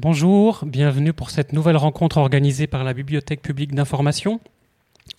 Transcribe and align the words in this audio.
Bonjour, 0.00 0.60
bienvenue 0.64 1.12
pour 1.12 1.30
cette 1.30 1.52
nouvelle 1.52 1.76
rencontre 1.76 2.18
organisée 2.18 2.68
par 2.68 2.84
la 2.84 2.94
Bibliothèque 2.94 3.42
publique 3.42 3.74
d'information. 3.74 4.38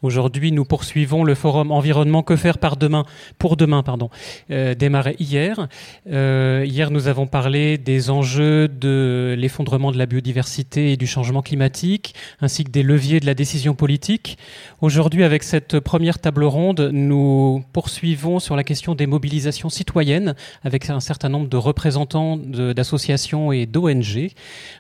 Aujourd'hui, 0.02 0.52
nous 0.52 0.66
poursuivons 0.66 1.24
le 1.24 1.36
forum 1.36 1.72
environnement 1.72 2.24
que 2.24 2.36
faire 2.36 2.58
par 2.58 2.78
demain 2.78 3.06
pour 3.38 3.58
demain 3.58 3.84
pardon 3.84 4.10
euh, 4.50 4.74
démarré 4.74 5.16
hier. 5.20 5.68
Euh, 6.10 6.64
hier, 6.66 6.90
nous 6.90 7.08
avons 7.08 7.28
parlé 7.28 7.78
des 7.78 8.10
enjeux 8.10 8.68
de 8.68 9.36
l'effondrement 9.38 9.92
de 9.92 9.98
la 9.98 10.06
biodiversité 10.06 10.94
et 10.94 10.98
du 10.98 11.06
changement 11.06 11.42
climatique, 11.42 12.16
ainsi 12.40 12.64
que 12.64 12.72
des 12.72 12.84
leviers 12.84 13.20
de 13.20 13.26
la 13.26 13.34
décision 13.34 13.76
politique. 13.76 14.38
Aujourd'hui, 14.82 15.24
avec 15.24 15.44
cette 15.44 15.80
première 15.80 16.20
table 16.20 16.46
ronde, 16.46 16.92
nous 16.94 17.64
poursuivons 17.74 18.40
sur 18.40 18.56
la 18.56 18.64
question 18.64 18.96
des 18.96 19.08
mobilisations 19.08 19.70
citoyennes 19.70 20.36
avec 20.64 20.90
un 20.90 21.02
certain 21.02 21.30
nombre 21.30 21.50
de 21.50 21.58
représentants 21.58 22.38
d'associations 22.38 23.52
et 23.52 23.66
d'ONG. 23.66 24.32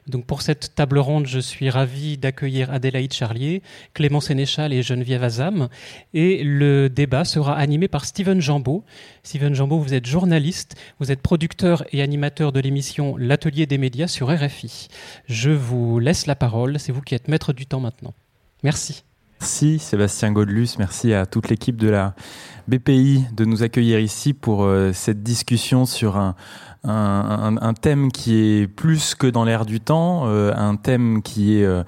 Donc, 0.08 0.26
pour 0.26 0.42
cette 0.42 0.76
table 0.76 1.00
ronde, 1.00 1.28
je 1.28 1.40
suis 1.40 1.70
ravi 1.70 2.18
d'accueillir 2.18 2.72
Adélaïde 2.72 3.14
Charlier, 3.14 3.62
Clément 3.94 4.22
Sénéchal 4.22 4.72
et 4.72 4.82
Geneviève 5.00 5.24
Azam. 5.24 5.70
Et 6.14 6.44
le 6.44 6.90
débat 6.90 7.24
sera 7.26 7.56
animé 7.56 7.88
par 7.88 8.06
Steven 8.06 8.42
Jambeau. 8.42 8.84
Steven 9.24 9.56
Jambeau, 9.56 9.80
vous 9.80 9.94
êtes 9.94 10.06
journaliste, 10.06 10.76
vous 11.00 11.12
êtes 11.12 11.22
producteur 11.22 11.86
et 11.92 12.02
animateur 12.02 12.52
de 12.52 12.60
l'émission 12.60 13.16
L'Atelier 13.18 13.66
des 13.66 13.78
médias 13.78 14.08
sur 14.08 14.30
RFI. 14.30 14.90
Je 15.28 15.52
vous 15.52 16.00
laisse 16.00 16.26
la 16.26 16.36
parole, 16.36 16.80
c'est 16.80 16.92
vous 16.92 17.02
qui 17.02 17.16
êtes 17.16 17.28
maître 17.28 17.54
du 17.54 17.66
temps 17.66 17.80
maintenant. 17.80 18.14
Merci. 18.64 19.04
Merci 19.40 19.80
Sébastien 19.80 20.34
Godlus, 20.34 20.72
merci 20.80 21.14
à 21.14 21.26
toute 21.26 21.48
l'équipe 21.48 21.78
de 21.78 21.88
la 21.88 22.14
BPI 22.70 23.26
de 23.36 23.46
nous 23.46 23.64
accueillir 23.64 24.00
ici 24.00 24.34
pour 24.34 24.64
euh, 24.64 24.92
cette 24.94 25.24
discussion 25.24 25.86
sur 25.86 26.18
un, 26.18 26.36
un, 26.84 27.74
thème 27.74 28.10
qui 28.10 28.38
est 28.38 28.68
plus 28.68 29.14
que 29.14 29.28
dans 29.28 29.44
l'air 29.44 29.66
du 29.66 29.82
temps, 29.82 30.24
euh, 30.28 30.54
un 30.56 30.78
thème 30.78 31.22
qui 31.22 31.58
est 31.58 31.66
euh, 31.66 31.84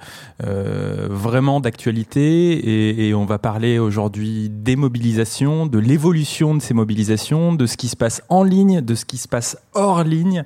vraiment 1.08 1.60
d'actualité 1.60 2.52
et, 2.52 3.08
et, 3.08 3.14
on 3.14 3.24
va 3.24 3.38
parler 3.38 3.78
aujourd'hui 3.78 4.50
des 4.50 4.76
mobilisations, 4.76 5.64
de 5.66 5.78
l'évolution 5.78 6.54
de 6.54 6.60
ces 6.60 6.74
mobilisations, 6.74 7.54
de 7.54 7.64
ce 7.64 7.78
qui 7.78 7.88
se 7.88 7.96
passe 7.96 8.22
en 8.28 8.42
ligne, 8.42 8.82
de 8.82 8.94
ce 8.94 9.06
qui 9.06 9.16
se 9.16 9.28
passe 9.28 9.56
hors 9.72 10.04
ligne. 10.04 10.44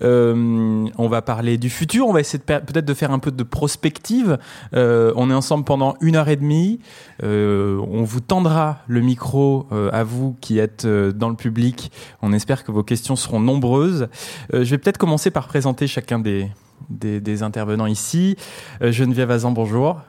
On 0.00 1.08
va 1.08 1.22
parler 1.22 1.58
du 1.58 1.70
futur, 1.70 2.06
on 2.06 2.12
va 2.12 2.20
essayer 2.20 2.38
peut-être 2.38 2.84
de 2.84 2.94
faire 2.94 3.10
un 3.10 3.18
peu 3.18 3.30
de 3.30 3.42
prospective. 3.42 4.38
on 4.72 5.30
est 5.30 5.34
ensemble 5.34 5.64
pendant 5.64 5.96
une 6.00 6.16
heure 6.16 6.28
et 6.28 6.36
demie. 6.36 6.78
on 7.22 8.02
vous 8.04 8.20
tendra 8.20 8.78
le 8.86 9.00
micro 9.00 9.66
à 9.92 10.04
vous 10.04 10.36
qui 10.40 10.58
êtes 10.58 10.86
dans 10.86 11.28
le 11.28 11.36
public. 11.36 11.90
On 12.22 12.32
espère 12.32 12.64
que 12.64 12.72
vos 12.72 12.82
questions 12.82 13.16
seront 13.16 13.40
nombreuses. 13.40 14.08
Euh, 14.54 14.64
je 14.64 14.70
vais 14.70 14.78
peut-être 14.78 14.98
commencer 14.98 15.30
par 15.30 15.48
présenter 15.48 15.86
chacun 15.86 16.18
des, 16.18 17.42
intervenants 17.42 17.86
ici. 17.86 18.36
Euh, 18.82 18.92
Geneviève 18.92 19.30
Azan, 19.30 19.50
bonjour. 19.50 20.00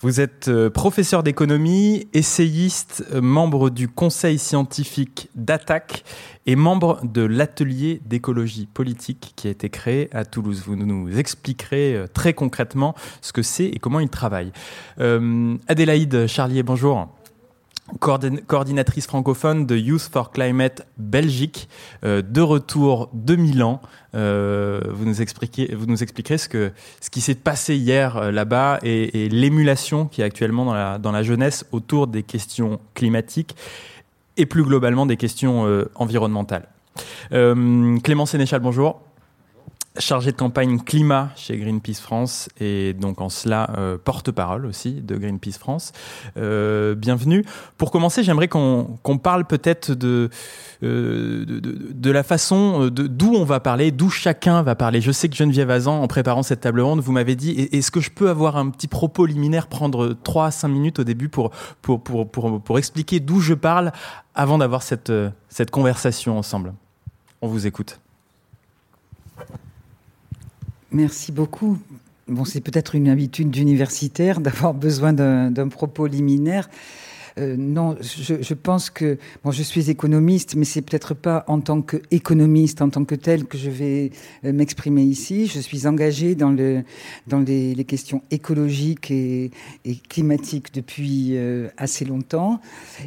Vous 0.00 0.20
êtes 0.20 0.48
euh, 0.48 0.70
professeur 0.70 1.22
d'économie, 1.22 2.08
essayiste, 2.12 3.04
membre 3.14 3.70
du 3.70 3.88
conseil 3.88 4.38
scientifique 4.38 5.30
d'ATTAC 5.34 6.04
et 6.46 6.56
membre 6.56 7.00
de 7.04 7.22
l'atelier 7.22 8.00
d'écologie 8.04 8.66
politique 8.66 9.32
qui 9.36 9.48
a 9.48 9.50
été 9.50 9.70
créé 9.70 10.08
à 10.12 10.24
Toulouse. 10.24 10.62
Vous 10.66 10.76
nous 10.76 11.16
expliquerez 11.18 12.04
très 12.12 12.34
concrètement 12.34 12.94
ce 13.22 13.32
que 13.32 13.42
c'est 13.42 13.66
et 13.66 13.78
comment 13.78 14.00
il 14.00 14.10
travaille. 14.10 14.52
Adélaïde 14.98 16.26
Charlier, 16.26 16.62
bonjour 16.62 17.08
coordinatrice 17.98 19.06
francophone 19.06 19.66
de 19.66 19.76
Youth 19.76 20.08
for 20.10 20.30
Climate 20.30 20.86
Belgique, 20.96 21.68
euh, 22.04 22.22
de 22.22 22.40
retour 22.40 23.10
de 23.12 23.36
Milan. 23.36 23.80
Euh, 24.14 24.80
vous, 24.90 25.04
nous 25.04 25.20
expliquez, 25.20 25.74
vous 25.74 25.86
nous 25.86 26.02
expliquerez 26.02 26.38
ce, 26.38 26.48
que, 26.48 26.72
ce 27.00 27.10
qui 27.10 27.20
s'est 27.20 27.34
passé 27.34 27.76
hier 27.76 28.16
euh, 28.16 28.30
là-bas 28.30 28.78
et, 28.82 29.28
l'émulation 29.28 30.06
qui 30.06 30.22
est 30.22 30.24
actuellement 30.24 30.64
dans 30.64 30.74
la, 30.74 30.98
dans 30.98 31.12
la 31.12 31.22
jeunesse 31.22 31.66
autour 31.72 32.06
des 32.06 32.22
questions 32.22 32.80
climatiques 32.94 33.54
et 34.36 34.46
plus 34.46 34.64
globalement 34.64 35.06
des 35.06 35.16
questions 35.16 35.64
environnementales. 35.94 36.68
Clément 37.30 38.26
Sénéchal, 38.26 38.60
bonjour 38.60 39.00
chargé 39.98 40.32
de 40.32 40.36
campagne 40.36 40.80
climat 40.80 41.30
chez 41.36 41.56
Greenpeace 41.56 42.00
France 42.00 42.48
et 42.58 42.94
donc 42.94 43.20
en 43.20 43.28
cela 43.28 43.70
euh, 43.78 43.96
porte-parole 43.96 44.66
aussi 44.66 44.94
de 44.94 45.16
Greenpeace 45.16 45.58
France. 45.58 45.92
Euh, 46.36 46.96
bienvenue. 46.96 47.44
Pour 47.78 47.92
commencer, 47.92 48.24
j'aimerais 48.24 48.48
qu'on 48.48 49.18
parle 49.22 49.44
peut-être 49.44 49.92
de, 49.92 50.30
euh, 50.82 51.44
de, 51.44 51.60
de, 51.60 52.10
la 52.10 52.24
façon 52.24 52.88
d'où 52.88 53.34
on 53.34 53.44
va 53.44 53.60
parler, 53.60 53.92
d'où 53.92 54.10
chacun 54.10 54.62
va 54.62 54.74
parler. 54.74 55.00
Je 55.00 55.12
sais 55.12 55.28
que 55.28 55.36
Geneviève 55.36 55.70
Azan, 55.70 56.02
en 56.02 56.08
préparant 56.08 56.42
cette 56.42 56.62
table 56.62 56.80
ronde, 56.80 57.00
vous 57.00 57.12
m'avez 57.12 57.36
dit 57.36 57.68
est-ce 57.70 57.92
que 57.92 58.00
je 58.00 58.10
peux 58.10 58.28
avoir 58.28 58.56
un 58.56 58.70
petit 58.70 58.88
propos 58.88 59.26
liminaire, 59.26 59.68
prendre 59.68 60.16
3 60.24 60.46
à 60.46 60.50
5 60.50 60.68
minutes 60.68 60.98
au 60.98 61.04
début 61.04 61.28
pour, 61.28 61.50
pour, 61.82 62.02
pour, 62.02 62.28
pour, 62.28 62.60
pour 62.60 62.78
expliquer 62.78 63.20
d'où 63.20 63.38
je 63.38 63.54
parle 63.54 63.92
avant 64.34 64.58
d'avoir 64.58 64.82
cette, 64.82 65.12
cette 65.48 65.70
conversation 65.70 66.36
ensemble? 66.36 66.74
On 67.42 67.46
vous 67.46 67.68
écoute. 67.68 68.00
Merci 70.94 71.32
beaucoup. 71.32 71.76
Bon, 72.28 72.44
c'est 72.44 72.60
peut-être 72.60 72.94
une 72.94 73.08
habitude 73.08 73.50
d'universitaire 73.50 74.40
d'avoir 74.40 74.74
besoin 74.74 75.12
d'un 75.12 75.68
propos 75.68 76.06
liminaire. 76.06 76.70
Euh, 77.38 77.56
non, 77.58 77.96
je, 78.00 78.34
je, 78.40 78.54
pense 78.54 78.90
que 78.90 79.18
bon, 79.42 79.50
je 79.50 79.62
suis 79.62 79.90
économiste, 79.90 80.54
mais 80.54 80.64
c'est 80.64 80.82
peut-être 80.82 81.14
pas 81.14 81.44
en 81.48 81.60
tant 81.60 81.82
qu'économiste 81.82 82.80
en 82.80 82.90
tant 82.90 83.04
que 83.04 83.16
tel 83.16 83.46
que 83.46 83.58
je 83.58 83.70
vais 83.70 84.12
euh, 84.44 84.52
m'exprimer 84.52 85.02
ici. 85.02 85.46
Je 85.48 85.58
suis 85.58 85.88
engagée 85.88 86.36
dans 86.36 86.50
le 86.50 86.84
dans 87.26 87.40
les, 87.40 87.74
les 87.74 87.84
questions 87.84 88.22
écologiques 88.30 89.10
et, 89.10 89.50
et 89.84 89.96
climatiques 89.96 90.72
depuis 90.72 91.30
euh, 91.36 91.68
assez 91.76 92.04
longtemps, 92.04 92.60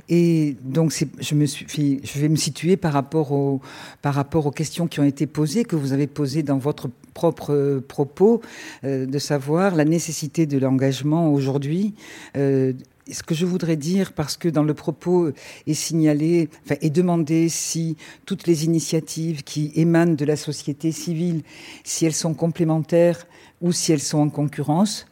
et 0.10 0.58
donc 0.62 0.94
je 1.20 1.36
me 1.36 1.46
suis, 1.46 2.02
je 2.04 2.20
vais 2.20 2.30
me 2.30 2.36
situer 2.36 2.76
par 2.76 2.92
rapport 2.92 3.32
aux 3.32 3.62
par 4.02 4.14
rapport 4.14 4.46
aux 4.46 4.52
questions 4.52 4.88
qui 4.88 5.00
ont 5.00 5.06
été 5.06 5.26
posées 5.26 5.64
que 5.64 5.78
vous 5.78 5.94
avez 5.94 6.08
posées 6.08 6.44
dans 6.44 6.58
votre 6.58 6.90
propre 7.14 7.82
propos, 7.88 8.42
euh, 8.84 9.06
de 9.06 9.20
savoir 9.20 9.74
la 9.76 9.86
nécessité 9.86 10.46
de 10.46 10.58
l'engagement 10.60 11.34
aujourd'hui. 11.34 11.96
Ce 13.12 13.24
que 13.24 13.36
je 13.36 13.46
voudrais 13.46 13.78
dire, 13.78 14.14
parce 14.14 14.38
que 14.38 14.50
dans 14.50 14.64
le 14.64 14.74
propos 14.74 15.32
est 15.66 15.74
signalé, 15.74 16.50
enfin, 16.66 16.76
est 16.82 16.90
demandé 16.90 17.50
si 17.50 17.98
toutes 18.26 18.48
les 18.48 18.66
initiatives 18.66 19.44
qui 19.44 19.72
émanent 19.76 20.16
de 20.16 20.26
la 20.26 20.36
société 20.36 20.92
civile, 20.92 21.44
si 21.84 22.06
elles 22.06 22.14
sont 22.14 22.34
complémentaires 22.34 23.28
ou 23.62 23.72
si 23.72 23.92
elles 23.92 24.02
sont 24.02 24.20
en 24.20 24.30
concurrence. 24.30 25.06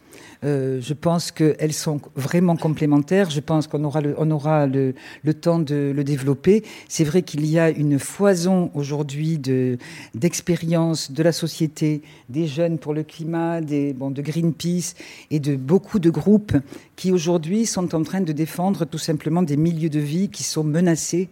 Euh, 0.43 0.79
je 0.81 0.93
pense 0.93 1.31
qu'elles 1.31 1.73
sont 1.73 1.99
vraiment 2.15 2.55
complémentaires. 2.55 3.29
Je 3.29 3.39
pense 3.39 3.67
qu'on 3.67 3.83
aura, 3.83 4.01
le, 4.01 4.15
on 4.17 4.29
aura 4.31 4.67
le, 4.67 4.93
le, 5.23 5.33
temps 5.33 5.59
de 5.59 5.91
le 5.95 6.03
développer. 6.03 6.63
C'est 6.87 7.03
vrai 7.03 7.23
qu'il 7.23 7.45
y 7.45 7.57
a 7.57 7.69
une 7.69 7.99
foison 7.99 8.69
aujourd'hui 8.73 9.37
de, 9.37 9.77
d'expériences 10.13 11.11
de 11.11 11.23
la 11.23 11.31
société, 11.31 12.01
des 12.29 12.47
jeunes 12.47 12.77
pour 12.77 12.93
le 12.93 13.03
climat, 13.03 13.61
des, 13.61 13.93
bon, 13.93 14.11
de 14.11 14.21
Greenpeace 14.21 14.93
et 15.31 15.39
de 15.39 15.55
beaucoup 15.55 15.99
de 15.99 16.09
groupes 16.09 16.53
qui 16.95 17.11
aujourd'hui 17.11 17.65
sont 17.65 17.93
en 17.95 18.03
train 18.03 18.21
de 18.21 18.31
défendre 18.31 18.85
tout 18.85 18.97
simplement 18.97 19.41
des 19.41 19.57
milieux 19.57 19.89
de 19.89 19.99
vie 19.99 20.29
qui 20.29 20.43
sont 20.43 20.63
menacés 20.63 21.29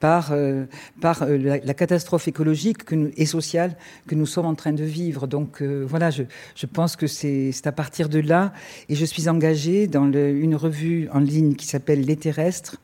par, 0.00 0.32
euh, 0.32 0.66
par 1.00 1.22
euh, 1.22 1.36
la, 1.38 1.74
catastrophe 1.74 2.28
écologique 2.28 2.84
que 2.84 2.94
nous, 2.94 3.10
et 3.16 3.26
sociale 3.26 3.76
que 4.06 4.14
nous 4.14 4.26
sommes 4.26 4.46
en 4.46 4.54
train 4.54 4.72
de 4.72 4.84
vivre. 4.84 5.26
Donc 5.26 5.62
euh, 5.62 5.84
voilà, 5.86 6.10
je, 6.10 6.24
je 6.54 6.66
pense 6.66 6.96
que 6.96 7.06
c'est 7.06 7.52
à 7.64 7.72
partir 7.72 8.08
de 8.08 8.18
là 8.18 8.52
et 8.88 8.94
je 8.94 9.04
suis 9.04 9.28
engagée 9.28 9.86
dans 9.86 10.04
le, 10.04 10.30
une 10.30 10.54
revue 10.56 11.08
en 11.12 11.20
ligne 11.20 11.54
qui 11.54 11.66
s'appelle 11.66 12.02
Les 12.02 12.16
Terrestres, 12.16 12.76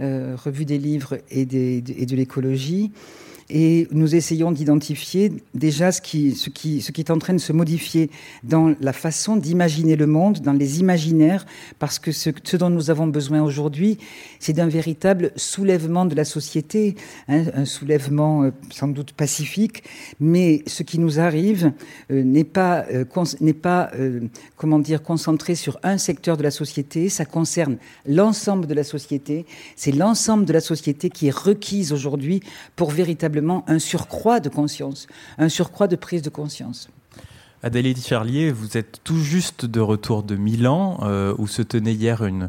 euh, 0.00 0.36
revue 0.36 0.64
des 0.64 0.78
livres 0.78 1.18
et, 1.30 1.44
des, 1.44 1.82
et 1.96 2.06
de 2.06 2.16
l'écologie 2.16 2.92
et 3.50 3.88
nous 3.92 4.14
essayons 4.14 4.52
d'identifier 4.52 5.32
déjà 5.54 5.90
ce 5.90 6.02
qui, 6.02 6.32
ce, 6.32 6.50
qui, 6.50 6.82
ce 6.82 6.92
qui 6.92 7.00
est 7.00 7.10
en 7.10 7.18
train 7.18 7.32
de 7.32 7.38
se 7.38 7.52
modifier 7.52 8.10
dans 8.44 8.74
la 8.80 8.92
façon 8.92 9.36
d'imaginer 9.36 9.96
le 9.96 10.06
monde, 10.06 10.40
dans 10.40 10.52
les 10.52 10.80
imaginaires, 10.80 11.46
parce 11.78 11.98
que 11.98 12.12
ce, 12.12 12.30
ce 12.44 12.56
dont 12.56 12.68
nous 12.68 12.90
avons 12.90 13.06
besoin 13.06 13.42
aujourd'hui, 13.42 13.98
c'est 14.38 14.52
d'un 14.52 14.68
véritable 14.68 15.32
soulèvement 15.36 16.04
de 16.04 16.14
la 16.14 16.24
société, 16.24 16.96
hein, 17.28 17.44
un 17.54 17.64
soulèvement 17.64 18.42
euh, 18.42 18.50
sans 18.70 18.88
doute 18.88 19.12
pacifique, 19.12 19.82
mais 20.20 20.62
ce 20.66 20.82
qui 20.82 20.98
nous 20.98 21.18
arrive 21.18 21.72
euh, 22.10 22.22
n'est 22.22 22.44
pas, 22.44 22.84
euh, 22.92 23.04
pas 23.62 23.90
comment 24.56 24.78
dire, 24.78 25.02
concentré 25.02 25.54
sur 25.54 25.78
un 25.82 25.96
secteur 25.96 26.36
de 26.36 26.42
la 26.42 26.50
société, 26.50 27.08
ça 27.08 27.24
concerne 27.24 27.78
l'ensemble 28.06 28.66
de 28.66 28.74
la 28.74 28.84
société, 28.84 29.46
c'est 29.74 29.92
l'ensemble 29.92 30.44
de 30.44 30.52
la 30.52 30.60
société 30.60 31.08
qui 31.08 31.28
est 31.28 31.34
requise 31.34 31.92
aujourd'hui 31.92 32.40
pour 32.76 32.90
véritablement 32.90 33.37
un 33.66 33.78
surcroît 33.78 34.40
de 34.40 34.48
conscience, 34.48 35.06
un 35.38 35.48
surcroît 35.48 35.88
de 35.88 35.96
prise 35.96 36.22
de 36.22 36.30
conscience. 36.30 36.88
Adélie 37.64 37.96
Charlier, 37.96 38.52
vous 38.52 38.76
êtes 38.76 39.00
tout 39.02 39.18
juste 39.18 39.66
de 39.66 39.80
retour 39.80 40.22
de 40.22 40.36
Milan, 40.36 41.00
euh, 41.02 41.34
où 41.38 41.48
se 41.48 41.60
tenait 41.62 41.92
hier 41.92 42.24
une, 42.24 42.48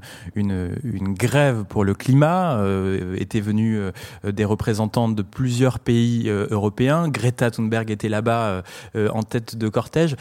grève 1.16 1.64
pour 1.68 1.84
le 1.84 1.96
climat. 1.96 2.60
Euh, 2.60 3.16
étaient 3.18 3.40
venus 3.40 3.80
euh, 3.80 4.32
des 4.32 4.46
représentants 4.46 5.10
de 5.10 5.24
plusieurs 5.24 5.80
pays 5.80 6.30
européens. 6.30 7.10
Greta 7.10 7.50
Thunberg 7.50 7.90
était 7.90 8.10
là-bas 8.10 8.64
en 8.96 9.24
tête 9.24 9.56
de 9.56 9.68
cortège. 9.68 10.16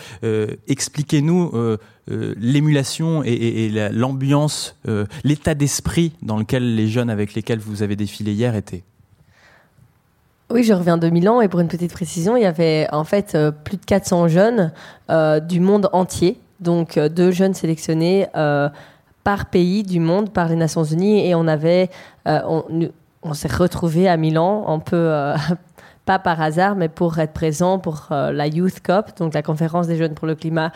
Expliquez-nous 0.68 1.52
l'émulation 2.08 3.22
et 3.24 3.70
l'ambiance, 3.92 4.76
l'état 5.24 5.54
d'esprit 5.54 6.12
dans 6.22 6.38
lequel 6.38 6.74
les 6.74 6.88
jeunes 6.88 7.10
avec 7.10 7.34
lesquels 7.34 7.58
vous 7.58 7.82
avez 7.82 7.96
défilé 7.96 8.32
hier 8.32 8.54
étaient. 8.54 8.84
Oui, 10.50 10.62
je 10.62 10.72
reviens 10.72 10.96
de 10.96 11.10
Milan 11.10 11.42
et 11.42 11.48
pour 11.48 11.60
une 11.60 11.68
petite 11.68 11.92
précision, 11.92 12.34
il 12.34 12.42
y 12.42 12.46
avait 12.46 12.88
en 12.90 13.04
fait 13.04 13.34
euh, 13.34 13.50
plus 13.50 13.76
de 13.76 13.84
400 13.84 14.28
jeunes 14.28 14.72
euh, 15.10 15.40
du 15.40 15.60
monde 15.60 15.90
entier, 15.92 16.40
donc 16.60 16.96
euh, 16.96 17.10
deux 17.10 17.32
jeunes 17.32 17.52
sélectionnés 17.52 18.26
par 19.24 19.46
pays 19.50 19.82
du 19.82 20.00
monde, 20.00 20.32
par 20.32 20.48
les 20.48 20.56
Nations 20.56 20.84
Unies 20.84 21.26
et 21.26 21.34
on 21.34 21.46
avait, 21.46 21.90
on, 22.24 22.62
s'est 23.34 23.52
retrouvés 23.52 24.08
à 24.08 24.16
Milan 24.16 24.64
un 24.68 24.78
peu 24.78 25.12
pas 26.06 26.18
par 26.18 26.40
hasard, 26.40 26.76
mais 26.76 26.88
pour 26.88 27.18
être 27.18 27.34
présent 27.34 27.78
pour 27.78 28.06
la 28.10 28.46
Youth 28.46 28.80
COP, 28.80 29.18
donc 29.18 29.34
la 29.34 29.42
conférence 29.42 29.86
des 29.86 29.96
jeunes 29.96 30.14
pour 30.14 30.26
le 30.26 30.34
climat 30.34 30.72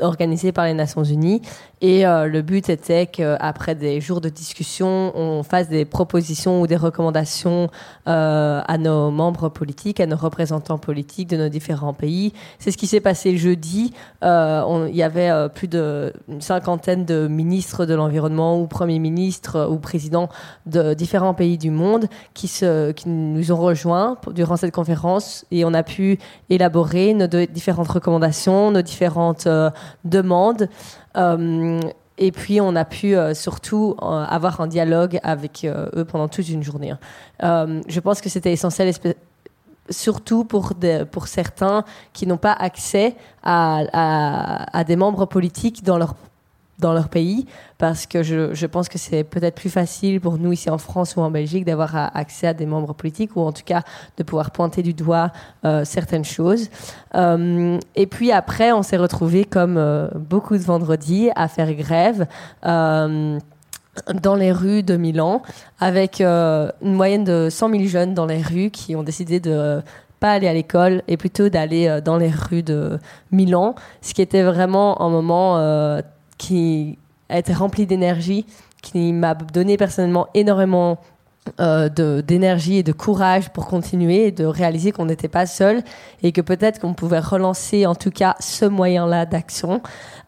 organisée 0.00 0.50
par 0.50 0.64
les 0.64 0.74
Nations 0.74 1.04
Unies. 1.04 1.40
Et 1.82 2.06
euh, 2.06 2.26
le 2.26 2.40
but 2.40 2.70
était 2.70 3.06
qu'après 3.06 3.74
des 3.74 4.00
jours 4.00 4.22
de 4.22 4.30
discussion, 4.30 5.12
on 5.14 5.42
fasse 5.42 5.68
des 5.68 5.84
propositions 5.84 6.62
ou 6.62 6.66
des 6.66 6.76
recommandations 6.76 7.68
euh, 8.08 8.62
à 8.66 8.78
nos 8.78 9.10
membres 9.10 9.50
politiques, 9.50 10.00
à 10.00 10.06
nos 10.06 10.16
représentants 10.16 10.78
politiques 10.78 11.28
de 11.28 11.36
nos 11.36 11.50
différents 11.50 11.92
pays. 11.92 12.32
C'est 12.58 12.70
ce 12.70 12.78
qui 12.78 12.86
s'est 12.86 13.00
passé 13.00 13.36
jeudi. 13.36 13.92
Euh, 14.24 14.86
il 14.88 14.96
y 14.96 15.02
avait 15.02 15.30
plus 15.50 15.68
d'une 15.68 16.40
cinquantaine 16.40 17.04
de 17.04 17.28
ministres 17.28 17.84
de 17.84 17.94
l'environnement 17.94 18.58
ou 18.58 18.66
premiers 18.66 18.98
ministres 18.98 19.68
ou 19.70 19.76
présidents 19.76 20.30
de 20.64 20.94
différents 20.94 21.34
pays 21.34 21.58
du 21.58 21.70
monde 21.70 22.06
qui, 22.32 22.50
nous 23.04 23.52
ont 23.52 23.56
rejoints 23.56 24.16
durant 24.32 24.56
cette 24.56 24.72
conférence 24.72 25.44
et 25.50 25.64
on 25.64 25.74
a 25.74 25.82
pu 25.82 26.18
élaborer 26.48 27.12
nos 27.12 27.26
différentes 27.26 27.88
recommandations, 27.88 28.70
nos 28.70 28.82
différentes 28.82 29.46
demandes. 30.04 30.68
Euh, 31.16 31.80
et 32.18 32.32
puis 32.32 32.60
on 32.60 32.74
a 32.76 32.84
pu 32.84 33.14
euh, 33.14 33.34
surtout 33.34 33.94
euh, 34.00 34.04
avoir 34.04 34.60
un 34.60 34.66
dialogue 34.66 35.18
avec 35.22 35.66
eux 35.66 36.04
pendant 36.04 36.28
toute 36.28 36.48
une 36.48 36.62
journée. 36.62 36.94
Euh, 37.42 37.80
je 37.86 38.00
pense 38.00 38.20
que 38.20 38.28
c'était 38.28 38.52
essentiel, 38.52 38.92
surtout 39.90 40.44
pour, 40.44 40.72
pour 41.10 41.28
certains 41.28 41.84
qui 42.12 42.26
n'ont 42.26 42.38
pas 42.38 42.52
accès 42.52 43.14
à, 43.42 44.64
à, 44.72 44.84
des 44.84 44.96
membres 44.96 45.26
politiques 45.26 45.84
dans 45.84 45.98
leur 45.98 46.14
dans 46.78 46.92
leur 46.92 47.08
pays 47.08 47.46
parce 47.78 48.06
que 48.06 48.22
je, 48.22 48.54
je 48.54 48.66
pense 48.66 48.88
que 48.88 48.98
c'est 48.98 49.24
peut-être 49.24 49.54
plus 49.54 49.70
facile 49.70 50.20
pour 50.20 50.38
nous 50.38 50.52
ici 50.52 50.70
en 50.70 50.78
France 50.78 51.16
ou 51.16 51.20
en 51.20 51.30
Belgique 51.30 51.64
d'avoir 51.64 51.94
accès 52.16 52.48
à 52.48 52.54
des 52.54 52.66
membres 52.66 52.94
politiques 52.94 53.36
ou 53.36 53.40
en 53.40 53.52
tout 53.52 53.62
cas 53.64 53.82
de 54.16 54.22
pouvoir 54.22 54.50
pointer 54.50 54.82
du 54.82 54.94
doigt 54.94 55.32
euh, 55.64 55.84
certaines 55.84 56.24
choses. 56.24 56.68
Euh, 57.14 57.78
et 57.94 58.06
puis 58.06 58.32
après, 58.32 58.72
on 58.72 58.82
s'est 58.82 58.96
retrouvé 58.96 59.44
comme 59.44 59.76
euh, 59.78 60.08
beaucoup 60.14 60.56
de 60.56 60.62
vendredis 60.62 61.30
à 61.34 61.48
faire 61.48 61.72
grève. 61.74 62.26
Euh, 62.64 63.38
dans 64.22 64.34
les 64.34 64.52
rues 64.52 64.82
de 64.82 64.98
Milan, 64.98 65.40
avec 65.80 66.20
euh, 66.20 66.70
une 66.82 66.92
moyenne 66.92 67.24
de 67.24 67.48
100 67.48 67.70
000 67.70 67.84
jeunes 67.84 68.12
dans 68.12 68.26
les 68.26 68.42
rues 68.42 68.68
qui 68.68 68.94
ont 68.94 69.02
décidé 69.02 69.40
de 69.40 69.80
pas 70.20 70.32
aller 70.32 70.48
à 70.48 70.52
l'école 70.52 71.02
et 71.08 71.16
plutôt 71.16 71.48
d'aller 71.48 72.00
dans 72.04 72.18
les 72.18 72.28
rues 72.28 72.62
de 72.62 72.98
Milan, 73.32 73.74
ce 74.02 74.12
qui 74.12 74.20
était 74.20 74.42
vraiment 74.42 75.00
un 75.00 75.08
moment 75.08 75.56
qui 76.38 76.98
a 77.28 77.38
été 77.38 77.52
rempli 77.52 77.86
d'énergie, 77.86 78.46
qui 78.82 79.12
m'a 79.12 79.34
donné 79.34 79.76
personnellement 79.76 80.28
énormément 80.34 80.98
euh, 81.60 81.88
d'énergie 82.22 82.78
et 82.78 82.82
de 82.82 82.90
courage 82.92 83.50
pour 83.50 83.66
continuer 83.66 84.26
et 84.26 84.32
de 84.32 84.44
réaliser 84.44 84.90
qu'on 84.90 85.04
n'était 85.04 85.28
pas 85.28 85.46
seul 85.46 85.82
et 86.24 86.32
que 86.32 86.40
peut-être 86.40 86.80
qu'on 86.80 86.92
pouvait 86.92 87.20
relancer 87.20 87.86
en 87.86 87.94
tout 87.94 88.10
cas 88.10 88.34
ce 88.40 88.64
moyen-là 88.64 89.26
d'action 89.26 89.80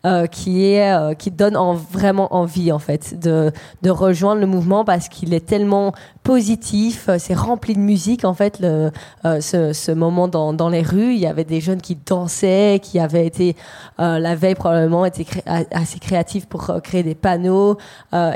euh, 0.07 0.27
qui 0.27 0.65
est 0.65 0.93
euh, 0.93 1.15
qui 1.15 1.31
donne 1.31 1.57
en, 1.57 1.75
vraiment 1.75 2.35
envie 2.35 2.71
en 2.71 2.79
fait 2.79 3.19
de, 3.19 3.53
de 3.83 3.91
rejoindre 3.91 4.41
le 4.41 4.47
mouvement 4.47 4.85
parce 4.85 5.09
qu'il 5.09 5.35
est 5.35 5.45
tellement 5.45 5.93
positif, 6.23 7.09
c'est 7.19 7.33
rempli 7.33 7.73
de 7.73 7.79
musique 7.79 8.25
en 8.27 8.35
fait 8.35 8.61
le, 8.61 8.91
euh, 9.25 9.41
ce, 9.41 9.73
ce 9.73 9.93
moment 9.93 10.29
dans, 10.29 10.53
dans 10.53 10.69
les 10.69 10.83
rues, 10.83 11.15
il 11.15 11.19
y 11.19 11.27
avait 11.27 11.45
des 11.45 11.61
jeunes 11.63 11.81
qui 11.81 11.97
dansaient, 11.97 12.81
qui 12.83 12.99
avaient 12.99 13.27
été 13.27 13.57
euh, 13.99 14.19
la 14.19 14.35
veille 14.35 14.55
probablement 14.55 15.07
été 15.07 15.27
assez 15.47 15.99
créatifs 15.99 16.47
pour 16.47 16.69
euh, 16.69 16.81
créer 16.81 17.03
des 17.03 17.15
panneaux. 17.15 17.79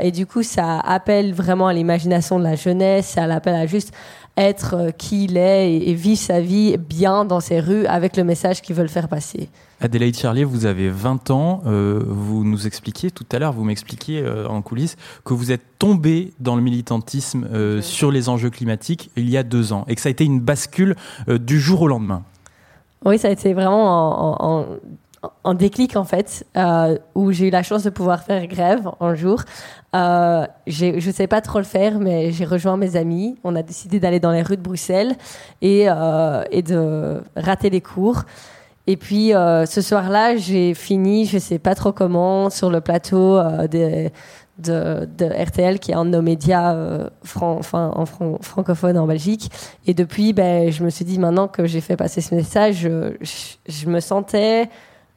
Et 0.01 0.11
du 0.11 0.25
coup 0.25 0.41
ça 0.41 0.79
appelle 0.79 1.33
vraiment 1.33 1.67
à 1.67 1.73
l'imagination 1.73 2.39
de 2.39 2.43
la 2.43 2.55
jeunesse, 2.55 3.05
ça 3.05 3.27
l'appelle 3.27 3.55
à 3.55 3.67
juste 3.67 3.93
être 4.37 4.75
euh, 4.75 4.91
qui 4.91 5.25
il 5.25 5.37
est 5.37 5.71
et, 5.71 5.91
et, 5.91 5.93
vivre 5.93 6.19
sa 6.19 6.41
vie 6.41 6.77
bien 6.77 7.25
dans 7.25 7.39
ces 7.39 7.59
rues 7.59 7.85
avec 7.85 8.17
le 8.17 8.23
message 8.23 8.61
qu'ils 8.61 8.75
veulent 8.75 8.89
faire 8.89 9.07
passer. 9.07 9.49
Adélaïde 9.83 10.17
Charlier, 10.17 10.45
vous 10.45 10.65
avez 10.65 10.89
20 10.89 11.29
ans. 11.29 11.61
Euh, 11.65 12.01
vous 12.07 12.45
nous 12.45 12.67
expliquiez 12.67 13.11
tout 13.11 13.25
à 13.33 13.39
l'heure, 13.39 13.51
vous 13.51 13.65
m'expliquiez 13.65 14.21
euh, 14.21 14.47
en 14.47 14.61
coulisses 14.61 14.95
que 15.25 15.33
vous 15.33 15.51
êtes 15.51 15.77
tombé 15.77 16.31
dans 16.39 16.55
le 16.55 16.61
militantisme 16.61 17.45
euh, 17.51 17.77
oui. 17.77 17.83
sur 17.83 18.09
les 18.09 18.29
enjeux 18.29 18.49
climatiques 18.49 19.11
il 19.17 19.29
y 19.29 19.35
a 19.35 19.43
deux 19.43 19.73
ans 19.73 19.83
et 19.89 19.95
que 19.95 20.01
ça 20.01 20.07
a 20.07 20.11
été 20.11 20.23
une 20.23 20.39
bascule 20.39 20.95
du 21.27 21.59
jour 21.59 21.81
au 21.81 21.87
lendemain. 21.87 22.23
Oui, 23.03 23.19
ça 23.19 23.27
a 23.27 23.31
été 23.31 23.53
vraiment 23.53 23.83
en, 23.83 24.37
en, 24.39 24.61
en 24.61 24.65
déclic 25.53 25.95
en 25.95 26.03
fait, 26.03 26.45
euh, 26.57 26.97
où 27.15 27.31
j'ai 27.31 27.47
eu 27.47 27.49
la 27.49 27.63
chance 27.63 27.83
de 27.83 27.89
pouvoir 27.89 28.23
faire 28.23 28.45
grève 28.47 28.89
un 28.99 29.15
jour. 29.15 29.43
Euh, 29.95 30.45
je 30.67 30.95
ne 30.95 31.11
sais 31.11 31.27
pas 31.27 31.41
trop 31.41 31.59
le 31.59 31.65
faire, 31.65 31.99
mais 31.99 32.31
j'ai 32.31 32.45
rejoint 32.45 32.77
mes 32.77 32.95
amis. 32.95 33.37
On 33.43 33.55
a 33.55 33.63
décidé 33.63 33.99
d'aller 33.99 34.19
dans 34.19 34.31
les 34.31 34.41
rues 34.41 34.57
de 34.57 34.61
Bruxelles 34.61 35.15
et, 35.61 35.85
euh, 35.87 36.43
de 36.51 37.21
rater 37.35 37.69
les 37.69 37.81
cours. 37.81 38.23
Et 38.85 38.97
puis 38.97 39.29
ce 39.29 39.81
soir-là, 39.81 40.35
j'ai 40.35 40.73
fini, 40.73 41.25
je 41.25 41.37
sais 41.37 41.59
pas 41.59 41.73
trop 41.73 41.93
comment, 41.93 42.49
sur 42.49 42.69
le 42.69 42.81
plateau 42.81 43.39
de, 44.57 45.43
RTL, 45.43 45.79
qui 45.79 45.91
est 45.91 45.95
un 45.95 46.05
de 46.05 46.11
nos 46.11 46.21
médias 46.21 46.73
euh, 46.73 47.09
en 47.41 47.61
fran 47.61 48.05
francophone 48.41 48.97
en 48.97 49.07
Belgique. 49.07 49.51
Et 49.85 49.93
depuis, 49.93 50.33
ben, 50.33 50.71
je 50.71 50.83
me 50.83 50.89
suis 50.89 51.05
dit 51.05 51.19
maintenant 51.19 51.47
que 51.47 51.65
j'ai 51.65 51.81
fait 51.81 51.97
passer 51.97 52.21
ce 52.21 52.35
message, 52.35 52.87
je 53.67 53.89
me 53.89 53.99
sentais, 53.99 54.69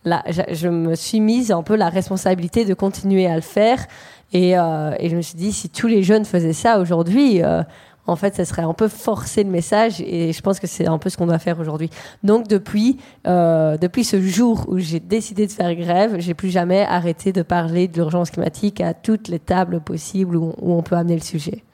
je, 0.06 0.68
me 0.68 0.94
suis 0.94 1.20
mise 1.20 1.50
un 1.50 1.62
peu 1.62 1.76
la 1.76 1.88
responsabilité 1.88 2.64
de 2.64 2.74
continuer 2.74 3.26
à 3.26 3.34
le 3.34 3.42
faire. 3.42 3.86
Et, 4.32 4.58
euh, 4.58 4.94
et 4.98 5.08
je 5.08 5.16
me 5.16 5.22
suis 5.22 5.36
dit, 5.36 5.52
si 5.52 5.68
tous 5.68 5.86
les 5.86 6.02
jeunes 6.02 6.24
faisaient 6.24 6.52
ça 6.52 6.80
aujourd'hui, 6.80 7.42
euh, 7.42 7.62
en 8.06 8.16
fait, 8.16 8.34
ça 8.36 8.44
serait 8.44 8.62
un 8.62 8.72
peu 8.72 8.88
forcer 8.88 9.42
le 9.42 9.50
message 9.50 10.00
et 10.00 10.32
je 10.32 10.40
pense 10.40 10.60
que 10.60 10.66
c'est 10.66 10.86
un 10.86 10.98
peu 10.98 11.10
ce 11.10 11.16
qu'on 11.16 11.26
doit 11.26 11.38
faire 11.38 11.58
aujourd'hui. 11.58 11.90
Donc, 12.22 12.46
depuis, 12.46 12.98
euh, 13.26 13.76
depuis 13.76 14.04
ce 14.04 14.20
jour 14.20 14.64
où 14.68 14.78
j'ai 14.78 15.00
décidé 15.00 15.46
de 15.46 15.52
faire 15.52 15.74
grève, 15.74 16.16
j'ai 16.18 16.34
plus 16.34 16.50
jamais 16.50 16.82
arrêté 16.82 17.32
de 17.32 17.42
parler 17.42 17.88
de 17.88 17.96
l'urgence 17.96 18.30
climatique 18.30 18.80
à 18.80 18.94
toutes 18.94 19.28
les 19.28 19.40
tables 19.40 19.80
possibles 19.80 20.36
où 20.36 20.54
on 20.60 20.82
peut 20.82 20.96
amener 20.96 21.16
le 21.16 21.22
sujet. 21.22 21.65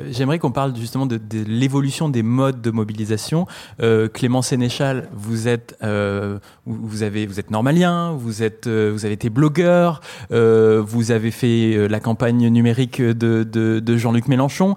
Euh, 0.00 0.08
j'aimerais 0.10 0.38
qu'on 0.38 0.50
parle 0.50 0.74
justement 0.76 1.06
de, 1.06 1.20
l'évolution 1.46 2.08
des 2.08 2.22
modes 2.22 2.60
de 2.60 2.70
mobilisation. 2.70 3.46
Euh, 3.80 4.08
Clément 4.08 4.42
Sénéchal, 4.42 5.08
vous 5.12 5.48
êtes, 5.48 5.76
euh, 5.82 6.38
vous 6.66 7.02
avez, 7.02 7.26
vous 7.26 7.40
êtes 7.40 7.50
normalien, 7.50 8.12
vous 8.12 8.42
êtes, 8.42 8.68
vous 8.68 9.04
avez 9.04 9.14
été 9.14 9.30
blogueur, 9.30 10.00
vous 10.30 11.10
avez 11.10 11.30
fait 11.30 11.88
la 11.88 12.00
campagne 12.00 12.48
numérique 12.48 13.00
de, 13.00 13.96
Jean-Luc 13.96 14.28
Mélenchon. 14.28 14.74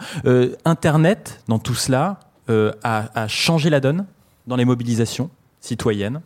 Internet, 0.66 1.42
dans 1.48 1.60
tout 1.60 1.76
cela, 1.76 2.20
a, 2.48 3.28
changé 3.28 3.70
la 3.70 3.80
donne 3.80 4.06
dans 4.46 4.56
les 4.56 4.66
mobilisations 4.66 5.30
citoyennes? 5.62 6.22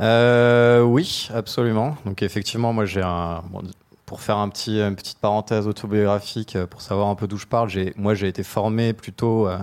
oui, 0.00 1.28
absolument. 1.34 1.96
Donc 2.04 2.22
effectivement, 2.22 2.72
moi 2.72 2.84
j'ai 2.84 3.02
un 3.02 3.42
pour 4.08 4.22
faire 4.22 4.38
un 4.38 4.48
petit, 4.48 4.80
une 4.80 4.96
petite 4.96 5.18
parenthèse 5.18 5.68
autobiographique, 5.68 6.56
euh, 6.56 6.66
pour 6.66 6.80
savoir 6.80 7.08
un 7.08 7.14
peu 7.14 7.28
d'où 7.28 7.36
je 7.36 7.46
parle, 7.46 7.68
moi 7.96 8.14
j'ai 8.14 8.26
été 8.26 8.42
formé 8.42 8.94
plutôt 8.94 9.46
euh, 9.46 9.58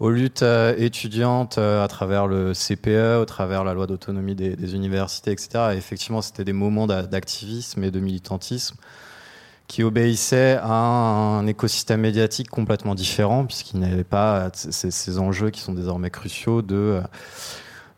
aux 0.00 0.10
luttes 0.10 0.42
euh, 0.42 0.74
étudiantes 0.76 1.56
à 1.56 1.86
travers 1.88 2.26
le 2.26 2.52
CPE, 2.52 3.20
au 3.22 3.24
travers 3.24 3.62
la 3.62 3.72
loi 3.72 3.86
d'autonomie 3.86 4.34
des, 4.34 4.56
des, 4.56 4.74
universités, 4.74 5.30
etc. 5.30 5.70
Et 5.72 5.76
effectivement, 5.76 6.20
c'était 6.20 6.44
des 6.44 6.52
moments 6.52 6.88
d'activisme 6.88 7.84
et 7.84 7.92
de 7.92 8.00
militantisme 8.00 8.76
qui 9.68 9.84
obéissaient 9.84 10.58
à 10.60 10.72
un, 10.72 11.46
écosystème 11.46 12.00
médiatique 12.00 12.50
complètement 12.50 12.96
différent, 12.96 13.46
puisqu'il 13.46 13.78
n'y 13.78 13.86
avait 13.86 14.02
pas 14.02 14.50
ces, 14.52 14.90
ces, 14.90 15.18
enjeux 15.20 15.50
qui 15.50 15.60
sont 15.60 15.74
désormais 15.74 16.10
cruciaux 16.10 16.60
de... 16.60 17.00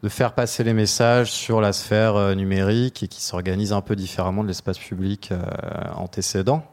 Euh, 0.02 0.08
de 0.08 0.08
faire 0.08 0.32
passer 0.32 0.64
les 0.64 0.72
messages 0.72 1.30
sur 1.30 1.60
la 1.60 1.72
sphère 1.72 2.16
euh, 2.16 2.34
numérique 2.34 3.02
et 3.02 3.08
qui 3.08 3.22
s'organise 3.22 3.72
un 3.72 3.80
peu 3.80 3.94
différemment 3.94 4.42
de 4.42 4.48
l'espace 4.48 4.78
public 4.78 5.30
euh, 5.30 5.40
antécédent. 5.94 6.64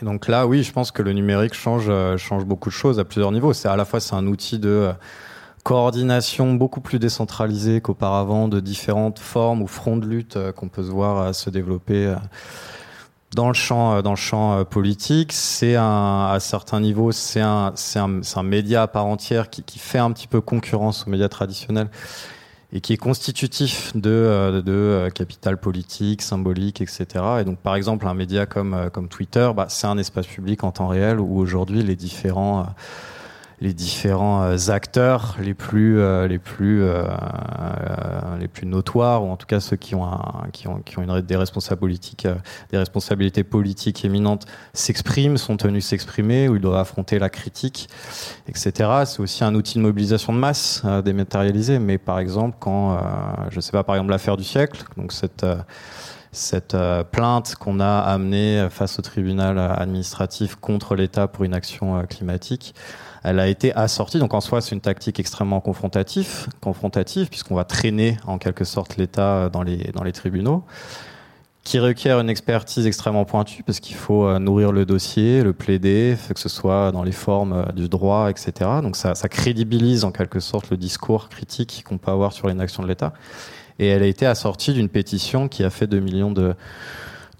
Et 0.00 0.04
donc 0.04 0.28
là, 0.28 0.46
oui, 0.46 0.62
je 0.62 0.72
pense 0.72 0.90
que 0.90 1.02
le 1.02 1.12
numérique 1.12 1.54
change, 1.54 1.86
euh, 1.88 2.16
change 2.16 2.44
beaucoup 2.44 2.70
de 2.70 2.74
choses 2.74 2.98
à 2.98 3.04
plusieurs 3.04 3.32
niveaux. 3.32 3.52
C'est 3.52 3.68
à 3.68 3.76
la 3.76 3.84
fois 3.84 4.00
c'est 4.00 4.14
un 4.14 4.26
outil 4.26 4.58
de 4.58 4.90
coordination 5.64 6.54
beaucoup 6.54 6.80
plus 6.80 6.98
décentralisée 6.98 7.82
qu'auparavant 7.82 8.48
de 8.48 8.60
différentes 8.60 9.18
formes 9.18 9.60
ou 9.60 9.66
fronts 9.66 9.98
de 9.98 10.06
lutte 10.06 10.38
qu'on 10.52 10.68
peut 10.68 10.82
se 10.82 10.90
voir 10.90 11.34
se 11.34 11.50
développer 11.50 12.14
dans 13.34 13.48
le 13.48 13.54
champ 13.54 14.02
dans 14.02 14.10
le 14.10 14.16
champ 14.16 14.64
politique 14.64 15.32
c'est 15.32 15.76
un 15.76 16.30
à 16.32 16.38
certains 16.40 16.80
niveaux 16.80 17.12
c'est 17.12 17.40
un 17.40 17.72
c'est 17.76 17.98
un, 17.98 18.20
un 18.34 18.42
média 18.42 18.82
à 18.82 18.88
part 18.88 19.06
entière 19.06 19.50
qui, 19.50 19.62
qui 19.62 19.78
fait 19.78 19.98
un 19.98 20.10
petit 20.12 20.26
peu 20.26 20.40
concurrence 20.40 21.06
aux 21.06 21.10
médias 21.10 21.28
traditionnels 21.28 21.88
et 22.72 22.80
qui 22.80 22.92
est 22.92 22.96
constitutif 22.96 23.92
de, 23.96 24.10
euh, 24.10 24.62
de 24.62 24.72
euh, 24.72 25.10
capital 25.10 25.58
politique, 25.58 26.22
symbolique, 26.22 26.80
etc. 26.80 27.06
Et 27.40 27.44
donc, 27.44 27.58
par 27.58 27.74
exemple, 27.74 28.06
un 28.06 28.14
média 28.14 28.46
comme, 28.46 28.74
euh, 28.74 28.90
comme 28.90 29.08
Twitter, 29.08 29.50
bah, 29.56 29.66
c'est 29.68 29.86
un 29.86 29.98
espace 29.98 30.26
public 30.26 30.62
en 30.62 30.70
temps 30.70 30.88
réel 30.88 31.18
où 31.18 31.38
aujourd'hui 31.38 31.82
les 31.82 31.96
différents 31.96 32.66
les 33.60 33.74
différents 33.74 34.42
euh, 34.42 34.70
acteurs 34.70 35.36
les 35.40 35.54
plus 35.54 35.98
euh, 35.98 36.26
les 36.26 36.38
plus 36.38 36.82
euh, 36.82 37.04
les 38.38 38.48
plus 38.48 38.66
notoires 38.66 39.22
ou 39.22 39.30
en 39.30 39.36
tout 39.36 39.46
cas 39.46 39.60
ceux 39.60 39.76
qui 39.76 39.94
ont 39.94 40.08
une, 40.98 41.20
des 41.20 41.36
responsabilités 41.36 41.80
politiques 41.80 42.26
des 42.70 42.78
responsabilités 42.78 43.44
politiques 43.44 44.04
éminentes 44.04 44.46
s'expriment 44.72 45.36
sont 45.36 45.56
tenus 45.56 45.86
s'exprimer 45.86 46.48
ou 46.48 46.56
ils 46.56 46.62
doivent 46.62 46.78
affronter 46.78 47.18
la 47.18 47.28
critique 47.28 47.88
etc 48.48 48.90
c'est 49.04 49.20
aussi 49.20 49.44
un 49.44 49.54
outil 49.54 49.78
de 49.78 49.82
mobilisation 49.82 50.32
de 50.32 50.38
masse 50.38 50.82
dématérialisé. 51.04 51.78
Mais 51.78 51.98
par 51.98 52.18
exemple 52.18 52.56
quand 52.60 52.98
je 53.50 53.60
sais 53.60 53.72
pas 53.72 53.84
par 53.84 53.96
exemple 53.96 54.10
l'affaire 54.10 54.36
du 54.36 54.44
siècle 54.44 54.84
donc 54.96 55.12
cette 55.12 55.46
cette 56.32 56.76
plainte 57.10 57.56
qu'on 57.56 57.80
a 57.80 57.98
amenée 57.98 58.68
face 58.70 58.98
au 58.98 59.02
tribunal 59.02 59.58
administratif 59.58 60.54
contre 60.56 60.94
l'État 60.94 61.26
pour 61.28 61.44
une 61.44 61.54
action 61.54 62.04
climatique 62.06 62.74
elle 63.22 63.38
a 63.38 63.48
été 63.48 63.74
assortie. 63.74 64.18
Donc 64.18 64.34
en 64.34 64.40
soi, 64.40 64.60
c'est 64.60 64.74
une 64.74 64.80
tactique 64.80 65.20
extrêmement 65.20 65.60
confrontative, 65.60 66.46
puisqu'on 67.30 67.54
va 67.54 67.64
traîner 67.64 68.16
en 68.26 68.38
quelque 68.38 68.64
sorte 68.64 68.96
l'État 68.96 69.48
dans 69.48 69.62
les, 69.62 69.90
dans 69.94 70.02
les 70.02 70.12
tribunaux, 70.12 70.64
qui 71.64 71.78
requiert 71.78 72.20
une 72.20 72.30
expertise 72.30 72.86
extrêmement 72.86 73.24
pointue, 73.24 73.62
parce 73.62 73.80
qu'il 73.80 73.96
faut 73.96 74.24
euh, 74.24 74.38
nourrir 74.38 74.72
le 74.72 74.86
dossier, 74.86 75.42
le 75.42 75.52
plaider, 75.52 76.16
que 76.34 76.40
ce 76.40 76.48
soit 76.48 76.90
dans 76.90 77.02
les 77.02 77.12
formes 77.12 77.52
euh, 77.52 77.72
du 77.72 77.88
droit, 77.88 78.30
etc. 78.30 78.70
Donc 78.82 78.96
ça, 78.96 79.14
ça 79.14 79.28
crédibilise 79.28 80.04
en 80.04 80.10
quelque 80.10 80.40
sorte 80.40 80.70
le 80.70 80.76
discours 80.76 81.28
critique 81.28 81.84
qu'on 81.86 81.98
peut 81.98 82.10
avoir 82.10 82.32
sur 82.32 82.48
l'inaction 82.48 82.82
de 82.82 82.88
l'État. 82.88 83.12
Et 83.78 83.86
elle 83.86 84.02
a 84.02 84.06
été 84.06 84.26
assortie 84.26 84.72
d'une 84.72 84.88
pétition 84.88 85.48
qui 85.48 85.64
a 85.64 85.70
fait 85.70 85.86
2 85.86 86.00
millions 86.00 86.32
de 86.32 86.54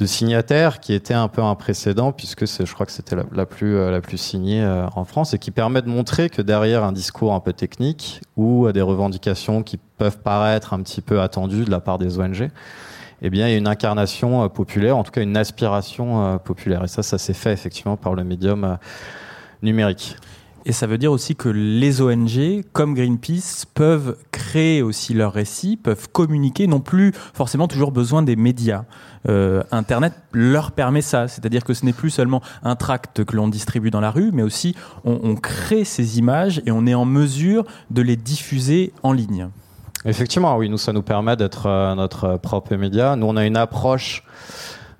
de 0.01 0.07
signataires 0.07 0.81
qui 0.81 0.95
était 0.95 1.15
un 1.15 1.29
peu 1.29 1.43
un 1.43 1.55
précédent 1.55 2.11
puisque 2.11 2.47
je 2.47 2.73
crois 2.73 2.87
que 2.87 2.93
c'était 2.93 3.17
la, 3.17 3.47
plus 3.47 3.77
euh, 3.77 3.91
la 3.91 4.01
plus 4.01 4.17
signée 4.17 4.63
euh, 4.63 4.87
en 4.97 5.05
France 5.05 5.35
et 5.35 5.39
qui 5.39 5.51
permet 5.51 5.83
de 5.83 5.89
montrer 5.89 6.31
que 6.31 6.41
derrière 6.41 6.85
un 6.85 6.93
discours 6.93 7.35
un 7.35 7.41
peu 7.41 7.53
technique 7.53 8.23
ou 8.37 8.73
des 8.73 8.81
revendications 8.81 9.63
qui 9.63 9.77
peuvent 9.99 10.19
paraître 10.19 10.73
un 10.73 10.83
petit 10.83 11.03
peu 11.03 11.21
attendues 11.21 11.65
de 11.65 11.71
la 11.71 11.81
part 11.81 11.99
des 11.99 12.19
ONG, 12.19 12.51
eh 13.21 13.31
bien 13.31 13.47
il 13.47 13.51
y 13.51 13.55
a 13.55 13.59
une 13.59 13.69
incarnation 13.69 14.43
euh, 14.43 14.49
populaire, 14.49 14.97
en 14.97 15.05
tout 15.05 15.13
cas 15.13 15.21
une 15.21 15.37
aspiration 15.37 16.39
populaire 16.39 16.83
et 16.83 16.89
ça 16.89 17.03
ça 17.03 17.19
s'est 17.19 17.35
fait 17.35 17.53
effectivement 17.53 17.99
par 17.99 18.15
le 18.15 18.25
médium 18.25 18.79
numérique. 19.63 20.17
Et 20.67 20.73
ça 20.73 20.87
veut 20.87 20.99
dire 20.99 21.11
aussi 21.11 21.37
que 21.37 21.49
les 21.49 22.03
ONG, 22.03 22.65
comme 22.73 22.95
Greenpeace, 22.95 23.65
peuvent 23.73 24.17
créer 24.31 24.83
aussi 24.83 25.15
leurs 25.15 25.33
récits, 25.33 25.77
peuvent 25.77 26.09
communiquer, 26.11 26.67
non 26.67 26.81
plus 26.81 27.13
forcément 27.33 27.67
toujours 27.67 27.93
besoin 27.93 28.23
des 28.23 28.37
médias. 28.37 28.85
Euh, 29.29 29.63
Internet 29.71 30.13
leur 30.33 30.73
permet 30.73 31.03
ça, 31.03 31.29
c'est-à-dire 31.29 31.65
que 31.65 31.75
ce 31.75 31.85
n'est 31.85 31.93
plus 31.93 32.11
seulement 32.11 32.43
un 32.63 32.77
tract 32.77 33.25
que 33.25 33.37
l'on 33.37 33.49
distribue 33.49 33.91
dans 33.91 34.01
la 34.01 34.11
rue, 34.11 34.31
mais 34.33 34.43
aussi 34.43 34.75
on, 35.05 35.19
on 35.23 35.35
crée 35.35 35.85
ces 35.85 36.19
images 36.19 36.63
et 36.67 36.71
on 36.71 36.87
est 36.87 36.95
en 36.95 37.05
mesure 37.05 37.65
de 37.91 38.03
les 38.03 38.17
diffuser 38.17 38.93
en 39.03 39.13
ligne. 39.13 39.49
Effectivement, 40.05 40.57
oui, 40.57 40.69
nous, 40.71 40.79
ça 40.79 40.93
nous 40.93 41.03
permet 41.03 41.37
d'être 41.37 41.67
euh, 41.67 41.95
notre 41.95 42.39
propre 42.39 42.75
média. 42.77 43.17
Nous, 43.17 43.27
on 43.27 43.37
a 43.37 43.45
une 43.45 43.57
approche 43.59 44.25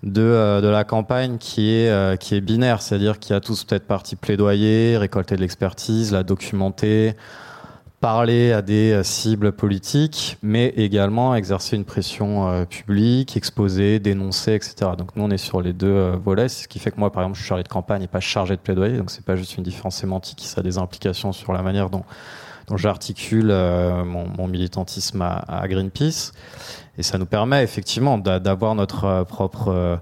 de, 0.03 0.23
euh, 0.23 0.61
de 0.61 0.69
la 0.69 0.85
campagne 0.85 1.39
qui 1.39 1.75
est, 1.75 1.91
euh, 1.91 2.17
qui 2.17 2.35
est 2.35 2.41
binaire, 2.41 2.81
c'est-à-dire 2.83 3.19
qu'il 3.19 3.35
y 3.35 3.37
a 3.37 3.41
tous 3.41 3.65
peut-être 3.65 3.87
partie 3.87 4.17
plaidoyer, 4.17 4.97
récolter 4.97 5.37
de 5.37 5.41
l'expertise, 5.41 6.13
la 6.13 6.23
documenter, 6.23 7.15
parler 8.01 8.53
à 8.53 8.63
des 8.63 8.93
euh, 8.93 9.03
cibles 9.03 9.53
politiques, 9.53 10.39
mais 10.43 10.69
également 10.69 11.35
exercer 11.35 11.77
une 11.77 11.85
pression 11.85 12.67
publique, 12.67 13.37
exposer, 13.37 13.99
dénoncer, 13.99 14.55
etc. 14.55 14.93
Donc 14.97 15.15
nous 15.17 15.25
on 15.25 15.31
est 15.31 15.39
sur 15.39 15.61
les 15.61 15.75
deux 15.75 16.13
volets, 16.13 16.49
ce 16.49 16.67
qui 16.67 16.79
fait 16.79 16.91
que 16.91 16.99
moi 16.99 17.13
par 17.13 17.23
exemple 17.23 17.37
je 17.37 17.43
suis 17.43 17.49
chargé 17.49 17.63
de 17.63 17.69
campagne 17.69 18.03
et 18.03 18.09
pas 18.09 18.21
chargé 18.21 18.57
de 18.57 18.61
plaidoyer, 18.63 18.97
donc 18.97 19.11
c'est 19.11 19.25
pas 19.25 19.37
juste 19.37 19.59
une 19.59 19.65
différence 19.65 19.97
sémantique, 19.97 20.41
ça 20.45 20.61
a 20.61 20.65
des 20.65 20.79
implications 20.79 21.33
sur 21.33 21.53
la 21.53 21.63
manière 21.63 21.91
dont, 21.91 22.05
j'articule 22.77 23.49
mon, 23.49 24.29
mon, 24.29 24.49
militantisme 24.49 25.23
à, 25.23 25.67
Greenpeace. 25.69 26.33
Et 27.01 27.03
ça 27.03 27.17
nous 27.17 27.27
permet 27.27 27.63
effectivement 27.65 28.19
d'avoir 28.19 28.75
notre 28.75 29.05
euh, 29.05 29.25
propre 29.25 29.69
euh, 29.69 29.97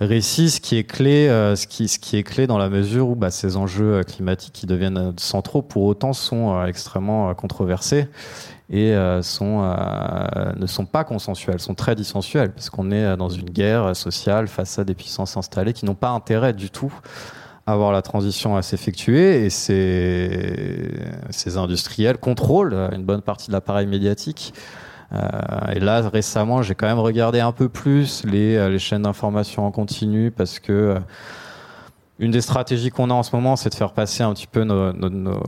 récit, 0.00 0.50
ce 0.50 0.60
qui 0.60 0.76
est 0.76 0.84
clé, 0.84 1.28
euh, 1.28 1.56
ce 1.56 1.66
qui, 1.66 2.16
est 2.16 2.22
clé 2.22 2.46
dans 2.46 2.56
la 2.56 2.68
mesure 2.68 3.08
où 3.08 3.16
bah, 3.16 3.32
ces 3.32 3.56
enjeux 3.56 4.04
climatiques 4.04 4.52
qui 4.52 4.66
deviennent 4.66 5.12
centraux 5.16 5.62
pour 5.62 5.82
autant 5.84 6.12
sont 6.12 6.64
extrêmement 6.64 7.34
controversés 7.34 8.06
et 8.70 8.92
ne 8.92 9.22
sont 9.22 10.86
pas 10.86 11.04
consensuels, 11.04 11.60
sont 11.60 11.74
très 11.74 11.94
dissensuels, 11.94 12.52
parce 12.52 12.68
qu'on 12.68 12.90
est 12.90 13.16
dans 13.16 13.28
une 13.28 13.48
guerre 13.48 13.96
sociale 13.96 14.48
face 14.48 14.78
à 14.78 14.84
des 14.84 14.94
puissances 14.94 15.36
installées 15.36 15.72
qui 15.72 15.84
n'ont 15.84 15.94
pas 15.94 16.10
intérêt 16.10 16.52
du 16.52 16.68
tout 16.70 16.92
à 17.66 17.76
voir 17.76 17.92
la 17.92 18.02
transition 18.02 18.56
à 18.56 18.62
s'effectuer 18.62 19.44
et 19.44 19.50
ces, 19.50 20.88
ces 21.30 21.56
industriels 21.56 22.18
contrôlent 22.18 22.90
une 22.92 23.04
bonne 23.04 23.22
partie 23.22 23.48
de 23.48 23.52
l'appareil 23.52 23.86
médiatique. 23.86 24.54
Euh, 25.12 25.72
et 25.72 25.80
là, 25.80 26.08
récemment, 26.08 26.62
j'ai 26.62 26.74
quand 26.74 26.86
même 26.86 26.98
regardé 26.98 27.40
un 27.40 27.52
peu 27.52 27.68
plus 27.68 28.24
les, 28.24 28.56
euh, 28.56 28.68
les 28.68 28.78
chaînes 28.78 29.02
d'information 29.02 29.66
en 29.66 29.70
continu 29.70 30.30
parce 30.30 30.58
que 30.58 30.72
euh, 30.72 30.98
une 32.18 32.30
des 32.30 32.40
stratégies 32.40 32.90
qu'on 32.90 33.10
a 33.10 33.14
en 33.14 33.22
ce 33.22 33.34
moment, 33.34 33.56
c'est 33.56 33.70
de 33.70 33.74
faire 33.74 33.92
passer 33.92 34.22
un 34.22 34.32
petit 34.32 34.46
peu 34.46 34.64
nos 34.64 35.40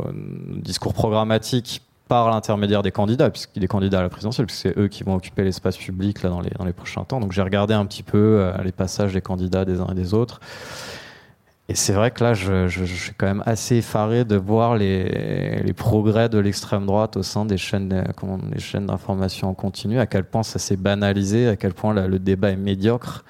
discours 0.56 0.92
programmatiques 0.92 1.82
par 2.08 2.30
l'intermédiaire 2.30 2.82
des 2.82 2.90
candidats, 2.92 3.30
puisqu'il 3.30 3.64
est 3.64 3.68
candidat 3.68 4.00
à 4.00 4.02
la 4.02 4.08
présidentielle, 4.10 4.46
puisque 4.46 4.62
c'est 4.62 4.78
eux 4.78 4.88
qui 4.88 5.02
vont 5.02 5.14
occuper 5.14 5.44
l'espace 5.44 5.78
public 5.78 6.22
là, 6.22 6.28
dans, 6.28 6.40
les, 6.40 6.50
dans 6.50 6.66
les 6.66 6.74
prochains 6.74 7.04
temps. 7.04 7.20
Donc 7.20 7.32
j'ai 7.32 7.40
regardé 7.40 7.72
un 7.72 7.86
petit 7.86 8.02
peu 8.02 8.52
les 8.62 8.72
passages 8.72 9.14
des 9.14 9.22
candidats 9.22 9.64
des 9.64 9.80
uns 9.80 9.88
et 9.90 9.94
des 9.94 10.12
autres. 10.12 10.40
Et 11.70 11.74
c'est 11.74 11.92
vrai 11.92 12.10
que 12.10 12.24
là, 12.24 12.32
je, 12.32 12.66
suis 12.84 13.12
quand 13.12 13.26
même 13.26 13.42
assez 13.44 13.76
effaré 13.76 14.24
de 14.24 14.36
voir 14.36 14.76
les, 14.76 15.72
progrès 15.76 16.30
de 16.30 16.38
l'extrême 16.38 16.86
droite 16.86 17.18
au 17.18 17.22
sein 17.22 17.44
des 17.44 17.58
chaînes, 17.58 18.10
comment, 18.16 18.38
les 18.50 18.58
chaînes 18.58 18.86
d'information 18.86 19.50
en 19.50 19.54
continu, 19.54 19.98
à 19.98 20.06
quel 20.06 20.24
point 20.24 20.42
ça 20.42 20.58
s'est 20.58 20.78
banalisé, 20.78 21.46
à 21.46 21.56
quel 21.56 21.74
point 21.74 21.92
le 22.06 22.18
débat 22.18 22.50
est 22.50 22.56
médiocre 22.56 23.22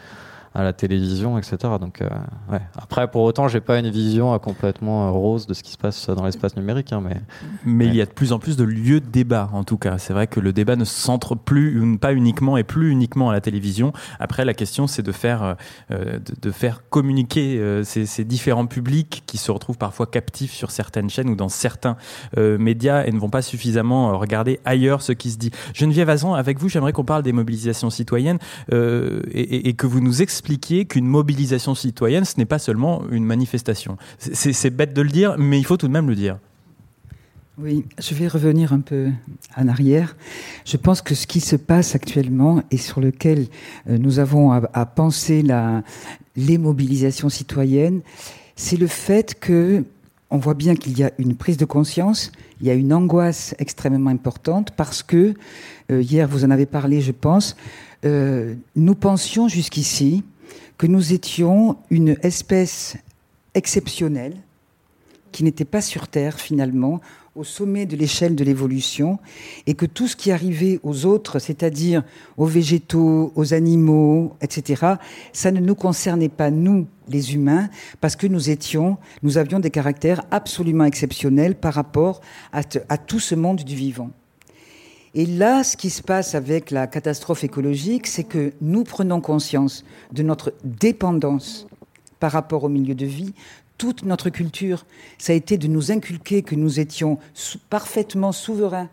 à 0.55 0.63
la 0.63 0.73
télévision, 0.73 1.39
etc. 1.39 1.57
Donc, 1.81 2.01
euh, 2.01 2.09
ouais. 2.51 2.61
Après, 2.77 3.11
pour 3.11 3.23
autant, 3.23 3.49
j'ai 3.49 3.61
pas 3.61 3.79
une 3.79 3.91
vision 3.91 4.33
euh, 4.33 4.39
complètement 4.39 5.09
euh, 5.09 5.11
rose 5.11 5.47
de 5.47 5.55
ce 5.55 5.63
qui 5.63 5.73
se 5.73 5.79
passe 5.79 6.09
dans 6.09 6.25
l'espace 6.25 6.57
numérique, 6.57 6.93
hein, 6.93 7.03
mais 7.03 7.21
mais 7.65 7.85
ouais. 7.85 7.91
il 7.91 7.97
y 7.97 8.03
a 8.03 8.07
de 8.07 8.11
plus 8.11 8.33
en 8.33 8.39
plus 8.39 8.57
de 8.57 8.65
lieux 8.65 9.01
de 9.01 9.07
débat. 9.07 9.51
En 9.53 9.65
tout 9.65 9.77
cas, 9.77 9.99
c'est 9.99 10.13
vrai 10.13 10.27
que 10.27 10.41
le 10.41 10.53
débat 10.53 10.77
ne 10.77 10.85
se 10.85 10.95
centre 10.95 11.35
plus, 11.35 11.99
pas 11.99 12.13
uniquement 12.13 12.57
et 12.57 12.65
plus 12.65 12.91
uniquement 12.91 13.31
à 13.31 13.33
la 13.33 13.41
télévision. 13.41 13.93
Après, 14.19 14.45
la 14.45 14.55
question, 14.55 14.87
c'est 14.87 15.03
de 15.03 15.13
faire 15.13 15.57
de, 15.91 16.21
de, 16.41 16.51
faire 16.51 16.83
communiquer 16.89 17.83
ces, 17.85 18.07
ces, 18.07 18.25
différents 18.25 18.67
publics 18.67 19.23
qui 19.27 19.39
se 19.39 19.51
retrouvent 19.51 19.79
parfois 19.79 20.07
captifs 20.07 20.53
sur 20.53 20.71
certaines 20.71 21.11
chaînes 21.11 21.29
ou 21.29 21.37
dans 21.37 21.49
certains 21.49 21.97
médias 22.37 23.05
et 23.05 23.13
ne 23.13 23.19
vont 23.19 23.31
pas 23.31 23.43
suffisamment 23.43 24.17
regarder 24.19 24.61
ailleurs 24.65 25.03
ce 25.03 25.13
qui 25.13 25.31
se 25.31 25.39
dit. 25.39 25.51
Geneviève 25.75 26.09
Azan, 26.09 26.35
avec 26.35 26.59
vous, 26.59 26.69
j'aimerais 26.69 26.93
qu'on 26.93 27.05
parle 27.05 27.23
des 27.23 27.33
mobilisations 27.33 27.91
citoyennes 27.91 28.39
et, 28.73 28.77
et, 28.77 29.69
et 29.69 29.75
que 29.75 29.87
vous 29.87 30.01
nous 30.01 30.23
expliquiez 30.23 30.38
expliquer 30.39 30.85
qu'une 30.85 31.07
mobilisation 31.07 31.75
citoyenne, 31.75 32.25
ce 32.25 32.39
n'est 32.39 32.47
pas 32.47 32.61
seulement 32.61 33.03
une 33.11 33.25
manifestation. 33.25 33.97
C'est 34.19 34.71
bête 34.71 34.95
de 34.95 35.03
le 35.03 35.09
dire, 35.09 35.35
mais 35.37 35.59
il 35.59 35.65
faut 35.65 35.77
tout 35.77 35.89
de 35.89 35.93
même 35.93 36.09
le 36.09 36.15
dire. 36.15 36.39
Oui, 37.61 37.85
je 37.99 38.15
vais 38.15 38.29
revenir 38.29 38.73
un 38.73 38.79
peu 38.79 39.11
en 39.57 39.67
arrière. 39.67 40.17
Je 40.65 40.77
pense 40.77 41.03
que 41.03 41.17
ce 41.17 41.27
qui 41.27 41.41
se 41.41 41.57
passe 41.57 41.97
actuellement 41.97 42.63
et 42.71 42.77
sur 42.77 43.01
lequel 43.01 43.49
euh, 43.89 43.99
nous 43.99 44.21
avons 44.21 44.53
à, 44.53 44.87
penser 44.87 45.43
la, 45.43 45.83
les 46.37 46.57
mobilisations 46.57 47.29
citoyennes, 47.29 48.03
c'est 48.55 48.77
le 48.77 48.87
fait 48.87 49.41
que 49.41 49.83
on 50.31 50.39
voit 50.39 50.55
bien 50.55 50.77
qu'il 50.77 50.97
y 50.97 51.03
a 51.03 51.11
une 51.19 51.35
prise 51.35 51.57
de 51.57 51.65
conscience, 51.65 52.31
il 52.61 52.69
y 52.69 52.71
a 52.71 52.75
une 52.75 52.93
angoisse 52.93 53.57
extrêmement 53.59 54.11
importante 54.11 54.71
parce 54.77 55.03
que 55.03 55.35
euh, 55.91 56.01
hier 56.01 56.29
vous 56.29 56.45
en 56.45 56.51
avez 56.51 56.67
parlé, 56.67 57.01
je 57.01 57.13
pense. 57.13 57.57
Euh, 58.05 58.55
nous 58.77 58.95
pensions 58.95 59.49
jusqu'ici 59.49 60.23
que 60.77 60.87
nous 60.87 61.13
étions 61.13 61.77
une 61.91 62.17
espèce 62.23 62.97
exceptionnelle 63.55 64.37
qui 65.33 65.45
n'était 65.45 65.65
pas 65.65 65.81
sur 65.81 66.09
Terre 66.09 66.39
finalement, 66.39 67.01
au 67.35 67.45
sommet 67.45 67.87
de 67.87 67.97
l'échelle 67.97 68.35
de 68.35 68.43
l'évolution 68.43 69.19
et 69.67 69.75
que 69.75 69.87
tout 69.87 70.09
ce 70.09 70.17
qui 70.17 70.33
arrivait 70.33 70.81
aux 70.83 71.07
autres, 71.07 71.39
c'est-à-dire 71.39 72.03
aux 72.37 72.47
végétaux, 72.47 73.33
aux 73.37 73.55
animaux, 73.55 74.35
etc., 74.41 74.95
ça 75.33 75.53
ne 75.53 75.61
nous 75.61 75.77
concernait 75.77 76.29
pas, 76.29 76.51
nous, 76.51 76.87
les 77.09 77.35
humains, 77.35 77.69
parce 78.01 78.17
que 78.17 78.27
nous 78.27 78.49
avions 79.39 79.61
des 79.61 79.71
caractères 79.71 80.23
absolument 80.31 80.85
exceptionnels 80.85 81.55
par 81.55 81.75
rapport 81.75 82.21
à 82.53 82.99
tout 82.99 83.21
ce 83.21 83.35
monde 83.35 83.63
du 83.63 83.77
vivant. 83.77 84.11
Et 85.15 85.27
là, 85.27 85.65
ce 85.65 85.77
qui 85.77 85.91
se 85.91 86.03
passe 86.03 86.35
avec 86.35 86.71
la 86.71 86.87
catastrophe 86.87 87.45
écologique, 87.45 88.07
c'est 88.07 88.25
que 88.25 88.53
nous 88.61 88.85
prenons 88.85 89.21
conscience 89.21 89.85
de 90.13 90.23
notre 90.23 90.53
dépendance 90.65 91.67
par 92.21 92.33
rapport 92.33 92.65
au 92.65 92.69
milieu 92.69 92.95
de 92.95 93.07
vie. 93.07 93.33
Toute 93.79 94.05
notre 94.05 94.29
culture, 94.29 94.85
ça 95.19 95.33
a 95.33 95.37
été 95.37 95.57
de 95.57 95.69
nous 95.69 95.93
inculquer 95.93 96.43
que 96.43 96.55
nous 96.55 96.81
étions 96.81 97.19
parfaitement 97.71 98.33
souverains 98.33 98.91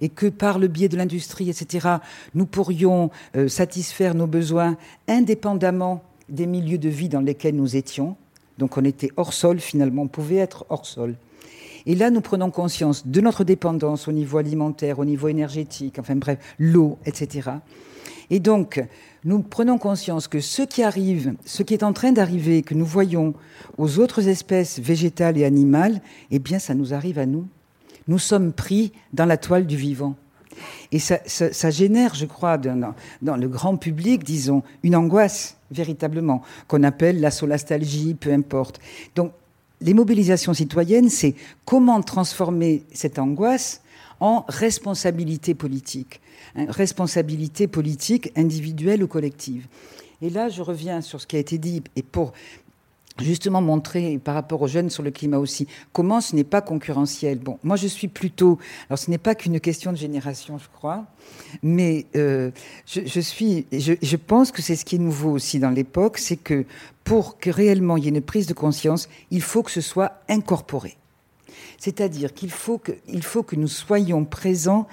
et 0.00 0.08
que 0.08 0.26
par 0.26 0.58
le 0.58 0.68
biais 0.68 0.88
de 0.88 0.96
l'industrie, 0.96 1.48
etc., 1.48 1.88
nous 2.34 2.46
pourrions 2.46 3.10
euh, 3.36 3.48
satisfaire 3.48 4.14
nos 4.14 4.26
besoins 4.26 4.76
indépendamment 5.08 6.02
des 6.28 6.46
milieux 6.46 6.78
de 6.78 6.88
vie 6.88 7.08
dans 7.08 7.20
lesquels 7.20 7.54
nous 7.54 7.76
étions. 7.76 8.16
Donc 8.58 8.76
on 8.76 8.84
était 8.84 9.10
hors 9.16 9.32
sol 9.32 9.60
finalement, 9.60 10.02
on 10.02 10.08
pouvait 10.08 10.36
être 10.36 10.66
hors 10.68 10.86
sol. 10.86 11.16
Et 11.86 11.94
là, 11.94 12.10
nous 12.10 12.20
prenons 12.20 12.50
conscience 12.50 13.06
de 13.06 13.20
notre 13.20 13.44
dépendance 13.44 14.08
au 14.08 14.12
niveau 14.12 14.38
alimentaire, 14.38 14.98
au 14.98 15.04
niveau 15.04 15.28
énergétique, 15.28 15.98
enfin 15.98 16.16
bref, 16.16 16.38
l'eau, 16.58 16.98
etc. 17.04 17.50
Et 18.30 18.40
donc, 18.40 18.82
nous 19.24 19.40
prenons 19.40 19.78
conscience 19.78 20.28
que 20.28 20.40
ce 20.40 20.62
qui 20.62 20.82
arrive, 20.82 21.34
ce 21.44 21.62
qui 21.62 21.74
est 21.74 21.82
en 21.82 21.92
train 21.92 22.12
d'arriver, 22.12 22.62
que 22.62 22.74
nous 22.74 22.86
voyons 22.86 23.34
aux 23.76 23.98
autres 23.98 24.28
espèces 24.28 24.78
végétales 24.78 25.36
et 25.36 25.44
animales, 25.44 26.00
eh 26.30 26.38
bien, 26.38 26.58
ça 26.58 26.74
nous 26.74 26.94
arrive 26.94 27.18
à 27.18 27.26
nous. 27.26 27.46
Nous 28.08 28.18
sommes 28.18 28.52
pris 28.52 28.92
dans 29.12 29.26
la 29.26 29.36
toile 29.36 29.66
du 29.66 29.76
vivant. 29.76 30.14
Et 30.92 30.98
ça, 31.00 31.70
génère, 31.70 32.14
je 32.14 32.26
crois, 32.26 32.58
dans, 32.58 32.94
dans, 33.22 33.36
le 33.36 33.48
grand 33.48 33.76
public, 33.76 34.22
disons, 34.22 34.62
une 34.82 34.94
angoisse, 34.94 35.56
véritablement, 35.70 36.42
qu'on 36.68 36.84
appelle 36.84 37.20
la 37.20 37.30
solastalgie, 37.30 38.14
peu 38.14 38.32
importe. 38.32 38.80
Donc, 39.16 39.32
les 39.84 39.94
mobilisations 39.94 40.54
citoyennes, 40.54 41.10
c'est 41.10 41.34
comment 41.66 42.00
transformer 42.02 42.84
cette 42.92 43.18
angoisse 43.18 43.82
en 44.18 44.44
responsabilité 44.48 45.54
politique, 45.54 46.20
hein, 46.56 46.66
responsabilité 46.68 47.68
politique 47.68 48.32
individuelle 48.34 49.02
ou 49.02 49.06
collective. 49.06 49.66
Et 50.22 50.30
là, 50.30 50.48
je 50.48 50.62
reviens 50.62 51.02
sur 51.02 51.20
ce 51.20 51.26
qui 51.26 51.36
a 51.36 51.38
été 51.38 51.58
dit, 51.58 51.82
et 51.96 52.02
pour 52.02 52.32
justement 53.20 53.60
montrer 53.60 54.18
par 54.18 54.34
rapport 54.34 54.62
aux 54.62 54.66
jeunes 54.66 54.90
sur 54.90 55.02
le 55.02 55.10
climat 55.10 55.38
aussi 55.38 55.68
comment 55.92 56.20
ce 56.20 56.34
n'est 56.34 56.44
pas 56.44 56.60
concurrentiel. 56.60 57.38
Bon, 57.38 57.58
moi 57.62 57.76
je 57.76 57.86
suis 57.86 58.08
plutôt, 58.08 58.58
alors 58.88 58.98
ce 58.98 59.10
n'est 59.10 59.18
pas 59.18 59.34
qu'une 59.34 59.60
question 59.60 59.92
de 59.92 59.96
génération, 59.96 60.58
je 60.58 60.68
crois, 60.68 61.06
mais 61.62 62.06
euh, 62.16 62.50
je, 62.86 63.20
suis, 63.20 63.66
je, 63.72 63.92
je 64.00 64.16
pense 64.16 64.50
que 64.50 64.62
c'est 64.62 64.76
ce 64.76 64.84
qui 64.84 64.96
est 64.96 64.98
nouveau 64.98 65.30
aussi 65.30 65.58
dans 65.58 65.70
l'époque, 65.70 66.18
c'est 66.18 66.36
que 66.36 66.64
pour 67.04 67.38
que 67.38 67.50
réellement 67.50 67.96
il 67.96 68.04
y 68.04 68.06
ait 68.06 68.10
une 68.10 68.20
prise 68.20 68.46
de 68.46 68.54
conscience, 68.54 69.08
il 69.30 69.42
faut 69.42 69.62
que 69.62 69.70
ce 69.70 69.80
soit 69.80 70.20
incorporé. 70.28 70.96
C'est-à-dire 71.84 72.32
qu'il 72.32 72.50
faut 72.50 72.78
que, 72.78 73.56
nous 73.56 73.68
soyons 73.68 74.24
présents 74.24 74.88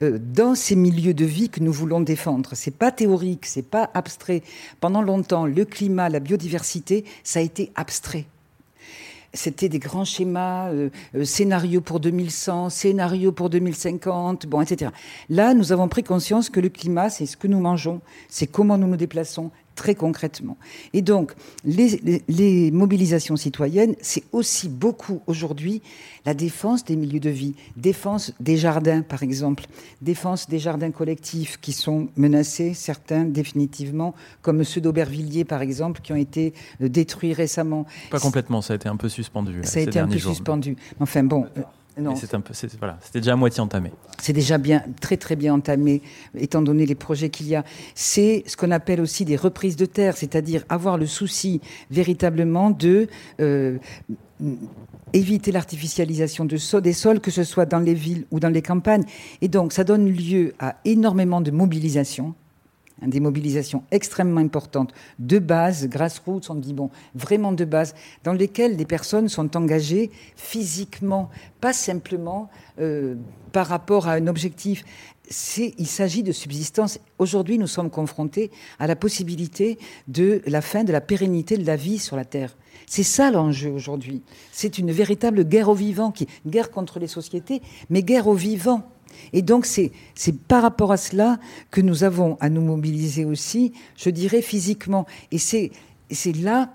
euh, 0.00 0.16
dans 0.16 0.54
ces 0.54 0.76
milieux 0.76 1.12
de 1.12 1.24
vie 1.24 1.48
que 1.48 1.58
nous 1.58 1.72
voulons 1.72 2.00
défendre. 2.00 2.50
C'est 2.52 2.70
pas 2.70 2.92
théorique, 2.92 3.46
c'est 3.46 3.68
pas 3.68 3.90
abstrait. 3.94 4.44
Pendant 4.78 5.02
longtemps, 5.02 5.46
le 5.46 5.64
climat, 5.64 6.08
la 6.08 6.20
biodiversité, 6.20 7.04
ça 7.24 7.40
a 7.40 7.42
été 7.42 7.72
abstrait 7.74 8.26
c'était 9.32 9.68
des 9.68 9.78
grands 9.78 10.06
schémas, 10.06 10.70
euh, 10.70 10.88
euh, 11.14 11.24
scénarios 11.24 11.82
pour 11.82 12.00
2100, 12.00 12.70
scénarios 12.70 13.32
pour 13.32 13.50
2050, 13.50 14.46
bon, 14.46 14.62
etc. 14.62 14.92
Là, 15.28 15.52
nous 15.52 15.72
avons 15.72 15.88
pris 15.88 16.02
conscience 16.02 16.48
que 16.48 16.58
le 16.58 16.70
climat, 16.70 17.10
c'est 17.10 17.26
ce 17.26 17.36
que 17.36 17.46
nous 17.46 17.60
mangeons, 17.60 18.00
c'est 18.30 18.46
comment 18.46 18.78
nous 18.78 18.86
nous 18.86 18.96
déplaçons, 18.96 19.50
très 19.76 19.94
concrètement. 19.94 20.56
Et 20.92 21.02
donc, 21.02 21.34
les, 21.64 22.70
mobilisations 22.72 23.36
citoyennes, 23.36 23.94
c'est 24.00 24.24
aussi 24.32 24.68
beaucoup 24.68 25.20
aujourd'hui 25.28 25.82
la 26.24 26.34
défense 26.34 26.84
des 26.84 26.96
milieux 26.96 27.20
de 27.20 27.30
vie, 27.30 27.54
défense 27.76 28.32
des 28.40 28.56
jardins, 28.56 29.02
par 29.02 29.22
exemple, 29.22 29.66
défense 30.02 30.48
des 30.48 30.58
jardins 30.58 30.90
collectifs 30.90 31.60
qui 31.60 31.72
sont 31.72 32.08
menacés, 32.16 32.74
certains 32.74 33.24
définitivement, 33.24 34.14
comme 34.42 34.64
ceux 34.64 34.80
d'Aubervilliers, 34.80 35.44
par 35.44 35.62
exemple, 35.62 36.00
qui 36.00 36.12
ont 36.12 36.16
été 36.16 36.54
euh, 36.80 36.88
détruits 36.88 37.34
récemment. 37.34 37.86
Pas 38.10 38.18
complètement, 38.18 38.62
ça 38.62 38.72
a 38.72 38.76
été 38.76 38.88
un 38.88 38.96
peu 38.96 39.08
suspendu. 39.08 39.60
Ça 39.62 39.78
a 39.78 39.82
été 39.82 40.00
un 40.00 40.08
peu 40.08 40.18
suspendu. 40.18 40.76
Enfin 40.98 41.22
bon. 41.22 41.46
C'est 42.16 42.34
un 42.34 42.40
peu, 42.42 42.52
voilà, 42.78 42.98
c'était 43.00 43.20
déjà 43.20 43.32
à 43.32 43.36
moitié 43.36 43.60
entamé. 43.60 43.90
C'est 44.20 44.34
déjà 44.34 44.58
bien, 44.58 44.84
très 45.00 45.16
très 45.16 45.34
bien 45.34 45.54
entamé, 45.54 46.02
étant 46.36 46.60
donné 46.60 46.84
les 46.84 46.94
projets 46.94 47.30
qu'il 47.30 47.48
y 47.48 47.54
a. 47.54 47.64
C'est 47.94 48.44
ce 48.46 48.54
qu'on 48.56 48.70
appelle 48.70 49.00
aussi 49.00 49.24
des 49.24 49.36
reprises 49.36 49.76
de 49.76 49.86
terre, 49.86 50.14
c'est-à-dire 50.14 50.64
avoir 50.68 50.98
le 50.98 51.06
souci 51.06 51.62
véritablement 51.90 52.70
de 52.70 53.08
euh, 53.40 53.78
éviter 55.14 55.52
l'artificialisation 55.52 56.44
de 56.44 56.80
des 56.80 56.92
sols, 56.92 57.20
que 57.20 57.30
ce 57.30 57.44
soit 57.44 57.64
dans 57.64 57.80
les 57.80 57.94
villes 57.94 58.26
ou 58.30 58.40
dans 58.40 58.50
les 58.50 58.62
campagnes. 58.62 59.04
Et 59.40 59.48
donc, 59.48 59.72
ça 59.72 59.82
donne 59.82 60.06
lieu 60.06 60.52
à 60.58 60.76
énormément 60.84 61.40
de 61.40 61.50
mobilisation 61.50 62.34
des 63.06 63.20
mobilisations 63.20 63.82
extrêmement 63.90 64.40
importantes 64.40 64.92
de 65.18 65.38
base, 65.38 65.88
grassroots, 65.88 66.50
on 66.50 66.54
dit 66.54 66.74
bon, 66.74 66.90
vraiment 67.14 67.52
de 67.52 67.64
base, 67.64 67.94
dans 68.24 68.32
lesquelles 68.32 68.76
des 68.76 68.86
personnes 68.86 69.28
sont 69.28 69.56
engagées 69.56 70.10
physiquement, 70.36 71.30
pas 71.60 71.72
simplement 71.72 72.50
euh, 72.80 73.14
par 73.52 73.66
rapport 73.66 74.08
à 74.08 74.12
un 74.12 74.26
objectif. 74.26 74.84
Il 75.56 75.86
s'agit 75.86 76.22
de 76.22 76.30
subsistance. 76.30 77.00
Aujourd'hui, 77.18 77.58
nous 77.58 77.66
sommes 77.66 77.90
confrontés 77.90 78.52
à 78.78 78.86
la 78.86 78.94
possibilité 78.94 79.76
de 80.06 80.40
la 80.46 80.60
fin 80.60 80.84
de 80.84 80.92
la 80.92 81.00
pérennité 81.00 81.56
de 81.56 81.66
la 81.66 81.74
vie 81.74 81.98
sur 81.98 82.14
la 82.16 82.24
Terre. 82.24 82.56
C'est 82.86 83.02
ça 83.02 83.30
l'enjeu 83.32 83.70
aujourd'hui. 83.70 84.22
C'est 84.52 84.78
une 84.78 84.92
véritable 84.92 85.44
guerre 85.44 85.68
au 85.68 85.74
vivant, 85.74 86.12
qui, 86.12 86.28
guerre 86.46 86.70
contre 86.70 87.00
les 87.00 87.08
sociétés, 87.08 87.60
mais 87.90 88.02
guerre 88.02 88.28
au 88.28 88.34
vivant. 88.34 88.88
Et 89.32 89.42
donc, 89.42 89.66
c'est 89.66 89.92
par 90.48 90.62
rapport 90.62 90.92
à 90.92 90.96
cela 90.96 91.38
que 91.70 91.80
nous 91.80 92.04
avons 92.04 92.36
à 92.40 92.48
nous 92.48 92.62
mobiliser 92.62 93.24
aussi, 93.24 93.72
je 93.96 94.10
dirais, 94.10 94.42
physiquement. 94.42 95.06
Et 95.30 95.38
c'est 95.38 95.70
là 96.34 96.70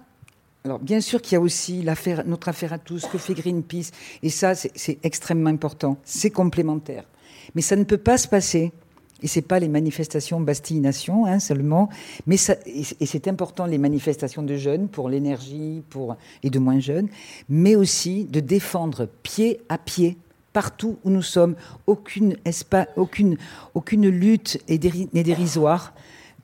alors, 0.63 0.77
bien 0.77 1.01
sûr 1.01 1.23
qu'il 1.23 1.34
y 1.34 1.36
a 1.38 1.41
aussi 1.41 1.84
notre 2.27 2.47
affaire 2.47 2.71
à 2.71 2.77
tous, 2.77 3.08
que 3.08 3.17
fait 3.17 3.34
Greenpeace, 3.34 3.89
et 4.21 4.30
ça, 4.30 4.54
c'est 4.54 4.99
extrêmement 5.01 5.49
important. 5.49 5.97
C'est 6.04 6.30
complémentaire. 6.30 7.06
Mais 7.56 7.63
ça 7.63 7.75
ne 7.75 7.84
peut 7.84 7.97
pas 7.97 8.19
se 8.19 8.27
passer, 8.27 8.71
et 9.23 9.27
c'est 9.27 9.41
pas 9.41 9.60
les 9.60 9.67
manifestations 9.67 10.39
Bastille-Nation 10.39 11.25
hein, 11.25 11.39
seulement, 11.39 11.89
mais 12.27 12.38
ça, 12.38 12.58
et 12.67 13.06
c'est 13.08 13.27
important 13.27 13.65
les 13.65 13.80
manifestations 13.80 14.43
de 14.43 14.56
jeunes 14.56 14.88
pour 14.88 15.10
l'énergie, 15.10 15.82
et 16.43 16.49
de 16.51 16.60
moins 16.60 16.80
jeunes, 16.80 17.08
mais 17.49 17.75
aussi 17.75 18.25
de 18.25 18.39
défendre 18.39 19.08
pied 19.23 19.62
à 19.67 19.80
pied 19.80 20.15
partout 20.54 20.98
où 21.04 21.10
nous 21.10 21.22
sommes. 21.22 21.56
Aucune, 21.88 22.36
aucune, 22.96 23.38
aucune 23.74 24.10
lutte 24.10 24.60
n'est 24.68 25.24
dérisoire. 25.24 25.94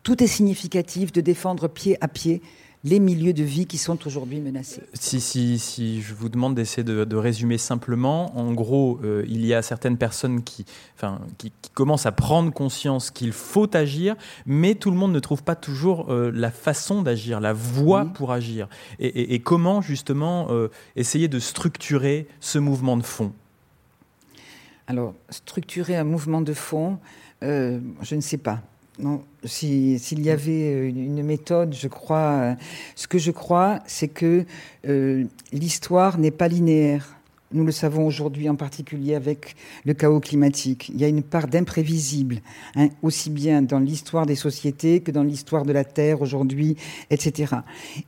Tout 0.04 0.24
est 0.24 0.28
significatif 0.28 1.12
de 1.12 1.22
défendre 1.22 1.67
pied 1.67 1.98
à 2.02 2.08
pied 2.08 2.41
les 2.84 3.00
milieux 3.00 3.34
de 3.34 3.43
vie 3.43 3.65
qui 3.65 3.78
sont 3.78 4.06
aujourd'hui 4.06 4.39
menacés. 4.39 4.84
Si, 4.93 5.20
si, 5.20 5.60
si 5.60 6.02
je 6.02 6.13
vous 6.13 6.30
demande 6.30 6.56
d'essayer 6.56 6.84
de, 6.84 7.15
résumer 7.15 7.58
simplement, 7.58 8.38
en 8.38 8.54
gros, 8.54 9.00
euh, 9.04 9.26
il 9.28 9.46
y 9.46 9.54
a 9.54 9.62
certaines 9.62 9.98
personnes 9.98 10.43
qui, 10.43 10.65
enfin, 10.96 11.20
qui, 11.38 11.52
commencent 11.74 12.06
à 12.06 12.12
prendre 12.12 12.52
conscience 12.52 13.12
qu'il 13.12 13.32
faut 13.32 13.76
agir, 13.76 14.15
mais 14.46 14.76
tout 14.76 14.91
le 14.91 14.98
monde 14.98 15.12
ne 15.12 15.20
trouve 15.20 15.43
pas 15.43 15.56
toujours 15.56 16.12
euh, 16.12 16.32
la 16.34 16.52
façon 16.52 17.02
d'agir, 17.02 17.39
la 17.39 17.54
voie 17.54 18.06
pour 18.06 18.32
agir. 18.32 18.67
Et, 19.00 19.39
comment 19.39 19.82
justement 19.82 20.48
euh, 20.50 20.70
essayer 20.96 21.28
de 21.28 21.39
structurer 21.39 22.28
ce 22.39 22.58
mouvement 22.58 22.98
de 22.98 23.04
fond? 23.04 23.34
Alors, 24.88 25.13
structurer 25.30 25.97
un 25.97 26.06
mouvement 26.06 26.39
de 26.39 26.54
fond, 26.54 26.97
euh, 27.43 27.80
je 28.02 28.15
ne 28.15 28.21
sais 28.21 28.38
pas. 28.38 28.62
Non, 29.00 29.21
s'il 29.43 30.21
y 30.21 30.30
avait 30.30 30.89
une, 30.89 31.21
méthode, 31.23 31.76
je 31.76 31.89
crois, 31.89 32.17
euh, 32.17 32.56
ce 32.95 33.06
que 33.08 33.19
je 33.19 33.32
crois, 33.32 33.80
c'est 33.86 34.08
que 34.08 34.45
euh, 34.88 35.26
l'histoire 35.52 36.17
n'est 36.17 36.32
pas 36.32 36.47
linéaire. 36.47 37.16
Nous 37.53 37.63
le 37.63 37.71
savons 37.71 38.05
aujourd'hui 38.05 38.49
en 38.49 38.55
particulier 38.55 39.15
avec 39.15 39.55
le 39.86 39.93
chaos 39.93 40.19
climatique. 40.19 40.89
Il 40.93 40.99
y 40.99 41.05
a 41.05 41.07
une 41.07 41.23
part 41.23 41.47
d'imprévisible, 41.47 42.41
hein, 42.75 42.89
aussi 43.01 43.29
bien 43.29 43.62
dans 43.62 43.79
l'histoire 43.79 44.25
des 44.25 44.36
sociétés 44.36 44.99
que 44.99 45.12
dans 45.12 45.23
l'histoire 45.23 45.63
de 45.63 45.71
la 45.71 45.86
Terre 45.86 46.21
aujourd'hui, 46.21 46.75
etc. 47.10 47.55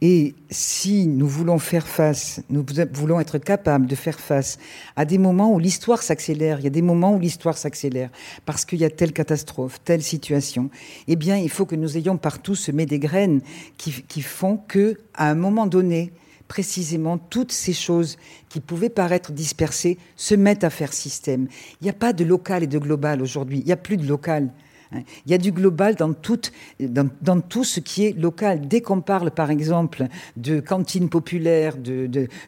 Et 0.02 0.36
si 0.50 1.08
nous 1.08 1.28
voulons 1.28 1.58
faire 1.58 1.88
face, 1.88 2.42
nous 2.50 2.66
voulons 2.92 3.22
être 3.22 3.38
capables 3.38 3.86
de 3.86 3.96
faire 3.96 4.20
face 4.20 4.60
à 4.98 5.06
des 5.06 5.18
moments 5.18 5.54
où 5.54 5.60
l'histoire 5.60 6.04
s'accélère, 6.04 6.60
il 6.60 6.66
y 6.66 6.68
a 6.68 6.72
des 6.72 6.82
moments 6.82 7.16
où 7.16 7.20
l'histoire 7.20 7.58
s'accélère 7.58 8.10
parce 8.46 8.66
qu'il 8.66 8.80
y 8.80 8.86
a 8.86 8.90
telle 8.90 9.14
catastrophe, 9.14 9.80
telle 9.86 10.04
situation, 10.04 10.70
eh 11.08 11.16
bien, 11.16 11.38
il 11.38 11.50
faut 11.50 11.66
que 11.66 11.78
nous 11.78 11.96
ayons 11.96 12.18
partout 12.18 12.56
semé 12.56 12.86
des 12.86 13.00
graines 13.00 13.40
qui, 13.78 14.04
qui 14.06 14.22
font 14.22 14.58
que, 14.58 14.98
à 15.14 15.30
un 15.30 15.36
moment 15.36 15.66
donné, 15.66 16.12
précisément 16.50 17.18
toutes 17.18 17.54
ces 17.54 17.72
choses 17.72 18.18
qui 18.50 18.60
pouvaient 18.60 18.90
paraître 18.90 19.32
dispersées 19.32 19.98
se 20.18 20.36
mettent 20.36 20.66
à 20.66 20.70
faire 20.70 20.92
système. 20.92 21.48
Il 21.80 21.86
n'y 21.86 21.90
a 21.90 21.94
pas 21.94 22.12
de 22.12 22.26
local 22.26 22.64
et 22.64 22.68
de 22.68 22.80
global 22.80 23.22
aujourd'hui. 23.22 23.60
Il 23.60 23.66
n'y 23.66 23.72
a 23.72 23.78
plus 23.78 23.96
de 23.96 24.06
local. 24.06 24.50
Hein. 24.92 25.02
Il 25.26 25.32
y 25.32 25.36
a 25.36 25.38
du 25.38 25.52
global 25.52 25.96
dans 25.96 26.14
tout, 26.14 27.64
ce 27.64 27.80
qui 27.80 28.06
est 28.06 28.18
local. 28.18 28.68
Dès 28.68 28.82
qu'on 28.82 29.02
parle, 29.02 29.32
par 29.32 29.52
exemple, 29.52 30.08
de 30.38 30.60
cantines 30.60 31.10
populaires, 31.10 31.76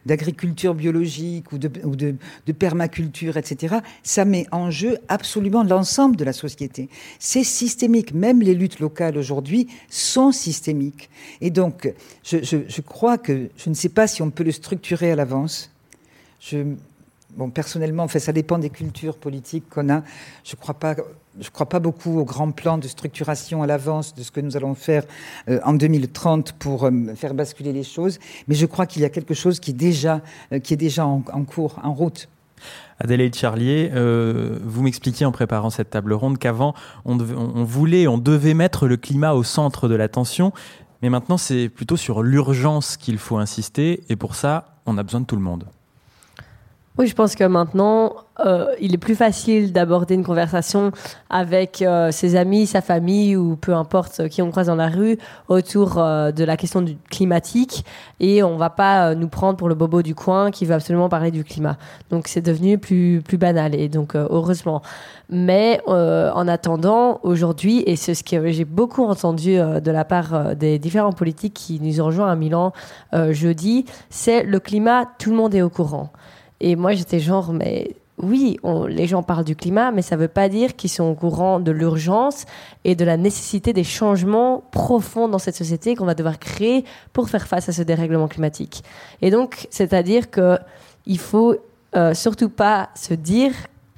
d'agriculture 0.06 0.74
biologique 0.74 1.52
ou, 1.52 1.58
de, 1.58 2.16
permaculture, 2.52 3.36
etc., 3.36 3.76
ça 4.02 4.24
met 4.24 4.46
en 4.50 4.70
jeu 4.70 4.98
absolument 5.08 5.62
l'ensemble 5.62 6.16
de 6.16 6.24
la 6.24 6.32
société. 6.32 6.88
C'est 7.18 7.44
systémique. 7.44 8.12
Même 8.14 8.40
les 8.40 8.54
luttes 8.54 8.80
locales 8.80 9.16
aujourd'hui 9.16 9.68
sont 9.88 10.32
systémiques. 10.32 11.10
Et 11.40 11.50
donc, 11.50 11.92
je, 12.24 12.80
crois 12.80 13.18
que 13.18 13.48
je 13.56 13.70
ne 13.70 13.74
sais 13.74 13.88
pas 13.88 14.06
si 14.06 14.22
on 14.22 14.30
peut 14.30 14.44
le 14.44 14.52
structurer 14.52 15.12
à 15.12 15.16
l'avance. 15.16 15.70
Bon, 17.36 17.48
personnellement, 17.48 18.08
fait, 18.08 18.20
ça 18.20 18.32
dépend 18.32 18.58
des 18.58 18.68
cultures 18.68 19.16
politiques 19.16 19.64
qu'on 19.70 19.88
a. 19.88 20.02
Je 20.44 20.54
ne 20.54 20.60
crois, 20.60 20.74
pas, 20.74 20.96
je 21.40 21.50
crois 21.50 21.68
pas 21.68 21.80
beaucoup 21.80 22.18
au 22.18 22.24
grand 22.24 22.50
plan 22.52 22.78
de 22.78 22.86
structuration 22.86 23.62
à 23.62 23.66
l'avance 23.66 24.14
de 24.14 24.22
ce 24.22 24.30
que 24.30 24.40
nous 24.40 24.56
allons 24.56 24.74
faire 24.74 25.04
euh, 25.48 25.60
en 25.64 25.72
2030 25.72 26.52
pour 26.52 26.84
euh, 26.84 27.14
faire 27.14 27.34
basculer 27.34 27.72
les 27.72 27.84
choses. 27.84 28.18
Mais 28.48 28.54
je 28.54 28.66
crois 28.66 28.86
qu'il 28.86 29.02
y 29.02 29.04
a 29.04 29.10
quelque 29.10 29.34
chose 29.34 29.60
qui 29.60 29.70
est 29.70 29.74
déjà, 29.74 30.20
euh, 30.52 30.60
en, 30.98 31.44
cours, 31.44 31.78
en 31.82 31.92
route. 31.92 32.28
Adélaïde 33.00 33.34
Charlier, 33.34 33.90
vous 34.62 34.82
m'expliquiez 34.82 35.26
en 35.26 35.32
préparant 35.32 35.70
cette 35.70 35.90
table 35.90 36.12
ronde 36.12 36.38
qu'avant, 36.38 36.74
on, 37.04 37.16
voulait, 37.16 38.06
on 38.06 38.18
devait 38.18 38.54
mettre 38.54 38.86
le 38.86 38.96
climat 38.96 39.32
au 39.32 39.42
centre 39.42 39.88
de 39.88 39.96
l'attention, 39.96 40.52
mais 41.02 41.10
maintenant 41.10 41.36
c'est 41.36 41.68
plutôt 41.68 41.96
sur 41.96 42.22
l'urgence 42.22 42.96
qu'il 42.96 43.18
faut 43.18 43.38
insister, 43.38 44.04
et 44.08 44.14
pour 44.14 44.36
ça, 44.36 44.76
on 44.86 44.96
a 44.98 45.02
besoin 45.02 45.20
de 45.20 45.26
tout 45.26 45.34
le 45.34 45.42
monde. 45.42 45.64
Oui, 46.98 47.06
je 47.06 47.14
pense 47.14 47.34
que 47.34 47.44
maintenant, 47.44 48.12
euh, 48.44 48.66
il 48.78 48.92
est 48.92 48.98
plus 48.98 49.14
facile 49.14 49.72
d'aborder 49.72 50.14
une 50.14 50.24
conversation 50.24 50.92
avec 51.30 51.80
euh, 51.80 52.10
ses 52.10 52.36
amis, 52.36 52.66
sa 52.66 52.82
famille 52.82 53.34
ou 53.34 53.56
peu 53.56 53.72
importe 53.72 54.28
qui 54.28 54.42
on 54.42 54.50
croise 54.50 54.66
dans 54.66 54.74
la 54.74 54.88
rue 54.88 55.16
autour 55.48 55.96
euh, 55.96 56.32
de 56.32 56.44
la 56.44 56.58
question 56.58 56.82
du 56.82 56.98
climatique 57.10 57.86
et 58.20 58.42
on 58.42 58.58
va 58.58 58.68
pas 58.68 59.14
nous 59.14 59.28
prendre 59.28 59.56
pour 59.56 59.70
le 59.70 59.74
bobo 59.74 60.02
du 60.02 60.14
coin 60.14 60.50
qui 60.50 60.66
veut 60.66 60.74
absolument 60.74 61.08
parler 61.08 61.30
du 61.30 61.44
climat. 61.44 61.78
Donc 62.10 62.28
c'est 62.28 62.42
devenu 62.42 62.76
plus 62.76 63.22
plus 63.24 63.38
banal 63.38 63.74
et 63.74 63.88
donc 63.88 64.14
heureusement. 64.14 64.82
Mais 65.30 65.80
en 65.86 66.46
attendant, 66.46 67.20
aujourd'hui 67.22 67.82
et 67.86 67.96
c'est 67.96 68.14
ce 68.14 68.22
que 68.22 68.50
j'ai 68.50 68.66
beaucoup 68.66 69.02
entendu 69.02 69.56
de 69.56 69.90
la 69.90 70.04
part 70.04 70.54
des 70.56 70.78
différents 70.78 71.12
politiques 71.12 71.54
qui 71.54 71.80
nous 71.80 72.02
ont 72.02 72.06
rejoints 72.06 72.30
à 72.30 72.36
Milan 72.36 72.72
jeudi, 73.30 73.86
c'est 74.10 74.42
le 74.42 74.60
climat, 74.60 75.06
tout 75.18 75.30
le 75.30 75.36
monde 75.36 75.54
est 75.54 75.62
au 75.62 75.70
courant. 75.70 76.10
Et 76.62 76.76
moi, 76.76 76.92
j'étais 76.92 77.18
genre, 77.18 77.52
mais 77.52 77.96
oui, 78.18 78.56
les 78.88 79.08
gens 79.08 79.24
parlent 79.24 79.44
du 79.44 79.56
climat, 79.56 79.90
mais 79.90 80.00
ça 80.00 80.16
ne 80.16 80.20
veut 80.20 80.28
pas 80.28 80.48
dire 80.48 80.76
qu'ils 80.76 80.90
sont 80.90 81.04
au 81.04 81.14
courant 81.14 81.58
de 81.58 81.72
l'urgence 81.72 82.44
et 82.84 82.94
de 82.94 83.04
la 83.04 83.16
nécessité 83.16 83.72
des 83.72 83.82
changements 83.84 84.62
profonds 84.70 85.28
dans 85.28 85.40
cette 85.40 85.56
société 85.56 85.96
qu'on 85.96 86.06
va 86.06 86.14
devoir 86.14 86.38
créer 86.38 86.84
pour 87.12 87.28
faire 87.28 87.48
face 87.48 87.68
à 87.68 87.72
ce 87.72 87.82
dérèglement 87.82 88.28
climatique. 88.28 88.84
Et 89.22 89.30
donc, 89.30 89.66
c'est-à-dire 89.70 90.30
qu'il 90.30 90.58
ne 91.08 91.18
faut 91.18 91.56
euh, 91.96 92.14
surtout 92.14 92.48
pas 92.48 92.90
se 92.94 93.12
dire 93.12 93.52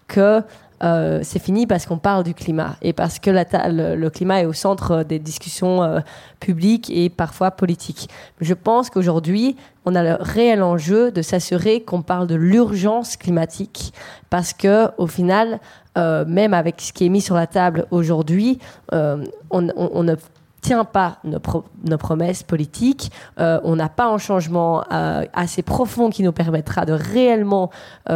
que 0.09 0.43
euh, 0.83 1.21
c'est 1.23 1.39
fini 1.39 1.67
parce 1.67 1.87
qu'on 1.87 1.99
parle 1.99 2.25
du 2.25 2.35
climat 2.35 2.77
et 2.83 2.93
parce 2.93 3.19
que 3.19 3.31
le, 3.31 4.09
climat 4.09 4.43
est 4.43 4.47
au 4.47 4.53
centre 4.53 5.05
des 5.05 5.19
discussions 5.19 5.83
euh, 5.83 6.01
publiques 6.41 6.91
et 6.91 7.09
parfois 7.09 7.51
politiques. 7.53 8.09
Je 8.41 8.55
pense 8.55 8.91
qu'aujourd'hui, 8.91 9.57
on 9.85 9.95
a 9.95 10.03
le 10.03 10.17
réel 10.19 10.63
enjeu 10.63 11.11
de 11.13 11.23
s'assurer 11.23 11.83
qu'on 11.83 12.03
parle 12.03 12.27
de 12.27 12.35
l'urgence 12.35 13.17
climatique 13.17 13.93
parce 14.31 14.53
que 14.53 14.89
au 14.99 15.07
final, 15.07 15.61
euh, 15.97 16.25
même 16.27 16.55
avec 16.55 16.81
ce 16.81 16.93
qui 16.93 17.07
est 17.07 17.11
mis 17.11 17.21
sur 17.21 17.37
la 17.37 17.47
table 17.47 17.87
aujourd'hui, 17.91 18.59
on, 18.93 19.63
ne 19.63 20.15
tient 20.61 20.85
pas 20.85 21.19
nos 21.23 21.99
promesses 21.99 22.43
politiques, 22.43 23.13
on 23.37 23.77
n'a 23.77 23.89
pas 23.89 24.07
un 24.07 24.19
changement 24.19 24.83
assez 24.91 25.63
profond 25.63 26.11
qui 26.11 26.23
nous 26.23 26.33
permettra 26.33 26.87
de 26.87 26.95
réellement 26.95 27.71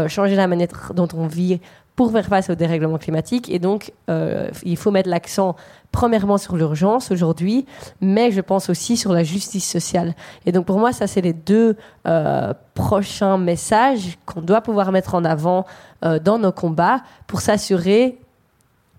changer 0.09 0.35
la 0.35 0.47
manière 0.47 0.69
dont 0.95 1.09
on 1.15 1.27
vit 1.27 1.61
pour 1.99 2.13
faire 2.13 2.27
face 2.27 2.49
au 2.49 2.55
dérèglement 2.55 2.97
climatique. 2.97 3.51
Et 3.51 3.59
donc, 3.59 3.93
euh, 4.09 4.51
il 4.63 4.77
faut 4.77 4.93
mettre 4.93 5.09
l'accent 5.09 5.57
premièrement 5.91 6.39
sur 6.39 6.57
l'urgence 6.57 7.11
aujourd'hui, 7.11 7.67
mais 8.01 8.31
je 8.31 8.41
pense 8.41 8.71
aussi 8.71 8.97
sur 8.97 9.13
la 9.13 9.25
justice 9.25 9.69
sociale. 9.69 10.15
Et 10.47 10.53
donc, 10.53 10.65
pour 10.65 10.79
moi, 10.79 10.93
ça, 10.93 11.09
c'est 11.09 11.21
les 11.21 11.33
deux 11.33 11.77
euh, 12.07 12.55
prochains 12.75 13.37
messages 13.37 14.17
qu'on 14.27 14.43
doit 14.43 14.61
pouvoir 14.61 14.93
mettre 14.93 15.17
en 15.17 15.25
avant 15.25 15.67
euh, 16.05 16.21
dans 16.21 16.39
nos 16.39 16.53
combats 16.53 17.01
pour 17.27 17.41
s'assurer 17.41 18.21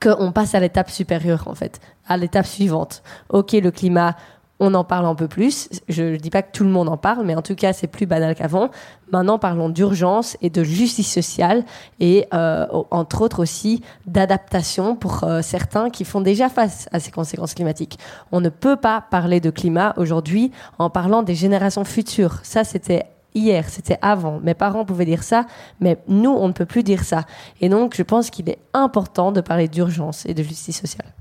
qu'on 0.03 0.33
passe 0.33 0.53
à 0.53 0.59
l'étape 0.59 0.89
supérieure, 0.89 1.47
en 1.47 1.55
fait, 1.55 1.79
à 2.05 2.17
l'étape 2.17 2.47
suivante. 2.47 3.01
OK, 3.29 3.53
le 3.53 3.71
climat, 3.71 4.17
on 4.59 4.73
en 4.73 4.83
parle 4.83 5.05
un 5.05 5.15
peu 5.15 5.27
plus. 5.27 5.69
Je 5.87 6.03
ne 6.03 6.17
dis 6.17 6.29
pas 6.29 6.41
que 6.41 6.51
tout 6.51 6.63
le 6.63 6.69
monde 6.69 6.89
en 6.89 6.97
parle, 6.97 7.25
mais 7.25 7.35
en 7.35 7.41
tout 7.41 7.55
cas, 7.55 7.73
c'est 7.73 7.87
plus 7.87 8.05
banal 8.05 8.35
qu'avant. 8.35 8.69
Maintenant, 9.11 9.39
parlons 9.39 9.69
d'urgence 9.69 10.37
et 10.41 10.49
de 10.49 10.63
justice 10.63 11.11
sociale 11.11 11.63
et, 11.99 12.27
euh, 12.33 12.67
entre 12.91 13.21
autres 13.21 13.41
aussi, 13.41 13.81
d'adaptation 14.05 14.95
pour 14.95 15.23
euh, 15.23 15.41
certains 15.41 15.89
qui 15.89 16.05
font 16.05 16.21
déjà 16.21 16.49
face 16.49 16.87
à 16.91 16.99
ces 16.99 17.11
conséquences 17.11 17.53
climatiques. 17.53 17.97
On 18.31 18.41
ne 18.41 18.49
peut 18.49 18.75
pas 18.75 19.01
parler 19.09 19.39
de 19.39 19.49
climat 19.49 19.93
aujourd'hui 19.97 20.51
en 20.77 20.89
parlant 20.89 21.23
des 21.23 21.35
générations 21.35 21.85
futures. 21.85 22.39
Ça, 22.43 22.63
c'était 22.63 23.05
hier, 23.33 23.69
c'était 23.69 23.97
avant. 24.01 24.39
Mes 24.41 24.53
parents 24.53 24.85
pouvaient 24.85 25.05
dire 25.05 25.23
ça, 25.23 25.45
mais 25.79 25.97
nous, 26.07 26.31
on 26.31 26.47
ne 26.47 26.53
peut 26.53 26.65
plus 26.65 26.83
dire 26.83 27.03
ça. 27.03 27.23
Et 27.61 27.69
donc, 27.69 27.95
je 27.95 28.03
pense 28.03 28.29
qu'il 28.29 28.49
est 28.49 28.59
important 28.73 29.31
de 29.31 29.41
parler 29.41 29.67
d'urgence 29.67 30.25
et 30.25 30.33
de 30.33 30.43
justice 30.43 30.81
sociale. 30.81 31.13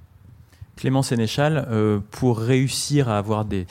Clément 0.78 1.02
Sénéchal, 1.02 1.66
euh, 1.72 1.98
pour 2.12 2.38
réussir 2.38 3.08
à 3.08 3.18
avoir 3.18 3.44
des, 3.44 3.66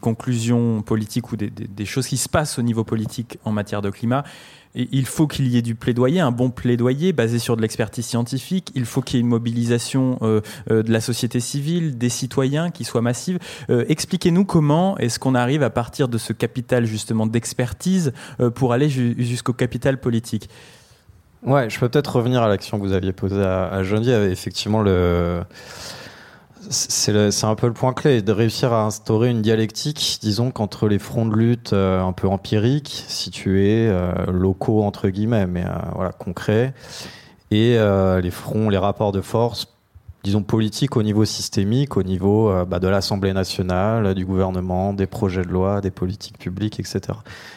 conclusions 0.00 0.82
politiques 0.82 1.30
ou 1.30 1.36
des, 1.36 1.84
choses 1.84 2.08
qui 2.08 2.16
se 2.16 2.28
passent 2.28 2.58
au 2.58 2.62
niveau 2.62 2.82
politique 2.82 3.38
en 3.44 3.52
matière 3.52 3.82
de 3.82 3.90
climat, 3.90 4.24
il 4.74 5.06
faut 5.06 5.28
qu'il 5.28 5.46
y 5.46 5.56
ait 5.56 5.62
du 5.62 5.76
plaidoyer, 5.76 6.18
un 6.18 6.32
bon 6.32 6.50
plaidoyer 6.50 7.12
basé 7.12 7.38
sur 7.38 7.56
de 7.56 7.62
l'expertise 7.62 8.04
scientifique. 8.04 8.72
Il 8.74 8.84
faut 8.84 9.00
qu'il 9.00 9.16
y 9.16 9.18
ait 9.18 9.20
une 9.20 9.28
mobilisation 9.28 10.18
euh, 10.22 10.40
euh, 10.72 10.82
de 10.82 10.90
la 10.90 11.00
société 11.00 11.38
civile, 11.38 11.96
des 11.96 12.08
citoyens 12.08 12.72
qui 12.72 12.82
soit 12.82 13.02
massive. 13.02 13.38
Expliquez-nous 13.68 14.44
comment 14.44 14.98
est-ce 14.98 15.20
qu'on 15.20 15.36
arrive 15.36 15.62
à 15.62 15.70
partir 15.70 16.08
de 16.08 16.18
ce 16.18 16.32
capital 16.32 16.84
justement 16.84 17.26
d'expertise 17.26 18.12
pour 18.56 18.72
aller 18.72 18.88
jusqu'au 18.88 19.52
capital 19.52 20.00
politique. 20.00 20.48
Ouais, 21.42 21.68
je 21.68 21.78
peux 21.78 21.88
peut-être 21.88 22.16
revenir 22.16 22.42
à 22.42 22.48
l'action 22.48 22.78
que 22.78 22.84
vous 22.84 22.92
aviez 22.92 23.12
posée 23.12 23.42
à, 23.42 23.68
à 23.68 23.82
Geneviève. 23.82 24.30
Effectivement, 24.30 24.80
le 24.80 25.42
c'est 26.70 27.44
un 27.44 27.54
peu 27.54 27.66
le 27.66 27.72
point 27.72 27.92
clé, 27.92 28.22
de 28.22 28.32
réussir 28.32 28.72
à 28.72 28.84
instaurer 28.84 29.30
une 29.30 29.42
dialectique, 29.42 30.18
disons, 30.22 30.50
qu'entre 30.50 30.88
les 30.88 30.98
fronts 30.98 31.26
de 31.26 31.34
lutte 31.34 31.72
euh, 31.72 32.02
un 32.02 32.12
peu 32.12 32.28
empiriques, 32.28 33.04
situés, 33.08 33.88
euh, 33.88 34.12
locaux 34.30 34.82
entre 34.82 35.08
guillemets, 35.08 35.46
mais 35.46 35.64
euh, 35.64 35.70
voilà, 35.94 36.12
concrets, 36.12 36.72
et 37.50 37.76
les 38.22 38.30
fronts, 38.30 38.70
les 38.70 38.78
rapports 38.78 39.12
de 39.12 39.20
force, 39.20 39.68
disons, 40.24 40.42
politiques 40.42 40.96
au 40.96 41.02
niveau 41.02 41.26
systémique, 41.26 41.98
au 41.98 42.02
niveau 42.02 42.50
bah, 42.64 42.78
de 42.78 42.88
l'Assemblée 42.88 43.34
nationale, 43.34 44.14
du 44.14 44.24
gouvernement, 44.24 44.94
des 44.94 45.06
projets 45.06 45.42
de 45.42 45.50
loi, 45.50 45.82
des 45.82 45.90
politiques 45.90 46.38
publiques, 46.38 46.80
etc. 46.80 47.00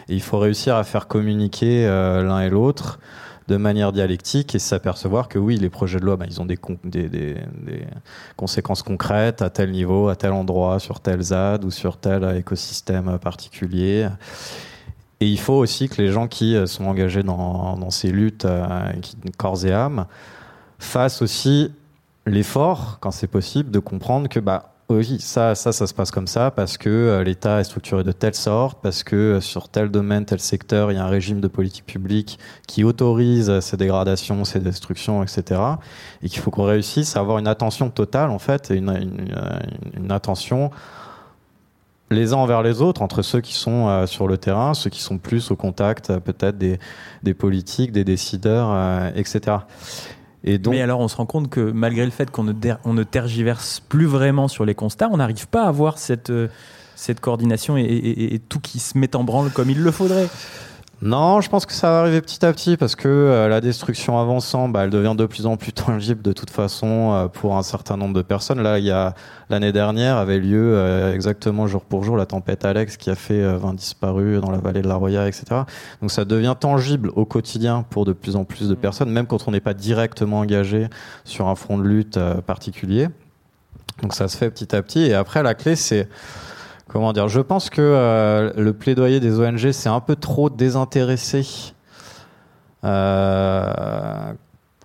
Et 0.10 0.15
il 0.15 0.21
faut 0.21 0.38
réussir 0.38 0.76
à 0.76 0.84
faire 0.84 1.08
communiquer 1.08 1.88
l'un 1.88 2.41
et 2.41 2.50
l'autre 2.50 3.00
de 3.47 3.58
manière 3.58 3.91
dialectique 3.91 4.55
et 4.55 4.60
s'apercevoir 4.60 5.27
que 5.27 5.38
oui, 5.38 5.58
les 5.58 5.69
projets 5.69 5.99
de 5.99 6.05
loi, 6.05 6.15
bah, 6.17 6.25
ils 6.27 6.41
ont 6.41 6.45
des, 6.45 6.58
conséquences 8.36 8.81
concrètes 8.81 9.41
à 9.41 9.49
tel 9.49 9.71
niveau, 9.71 10.10
à 10.10 10.15
tel 10.15 10.31
endroit, 10.31 10.79
sur 10.79 10.99
tel 10.99 11.21
ZAD 11.21 11.63
ou 11.63 11.71
sur 11.71 11.97
tel 11.97 12.23
écosystème 12.38 13.19
particulier. 13.19 14.10
Et 15.19 15.27
il 15.27 15.39
faut 15.39 15.53
aussi 15.53 15.88
que 15.88 16.01
les 16.01 16.12
gens 16.12 16.27
qui 16.27 16.55
euh, 16.55 16.65
sont 16.65 16.86
engagés 16.86 17.23
dans, 17.23 17.89
ces 17.89 18.12
luttes, 18.12 18.45
euh, 18.45 18.91
corps 19.38 19.65
et 19.65 19.71
âme, 19.71 20.08
fassent 20.77 21.21
aussi 21.21 21.71
l'effort, 22.25 22.97
quand 22.99 23.12
c'est 23.12 23.27
possible, 23.27 23.71
de 23.71 23.79
comprendre 23.79 24.27
que 24.27 24.39
bah, 24.39 24.74
oui, 24.88 25.17
ça, 25.19 25.56
ça, 25.56 25.71
ça 25.71 25.88
se 25.88 25.95
passe 25.95 26.12
comme 26.12 26.28
ça 26.28 26.52
parce 26.52 26.78
que 26.78 26.89
euh, 26.89 27.24
l'État 27.24 27.60
est 27.60 27.63
structuré 27.63 28.04
de 28.04 28.12
telle 28.12 28.36
sorte, 28.36 28.78
parce 28.84 29.04
que 29.04 29.15
euh, 29.15 29.41
sur 29.41 29.67
tel 29.67 29.89
domaine, 29.89 30.26
tel 30.26 30.39
secteur, 30.39 30.91
il 30.91 30.95
y 30.95 30.98
a 31.00 31.04
un 31.04 31.10
régime 31.10 31.41
de 31.41 31.48
politique 31.48 31.88
publique 31.88 32.38
qui 32.67 32.84
autorise 32.84 33.60
ces 33.62 33.78
dégradations, 33.78 34.45
ces 34.45 34.60
destructions, 34.60 35.24
etc. 35.24 35.60
Et 36.21 36.30
qu'il 36.30 36.39
faut 36.39 36.52
qu'on 36.52 36.65
réussisse 36.65 37.15
à 37.15 37.19
avoir 37.19 37.39
une 37.39 37.48
attention 37.48 37.89
totale, 37.89 38.30
en 38.30 38.38
fait, 38.38 38.69
et 38.69 38.76
une, 38.76 40.12
attention 40.12 40.69
les 42.12 42.34
uns 42.34 42.38
envers 42.38 42.62
les 42.62 42.84
autres, 42.84 43.02
entre 43.02 43.24
ceux 43.24 43.41
qui 43.41 43.56
sont 43.56 43.88
euh, 43.88 44.06
sur 44.06 44.28
le 44.28 44.38
terrain, 44.38 44.76
ceux 44.76 44.91
qui 44.91 45.02
sont 45.02 45.17
plus 45.17 45.50
au 45.50 45.56
contact 45.56 46.19
peut-être 46.19 46.60
des, 46.60 47.34
politiques, 47.34 47.91
des 47.91 48.04
décideurs, 48.04 48.71
etc. 49.15 49.58
Mais 50.45 50.81
alors, 50.81 50.99
on 50.99 51.08
se 51.08 51.15
rend 51.15 51.25
compte 51.25 51.49
que 51.49 51.60
malgré 51.60 52.05
le 52.05 52.12
fait 52.12 52.29
qu'on 52.29 52.43
ne, 52.43 52.53
ne 52.53 53.03
tergiverse 53.03 53.81
plus 53.89 54.05
vraiment 54.05 54.47
sur 54.47 54.65
les 54.65 54.75
constats, 54.75 55.10
on 55.12 55.17
n'arrive 55.17 55.47
pas 55.47 55.63
à 55.63 55.67
avoir 55.67 55.97
cette, 55.97 56.29
euh, 56.29 56.47
cette 56.95 57.19
coordination 57.19 57.77
et, 57.77 58.41
tout 58.47 58.60
qui 58.60 58.79
se 58.79 58.97
met 58.97 59.15
en 59.15 59.23
branle 59.23 59.51
comme 59.51 59.69
il 59.69 59.81
le 59.81 59.91
faudrait 59.91 60.29
non, 61.01 61.41
je 61.41 61.49
pense 61.49 61.65
que 61.65 61.73
ça 61.73 61.89
va 61.89 61.99
arriver 61.99 62.21
petit 62.21 62.43
à 62.45 62.53
petit 62.53 62.77
parce 62.77 62.95
que 62.95 63.08
euh, 63.08 63.49
la 63.49 63.60
destruction 63.60 64.17
avançant, 64.17 64.69
bah, 64.69 64.86
elle 64.86 64.89
devient 64.89 65.13
de 65.17 65.25
plus 65.25 65.45
en 65.45 65.58
plus 65.58 65.73
tangible 65.73 66.21
de 66.21 66.31
toute 66.31 66.49
façon 66.49 67.12
euh, 67.13 67.27
pour 67.27 67.58
un 67.58 67.63
certain 67.63 67.97
nombre 67.97 68.13
de 68.13 68.21
personnes. 68.21 68.62
Là, 68.62 68.79
il 68.79 68.86
y 68.86 68.91
a 68.91 69.13
l'année 69.49 69.73
dernière 69.73 70.15
avait 70.17 70.39
lieu 70.39 70.73
euh, 70.73 71.13
exactement 71.13 71.67
jour 71.67 71.84
pour 71.84 72.03
jour 72.03 72.15
la 72.15 72.25
tempête 72.25 72.63
Alex 72.63 72.95
qui 72.95 73.10
a 73.10 73.15
fait 73.15 73.43
20 73.43 73.73
disparus 73.73 74.39
dans 74.39 74.51
la 74.51 74.58
vallée 74.58 74.81
de 74.81 74.88
la 74.88 74.95
Roya, 74.95 75.27
etc. 75.27 75.45
Donc 76.01 76.12
ça 76.12 76.23
devient 76.23 76.55
tangible 76.58 77.12
au 77.15 77.25
quotidien 77.25 77.86
pour 77.89 78.05
de 78.05 78.13
plus 78.13 78.38
en 78.38 78.45
plus 78.45 78.69
de 78.69 78.73
mmh. 78.73 78.77
personnes, 78.77 79.10
même 79.12 79.27
quand 79.27 79.47
on 79.47 79.51
n'est 79.51 79.60
pas 79.60 79.73
directement 79.73 80.39
engagé 80.39 80.88
sur 81.25 81.49
un 81.49 81.55
front 81.55 81.77
de 81.77 81.84
lutte 81.84 82.19
particulier. 82.47 83.10
Donc 84.01 84.13
ça 84.13 84.27
se 84.27 84.38
fait 84.38 84.49
petit 84.49 84.73
à 84.75 84.81
petit. 84.81 85.01
Et 85.01 85.13
après, 85.13 85.43
la 85.43 85.55
clé, 85.55 85.75
c'est 85.75 86.08
comment 86.95 87.12
dire 87.12 87.27
Je 87.27 87.41
pense 87.41 87.69
que 87.69 87.81
euh, 87.81 88.53
le 88.55 88.71
plaidoyer 88.71 89.19
des 89.19 89.38
ONG 89.38 89.73
c'est 89.73 89.89
un 89.89 89.99
peu 89.99 90.15
trop 90.15 90.49
désintéressé. 90.49 91.73
Euh, 92.86 94.31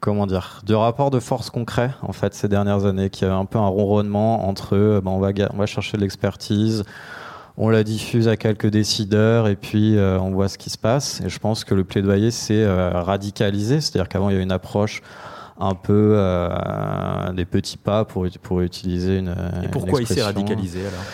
comment 0.00 0.26
dire 0.26 0.62
de 0.66 0.74
rapports 0.74 1.12
de 1.12 1.20
force 1.20 1.50
concrets 1.50 1.92
en 2.02 2.12
fait 2.12 2.34
ces 2.34 2.48
dernières 2.48 2.84
années 2.86 3.10
qui 3.10 3.24
a 3.26 3.34
un 3.34 3.44
peu 3.44 3.58
un 3.58 3.66
ronronnement 3.66 4.48
entre 4.48 4.74
euh, 4.74 5.00
ben, 5.00 5.12
on 5.12 5.20
va 5.20 5.30
on 5.52 5.56
va 5.58 5.66
chercher 5.66 5.98
de 5.98 6.02
l'expertise 6.02 6.82
on 7.58 7.68
la 7.68 7.84
diffuse 7.84 8.26
à 8.26 8.36
quelques 8.36 8.68
décideurs 8.68 9.46
et 9.46 9.54
puis 9.54 9.96
on 9.98 10.30
voit 10.30 10.48
ce 10.48 10.58
qui 10.58 10.70
se 10.70 10.78
passe 10.78 11.20
et 11.20 11.28
je 11.28 11.38
pense 11.38 11.62
que 11.62 11.74
le 11.74 11.84
plaidoyer 11.84 12.30
c'est 12.30 12.66
radicalisé 12.66 13.80
c'est-à-dire 13.80 14.08
qu'avant 14.08 14.30
il 14.30 14.32
y 14.32 14.34
avait 14.36 14.44
une 14.44 14.50
approche 14.50 15.02
un 15.60 15.74
peu 15.74 16.16
des 17.34 17.44
petits 17.44 17.76
pas 17.76 18.06
pour, 18.06 18.26
pour 18.42 18.62
utiliser 18.62 19.18
une. 19.18 19.34
Et 19.62 19.68
pourquoi 19.68 20.00
il 20.00 20.06
s'est 20.06 20.22
radicalisé 20.22 20.80
alors? 20.80 21.04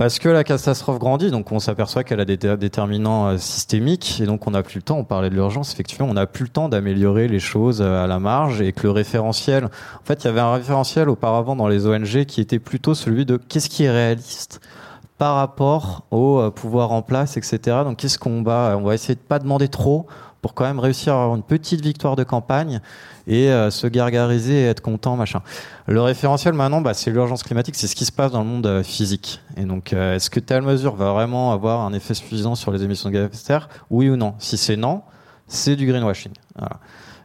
Parce 0.00 0.18
que 0.18 0.30
la 0.30 0.44
catastrophe 0.44 0.98
grandit, 0.98 1.30
donc 1.30 1.52
on 1.52 1.58
s'aperçoit 1.58 2.04
qu'elle 2.04 2.20
a 2.20 2.24
des 2.24 2.38
déterminants 2.38 3.26
euh, 3.26 3.36
systémiques, 3.36 4.18
et 4.22 4.24
donc 4.24 4.46
on 4.46 4.52
n'a 4.52 4.62
plus 4.62 4.76
le 4.76 4.82
temps, 4.82 4.96
on 4.96 5.04
parlait 5.04 5.28
de 5.28 5.34
l'urgence, 5.34 5.74
effectivement, 5.74 6.06
on 6.08 6.14
n'a 6.14 6.26
plus 6.26 6.44
le 6.44 6.48
temps 6.48 6.70
d'améliorer 6.70 7.28
les 7.28 7.38
choses 7.38 7.82
euh, 7.82 8.02
à 8.02 8.06
la 8.06 8.18
marge, 8.18 8.62
et 8.62 8.72
que 8.72 8.84
le 8.84 8.92
référentiel, 8.92 9.66
en 9.66 10.04
fait, 10.04 10.24
il 10.24 10.28
y 10.28 10.30
avait 10.30 10.40
un 10.40 10.54
référentiel 10.54 11.10
auparavant 11.10 11.54
dans 11.54 11.68
les 11.68 11.86
ONG 11.86 12.24
qui 12.24 12.40
était 12.40 12.58
plutôt 12.58 12.94
celui 12.94 13.26
de 13.26 13.36
qu'est-ce 13.36 13.68
qui 13.68 13.84
est 13.84 13.90
réaliste 13.90 14.62
par 15.18 15.34
rapport 15.34 16.06
au 16.10 16.38
euh, 16.38 16.50
pouvoir 16.50 16.92
en 16.92 17.02
place, 17.02 17.36
etc. 17.36 17.58
Donc 17.84 17.98
qu'est-ce 17.98 18.18
qu'on 18.18 18.42
va, 18.42 18.78
on 18.78 18.84
va 18.84 18.94
essayer 18.94 19.16
de 19.16 19.20
pas 19.20 19.38
demander 19.38 19.68
trop, 19.68 20.06
pour 20.42 20.54
quand 20.54 20.64
même 20.64 20.78
réussir 20.78 21.14
à 21.14 21.22
avoir 21.22 21.36
une 21.36 21.42
petite 21.42 21.80
victoire 21.80 22.16
de 22.16 22.24
campagne 22.24 22.80
et 23.26 23.50
euh, 23.50 23.70
se 23.70 23.86
gargariser 23.86 24.62
et 24.62 24.66
être 24.66 24.80
content, 24.80 25.16
machin. 25.16 25.42
Le 25.86 26.00
référentiel 26.00 26.54
maintenant, 26.54 26.80
bah, 26.80 26.94
c'est 26.94 27.10
l'urgence 27.10 27.42
climatique, 27.42 27.74
c'est 27.74 27.86
ce 27.86 27.94
qui 27.94 28.04
se 28.04 28.12
passe 28.12 28.32
dans 28.32 28.40
le 28.40 28.46
monde 28.46 28.66
euh, 28.66 28.82
physique. 28.82 29.40
Et 29.56 29.64
donc, 29.64 29.92
euh, 29.92 30.16
est-ce 30.16 30.30
que 30.30 30.40
telle 30.40 30.62
mesure 30.62 30.96
va 30.96 31.12
vraiment 31.12 31.52
avoir 31.52 31.80
un 31.80 31.92
effet 31.92 32.14
suffisant 32.14 32.54
sur 32.54 32.72
les 32.72 32.82
émissions 32.82 33.08
de 33.08 33.14
gaz 33.14 33.22
à 33.22 33.26
effet 33.26 33.36
de 33.36 33.38
serre? 33.38 33.68
Oui 33.90 34.08
ou 34.08 34.16
non? 34.16 34.34
Si 34.38 34.56
c'est 34.56 34.76
non, 34.76 35.02
c'est 35.46 35.76
du 35.76 35.86
greenwashing. 35.86 36.32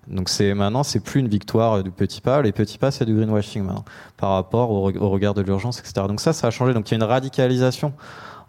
Donc 0.08 0.30
c'est 0.30 0.54
maintenant, 0.54 0.84
c'est 0.84 0.99
plus 0.99 1.19
une 1.19 1.28
victoire 1.28 1.84
du 1.84 1.89
petit 1.89 2.21
pas. 2.21 2.41
Les 2.43 2.51
petits 2.51 2.78
pas, 2.78 2.91
c'est 2.91 3.06
du 3.06 3.15
greenwashing 3.15 3.63
maintenant, 3.63 3.86
par 4.17 4.32
rapport 4.32 4.69
au, 4.69 4.91
au 4.91 5.10
regard 5.10 5.34
de 5.34 5.41
l'urgence, 5.41 5.80
etc. 5.80 6.06
Donc 6.08 6.21
ça, 6.21 6.32
ça 6.32 6.47
a 6.47 6.51
changé. 6.51 6.73
Donc 6.73 6.89
il 6.89 6.91
y 6.91 6.95
a 6.95 6.97
une 6.97 7.04
radicalisation 7.04 7.93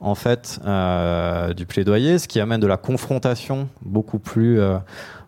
en 0.01 0.15
fait 0.15 0.61
euh, 0.65 1.53
du 1.55 1.67
plaidoyer, 1.67 2.19
ce 2.19 2.29
qui 2.29 2.41
amène 2.41 2.61
de 2.61 2.67
la 2.67 2.77
confrontation 2.77 3.69
beaucoup 3.83 4.19
plus 4.19 4.61
euh, 4.61 4.79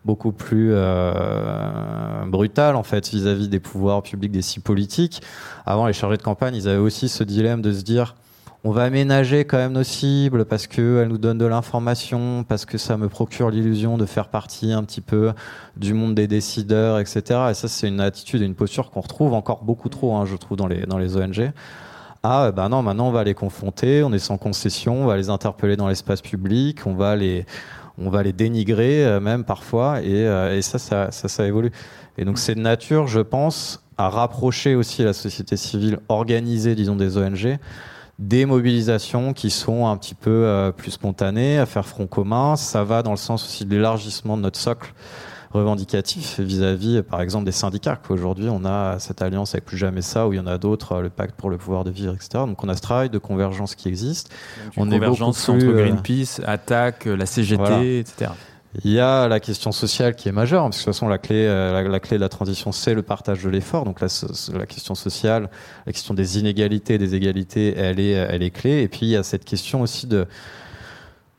beaucoup 0.05 0.31
plus 0.31 0.69
euh, 0.71 2.25
brutale 2.27 2.75
en 2.75 2.83
fait 2.83 3.09
vis-à-vis 3.09 3.49
des 3.49 3.59
pouvoirs 3.59 4.01
publics, 4.01 4.31
des 4.31 4.41
six 4.41 4.59
politiques. 4.59 5.21
Avant, 5.65 5.87
les 5.87 5.93
chargés 5.93 6.17
de 6.17 6.23
campagne, 6.23 6.55
ils 6.55 6.67
avaient 6.67 6.77
aussi 6.77 7.09
ce 7.09 7.23
dilemme 7.23 7.61
de 7.61 7.71
se 7.71 7.83
dire 7.83 8.15
on 8.65 8.71
va 8.71 8.83
aménager 8.83 9.45
quand 9.45 9.57
même 9.57 9.71
nos 9.71 9.83
cibles 9.83 10.43
parce 10.43 10.67
qu'elles 10.67 11.07
nous 11.07 11.17
donnent 11.17 11.37
de 11.37 11.45
l'information, 11.45 12.43
parce 12.43 12.65
que 12.65 12.77
ça 12.77 12.97
me 12.97 13.07
procure 13.07 13.49
l'illusion 13.49 13.97
de 13.97 14.05
faire 14.05 14.27
partie 14.27 14.73
un 14.73 14.83
petit 14.83 14.99
peu 14.99 15.31
du 15.77 15.93
monde 15.93 16.13
des 16.13 16.27
décideurs, 16.27 16.99
etc. 16.99 17.21
Et 17.51 17.53
ça, 17.53 17.69
c'est 17.69 17.87
une 17.87 18.01
attitude 18.01 18.41
et 18.41 18.45
une 18.45 18.55
posture 18.55 18.91
qu'on 18.91 18.99
retrouve 18.99 19.33
encore 19.33 19.63
beaucoup 19.63 19.87
trop, 19.87 20.15
hein, 20.15 20.25
je 20.25 20.35
trouve, 20.35 20.57
dans 20.57 20.67
les, 20.67 20.85
dans 20.85 20.97
les 20.97 21.15
ONG. 21.15 21.53
Ah, 22.21 22.51
ben 22.51 22.67
non, 22.67 22.81
maintenant 22.81 23.07
on 23.07 23.11
va 23.11 23.23
les 23.23 23.33
confronter, 23.33 24.03
on 24.03 24.11
est 24.11 24.19
sans 24.19 24.37
concession, 24.37 25.03
on 25.03 25.05
va 25.05 25.15
les 25.15 25.29
interpeller 25.29 25.77
dans 25.77 25.87
l'espace 25.87 26.21
public, 26.21 26.85
on 26.85 26.93
va 26.93 27.15
les, 27.15 27.45
on 27.97 28.09
va 28.09 28.23
les 28.23 28.33
dénigrer 28.33 29.05
euh, 29.05 29.21
même 29.21 29.45
parfois, 29.45 30.01
et, 30.01 30.27
euh, 30.27 30.57
et 30.57 30.61
ça, 30.61 30.79
ça, 30.79 31.11
ça, 31.11 31.29
ça, 31.29 31.47
évolue. 31.47 31.71
Et 32.17 32.25
donc 32.25 32.37
c'est 32.37 32.55
de 32.55 32.59
nature, 32.59 33.07
je 33.07 33.21
pense, 33.21 33.85
à 33.97 34.09
rapprocher 34.09 34.75
aussi 34.75 35.01
la 35.03 35.13
société 35.13 35.55
civile 35.55 35.99
organisée, 36.09 36.75
disons, 36.75 36.97
des 36.97 37.17
ONG, 37.17 37.57
des 38.19 38.45
mobilisations 38.45 39.31
qui 39.31 39.49
sont 39.49 39.87
un 39.87 39.95
petit 39.95 40.15
peu 40.15 40.29
euh, 40.29 40.73
plus 40.73 40.91
spontanées, 40.91 41.57
à 41.57 41.65
faire 41.65 41.85
front 41.85 42.05
commun. 42.05 42.57
Ça 42.57 42.83
va 42.83 43.01
dans 43.01 43.11
le 43.11 43.17
sens 43.17 43.45
aussi 43.45 43.65
de 43.65 43.73
l'élargissement 43.73 44.35
de 44.35 44.41
notre 44.41 44.59
socle 44.59 44.93
revendicatif 45.51 46.39
vis-à-vis, 46.39 47.01
par 47.01 47.21
exemple, 47.21 47.45
des 47.45 47.51
syndicats. 47.51 47.95
Qu'aujourd'hui, 47.95 48.49
on 48.49 48.65
a 48.65 48.99
cette 48.99 49.21
alliance 49.21 49.55
avec 49.55 49.65
Plus 49.65 49.77
Jamais 49.77 50.01
Ça, 50.01 50.27
où 50.27 50.33
il 50.33 50.37
y 50.37 50.39
en 50.39 50.47
a 50.47 50.57
d'autres, 50.57 50.93
euh, 50.93 51.01
le 51.01 51.09
pacte 51.09 51.35
pour 51.35 51.49
le 51.49 51.57
pouvoir 51.57 51.83
de 51.83 51.91
vivre, 51.91 52.13
etc. 52.13 52.29
Donc, 52.45 52.63
on 52.63 52.69
a 52.69 52.75
ce 52.75 52.81
travail 52.81 53.09
de 53.09 53.17
convergence 53.17 53.75
qui 53.75 53.87
existe. 53.87 54.31
on 54.77 54.89
convergence 54.89 55.49
est 55.49 55.51
entre 55.51 55.65
euh, 55.65 55.83
Greenpeace, 55.83 56.41
Attaque, 56.45 57.05
la 57.05 57.25
CGT, 57.25 57.99
etc. 57.99 58.31
Il 58.83 58.91
y 58.91 58.99
a 58.99 59.27
la 59.27 59.39
question 59.39 59.71
sociale 59.71 60.15
qui 60.15 60.29
est 60.29 60.31
majeure, 60.31 60.63
parce 60.65 60.77
que 60.77 60.81
de 60.81 60.85
toute 60.85 60.93
façon, 60.93 61.07
la 61.07 61.17
clé, 61.17 61.47
euh, 61.47 61.87
la, 61.87 61.99
clé 61.99 62.17
de 62.17 62.21
la 62.21 62.29
transition, 62.29 62.71
c'est 62.71 62.93
le 62.93 63.01
partage 63.01 63.43
de 63.43 63.49
l'effort. 63.49 63.83
Donc 63.83 63.99
la, 63.99 64.07
la, 64.53 64.65
question 64.67 64.93
sociale, 64.93 65.49
la 65.87 65.91
question 65.91 66.13
des 66.13 66.37
inégalités, 66.37 66.99
des 66.99 67.15
égalités, 67.15 67.75
elle 67.75 67.99
est, 67.99 68.11
elle 68.11 68.43
est 68.43 68.51
clé. 68.51 68.83
Et 68.83 68.87
puis 68.87 69.07
il 69.07 69.09
y 69.09 69.15
a 69.15 69.23
cette 69.23 69.43
question 69.43 69.81
aussi 69.81 70.05
de 70.05 70.27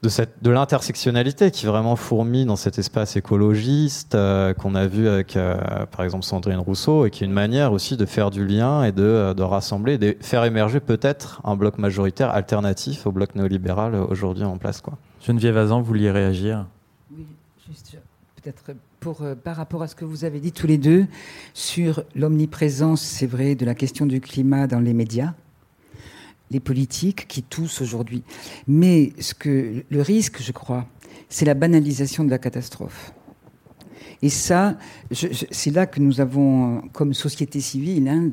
de, 0.02 0.08
cette, 0.08 0.42
de 0.42 0.50
l'intersectionnalité 0.50 1.50
qui 1.50 1.66
vraiment 1.66 1.96
fourmille 1.96 2.46
dans 2.46 2.56
cet 2.56 2.78
espace 2.78 3.16
écologiste 3.16 4.14
euh, 4.14 4.54
qu'on 4.54 4.74
a 4.74 4.86
vu 4.86 5.08
avec, 5.08 5.36
euh, 5.36 5.56
par 5.90 6.04
exemple, 6.04 6.24
Sandrine 6.24 6.58
Rousseau, 6.58 7.06
et 7.06 7.10
qui 7.10 7.22
est 7.22 7.26
une 7.26 7.32
manière 7.32 7.72
aussi 7.72 7.96
de 7.96 8.06
faire 8.06 8.30
du 8.30 8.46
lien 8.46 8.82
et 8.84 8.92
de, 8.92 9.02
euh, 9.02 9.34
de 9.34 9.42
rassembler, 9.42 9.98
de 9.98 10.16
faire 10.20 10.44
émerger 10.44 10.80
peut-être 10.80 11.40
un 11.44 11.54
bloc 11.54 11.78
majoritaire 11.78 12.30
alternatif 12.30 13.06
au 13.06 13.12
bloc 13.12 13.34
néolibéral 13.34 13.94
aujourd'hui 13.94 14.44
en 14.44 14.56
place. 14.56 14.80
Quoi. 14.80 14.96
Geneviève 15.26 15.56
Azan, 15.58 15.80
vous 15.80 15.86
vouliez 15.86 16.10
réagir? 16.10 16.66
Oui, 17.14 17.26
juste 17.68 17.98
peut-être 18.42 18.74
pour, 19.00 19.22
par 19.44 19.56
rapport 19.56 19.82
à 19.82 19.86
ce 19.86 19.94
que 19.94 20.06
vous 20.06 20.24
avez 20.24 20.40
dit 20.40 20.52
tous 20.52 20.66
les 20.66 20.78
deux 20.78 21.06
sur 21.52 22.04
l'omniprésence, 22.14 23.02
c'est 23.02 23.26
vrai, 23.26 23.54
de 23.54 23.66
la 23.66 23.74
question 23.74 24.06
du 24.06 24.20
climat 24.20 24.66
dans 24.66 24.80
les 24.80 24.94
médias 24.94 25.34
les 26.50 26.60
politiques 26.60 27.26
qui 27.28 27.42
toussent 27.42 27.80
aujourd'hui. 27.80 28.22
Mais 28.66 29.12
ce 29.20 29.34
que, 29.34 29.84
le 29.88 30.02
risque, 30.02 30.42
je 30.42 30.52
crois, 30.52 30.86
c'est 31.28 31.44
la 31.44 31.54
banalisation 31.54 32.24
de 32.24 32.30
la 32.30 32.38
catastrophe. 32.38 33.12
Et 34.22 34.28
ça, 34.28 34.76
c'est 35.12 35.70
là 35.70 35.86
que 35.86 35.98
nous 35.98 36.20
avons, 36.20 36.82
comme 36.92 37.14
société 37.14 37.60
civile, 37.60 38.06
hein, 38.06 38.30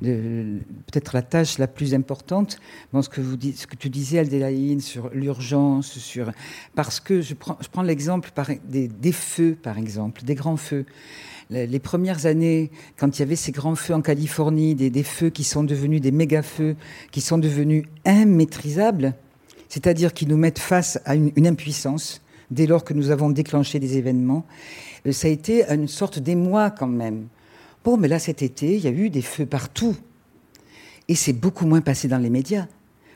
peut-être 0.00 1.14
la 1.14 1.22
tâche 1.22 1.58
la 1.58 1.68
plus 1.68 1.94
importante. 1.94 2.58
Bon, 2.92 3.02
ce, 3.02 3.08
que 3.08 3.20
vous, 3.20 3.36
ce 3.54 3.68
que 3.68 3.76
tu 3.76 3.88
disais, 3.88 4.18
Aldélaïne, 4.18 4.80
sur 4.80 5.10
l'urgence, 5.10 5.96
sur 5.98 6.32
parce 6.74 6.98
que 6.98 7.20
je 7.20 7.34
prends, 7.34 7.56
je 7.60 7.68
prends 7.68 7.82
l'exemple 7.82 8.30
des 8.68 9.12
feux, 9.12 9.56
par 9.62 9.78
exemple, 9.78 10.24
des 10.24 10.34
grands 10.34 10.56
feux 10.56 10.86
les 11.52 11.78
premières 11.78 12.26
années, 12.26 12.70
quand 12.96 13.18
il 13.18 13.20
y 13.20 13.22
avait 13.22 13.36
ces 13.36 13.52
grands 13.52 13.74
feux 13.74 13.94
en 13.94 14.00
Californie, 14.00 14.74
des, 14.74 15.02
feux 15.02 15.30
qui 15.30 15.44
sont 15.44 15.64
devenus 15.64 16.00
des 16.00 16.10
méga-feux, 16.10 16.76
qui 17.10 17.20
sont 17.20 17.38
devenus 17.38 17.84
immaîtrisables, 18.06 19.14
c'est-à-dire 19.68 20.14
qui 20.14 20.26
nous 20.26 20.36
mettent 20.36 20.58
face 20.58 20.98
à 21.04 21.14
une, 21.14 21.46
impuissance 21.46 22.22
dès 22.50 22.66
lors 22.66 22.84
que 22.84 22.94
nous 22.94 23.10
avons 23.10 23.30
déclenché 23.30 23.78
des 23.78 23.96
événements, 23.96 24.44
euh, 25.06 25.12
ça 25.12 25.28
a 25.28 25.30
été 25.30 25.64
une 25.70 25.88
sorte 25.88 26.18
d'émoi 26.18 26.70
quand 26.70 26.86
même. 26.86 27.26
Bon, 27.84 27.96
mais 27.96 28.08
là, 28.08 28.18
cet 28.18 28.42
été, 28.42 28.76
il 28.76 28.82
y 28.82 28.88
a 28.88 28.90
eu 28.90 29.10
des 29.10 29.22
feux 29.22 29.46
partout. 29.46 29.96
Et 31.08 31.14
c'est 31.14 31.32
beaucoup 31.32 31.66
moins 31.66 31.80
passé 31.80 32.08
dans 32.08 32.18
les 32.18 32.30
médias 32.30 32.66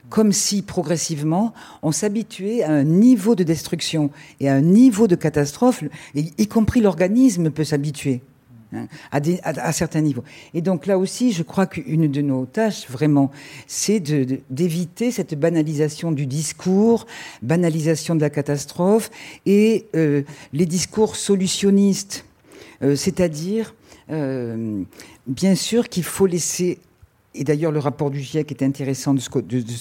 comme 0.09 0.33
si 0.33 0.62
progressivement 0.62 1.53
on 1.83 1.92
s'habituait 1.92 2.62
à 2.62 2.71
un 2.71 2.85
niveau 2.85 3.35
de 3.35 3.45
destruction 3.45 4.11
et 4.40 4.49
à 4.49 4.55
un 4.55 4.61
niveau 4.61 5.07
de 5.07 5.16
catastrophe, 5.16 5.83
y 6.14 6.47
compris 6.47 6.81
l'organisme 6.81 7.51
peut 7.51 7.64
s'habituer. 7.64 8.21
Hein, 8.75 8.88
à, 9.12 9.73
certains 9.73 10.01
niveaux. 10.01 10.25
Et 10.53 10.61
donc 10.61 10.87
là 10.87 10.99
aussi, 10.99 11.31
je 11.31 11.45
crois 11.45 11.66
qu'une 11.66 12.11
de 12.11 12.21
nos 12.21 12.47
tâches, 12.47 12.88
vraiment, 12.90 13.31
c'est 13.69 14.01
d'éviter 14.01 15.12
cette 15.12 15.38
banalisation 15.38 16.11
du 16.11 16.27
discours, 16.27 17.07
banalisation 17.42 18.16
de 18.16 18.21
la 18.21 18.31
catastrophe 18.31 19.11
et 19.47 19.87
euh, 19.95 20.23
les 20.53 20.66
discours 20.66 21.14
solutionnistes. 21.14 22.25
Euh, 22.83 22.97
c'est-à-dire, 22.97 23.75
euh, 24.11 24.83
bien 25.29 25.55
sûr 25.55 25.88
qu'il 25.88 26.05
faut 26.05 26.27
laisser 26.27 26.79
et 27.37 27.44
d'ailleurs, 27.44 27.72
le 27.72 27.79
rapport 27.79 28.11
du 28.11 28.20
GIEC 28.20 28.51
est 28.51 28.62
intéressant 28.62 29.14
de 29.14 29.20
ce, 29.20 29.29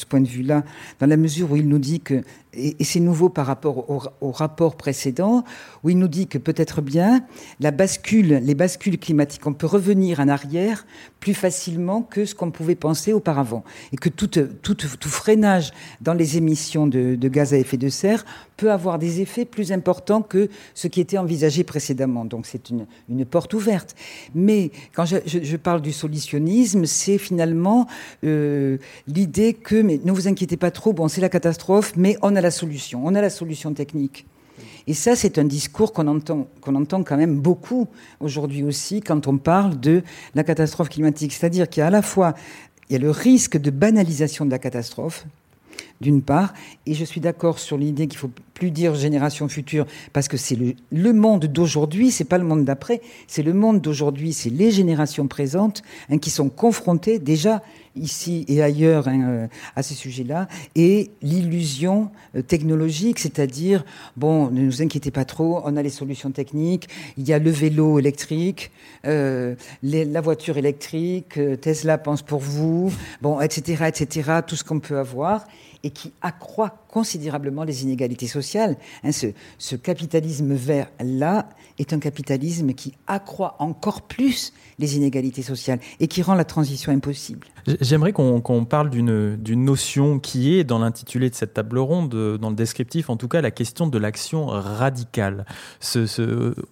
point 0.05 0.21
de 0.21 0.27
vue-là, 0.27 0.63
dans 0.99 1.07
la 1.07 1.17
mesure 1.17 1.51
où 1.51 1.55
il 1.55 1.67
nous 1.67 1.79
dit 1.79 2.01
que, 2.01 2.23
et, 2.55 2.83
c'est 2.83 2.99
nouveau 2.99 3.29
par 3.29 3.45
rapport 3.45 3.89
au, 3.89 4.31
rapport 4.31 4.75
précédent, 4.75 5.43
où 5.83 5.89
il 5.89 5.97
nous 5.97 6.07
dit 6.07 6.27
que 6.27 6.37
peut-être 6.37 6.81
bien 6.81 7.23
la 7.59 7.71
bascule, 7.71 8.39
les 8.43 8.55
bascules 8.55 8.97
climatiques, 8.97 9.45
on 9.45 9.53
peut 9.53 9.67
revenir 9.67 10.19
en 10.19 10.27
arrière 10.27 10.85
plus 11.19 11.33
facilement 11.33 12.01
que 12.01 12.25
ce 12.25 12.35
qu'on 12.35 12.51
pouvait 12.51 12.75
penser 12.75 13.13
auparavant, 13.13 13.63
et 13.91 13.97
que 13.97 14.09
tout, 14.09 14.29
freinage 15.09 15.71
dans 16.01 16.13
les 16.13 16.37
émissions 16.37 16.87
de, 16.87 17.27
gaz 17.27 17.53
à 17.53 17.57
effet 17.57 17.77
de 17.77 17.89
serre 17.89 18.25
peut 18.57 18.71
avoir 18.71 18.99
des 18.99 19.21
effets 19.21 19.43
plus 19.43 19.71
importants 19.71 20.21
que 20.21 20.49
ce 20.73 20.87
qui 20.87 21.01
était 21.01 21.17
envisagé 21.17 21.63
précédemment. 21.63 22.25
Donc 22.25 22.45
c'est 22.45 22.69
une, 22.69 22.85
porte 23.25 23.53
ouverte. 23.53 23.95
Mais 24.33 24.71
quand 24.93 25.05
je, 25.05 25.17
je 25.25 25.57
parle 25.57 25.81
du 25.81 25.91
solutionnisme, 25.91 26.85
c'est 26.85 27.17
finalement 27.17 27.87
euh, 28.23 28.77
l'idée 29.07 29.53
que, 29.53 29.81
mais 29.81 29.99
ne 30.03 30.11
vous 30.11 30.27
inquiétez 30.27 30.57
pas 30.57 30.71
trop, 30.71 30.93
bon, 30.93 31.07
c'est 31.07 31.21
la 31.21 31.29
catastrophe, 31.29 31.93
mais 31.97 32.17
on 32.21 32.35
a 32.35 32.41
solution, 32.51 33.01
on 33.05 33.15
a 33.15 33.21
la 33.21 33.29
solution 33.29 33.73
technique. 33.73 34.25
Et 34.87 34.93
ça, 34.93 35.15
c'est 35.15 35.37
un 35.37 35.43
discours 35.43 35.91
qu'on 35.91 36.07
entend, 36.07 36.47
entend 36.65 37.03
quand 37.03 37.17
même 37.17 37.39
beaucoup 37.39 37.87
aujourd'hui 38.19 38.63
aussi 38.63 39.01
quand 39.01 39.27
on 39.27 39.37
parle 39.37 39.79
de 39.79 40.01
la 40.33 40.43
catastrophe 40.43 40.89
climatique. 40.89 41.33
C'est-à-dire 41.33 41.67
qu'il 41.69 41.81
y 41.81 41.83
a 41.83 41.87
à 41.87 41.91
la 41.91 42.01
fois 42.01 42.35
il 42.89 43.01
le 43.01 43.09
risque 43.09 43.57
de 43.57 43.71
banalisation 43.71 44.45
de 44.45 44.51
la 44.51 44.59
catastrophe, 44.59 45.25
d'une 46.01 46.21
part, 46.21 46.53
et 46.85 46.93
je 46.93 47.05
suis 47.05 47.21
d'accord 47.21 47.59
sur 47.59 47.77
l'idée 47.77 48.07
qu'il 48.07 48.19
faut 48.19 48.31
plus 48.55 48.71
dire 48.71 48.95
génération 48.95 49.47
future 49.47 49.85
parce 50.13 50.27
que 50.27 50.37
c'est 50.37 50.57
le, 50.91 51.13
monde 51.13 51.45
d'aujourd'hui, 51.45 52.09
c'est 52.09 52.23
pas 52.23 52.37
le 52.37 52.45
monde 52.45 52.65
d'après, 52.65 53.01
c'est 53.27 53.43
le 53.43 53.53
monde 53.53 53.81
d'aujourd'hui, 53.81 54.33
c'est 54.33 54.49
les 54.49 54.71
générations 54.71 55.27
présentes 55.27 55.83
hein, 56.09 56.17
qui 56.17 56.31
sont 56.31 56.49
confrontées 56.49 57.19
déjà 57.19 57.61
ici 57.95 58.43
et 58.47 58.61
ailleurs 58.61 59.07
hein, 59.07 59.21
euh, 59.23 59.47
à 59.75 59.83
ces 59.83 59.93
sujets-là, 59.93 60.47
et 60.75 61.11
l'illusion 61.21 62.11
euh, 62.35 62.41
technologique, 62.41 63.19
c'est-à-dire, 63.19 63.85
bon, 64.17 64.49
ne 64.51 64.61
nous 64.61 64.81
inquiétez 64.81 65.11
pas 65.11 65.25
trop, 65.25 65.61
on 65.63 65.77
a 65.77 65.81
les 65.81 65.89
solutions 65.89 66.31
techniques, 66.31 66.89
il 67.17 67.27
y 67.27 67.33
a 67.33 67.39
le 67.39 67.51
vélo 67.51 67.99
électrique, 67.99 68.71
euh, 69.05 69.55
la 69.83 70.21
voiture 70.21 70.57
électrique, 70.57 71.39
Tesla 71.61 71.97
pense 71.97 72.21
pour 72.21 72.39
vous, 72.39 72.91
bon, 73.21 73.39
etc., 73.39 73.85
etc., 73.87 74.39
tout 74.45 74.55
ce 74.55 74.63
qu'on 74.63 74.79
peut 74.79 74.97
avoir 74.97 75.45
et 75.85 75.91
qui 75.91 76.11
accroît 76.23 76.84
considérablement 76.95 77.65
les 77.65 77.83
inégalités 77.83 78.25
sociales. 78.25 78.77
Hein, 79.03 79.09
ce, 79.11 79.75
capitalisme 79.75 80.53
vert-là 80.53 81.49
est 81.77 81.91
un 81.91 81.99
capitalisme 81.99 82.71
qui 82.71 82.93
accroît 83.05 83.57
encore 83.59 84.03
plus 84.03 84.53
les 84.79 84.95
inégalités 84.95 85.41
sociales 85.41 85.79
et 85.99 86.07
qui 86.07 86.21
rend 86.21 86.35
la 86.35 86.45
transition 86.45 86.93
impossible. 86.93 87.47
J'aimerais 87.81 88.13
qu'on 88.13 88.65
parle 88.65 88.89
d'une 88.91 89.65
notion 89.65 90.19
qui 90.19 90.55
est 90.55 90.63
dans 90.63 90.79
l'intitulé 90.79 91.29
de 91.29 91.35
cette 91.35 91.55
table 91.55 91.79
ronde, 91.79 92.37
dans 92.39 92.49
le 92.49 92.55
descriptif 92.55 93.09
en 93.09 93.17
tout 93.17 93.27
cas, 93.27 93.41
la 93.41 93.51
question 93.51 93.87
de 93.87 93.97
l'action 93.97 94.45
radicale. 94.45 95.45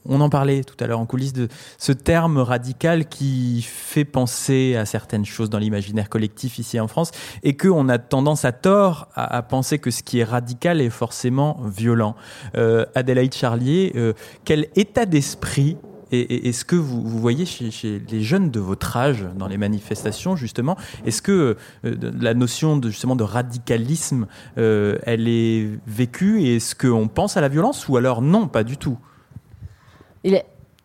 On 0.06 0.22
en 0.22 0.30
parlait 0.30 0.64
tout 0.64 0.82
à 0.82 0.88
l'heure 0.88 1.00
en 1.00 1.06
coulisses 1.06 1.34
de 1.34 1.50
ce 1.78 1.92
terme 1.92 2.38
radical 2.38 3.10
qui 3.10 3.62
fait 3.68 4.06
penser 4.06 4.76
à 4.76 4.86
certaines 4.86 5.26
choses 5.26 5.50
dans 5.50 5.58
l'imaginaire 5.58 6.10
collectif 6.10 6.60
ici 6.60 6.80
en 6.80 6.88
France 6.88 7.12
et 7.42 7.58
qu'on 7.58 7.90
a 7.90 7.98
tendance 7.98 8.46
à 8.46 8.52
tort 8.52 9.10
à, 9.16 9.42
penser 9.42 9.80
que 9.80 9.92
ce 9.92 10.04
qui 10.04 10.12
est 10.19 10.23
radical 10.23 10.82
est 10.82 10.89
forcément 10.89 11.60
violent. 11.65 12.15
Euh, 12.56 12.86
Adélaïde 12.95 13.34
Charlier, 13.34 13.91
euh, 13.95 14.13
quel 14.45 14.67
état 14.76 15.06
d'esprit 15.06 15.78
est-ce 16.12 16.63
que 16.63 16.76
vous, 16.76 17.02
voyez 17.08 17.43
chez, 17.43 17.99
les 18.08 18.21
jeunes 18.21 18.52
de 18.52 18.60
votre 18.60 18.97
âge 18.97 19.26
dans 19.36 19.47
les 19.47 19.58
manifestations 19.58 20.36
justement 20.36 20.78
Est-ce 21.08 21.23
que 21.23 21.58
euh, 21.86 21.95
la 22.21 22.36
notion 22.36 22.78
de, 22.78 22.91
justement 22.91 23.15
de 23.15 23.23
radicalisme, 23.23 24.28
elle 24.56 25.28
est 25.28 25.69
vécue 25.88 26.43
et 26.43 26.58
est-ce 26.58 26.76
qu'on 26.76 27.08
pense 27.08 27.36
à 27.36 27.41
la 27.41 27.47
violence 27.47 27.88
ou 27.88 27.97
alors 27.97 28.21
non, 28.21 28.47
pas 28.47 28.63
du 28.63 28.78
tout? 28.78 28.99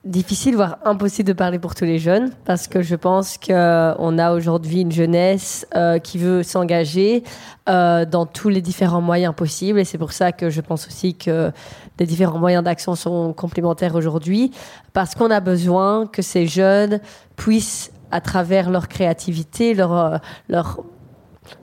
Difficile, 0.08 0.56
voire 0.56 0.78
impossible 0.84 1.28
de 1.28 1.32
parler 1.34 1.58
pour 1.58 1.74
tous 1.74 1.84
les 1.84 1.98
jeunes, 1.98 2.30
parce 2.46 2.66
que 2.66 2.80
je 2.80 2.96
pense 2.96 3.36
qu'on 3.36 4.18
a 4.18 4.32
aujourd'hui 4.32 4.80
une 4.80 4.90
jeunesse 4.90 5.66
euh, 5.76 5.98
qui 5.98 6.16
veut 6.16 6.42
s'engager 6.42 7.22
euh, 7.68 8.06
dans 8.06 8.24
tous 8.24 8.48
les 8.48 8.62
différents 8.62 9.02
moyens 9.02 9.34
possibles, 9.34 9.78
et 9.78 9.84
c'est 9.84 9.98
pour 9.98 10.12
ça 10.12 10.32
que 10.32 10.48
je 10.48 10.62
pense 10.62 10.86
aussi 10.86 11.14
que 11.14 11.52
les 12.00 12.06
différents 12.06 12.38
moyens 12.38 12.64
d'action 12.64 12.94
sont 12.94 13.34
complémentaires 13.34 13.94
aujourd'hui, 13.94 14.50
parce 14.94 15.14
qu'on 15.14 15.30
a 15.30 15.40
besoin 15.40 16.06
que 16.06 16.22
ces 16.22 16.46
jeunes 16.46 17.00
puissent, 17.36 17.92
à 18.10 18.22
travers 18.22 18.70
leur 18.70 18.88
créativité, 18.88 19.74
leur, 19.74 19.92
euh, 19.92 20.16
leur 20.48 20.82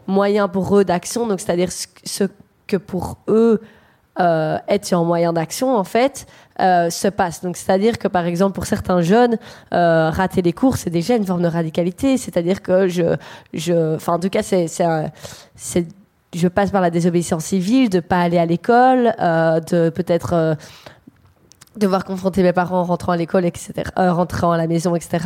moyen 0.06 0.48
pour 0.48 0.78
eux 0.78 0.86
d'action, 0.86 1.26
donc 1.26 1.40
c'est-à-dire 1.40 1.70
ce 1.72 2.26
que 2.68 2.78
pour 2.78 3.18
eux 3.28 3.60
euh, 4.20 4.58
être 4.68 4.94
un 4.94 5.04
moyen 5.04 5.34
d'action 5.34 5.76
en 5.76 5.84
fait 5.84 6.26
euh, 6.62 6.90
se 6.90 7.08
passe. 7.08 7.42
Donc 7.42 7.58
c'est-à-dire 7.58 7.98
que 7.98 8.08
par 8.08 8.26
exemple 8.26 8.54
pour 8.54 8.66
certains 8.66 9.02
jeunes, 9.02 9.38
euh, 9.74 10.10
rater 10.10 10.42
les 10.42 10.54
cours 10.54 10.78
c'est 10.78 10.90
déjà 10.90 11.16
une 11.16 11.26
forme 11.26 11.42
de 11.42 11.48
radicalité. 11.48 12.18
C'est-à-dire 12.18 12.62
que 12.62 12.88
je, 12.88 13.16
je, 13.54 13.96
enfin 13.96 14.14
en 14.14 14.20
tout 14.20 14.30
cas 14.30 14.44
c'est, 14.44 14.68
c'est, 14.68 15.88
je 16.34 16.48
passe 16.48 16.72
par 16.72 16.82
la 16.82 16.90
désobéissance 16.90 17.46
civile, 17.46 17.90
de 17.90 18.00
pas 18.00 18.22
aller 18.22 18.38
à 18.38 18.46
l'école, 18.46 19.14
euh, 19.20 19.60
de 19.60 19.90
peut-être 19.90 20.58
devoir 21.78 22.06
confronter 22.06 22.44
mes 22.44 22.54
parents 22.54 22.80
en 22.80 22.84
rentrant 22.84 23.12
à 23.12 23.18
l'école, 23.18 23.46
etc., 23.46 23.74
euh, 23.98 24.14
rentrant 24.14 24.52
à 24.52 24.58
la 24.58 24.68
maison, 24.68 24.96
etc. 24.96 25.26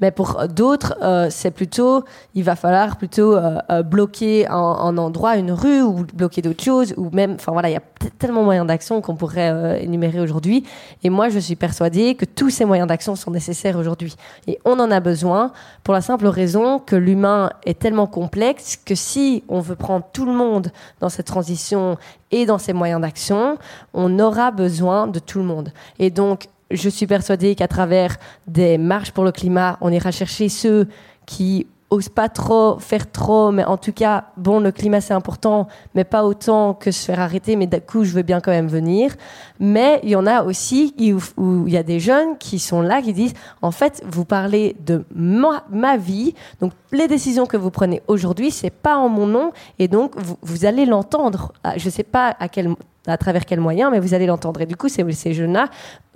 Mais 0.00 0.10
pour 0.10 0.48
d'autres, 0.48 0.96
euh, 1.02 1.28
c'est 1.30 1.50
plutôt, 1.50 2.04
il 2.34 2.44
va 2.44 2.56
falloir 2.56 2.96
plutôt 2.96 3.36
euh, 3.36 3.58
euh 3.70 3.82
bloquer 3.82 4.46
un, 4.48 4.54
un, 4.54 4.98
endroit, 4.98 5.36
une 5.36 5.52
rue, 5.52 5.82
ou 5.82 6.04
bloquer 6.14 6.42
d'autres 6.42 6.62
choses, 6.62 6.94
ou 6.96 7.10
même, 7.12 7.34
enfin 7.34 7.52
voilà, 7.52 7.70
il 7.70 7.72
y 7.72 7.76
a 7.76 7.82
tellement 8.10 8.40
de 8.40 8.44
moyens 8.44 8.66
d'action 8.66 9.00
qu'on 9.00 9.16
pourrait 9.16 9.50
euh, 9.50 9.78
énumérer 9.78 10.20
aujourd'hui. 10.20 10.64
Et 11.02 11.10
moi, 11.10 11.28
je 11.28 11.38
suis 11.38 11.56
persuadée 11.56 12.14
que 12.14 12.24
tous 12.24 12.50
ces 12.50 12.64
moyens 12.64 12.88
d'action 12.88 13.16
sont 13.16 13.30
nécessaires 13.30 13.76
aujourd'hui. 13.76 14.16
Et 14.46 14.58
on 14.64 14.78
en 14.78 14.90
a 14.90 15.00
besoin 15.00 15.52
pour 15.84 15.94
la 15.94 16.00
simple 16.00 16.26
raison 16.26 16.78
que 16.78 16.96
l'humain 16.96 17.50
est 17.64 17.78
tellement 17.78 18.06
complexe 18.06 18.76
que 18.76 18.94
si 18.94 19.44
on 19.48 19.60
veut 19.60 19.76
prendre 19.76 20.04
tout 20.12 20.26
le 20.26 20.32
monde 20.32 20.70
dans 21.00 21.08
cette 21.08 21.26
transition 21.26 21.96
et 22.30 22.46
dans 22.46 22.58
ces 22.58 22.72
moyens 22.72 23.00
d'action, 23.00 23.58
on 23.94 24.18
aura 24.18 24.50
besoin 24.50 25.06
de 25.06 25.18
tout 25.18 25.38
le 25.38 25.44
monde. 25.44 25.72
Et 25.98 26.10
donc, 26.10 26.48
je 26.70 26.88
suis 26.88 27.06
persuadée 27.06 27.54
qu'à 27.54 27.68
travers 27.68 28.16
des 28.46 28.78
marches 28.78 29.12
pour 29.12 29.24
le 29.24 29.32
climat, 29.32 29.78
on 29.80 29.90
ira 29.92 30.10
chercher 30.10 30.48
ceux 30.48 30.88
qui 31.26 31.66
ose 31.90 32.08
pas 32.08 32.28
trop 32.28 32.78
faire 32.78 33.10
trop, 33.10 33.52
mais 33.52 33.64
en 33.64 33.76
tout 33.76 33.92
cas, 33.92 34.24
bon, 34.36 34.60
le 34.60 34.72
climat 34.72 35.00
c'est 35.00 35.14
important, 35.14 35.68
mais 35.94 36.04
pas 36.04 36.24
autant 36.24 36.74
que 36.74 36.90
se 36.90 37.04
faire 37.04 37.20
arrêter, 37.20 37.56
mais 37.56 37.66
d'un 37.66 37.80
coup, 37.80 38.04
je 38.04 38.12
veux 38.12 38.22
bien 38.22 38.40
quand 38.40 38.50
même 38.50 38.68
venir. 38.68 39.14
Mais 39.60 40.00
il 40.02 40.10
y 40.10 40.16
en 40.16 40.26
a 40.26 40.42
aussi 40.42 40.94
où, 41.36 41.66
il 41.66 41.72
y 41.72 41.76
a 41.76 41.82
des 41.82 42.00
jeunes 42.00 42.38
qui 42.38 42.58
sont 42.58 42.82
là, 42.82 43.02
qui 43.02 43.12
disent, 43.12 43.34
en 43.62 43.70
fait, 43.70 44.02
vous 44.06 44.24
parlez 44.24 44.76
de 44.84 45.04
ma, 45.14 45.96
vie, 45.96 46.34
donc 46.60 46.72
les 46.92 47.06
décisions 47.06 47.46
que 47.46 47.56
vous 47.56 47.70
prenez 47.70 48.02
aujourd'hui, 48.08 48.50
c'est 48.50 48.70
pas 48.70 48.96
en 48.96 49.08
mon 49.08 49.26
nom, 49.26 49.52
et 49.78 49.88
donc 49.88 50.12
vous, 50.42 50.64
allez 50.64 50.86
l'entendre. 50.86 51.52
Ah, 51.62 51.74
je 51.76 51.88
sais 51.88 52.02
pas 52.02 52.36
à 52.38 52.48
quel 52.48 52.74
à 53.12 53.16
travers 53.16 53.44
quels 53.44 53.60
moyens, 53.60 53.90
mais 53.92 54.00
vous 54.00 54.14
allez 54.14 54.26
l'entendre. 54.26 54.60
Et 54.60 54.66
du 54.66 54.76
coup, 54.76 54.88
ces, 54.88 55.10
ces 55.12 55.34
jeunes-là 55.34 55.68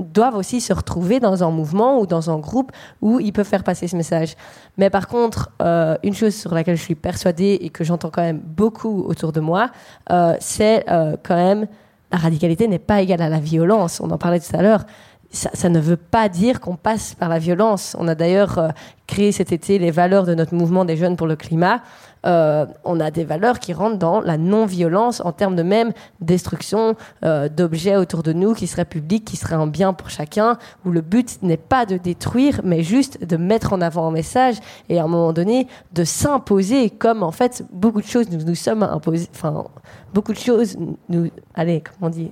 doivent 0.03 0.37
aussi 0.37 0.61
se 0.61 0.73
retrouver 0.73 1.21
dans 1.21 1.45
un 1.45 1.51
mouvement 1.51 2.01
ou 2.01 2.07
dans 2.07 2.31
un 2.31 2.39
groupe 2.39 2.73
où 3.01 3.21
ils 3.21 3.33
peuvent 3.33 3.47
faire 3.47 3.65
passer 3.65 3.89
ce 3.89 3.97
message. 3.97 4.35
Mais 4.77 4.91
par 4.91 5.09
contre, 5.09 5.51
euh, 5.63 5.97
une 6.03 6.15
chose 6.15 6.35
sur 6.35 6.55
laquelle 6.55 6.77
je 6.77 6.83
suis 6.83 6.95
persuadée 6.95 7.59
et 7.61 7.71
que 7.71 7.85
j'entends 7.85 8.11
quand 8.11 8.23
même 8.23 8.41
beaucoup 8.45 9.03
autour 9.03 9.33
de 9.33 9.41
moi, 9.41 9.71
euh, 10.11 10.35
c'est 10.41 10.85
euh, 10.91 11.17
quand 11.23 11.37
même 11.37 11.67
la 12.13 12.19
radicalité 12.19 12.67
n'est 12.67 12.81
pas 12.81 13.01
égale 13.01 13.23
à 13.23 13.29
la 13.29 13.39
violence. 13.39 14.01
On 14.01 14.11
en 14.11 14.19
parlait 14.19 14.41
tout 14.41 14.57
à 14.57 14.63
l'heure. 14.63 14.85
Ça, 15.33 15.51
ça, 15.55 15.69
ne 15.69 15.79
veut 15.79 15.97
pas 15.97 16.29
dire 16.29 16.61
qu'on 16.61 16.77
passe 16.77 17.15
par 17.15 17.29
la 17.29 17.39
violence. 17.39 17.95
On 17.99 18.09
a 18.09 18.17
d'ailleurs 18.17 18.59
euh, 18.59 18.69
créé 19.07 19.33
cet 19.33 19.53
été 19.53 19.79
les 19.79 19.91
valeurs 19.91 20.25
de 20.25 20.35
notre 20.35 20.55
mouvement 20.55 20.85
des 20.85 20.97
jeunes 20.97 21.17
pour 21.17 21.27
le 21.27 21.37
climat. 21.37 21.83
Euh, 22.27 22.67
on 22.85 23.01
a 23.01 23.11
des 23.11 23.25
valeurs 23.25 23.59
qui 23.59 23.73
rentrent 23.73 23.99
dans 23.99 24.21
la 24.21 24.37
non-violence 24.37 25.23
en 25.25 25.33
termes 25.33 25.57
de 25.57 25.63
même 25.63 25.93
destruction 26.21 26.95
euh, 27.25 27.49
d'objets 27.49 27.97
autour 27.97 28.23
de 28.23 28.33
nous 28.33 28.55
qui 28.55 28.67
seraient 28.67 28.85
publics, 28.85 29.25
qui 29.25 29.37
seraient 29.37 29.55
un 29.55 29.67
bien 29.67 29.93
pour 29.93 30.11
chacun, 30.11 30.59
où 30.85 30.91
le 30.91 31.01
but 31.01 31.39
n'est 31.43 31.57
pas 31.57 31.87
de 31.87 31.97
détruire, 31.97 32.61
mais 32.63 32.83
juste 32.83 33.25
de 33.25 33.37
mettre 33.37 33.73
en 33.73 33.81
avant 33.81 34.07
un 34.07 34.11
message 34.11 34.57
et 34.89 34.99
à 34.99 35.05
un 35.05 35.09
moment 35.09 35.33
donné 35.33 35.67
de 35.93 36.05
s'imposer 36.05 36.91
comme 36.91 37.23
en 37.23 37.33
fait 37.33 37.65
beaucoup 37.73 38.03
de 38.03 38.07
choses 38.07 38.29
nous 38.31 38.45
nous 38.45 38.55
sommes 38.55 38.83
imposés, 38.83 39.29
enfin 39.35 39.65
beaucoup 40.13 40.33
de 40.33 40.39
choses 40.39 40.77
nous, 41.09 41.31
allez, 41.55 41.83
comment 41.83 42.09
on 42.09 42.11
dit, 42.11 42.31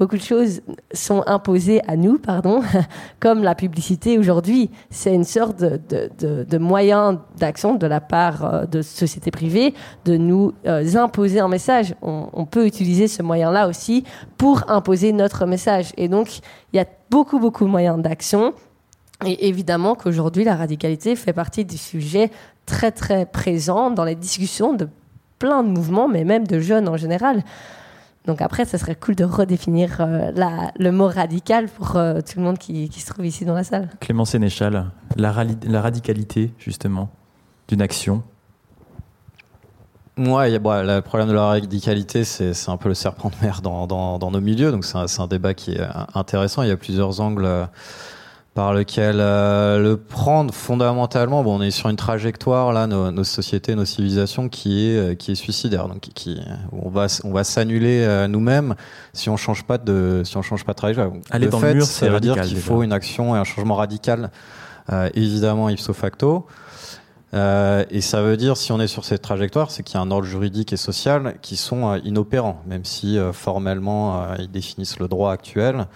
beaucoup 0.00 0.16
de 0.16 0.22
choses 0.22 0.62
sont 0.94 1.22
imposées 1.26 1.82
à 1.86 1.94
nous, 1.94 2.18
pardon, 2.18 2.62
comme 3.20 3.42
la 3.42 3.54
publicité 3.54 4.18
aujourd'hui. 4.18 4.70
C'est 4.88 5.14
une 5.14 5.24
sorte 5.24 5.60
de, 5.60 6.58
moyen 6.58 7.20
d'action 7.36 7.74
de 7.74 7.86
la 7.86 8.00
part 8.00 8.44
euh, 8.44 8.64
de 8.64 8.80
sociétés 8.80 9.30
privées 9.30 9.74
de 10.06 10.16
nous 10.16 10.54
euh, 10.66 10.96
imposer 10.96 11.40
un 11.40 11.48
message. 11.48 11.94
On, 12.00 12.28
on 12.32 12.46
peut 12.46 12.66
utiliser 12.66 13.08
ce 13.08 13.22
moyen-là 13.22 13.68
aussi 13.68 14.04
pour 14.38 14.70
imposer 14.70 15.12
notre 15.12 15.44
message. 15.44 15.92
Et 15.98 16.08
donc, 16.08 16.38
il 16.72 16.78
y 16.78 16.80
a 16.80 16.86
beaucoup, 17.10 17.38
beaucoup 17.38 17.66
de 17.66 17.70
moyens 17.70 18.00
d'action. 18.00 18.54
Et 19.26 19.48
évidemment 19.48 19.94
qu'aujourd'hui, 19.94 20.44
la 20.44 20.56
radicalité 20.56 21.14
fait 21.14 21.34
partie 21.34 21.66
du 21.66 21.76
sujet 21.76 22.30
très 22.64 22.90
très 22.90 23.26
présent 23.26 23.90
dans 23.90 24.04
les 24.04 24.14
discussions 24.14 24.72
de 24.72 24.88
plein 25.38 25.62
de 25.62 25.68
mouvements, 25.68 26.08
mais 26.08 26.24
même 26.24 26.46
de 26.46 26.58
jeunes 26.58 26.88
en 26.88 26.96
général. 26.96 27.44
Donc 28.30 28.42
après, 28.42 28.64
ça 28.64 28.78
serait 28.78 28.94
cool 28.94 29.16
de 29.16 29.24
redéfinir 29.24 29.96
euh, 29.98 30.30
la, 30.36 30.70
le 30.78 30.92
mot 30.92 31.08
radical 31.08 31.66
pour 31.66 31.96
euh, 31.96 32.20
tout 32.20 32.38
le 32.38 32.44
monde 32.44 32.58
qui, 32.58 32.88
qui, 32.88 33.00
se 33.00 33.10
trouve 33.10 33.26
ici 33.26 33.44
dans 33.44 33.54
la 33.54 33.64
salle. 33.64 33.88
Clément 33.98 34.24
Sénéchal, 34.24 34.92
la, 35.16 35.34
la 35.64 35.80
radicalité 35.82 36.54
justement 36.56 37.10
d'une 37.66 37.82
action 37.82 38.22
Ouais, 40.16 40.56
bon, 40.60 40.86
le 40.86 41.00
problème 41.00 41.28
de 41.28 41.32
la 41.32 41.46
radicalité, 41.46 42.22
c'est 42.22 42.52
un 42.68 42.76
peu 42.76 42.88
le 42.88 42.94
serpent 42.94 43.30
de 43.30 43.44
mer 43.44 43.62
dans, 43.62 43.88
dans, 43.88 44.20
dans 44.20 44.30
nos 44.30 44.40
milieux. 44.40 44.70
Donc 44.70 44.84
c'est 44.84 44.96
un, 44.96 45.06
un, 45.18 45.26
débat 45.26 45.52
qui 45.52 45.72
est 45.72 45.82
intéressant. 46.14 46.62
Il 46.62 46.68
y 46.68 46.72
a 46.72 46.76
plusieurs 46.76 47.20
angles 47.20 47.48
par 48.54 48.74
lequel 48.74 49.16
euh, 49.20 49.78
le 49.78 49.96
prendre 49.96 50.52
fondamentalement. 50.52 51.44
Bon, 51.44 51.58
on 51.58 51.62
est 51.62 51.70
sur 51.70 51.88
une 51.88 51.96
trajectoire 51.96 52.72
là, 52.72 52.86
nos, 52.86 53.10
nos 53.12 53.24
sociétés, 53.24 53.74
nos 53.74 53.84
civilisations, 53.84 54.48
qui 54.48 54.88
est 54.88 54.96
euh, 54.96 55.14
qui 55.14 55.32
est 55.32 55.36
suicidaire. 55.36 55.88
Donc, 55.88 56.00
qui, 56.00 56.40
on 56.72 56.88
va 56.90 57.06
on 57.24 57.32
va 57.32 57.44
s'annuler 57.44 58.02
euh, 58.02 58.26
nous-mêmes 58.26 58.74
si 59.12 59.30
on 59.30 59.36
change 59.36 59.64
pas 59.64 59.78
de 59.78 60.22
si 60.24 60.36
on 60.36 60.42
change 60.42 60.64
pas 60.64 60.72
de 60.72 60.78
trajectoire. 60.78 61.12
Aller 61.30 61.44
le 61.46 61.50
dans 61.50 61.60
fait, 61.60 61.68
le 61.68 61.74
mur, 61.74 61.86
ça 61.86 62.08
veut 62.08 62.20
dire 62.20 62.40
qu'il 62.40 62.58
faut 62.58 62.82
une 62.82 62.92
action 62.92 63.36
et 63.36 63.38
un 63.38 63.44
changement 63.44 63.76
radical, 63.76 64.30
évidemment 65.14 65.68
ipso 65.68 65.92
facto. 65.92 66.46
et 67.32 68.00
ça 68.00 68.22
veut 68.22 68.36
dire, 68.36 68.56
si 68.56 68.72
on 68.72 68.80
est 68.80 68.88
sur 68.88 69.04
cette 69.04 69.22
trajectoire, 69.22 69.70
c'est 69.70 69.84
qu'il 69.84 69.94
y 69.94 69.98
a 69.98 70.00
un 70.00 70.10
ordre 70.10 70.26
juridique 70.26 70.72
et 70.72 70.76
social 70.76 71.36
qui 71.40 71.56
sont 71.56 71.94
inopérants, 72.02 72.60
même 72.66 72.84
si 72.84 73.16
formellement 73.32 74.34
ils 74.40 74.50
définissent 74.50 74.98
le 74.98 75.06
droit 75.06 75.32
actuel 75.32 75.86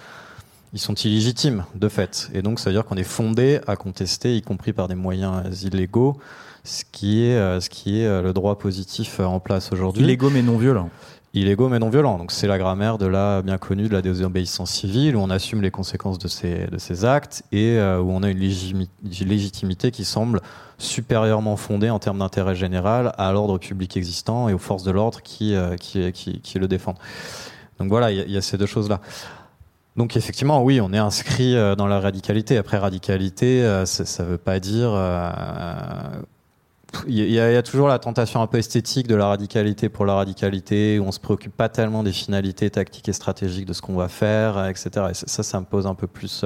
ils 0.74 0.80
sont 0.80 0.94
illégitimes 0.94 1.64
de 1.76 1.88
fait. 1.88 2.30
Et 2.34 2.42
donc 2.42 2.58
ça 2.58 2.68
veut 2.68 2.74
dire 2.74 2.84
qu'on 2.84 2.96
est 2.96 3.04
fondé 3.04 3.60
à 3.66 3.76
contester, 3.76 4.36
y 4.36 4.42
compris 4.42 4.72
par 4.72 4.88
des 4.88 4.96
moyens 4.96 5.62
illégaux, 5.62 6.18
ce 6.64 6.82
qui 6.90 7.24
est, 7.24 7.36
euh, 7.36 7.60
ce 7.60 7.70
qui 7.70 8.00
est 8.00 8.06
euh, 8.06 8.22
le 8.22 8.32
droit 8.32 8.58
positif 8.58 9.20
euh, 9.20 9.24
en 9.24 9.38
place 9.38 9.70
aujourd'hui. 9.72 10.02
Illégaux 10.02 10.30
mais 10.30 10.42
non 10.42 10.58
violents. 10.58 10.90
Illégaux 11.32 11.68
mais 11.68 11.78
non 11.78 11.90
violents. 11.90 12.18
Donc 12.18 12.32
c'est 12.32 12.48
la 12.48 12.58
grammaire 12.58 12.98
de 12.98 13.06
la 13.06 13.42
bien 13.42 13.56
connue 13.56 13.88
de 13.88 13.92
la 13.92 14.02
désobéissance 14.02 14.72
civile 14.72 15.14
où 15.14 15.20
on 15.20 15.30
assume 15.30 15.62
les 15.62 15.70
conséquences 15.70 16.18
de 16.18 16.26
ces, 16.26 16.66
de 16.66 16.78
ces 16.78 17.04
actes 17.04 17.44
et 17.52 17.76
où 17.76 18.10
on 18.10 18.22
a 18.22 18.30
une 18.30 18.38
légitimité 18.38 19.90
qui 19.90 20.04
semble 20.04 20.40
supérieurement 20.78 21.56
fondée 21.56 21.90
en 21.90 21.98
termes 21.98 22.20
d'intérêt 22.20 22.54
général 22.54 23.14
à 23.18 23.32
l'ordre 23.32 23.58
public 23.58 23.96
existant 23.96 24.48
et 24.48 24.54
aux 24.54 24.58
forces 24.58 24.84
de 24.84 24.92
l'ordre 24.92 25.22
qui, 25.22 25.56
qui, 25.80 26.12
qui, 26.12 26.40
qui, 26.40 26.58
le 26.60 26.68
défendent. 26.68 26.98
Donc 27.80 27.88
voilà, 27.88 28.12
il 28.12 28.30
y, 28.30 28.34
y, 28.34 28.36
a 28.36 28.40
ces 28.40 28.56
deux 28.56 28.66
choses-là. 28.66 29.00
Donc 29.96 30.16
effectivement, 30.16 30.62
oui, 30.62 30.80
on 30.80 30.92
est 30.92 30.98
inscrit 30.98 31.56
euh, 31.56 31.76
dans 31.76 31.86
la 31.86 32.00
radicalité. 32.00 32.56
Après, 32.56 32.78
radicalité, 32.78 33.62
euh, 33.62 33.86
ça 33.86 34.22
ne 34.22 34.28
veut 34.28 34.38
pas 34.38 34.60
dire... 34.60 34.90
Il 37.08 37.14
y, 37.18 37.40
a, 37.40 37.50
y, 37.50 37.56
a 37.56 37.62
toujours 37.64 37.88
la 37.88 37.98
tentation 37.98 38.40
un 38.40 38.46
peu 38.46 38.58
esthétique 38.58 39.08
de 39.08 39.16
la 39.16 39.26
radicalité 39.26 39.88
pour 39.88 40.06
la 40.06 40.14
radicalité, 40.14 41.00
où 41.00 41.04
on 41.04 41.10
se 41.10 41.18
préoccupe 41.18 41.56
pas 41.56 41.68
tellement 41.68 42.04
des 42.04 42.12
finalités 42.12 42.70
tactiques 42.70 43.08
et 43.08 43.12
stratégiques 43.12 43.66
de 43.66 43.72
ce 43.72 43.82
qu'on 43.82 43.96
va 43.96 44.06
faire, 44.06 44.68
etc. 44.68 45.06
Et 45.10 45.14
ça, 45.14 45.42
ça 45.42 45.58
me 45.58 45.64
pose 45.64 45.88
un 45.88 45.96
peu 45.96 46.06
plus 46.06 46.44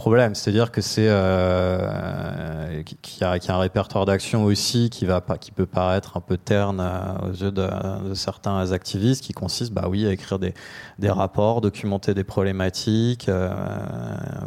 problème. 0.00 0.34
C'est-à-dire 0.34 0.72
que 0.72 0.80
c'est 0.80 1.08
euh, 1.08 2.82
qu'il 3.02 3.20
y, 3.20 3.24
a 3.24 3.54
un 3.54 3.58
répertoire 3.58 4.06
d'action 4.06 4.44
aussi 4.44 4.88
qui 4.88 5.04
va 5.04 5.20
qui 5.38 5.52
peut 5.52 5.66
paraître 5.66 6.16
un 6.16 6.22
peu 6.22 6.38
terne 6.38 6.80
euh, 6.80 7.28
aux 7.28 7.32
yeux 7.32 7.52
de, 7.52 7.68
certains 8.14 8.72
activistes, 8.72 9.22
qui 9.22 9.34
consiste, 9.34 9.72
bah 9.72 9.88
oui, 9.90 10.06
à 10.06 10.12
écrire 10.12 10.38
des, 10.38 10.54
des 10.98 11.10
rapports, 11.10 11.60
documenter 11.60 12.14
des 12.14 12.24
problématiques, 12.24 13.28
euh, 13.28 13.50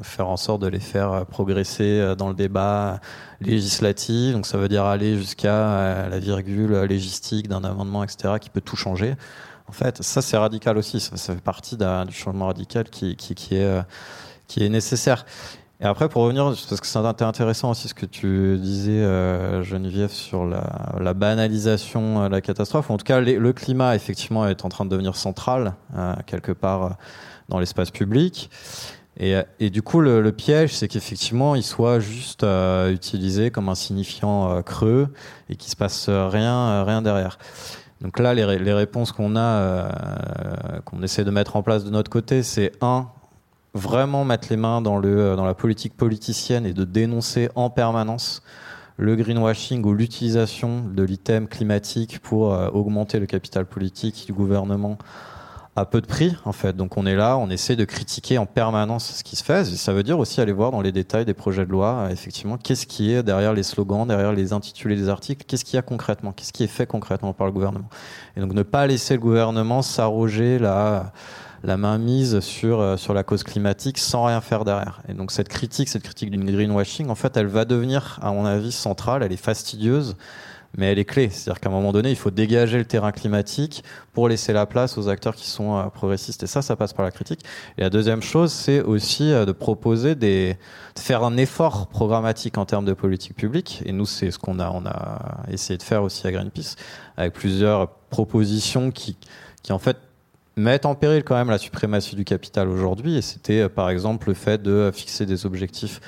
faire 0.01 0.28
en 0.28 0.38
sorte 0.38 0.64
de 0.64 0.68
les 0.68 0.80
faire 0.80 1.28
progresser 1.28 2.16
dans 2.18 2.30
le 2.30 2.36
débat 2.36 2.99
législatif. 3.39 4.34
Donc 4.34 4.47
ça 4.47 4.58
veut 4.58 4.70
dire 4.70 4.86
aller 4.86 5.18
jusqu'à 5.18 5.54
euh, 5.54 6.10
la 6.10 6.18
virgule 6.18 6.74
légistique 6.89 7.47
d'un 7.47 7.64
amendement, 7.64 8.04
etc., 8.04 8.36
qui 8.41 8.49
peut 8.49 8.62
tout 8.62 8.76
changer. 8.76 9.14
En 9.68 9.72
fait, 9.72 10.01
ça 10.01 10.24
c'est 10.24 10.38
radical 10.38 10.80
aussi. 10.80 10.99
Ça, 10.99 11.16
ça 11.16 11.36
fait 11.36 11.41
partie 11.41 11.78
du 11.78 12.14
changement 12.14 12.47
radical 12.47 12.86
qui, 12.89 13.16
qui, 13.16 13.36
qui 13.36 13.56
est 13.56 13.84
qui 14.54 14.64
est 14.64 14.70
nécessaire. 14.70 15.26
Et 15.82 15.86
après, 15.86 16.08
pour 16.08 16.22
revenir, 16.22 16.45
parce 16.45 16.80
que 16.80 16.86
c'est 16.86 17.24
intéressant 17.24 17.72
aussi 17.72 17.88
ce 17.88 17.95
que 17.95 18.06
tu 18.06 18.58
disais, 18.60 19.01
euh, 19.01 19.64
Geneviève, 19.64 20.12
sur 20.12 20.45
la, 20.45 21.14
banalisation 21.16 22.20
de 22.20 22.26
euh, 22.26 22.30
la 22.30 22.39
catastrophe. 22.39 22.91
En 22.91 22.97
tout 22.97 23.04
cas, 23.04 23.20
le 23.20 23.54
climat, 23.54 23.95
effectivement, 23.95 24.47
est 24.47 24.64
en 24.64 24.70
train 24.70 24.86
de 24.86 24.91
devenir 24.91 25.16
central, 25.16 25.74
euh, 25.97 26.14
quelque 26.28 26.51
part, 26.51 26.97
dans 27.49 27.60
l'espace 27.60 27.89
public. 27.89 28.51
Et, 29.20 29.70
du 29.70 29.82
coup, 29.82 30.01
le, 30.01 30.32
piège, 30.32 30.76
c'est 30.76 30.88
qu'effectivement, 30.88 31.56
il 31.56 31.64
soit 31.64 31.99
juste 31.99 32.45
utilisé 32.89 33.51
comme 33.51 33.70
un 33.70 33.76
signifiant 33.76 34.62
creux 34.64 35.08
et 35.49 35.56
qu'il 35.56 35.70
se 35.70 35.76
passe 35.76 36.10
rien, 36.10 36.84
rien 36.84 37.01
derrière. 37.04 37.38
Donc 38.01 38.20
là, 38.20 38.34
les, 38.34 38.58
les 38.58 38.74
réponses 38.74 39.12
qu'on 39.12 39.36
a, 39.36 39.89
qu'on 40.86 41.04
essaie 41.04 41.24
de 41.24 41.30
mettre 41.30 41.56
en 41.56 41.62
place 41.62 41.84
de 41.84 41.91
notre 41.91 42.10
côté, 42.10 42.41
c'est 42.41 42.72
un, 42.82 43.08
vraiment 43.74 44.26
mettre 44.26 44.47
les 44.49 44.57
mains 44.57 44.82
dans, 44.82 44.97
le, 44.97 45.19
euh, 45.19 45.36
dans 45.36 45.45
la 45.45 45.55
politique 45.55 45.95
politicienne 45.95 46.65
et 46.65 46.74
de 46.74 46.84
dénoncer 46.84 47.49
en 47.55 47.69
permanence 47.69 48.43
le 48.97 49.15
greenwashing 49.15 49.84
ou 49.86 49.93
l'utilisation 49.93 50.82
de 50.82 51.03
l'item 51.03 51.47
climatique 51.47 52.19
pour 52.19 52.53
euh, 52.53 52.69
augmenter 52.69 53.19
le 53.19 53.26
capital 53.26 53.65
politique 53.65 54.26
du 54.28 54.34
gouvernement 54.34 54.97
à 55.76 55.86
peu 55.86 56.01
de 56.01 56.05
prix 56.05 56.36
en 56.45 56.51
fait. 56.51 56.76
Donc 56.76 56.97
on 56.97 57.05
est 57.07 57.15
là, 57.15 57.38
on 57.38 57.49
essaie 57.49 57.76
de 57.76 57.86
critiquer 57.86 58.38
en 58.38 58.45
permanence 58.45 59.11
ce 59.17 59.24
qui 59.24 59.36
se 59.36 59.43
fait. 59.43 59.65
ça 59.65 59.93
veut 59.93 60.03
dire 60.03 60.19
aussi 60.19 60.39
aller 60.39 60.51
voir 60.51 60.69
dans 60.69 60.82
les 60.82 60.91
détails 60.91 61.26
des 61.26 61.34
projets 61.34 61.65
de 61.65 61.71
loi, 61.71 62.05
euh, 62.05 62.09
effectivement, 62.09 62.57
qu'est-ce 62.57 62.86
qui 62.86 63.11
est 63.11 63.24
derrière 63.24 63.53
les 63.53 63.63
slogans, 63.63 64.07
derrière 64.07 64.34
les 64.34 64.53
intitulés 64.53 64.95
des 64.95 65.09
articles, 65.09 65.43
qu'est-ce 65.47 65.65
qu'il 65.65 65.76
y 65.76 65.80
a 65.80 65.82
concrètement, 65.82 66.32
qu'est-ce 66.32 66.53
qui 66.53 66.63
est 66.63 66.67
fait 66.67 66.86
concrètement 66.86 67.34
par 67.34 67.47
le 67.47 67.53
gouvernement. 67.53 67.89
Et 68.38 68.41
donc 68.41 68.53
ne 68.53 68.61
pas 68.61 68.86
laisser 68.86 69.15
le 69.15 69.19
gouvernement 69.19 69.82
s'arroger 69.82 70.59
la 70.59 71.11
la 71.64 71.78
main 71.78 71.97
mise 71.97 72.39
sur, 72.41 72.82
euh, 72.82 72.97
sur 72.97 73.14
la 73.14 73.24
cause 73.24 73.43
climatique 73.43 73.97
sans 73.97 74.26
rien 74.26 74.41
faire 74.41 74.66
derrière. 74.66 75.01
Et 75.07 75.14
donc 75.14 75.32
cette 75.32 75.47
critique, 75.47 75.89
cette 75.89 76.03
critique 76.03 76.30
d'une 76.30 76.49
greenwashing, 76.49 77.09
en 77.09 77.16
fait, 77.16 77.38
elle 77.38 77.47
va 77.47 77.66
devenir, 77.66 78.20
à 78.22 78.32
mon 78.32 78.45
avis, 78.45 78.72
centrale, 78.72 79.24
elle 79.24 79.32
est 79.32 79.38
fastidieuse, 79.38 80.16
mais 80.76 80.91
elle 80.91 80.99
est 80.99 81.05
clé. 81.05 81.30
C'est-à-dire 81.30 81.61
qu'à 81.61 81.70
un 81.70 81.72
moment 81.72 81.93
donné, 81.93 82.09
il 82.09 82.16
faut 82.16 82.32
dégager 82.32 82.80
le 82.80 82.86
terrain 82.86 83.11
climatique 83.11 83.84
pour 84.11 84.28
laisser 84.28 84.51
la 84.53 84.66
place 84.66 84.97
aux 84.97 85.07
acteurs 85.07 85.36
qui 85.36 85.47
sont 85.47 85.78
euh, 85.78 85.84
progressistes. 85.86 86.43
Et 86.43 86.47
ça, 86.47 86.61
ça 86.61 86.76
passe 86.76 86.91
par 86.91 87.05
la 87.05 87.11
critique. 87.11 87.41
Et 87.78 87.82
la 87.82 87.89
deuxième 87.89 88.22
chose, 88.22 88.51
c'est 88.51 88.82
aussi 88.82 89.32
euh, 89.32 89.45
de 89.45 89.53
proposer 89.53 90.16
des, 90.16 90.57
de 90.95 90.99
faire 90.99 91.24
un 91.24 91.38
effort 91.38 91.88
programmatique 91.88 92.57
en 92.57 92.66
termes 92.66 92.86
de 92.86 92.93
politique 92.93 93.36
publique. 93.36 93.84
Et 93.86 93.93
nous, 93.93 94.05
c'est 94.05 94.32
ce 94.32 94.39
qu'on 94.39 94.59
a, 94.59 94.70
on 94.70 94.86
a 94.86 95.45
essayé 95.49 95.78
de 95.78 95.84
faire 95.84 96.03
aussi 96.03 96.28
à 96.28 96.32
Greenpeace, 96.32 96.76
avec 97.16 97.34
plusieurs 97.34 97.89
propositions 98.09 98.91
qui, 98.91 99.16
qui 99.61 99.72
en 99.72 99.80
fait 99.80 99.97
mettent 100.56 100.86
en 100.86 100.95
péril 100.95 101.24
quand 101.24 101.36
même 101.36 101.49
la 101.49 101.58
suprématie 101.58 102.16
du 102.16 102.26
capital 102.26 102.68
aujourd'hui. 102.70 103.18
Et 103.18 103.22
c'était 103.22 103.62
euh, 103.62 103.70
par 103.70 103.89
exemple 103.89 104.30
le 104.30 104.34
fait 104.34 104.62
de 104.62 104.91
fixer 104.93 105.26
des 105.26 105.45
objectifs 105.45 105.99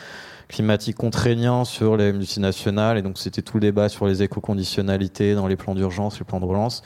climatiques 0.48 0.96
contraignants 0.96 1.66
sur 1.66 1.98
les 1.98 2.14
multinationales. 2.14 2.98
Et 2.98 3.02
donc 3.02 3.18
c'était 3.18 3.41
tout 3.41 3.58
le 3.58 3.62
débat 3.62 3.89
sur 3.89 4.06
les 4.06 4.24
éco-conditionnalités 4.24 5.36
dans 5.36 5.48
les 5.48 5.56
plans 5.56 5.76
d'urgence, 5.76 6.20
les 6.20 6.26
plans 6.26 6.39
de 6.39 6.46
relance. 6.46 6.84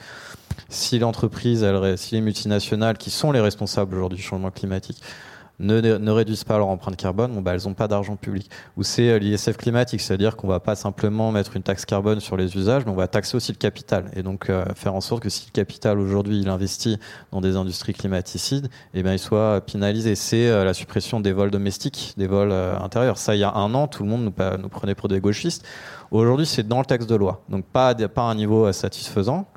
Si 0.69 0.99
l'entreprise, 0.99 1.65
si 1.95 2.15
les 2.15 2.21
multinationales 2.21 2.97
qui 2.97 3.09
sont 3.09 3.31
les 3.31 3.39
responsables 3.39 3.95
aujourd'hui 3.95 4.17
du 4.17 4.23
changement 4.23 4.51
climatique, 4.51 5.01
ne, 5.59 5.79
ne, 5.79 6.11
réduisent 6.11 6.43
pas 6.43 6.57
leur 6.57 6.67
empreinte 6.67 6.95
carbone, 6.95 7.33
bon, 7.33 7.41
bah, 7.41 7.53
elles 7.53 7.67
n'ont 7.67 7.73
pas 7.73 7.87
d'argent 7.87 8.15
public. 8.15 8.49
Ou 8.77 8.83
c'est 8.83 9.09
euh, 9.09 9.19
l'ISF 9.19 9.57
climatique, 9.57 10.01
c'est-à-dire 10.01 10.35
qu'on 10.35 10.47
va 10.47 10.59
pas 10.59 10.75
simplement 10.75 11.31
mettre 11.31 11.55
une 11.55 11.63
taxe 11.63 11.85
carbone 11.85 12.19
sur 12.19 12.37
les 12.37 12.55
usages, 12.55 12.85
mais 12.85 12.91
on 12.91 12.95
va 12.95 13.07
taxer 13.07 13.35
aussi 13.35 13.51
le 13.51 13.57
capital. 13.57 14.09
Et 14.15 14.23
donc 14.23 14.49
euh, 14.49 14.65
faire 14.75 14.95
en 14.95 15.01
sorte 15.01 15.21
que 15.21 15.29
si 15.29 15.47
le 15.47 15.51
capital 15.51 15.99
aujourd'hui 15.99 16.39
il 16.39 16.49
investit 16.49 16.97
dans 17.31 17.41
des 17.41 17.55
industries 17.55 17.93
climaticides, 17.93 18.69
eh 18.93 19.03
bien 19.03 19.13
il 19.13 19.19
soit 19.19 19.61
pénalisé. 19.61 20.15
C'est 20.15 20.47
euh, 20.47 20.63
la 20.63 20.73
suppression 20.73 21.19
des 21.19 21.33
vols 21.33 21.51
domestiques, 21.51 22.13
des 22.17 22.27
vols 22.27 22.53
intérieurs. 22.53 23.17
Ça, 23.17 23.35
il 23.35 23.39
y 23.39 23.43
a 23.43 23.53
un 23.53 23.73
an, 23.73 23.87
tout 23.87 24.03
le 24.03 24.09
monde 24.09 24.23
nous, 24.23 24.57
nous 24.57 24.69
prenait 24.69 24.95
pour 24.95 25.09
des 25.09 25.19
gauchistes. 25.19 25.65
Aujourd'hui, 26.11 26.45
c'est 26.45 26.67
dans 26.67 26.79
le 26.79 26.85
texte 26.85 27.09
de 27.09 27.15
loi, 27.15 27.43
donc 27.49 27.65
pas, 27.65 27.93
pas 27.93 28.23
un 28.23 28.35
niveau 28.35 28.71
satisfaisant, 28.71 29.47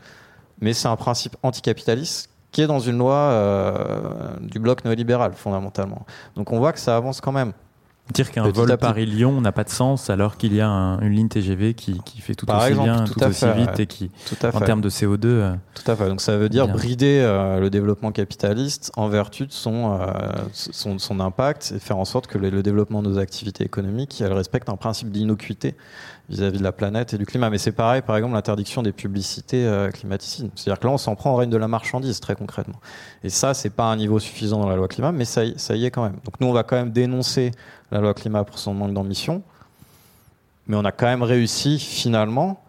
mais 0.61 0.75
c'est 0.75 0.89
un 0.89 0.97
principe 0.97 1.37
anticapitaliste 1.43 2.32
qui 2.53 2.61
est 2.61 2.67
dans 2.67 2.81
une 2.81 2.99
loi 2.99 3.15
euh, 3.15 4.37
du 4.41 4.59
bloc 4.59 4.85
néolibéral, 4.85 5.33
fondamentalement. 5.35 6.07
Donc 6.37 6.53
on 6.53 6.59
voit 6.59 6.73
que 6.73 6.79
ça 6.79 6.97
avance 6.97 7.21
quand 7.21 7.33
même. 7.33 7.53
Dire 8.13 8.31
qu'un 8.31 8.51
vol 8.51 8.77
Paris-Lyon 8.77 9.41
n'a 9.41 9.53
pas 9.53 9.63
de 9.63 9.71
sens 9.71 10.11
alors 10.11 10.37
qu'il 10.37 10.53
y 10.55 10.61
a 10.61 10.69
une 10.69 11.13
ligne 11.13 11.29
TGV 11.29 11.73
qui, 11.73 12.01
qui 12.05 12.21
fait 12.21 12.35
tout 12.35 12.51
aussi 12.51 12.75
bien, 12.75 13.05
tout, 13.05 13.23
aussi 13.23 13.47
vite 13.57 13.79
et 13.79 13.87
qui, 13.87 14.11
en 14.43 14.61
termes 14.61 14.81
de 14.81 14.91
CO2. 14.91 15.21
Euh, 15.25 15.55
tout 15.73 15.89
à 15.91 15.95
fait. 15.95 16.09
Donc 16.09 16.21
ça 16.21 16.37
veut 16.37 16.49
dire 16.49 16.67
brider 16.67 17.21
euh, 17.23 17.61
le 17.61 17.71
développement 17.71 18.11
capitaliste 18.11 18.91
en 18.97 19.09
vertu 19.09 19.47
de 19.47 19.53
son, 19.53 19.99
euh, 20.01 20.07
son, 20.53 20.99
son, 20.99 21.21
impact 21.21 21.73
et 21.77 21.79
faire 21.79 21.97
en 21.97 22.05
sorte 22.05 22.27
que 22.27 22.39
le, 22.39 22.51
le, 22.51 22.63
développement 22.63 23.03
de 23.03 23.09
nos 23.09 23.19
activités 23.19 23.65
économiques 23.65 24.21
elles 24.21 24.33
respectent 24.33 24.69
un 24.69 24.77
principe 24.77 25.11
d'innocuité 25.11 25.77
vis-à-vis 26.33 26.59
de 26.59 26.63
la 26.63 26.73
planète 26.73 27.15
et 27.15 27.19
du 27.19 27.27
climat. 27.27 27.51
Mais 27.51 27.59
c'est 27.59 27.73
pareil, 27.73 28.03
par 28.03 28.17
exemple, 28.17 28.35
l'interdiction 28.35 28.83
des 28.83 28.93
publicités 28.93 29.67
euh, 29.67 29.91
climaticides. 29.91 30.51
C'est-à-dire 30.55 30.81
que 30.81 30.87
là, 30.87 30.93
on 30.93 30.99
s'en 30.99 31.15
prend 31.15 31.33
au 31.33 31.37
règne 31.37 31.51
de 31.51 31.57
la 31.57 31.69
marchandise, 31.69 32.21
très 32.21 32.35
concrètement. 32.35 32.81
Et 33.23 33.29
ça, 33.29 33.55
c'est 33.55 33.71
pas 33.71 33.85
un 33.85 33.97
niveau 33.97 34.19
suffisant 34.19 34.61
dans 34.61 34.69
la 34.69 34.77
loi 34.77 34.89
climat, 34.89 35.13
mais 35.13 35.25
ça 35.25 35.45
y, 35.45 35.59
ça 35.59 35.77
y 35.77 35.85
est 35.85 35.91
quand 35.91 36.03
même. 36.03 36.17
Donc 36.25 36.41
nous, 36.41 36.47
on 36.47 36.53
va 36.53 36.63
quand 36.63 36.77
même 36.77 36.91
dénoncer 36.91 37.53
la 37.91 38.01
loi 38.01 38.15
climat 38.15 38.45
pour 38.45 38.59
son 38.59 38.75
manque 38.75 38.95
d'ambition. 38.95 39.43
mais 40.67 40.77
on 40.77 40.85
a 40.85 40.93
quand 40.93 41.07
même 41.07 41.23
réussi 41.23 41.79
finalement 41.79 42.65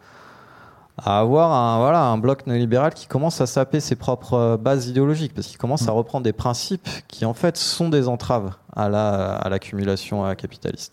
à 0.96 1.18
avoir 1.18 1.52
un, 1.52 1.78
voilà, 1.78 2.02
un 2.02 2.18
bloc 2.18 2.46
néolibéral 2.46 2.94
qui 2.94 3.06
commence 3.06 3.40
à 3.40 3.46
saper 3.46 3.80
ses 3.80 3.96
propres 3.96 4.56
bases 4.60 4.86
idéologiques, 4.86 5.34
parce 5.34 5.48
qu'il 5.48 5.58
commence 5.58 5.88
à 5.88 5.92
mm. 5.92 5.96
reprendre 5.96 6.24
des 6.24 6.32
principes 6.32 6.88
qui 7.08 7.24
en 7.24 7.34
fait 7.34 7.56
sont 7.56 7.88
des 7.88 8.06
entraves 8.06 8.52
à 8.76 9.48
l'accumulation 9.48 10.24
la, 10.24 10.36
capitaliste. 10.36 10.92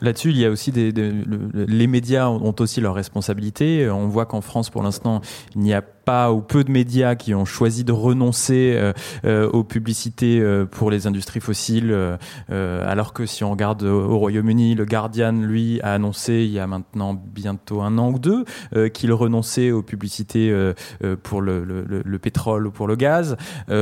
Là-dessus, 0.00 0.30
il 0.30 0.38
y 0.38 0.44
a 0.44 0.50
aussi 0.50 0.72
des, 0.72 0.92
les 0.92 1.86
médias 1.86 2.28
ont 2.28 2.54
aussi 2.60 2.80
leurs 2.80 2.94
responsabilités. 2.94 3.88
On 3.90 4.08
voit 4.08 4.26
qu'en 4.26 4.40
France, 4.40 4.70
pour 4.70 4.82
l'instant, 4.82 5.20
il 5.54 5.62
n'y 5.62 5.74
a 5.74 5.82
pas 6.06 6.32
ou 6.32 6.40
peu 6.40 6.62
de 6.64 6.70
médias 6.70 7.16
qui 7.16 7.34
ont 7.34 7.44
choisi 7.44 7.82
de 7.82 7.90
renoncer 7.90 8.74
euh, 8.76 8.92
euh, 9.24 9.50
aux 9.50 9.64
publicités 9.64 10.40
euh, 10.40 10.64
pour 10.64 10.90
les 10.90 11.08
industries 11.08 11.40
fossiles, 11.40 11.94
alors 12.48 13.12
que 13.12 13.26
si 13.26 13.42
on 13.42 13.50
regarde 13.50 13.82
au 13.82 14.16
Royaume-Uni, 14.18 14.76
le 14.76 14.84
Guardian, 14.84 15.32
lui, 15.32 15.80
a 15.82 15.94
annoncé 15.94 16.44
il 16.44 16.52
y 16.52 16.60
a 16.60 16.66
maintenant 16.68 17.14
bientôt 17.14 17.82
un 17.82 17.98
an 17.98 18.12
ou 18.12 18.20
deux 18.20 18.44
qu'il 18.90 19.12
renonçait 19.12 19.72
aux 19.72 19.82
publicités 19.82 20.54
pour 21.24 21.42
le, 21.42 21.64
le, 21.64 21.84
le, 22.04 22.18
pétrole 22.18 22.68
ou 22.68 22.70
pour 22.70 22.86
le 22.86 22.94
gaz. 22.94 23.36
Et, 23.68 23.72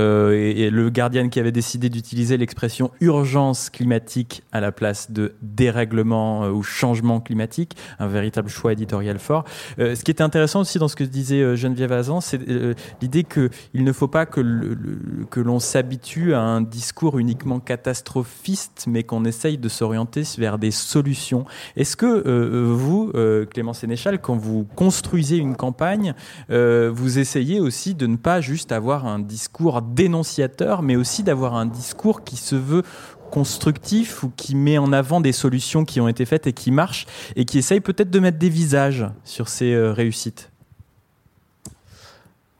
et, 0.63 0.71
le 0.71 0.91
Guardian 0.91 1.29
qui 1.29 1.39
avait 1.39 1.53
décidé 1.53 1.91
d'utiliser 1.91 2.39
l'expression 2.39 2.91
urgence 3.01 3.69
climatique 3.69 4.43
à 4.53 4.61
la 4.61 4.73
place 4.73 5.11
de 5.11 5.35
dérèglement 5.43 6.47
ou 6.49 6.63
changement 6.63 7.21
climatique, 7.21 7.77
un 7.99 8.07
véritable 8.07 8.49
choix 8.49 8.73
éditorial 8.73 9.19
fort. 9.19 9.45
ce 9.79 10.03
qui 10.03 10.11
était 10.11 10.23
intéressant 10.23 10.61
aussi 10.61 10.79
dans 10.79 10.89
ce 10.89 10.97
que 10.97 11.05
disait 11.05 11.57
Geneviève 11.57 11.93
Azan, 11.93 12.14
c'est 12.21 12.41
euh, 12.49 12.75
l'idée 13.01 13.25
qu'il 13.25 13.85
ne 13.85 13.93
faut 13.93 14.09
pas 14.09 14.27
que, 14.27 14.41
l'on 14.41 15.59
s'habitue 15.59 16.35
à 16.35 16.41
un 16.41 16.61
discours 16.61 17.19
uniquement 17.19 17.61
catastrophiste, 17.61 18.85
mais 18.89 19.03
qu'on 19.03 19.25
essaye 19.25 19.59
de 19.59 19.69
s'orienter 19.69 20.23
vers 20.39 20.59
des 20.59 20.71
solutions. 20.71 21.45
Est-ce 21.77 21.97
que 21.97 22.07
euh, 22.07 22.73
vous, 22.73 23.11
euh, 23.15 23.45
Clément 23.47 23.73
Sénéchal, 23.73 24.21
quand 24.21 24.37
vous 24.37 24.67
construisez 24.77 25.37
une 25.37 25.57
campagne, 25.57 26.15
vous 26.49 27.19
essayez 27.19 27.61
aussi 27.61 27.95
de 27.95 28.07
ne 28.07 28.17
pas 28.17 28.41
juste 28.41 28.73
avoir 28.73 29.07
un 29.07 29.19
discours 29.19 29.83
dénonciateur, 29.83 30.83
mais 30.83 30.97
aussi 30.97 31.23
d'avoir 31.23 31.55
un 31.55 31.67
discours 31.67 32.25
qui 32.25 32.37
se 32.37 32.57
veut 32.57 32.83
constructif 33.31 34.23
ou 34.23 34.33
qui 34.37 34.55
met 34.55 34.79
en 34.79 34.93
avant 34.93 35.21
des 35.21 35.33
solutions 35.33 35.85
qui 35.85 36.01
ont 36.01 36.09
été 36.09 36.25
faites 36.25 36.47
et 36.47 36.53
qui 36.53 36.71
marchent 36.71 37.07
et 37.37 37.45
qui 37.45 37.59
essaye 37.59 37.81
peut-être 37.81 38.11
de 38.11 38.21
mettre 38.21 38.39
des 38.39 38.49
visages 38.49 39.07
sur 39.25 39.49
ces 39.49 39.77
réussites? 39.77 40.54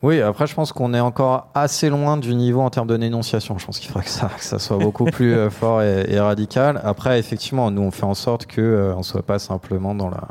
Oui, 0.05 0.21
après, 0.21 0.45
je 0.45 0.53
pense 0.53 0.71
qu'on 0.71 0.93
est 0.93 0.99
encore 0.99 1.47
assez 1.55 1.89
loin 1.89 2.17
du 2.17 2.35
niveau 2.35 2.61
en 2.61 2.69
termes 2.69 2.85
de 2.87 2.95
dénonciation. 2.95 3.57
Je 3.57 3.65
pense 3.65 3.79
qu'il 3.79 3.87
faudrait 3.87 4.03
que 4.03 4.11
ça, 4.11 4.29
que 4.37 4.43
ça 4.43 4.59
soit 4.59 4.77
beaucoup 4.77 5.05
plus 5.05 5.33
euh, 5.33 5.49
fort 5.49 5.81
et, 5.81 6.19
radical. 6.19 6.79
Après, 6.83 7.17
effectivement, 7.17 7.71
nous, 7.71 7.81
on 7.81 7.89
fait 7.89 8.03
en 8.03 8.13
sorte 8.13 8.45
qu'on 8.45 8.61
euh, 8.61 8.95
ne 8.95 9.01
soit 9.01 9.23
pas 9.23 9.39
simplement 9.39 9.95
dans 9.95 10.11
la 10.11 10.27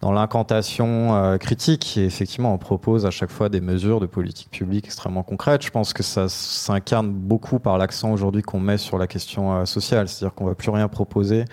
dans 0.00 0.12
l'incantation 0.12 1.14
euh, 1.14 1.36
critique. 1.36 1.98
Et 1.98 2.06
effectivement, 2.06 2.54
on 2.54 2.58
propose 2.58 3.04
à 3.04 3.10
chaque 3.10 3.30
fois 3.30 3.50
des 3.50 3.60
mesures 3.60 4.00
de 4.00 4.06
politique 4.06 4.50
publique 4.50 4.86
extrêmement 4.86 5.22
concrètes. 5.22 5.62
Je 5.62 5.70
pense 5.70 5.92
que 5.92 6.02
ça 6.02 6.30
s'incarne 6.30 7.10
beaucoup 7.10 7.58
par 7.58 7.76
l'accent 7.76 8.10
aujourd'hui 8.12 8.40
qu'on 8.40 8.60
met 8.60 8.78
sur 8.78 8.96
la 8.96 9.06
question 9.06 9.66
sociale. 9.66 10.08
C'est-à-dire 10.08 10.34
qu'on 10.34 10.44
ne 10.44 10.50
va 10.50 10.54
plus 10.54 10.70
rien 10.70 10.88
proposer 10.88 11.44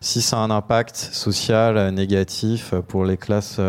si 0.00 0.22
ça 0.22 0.38
a 0.38 0.40
un 0.40 0.50
impact 0.50 0.96
social 0.96 1.90
négatif 1.90 2.74
pour 2.88 3.04
les 3.04 3.18
classes 3.18 3.60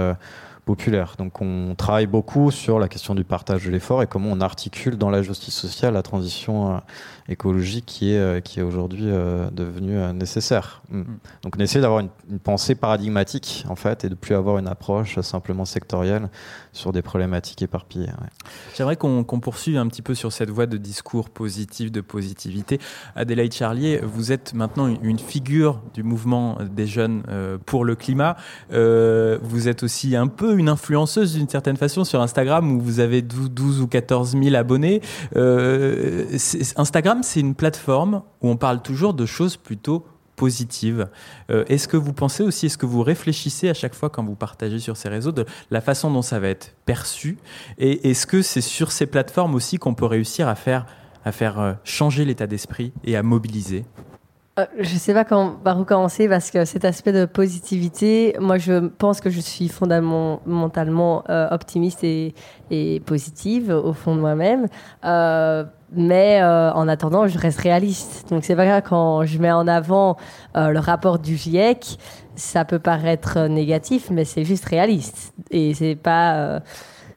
populaire. 0.65 1.15
Donc 1.17 1.41
on 1.41 1.75
travaille 1.75 2.07
beaucoup 2.07 2.51
sur 2.51 2.79
la 2.79 2.87
question 2.87 3.15
du 3.15 3.23
partage 3.23 3.65
de 3.65 3.71
l'effort 3.71 4.03
et 4.03 4.07
comment 4.07 4.29
on 4.31 4.41
articule 4.41 4.97
dans 4.97 5.09
la 5.09 5.21
justice 5.21 5.55
sociale 5.55 5.93
la 5.93 6.03
transition 6.03 6.81
euh, 7.31 7.33
écologique 7.33 7.85
qui 7.85 8.13
est, 8.13 8.17
euh, 8.17 8.39
qui 8.39 8.59
est 8.59 8.63
aujourd'hui 8.63 9.05
euh, 9.07 9.49
devenue 9.51 9.97
nécessaire. 10.13 10.81
Mm. 10.89 10.99
Mm. 10.99 11.05
Donc 11.43 11.55
on 11.57 11.59
essaie 11.59 11.81
d'avoir 11.81 11.99
une, 11.99 12.09
pensée 12.43 12.75
paradigmatique 12.75 13.65
en 13.69 13.75
fait 13.75 14.05
et 14.05 14.09
de 14.09 14.15
plus 14.15 14.35
avoir 14.35 14.57
une 14.57 14.67
approche 14.67 15.19
simplement 15.19 15.65
sectorielle 15.65 16.29
sur 16.71 16.91
des 16.91 17.01
problématiques 17.01 17.61
éparpillées. 17.61 18.09
J'aimerais 18.75 18.95
qu'on 18.95 19.23
poursuive 19.23 19.77
un 19.77 19.87
petit 19.87 20.01
peu 20.01 20.15
sur 20.15 20.31
cette 20.31 20.49
voie 20.49 20.65
de 20.65 20.77
discours 20.77 21.29
positif, 21.29 21.91
de 21.91 22.01
positivité. 22.01 22.79
Adélaïde 23.15 23.53
Charlier, 23.53 23.99
vous 24.01 24.31
êtes 24.31 24.53
maintenant 24.53 24.87
une 24.87 25.19
figure 25.19 25.81
du 25.93 26.03
mouvement 26.03 26.57
des 26.63 26.87
jeunes 26.87 27.23
pour 27.65 27.85
le 27.85 27.95
climat. 27.95 28.37
vous 28.69 29.67
êtes 29.67 29.83
aussi 29.83 30.15
un 30.15 30.27
peu 30.27 30.57
une 30.57 30.69
influenceuse 30.69 31.33
d'une 31.33 31.49
certaine 31.49 31.77
façon 31.77 32.03
sur 32.03 32.21
Instagram 32.21 32.71
où 32.71 32.79
vous 32.79 32.99
avez 32.99 33.21
12 33.21 33.81
ou 33.81 33.87
14 33.87 34.37
000 34.41 34.55
abonnés. 34.55 35.01
Euh, 35.35 36.25
C'est 37.21 37.39
une 37.39 37.55
plateforme 37.55 38.23
où 38.41 38.49
on 38.49 38.57
parle 38.57 38.81
toujours 38.81 39.13
de 39.13 39.25
choses 39.25 39.57
plutôt 39.57 40.05
positives. 40.41 41.07
Euh, 41.51 41.63
est-ce 41.67 41.87
que 41.87 41.97
vous 41.97 42.13
pensez 42.13 42.41
aussi, 42.41 42.65
est-ce 42.65 42.77
que 42.79 42.87
vous 42.87 43.03
réfléchissez 43.03 43.69
à 43.69 43.75
chaque 43.75 43.93
fois 43.93 44.09
quand 44.09 44.23
vous 44.23 44.33
partagez 44.33 44.79
sur 44.79 44.97
ces 44.97 45.07
réseaux 45.07 45.31
de 45.31 45.45
la 45.69 45.81
façon 45.81 46.09
dont 46.09 46.23
ça 46.23 46.39
va 46.39 46.47
être 46.47 46.73
perçu? 46.85 47.37
Et 47.77 48.09
est-ce 48.09 48.25
que 48.25 48.41
c'est 48.41 48.61
sur 48.61 48.91
ces 48.91 49.05
plateformes 49.05 49.53
aussi 49.53 49.77
qu'on 49.77 49.93
peut 49.93 50.07
réussir 50.07 50.47
à 50.47 50.55
faire, 50.55 50.87
à 51.25 51.31
faire 51.31 51.59
euh, 51.59 51.73
changer 51.83 52.25
l'état 52.25 52.47
d'esprit 52.47 52.91
et 53.03 53.15
à 53.15 53.21
mobiliser? 53.21 53.85
Euh, 54.57 54.65
je 54.79 54.93
ne 54.95 54.99
sais 54.99 55.13
pas 55.13 55.25
quand, 55.25 55.57
par 55.63 55.79
où 55.79 55.85
commencer 55.85 56.27
parce 56.27 56.49
que 56.49 56.65
cet 56.65 56.85
aspect 56.85 57.11
de 57.11 57.25
positivité, 57.25 58.35
moi 58.39 58.57
je 58.57 58.87
pense 58.87 59.21
que 59.21 59.29
je 59.29 59.39
suis 59.39 59.67
fondamentalement 59.67 61.23
optimiste 61.51 62.03
et, 62.03 62.33
positive 63.05 63.69
au 63.69 63.93
fond 63.93 64.15
de 64.15 64.21
moi-même. 64.21 64.67
Mais 65.93 66.43
en 66.43 66.87
attendant, 66.87 67.27
je 67.27 67.37
reste 67.37 67.59
réaliste. 67.59 68.29
Donc 68.29 68.43
c'est 68.43 68.55
grave 68.55 68.81
quand 68.87 69.25
je 69.25 69.37
mets 69.39 69.51
en 69.51 69.67
avant 69.67 70.17
le 70.55 70.79
rapport 70.79 71.19
du 71.19 71.35
GIEC, 71.35 71.97
ça 72.35 72.65
peut 72.65 72.79
paraître 72.79 73.47
négatif, 73.47 74.09
mais 74.09 74.25
c'est 74.25 74.45
juste 74.45 74.65
réaliste. 74.65 75.33
Et 75.51 75.73
c'est 75.73 75.95
pas 75.95 76.61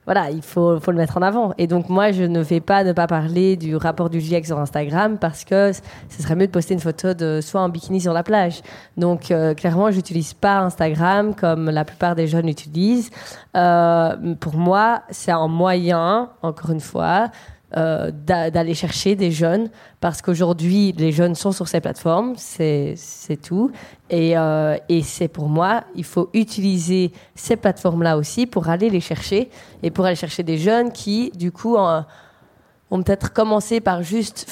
voilà, 0.07 0.31
il 0.31 0.43
faut, 0.43 0.79
le 0.87 0.93
mettre 0.93 1.17
en 1.17 1.23
avant. 1.23 1.55
Et 1.57 1.67
donc, 1.67 1.89
moi, 1.89 2.13
je 2.13 2.25
ne 2.25 2.41
vais 2.41 2.61
pas 2.61 2.85
ne 2.85 2.93
pas 2.93 3.07
parler 3.07 3.57
du 3.57 3.75
rapport 3.75 4.11
du 4.11 4.21
GIEC 4.21 4.45
sur 4.45 4.59
Instagram 4.59 5.19
parce 5.19 5.45
que 5.45 5.73
ce 5.73 6.23
serait 6.23 6.37
mieux 6.37 6.47
de 6.47 6.53
poster 6.53 6.75
une 6.75 6.81
photo 6.81 7.15
de 7.15 7.41
soit 7.41 7.63
en 7.63 7.71
bikini 7.71 8.03
sur 8.03 8.13
la 8.13 8.23
plage. 8.23 8.61
Donc, 8.99 9.31
euh, 9.31 9.55
clairement, 9.55 9.91
je 9.91 9.97
n'utilise 9.97 10.35
pas 10.35 10.59
Instagram 10.59 11.35
comme 11.35 11.71
la 11.71 11.87
plupart 11.87 12.15
des 12.15 12.27
jeunes 12.27 12.47
l'utilisent. 12.47 13.11
Euh, 13.57 14.35
pour 14.41 14.57
moi, 14.57 15.03
c'est 15.09 15.33
un 15.33 15.49
moyen, 15.49 16.29
encore 16.43 16.71
une 16.71 16.81
fois, 16.81 17.31
euh, 17.77 18.11
d'aller 18.13 18.75
chercher 18.75 19.17
des 19.17 19.33
jeunes 19.33 19.69
parce 20.01 20.23
qu'aujourd'hui 20.23 20.95
les 20.97 21.11
jeunes 21.11 21.35
sont 21.35 21.51
sur 21.51 21.67
ces 21.67 21.81
plateformes, 21.81 22.35
c'est 22.37 22.97
tout. 23.43 23.73
Et, 24.11 24.37
euh, 24.37 24.77
et 24.89 25.03
c'est 25.03 25.29
pour 25.29 25.49
moi, 25.49 25.83
il 25.95 26.05
faut 26.05 26.31
utiliser 26.35 27.11
ces 27.35 27.57
plateformes-là 27.57 28.17
aussi 28.17 28.47
pour 28.47 28.69
aller 28.69 28.91
les 28.91 29.01
chercher 29.01 29.51
et 29.83 29.91
pour 29.91 30.05
aller 30.05 30.15
chercher 30.15 30.43
des 30.43 30.57
jeunes 30.57 30.93
qui, 30.93 31.33
du 31.35 31.51
coup, 31.51 31.77
ont 31.77 33.03
peut-être 33.03 33.33
commencé 33.33 33.81
par 33.81 34.03
juste 34.03 34.47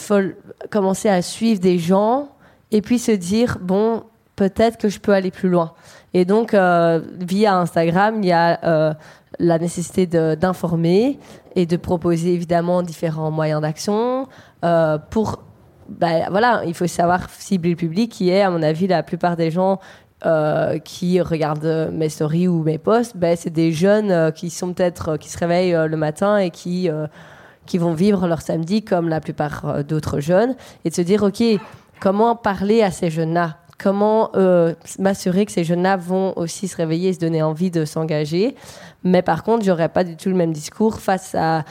commencer 0.71 1.09
à 1.09 1.23
suivre 1.23 1.61
des 1.61 1.79
gens 1.79 2.29
et 2.73 2.83
puis 2.83 2.99
se 2.99 3.13
dire 3.13 3.59
bon, 3.61 4.03
peut-être 4.37 4.79
que 4.79 4.89
je 4.89 4.99
peux 4.99 5.13
aller 5.13 5.31
plus 5.31 5.49
loin. 5.49 5.75
Et 6.15 6.25
donc, 6.25 6.55
euh, 6.55 7.01
via 7.21 7.57
Instagram, 7.57 8.17
il 8.23 8.27
y 8.27 8.33
a 8.33 8.97
la 9.39 9.59
nécessité 9.59 10.07
d'informer 10.07 11.19
et 11.57 11.67
de 11.67 11.77
proposer 11.77 12.33
évidemment 12.33 12.83
différents 12.83 13.31
moyens 13.31 13.61
d'action 13.61 14.29
euh, 14.65 14.99
pour 15.11 15.43
bah, 15.89 16.31
voilà 16.31 16.63
il 16.67 16.75
faut 16.75 16.87
savoir 16.87 17.29
cibler 17.31 17.71
le 17.71 17.77
public 17.77 18.11
qui 18.11 18.31
est 18.31 18.43
à 18.43 18.51
mon 18.51 18.63
avis 18.63 18.87
la 18.87 19.03
plupart 19.03 19.37
des 19.37 19.51
gens 19.51 19.79
euh, 20.25 20.79
qui 20.79 21.21
regardent 21.21 21.91
mes 21.93 22.09
stories 22.09 22.49
ou 22.49 22.63
mes 22.63 22.79
posts 22.79 23.17
bah, 23.17 23.37
c'est 23.37 23.51
des 23.51 23.73
jeunes 23.73 24.11
euh, 24.11 24.31
qui 24.31 24.51
sont 24.51 24.73
peut-être 24.73 25.17
qui 25.17 25.29
se 25.29 25.39
réveillent 25.39 25.77
le 25.89 25.97
matin 25.97 26.39
et 26.39 26.51
qui 26.51 26.89
qui 27.67 27.79
vont 27.79 27.95
vivre 27.95 28.27
leur 28.27 28.41
samedi 28.41 28.83
comme 28.85 29.09
la 29.09 29.21
plupart 29.21 29.85
d'autres 29.85 30.21
jeunes 30.21 30.55
et 30.85 30.91
de 30.91 30.95
se 30.95 31.03
dire 31.03 31.23
ok 31.23 31.43
comment 32.01 32.35
parler 32.35 32.83
à 32.83 32.91
ces 32.91 33.11
jeunes 33.11 33.33
là 33.83 33.93
comment 33.93 34.31
m'assurer 34.99 35.47
que 35.47 35.53
ces 35.53 35.65
jeunes-là 35.65 35.97
vont 35.97 36.33
aussi 36.37 36.69
se 36.69 36.77
réveiller 36.77 37.11
et 37.11 37.13
se 37.13 37.21
donner 37.21 37.43
envie 37.43 37.71
de 37.71 37.85
s'engager. 37.85 38.55
Mais 39.05 39.23
par 39.23 39.43
contre, 39.43 39.65
j'aurais 39.65 39.89
pas 39.89 40.05
du 40.05 40.17
tout 40.17 40.29
le 40.29 40.37
même 40.37 40.53
discours 40.53 41.01
face 41.01 41.35
à, 41.35 41.65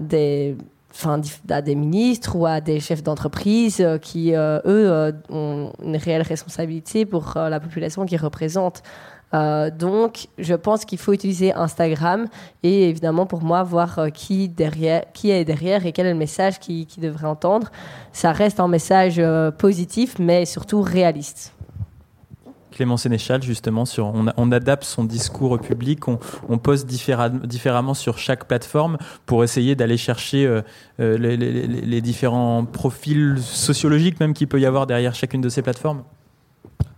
des 0.00 0.56
Enfin, 0.98 1.20
à 1.50 1.60
des 1.60 1.74
ministres 1.74 2.36
ou 2.36 2.46
à 2.46 2.62
des 2.62 2.80
chefs 2.80 3.02
d'entreprise 3.02 3.82
euh, 3.82 3.98
qui, 3.98 4.34
euh, 4.34 4.60
eux, 4.64 4.90
euh, 4.90 5.12
ont 5.28 5.70
une 5.84 5.96
réelle 5.98 6.22
responsabilité 6.22 7.04
pour 7.04 7.34
la 7.36 7.60
population 7.60 8.06
qu'ils 8.06 8.18
représentent. 8.18 8.82
Donc, 9.32 10.28
je 10.38 10.54
pense 10.54 10.84
qu'il 10.84 10.98
faut 10.98 11.12
utiliser 11.12 11.52
Instagram 11.52 12.26
et 12.62 12.88
évidemment, 12.88 13.26
pour 13.26 13.42
moi, 13.42 13.62
voir 13.62 14.08
qui, 14.14 14.48
derrière, 14.48 15.04
qui 15.12 15.30
est 15.30 15.44
derrière 15.44 15.84
et 15.84 15.92
quel 15.92 16.06
est 16.06 16.12
le 16.12 16.18
message 16.18 16.58
qu'il 16.58 16.86
qui 16.86 17.00
devrait 17.00 17.26
entendre. 17.26 17.70
Ça 18.12 18.32
reste 18.32 18.60
un 18.60 18.68
message 18.68 19.20
positif, 19.58 20.18
mais 20.18 20.46
surtout 20.46 20.80
réaliste. 20.80 21.52
Clément 22.76 22.98
Sénéchal, 22.98 23.42
justement, 23.42 23.86
sur, 23.86 24.12
on, 24.14 24.52
adapte 24.52 24.84
son 24.84 25.04
discours 25.04 25.52
au 25.52 25.58
public, 25.58 26.08
on, 26.08 26.18
on 26.50 26.58
poste 26.58 26.86
différemment 26.86 27.94
sur 27.94 28.18
chaque 28.18 28.46
plateforme 28.46 28.98
pour 29.24 29.42
essayer 29.42 29.74
d'aller 29.74 29.96
chercher 29.96 30.44
euh, 30.44 30.60
euh, 31.00 31.16
les, 31.16 32.00
différents 32.02 32.66
profils 32.66 33.36
sociologiques 33.40 34.20
même 34.20 34.34
qu'il 34.34 34.46
peut 34.46 34.60
y 34.60 34.66
avoir 34.66 34.86
derrière 34.86 35.14
chacune 35.14 35.40
de 35.40 35.48
ces 35.48 35.62
plateformes 35.62 36.02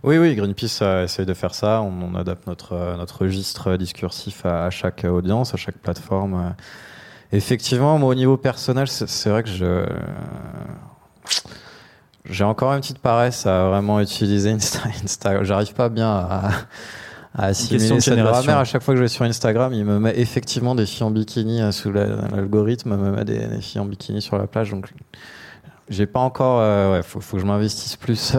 Oui, 0.03 0.17
oui, 0.17 0.35
Greenpeace 0.35 0.81
essaye 1.03 1.25
de 1.25 1.33
faire 1.33 1.53
ça. 1.53 1.81
On, 1.81 2.15
adapte 2.15 2.47
notre, 2.47 2.95
notre 2.97 3.23
registre 3.23 3.75
discursif 3.75 4.45
à, 4.45 4.69
chaque 4.69 5.03
audience, 5.03 5.53
à 5.53 5.57
chaque 5.57 5.77
plateforme. 5.77 6.55
Effectivement, 7.31 7.99
moi, 7.99 8.09
au 8.09 8.15
niveau 8.15 8.37
personnel, 8.37 8.87
c'est 8.87 9.29
vrai 9.29 9.43
que 9.43 9.49
je. 9.49 9.85
J'ai 12.25 12.43
encore 12.43 12.73
une 12.73 12.81
petite 12.81 12.99
paresse 12.99 13.45
à 13.45 13.69
vraiment 13.69 13.99
utiliser 13.99 14.51
Instagram. 14.51 15.43
J'arrive 15.43 15.73
pas 15.73 15.89
bien 15.89 16.09
à, 16.09 16.49
à 17.35 17.45
assimiler 17.45 17.99
cette 17.99 18.17
grammaire. 18.17 18.57
À 18.57 18.65
chaque 18.65 18.81
fois 18.81 18.93
que 18.93 18.97
je 18.97 19.03
vais 19.03 19.09
sur 19.09 19.25
Instagram, 19.25 19.73
il 19.73 19.85
me 19.85 19.99
met 19.99 20.17
effectivement 20.17 20.75
des 20.75 20.85
filles 20.85 21.03
en 21.03 21.11
bikini 21.11 21.61
euh, 21.61 21.71
sous 21.71 21.91
l'algorithme, 21.91 22.95
me 22.95 23.11
met 23.11 23.25
des, 23.25 23.61
filles 23.61 23.81
en 23.81 23.85
bikini 23.85 24.21
sur 24.21 24.37
la 24.37 24.47
plage. 24.47 24.71
Donc, 24.71 24.87
j'ai 25.89 26.05
pas 26.05 26.19
encore. 26.19 26.59
Euh, 26.61 26.93
ouais, 26.93 27.03
faut, 27.03 27.21
faut, 27.21 27.37
que 27.37 27.41
je 27.41 27.47
m'investisse 27.47 27.95
plus 27.95 28.35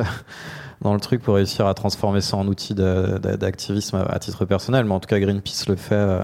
dans 0.81 0.95
le 0.95 1.01
truc 1.01 1.22
pour 1.22 1.35
réussir 1.35 1.66
à 1.66 1.74
transformer 1.74 2.20
ça 2.20 2.37
en 2.37 2.47
outil 2.47 2.74
d'activisme 2.74 4.05
à, 4.09 4.18
titre 4.18 4.45
personnel. 4.45 4.85
Mais 4.85 4.93
en 4.93 5.01
tout 5.01 5.09
cas, 5.09 5.18
Greenpeace 5.18 5.68
le 5.68 5.76
fait. 5.76 5.95
Euh, 5.95 6.22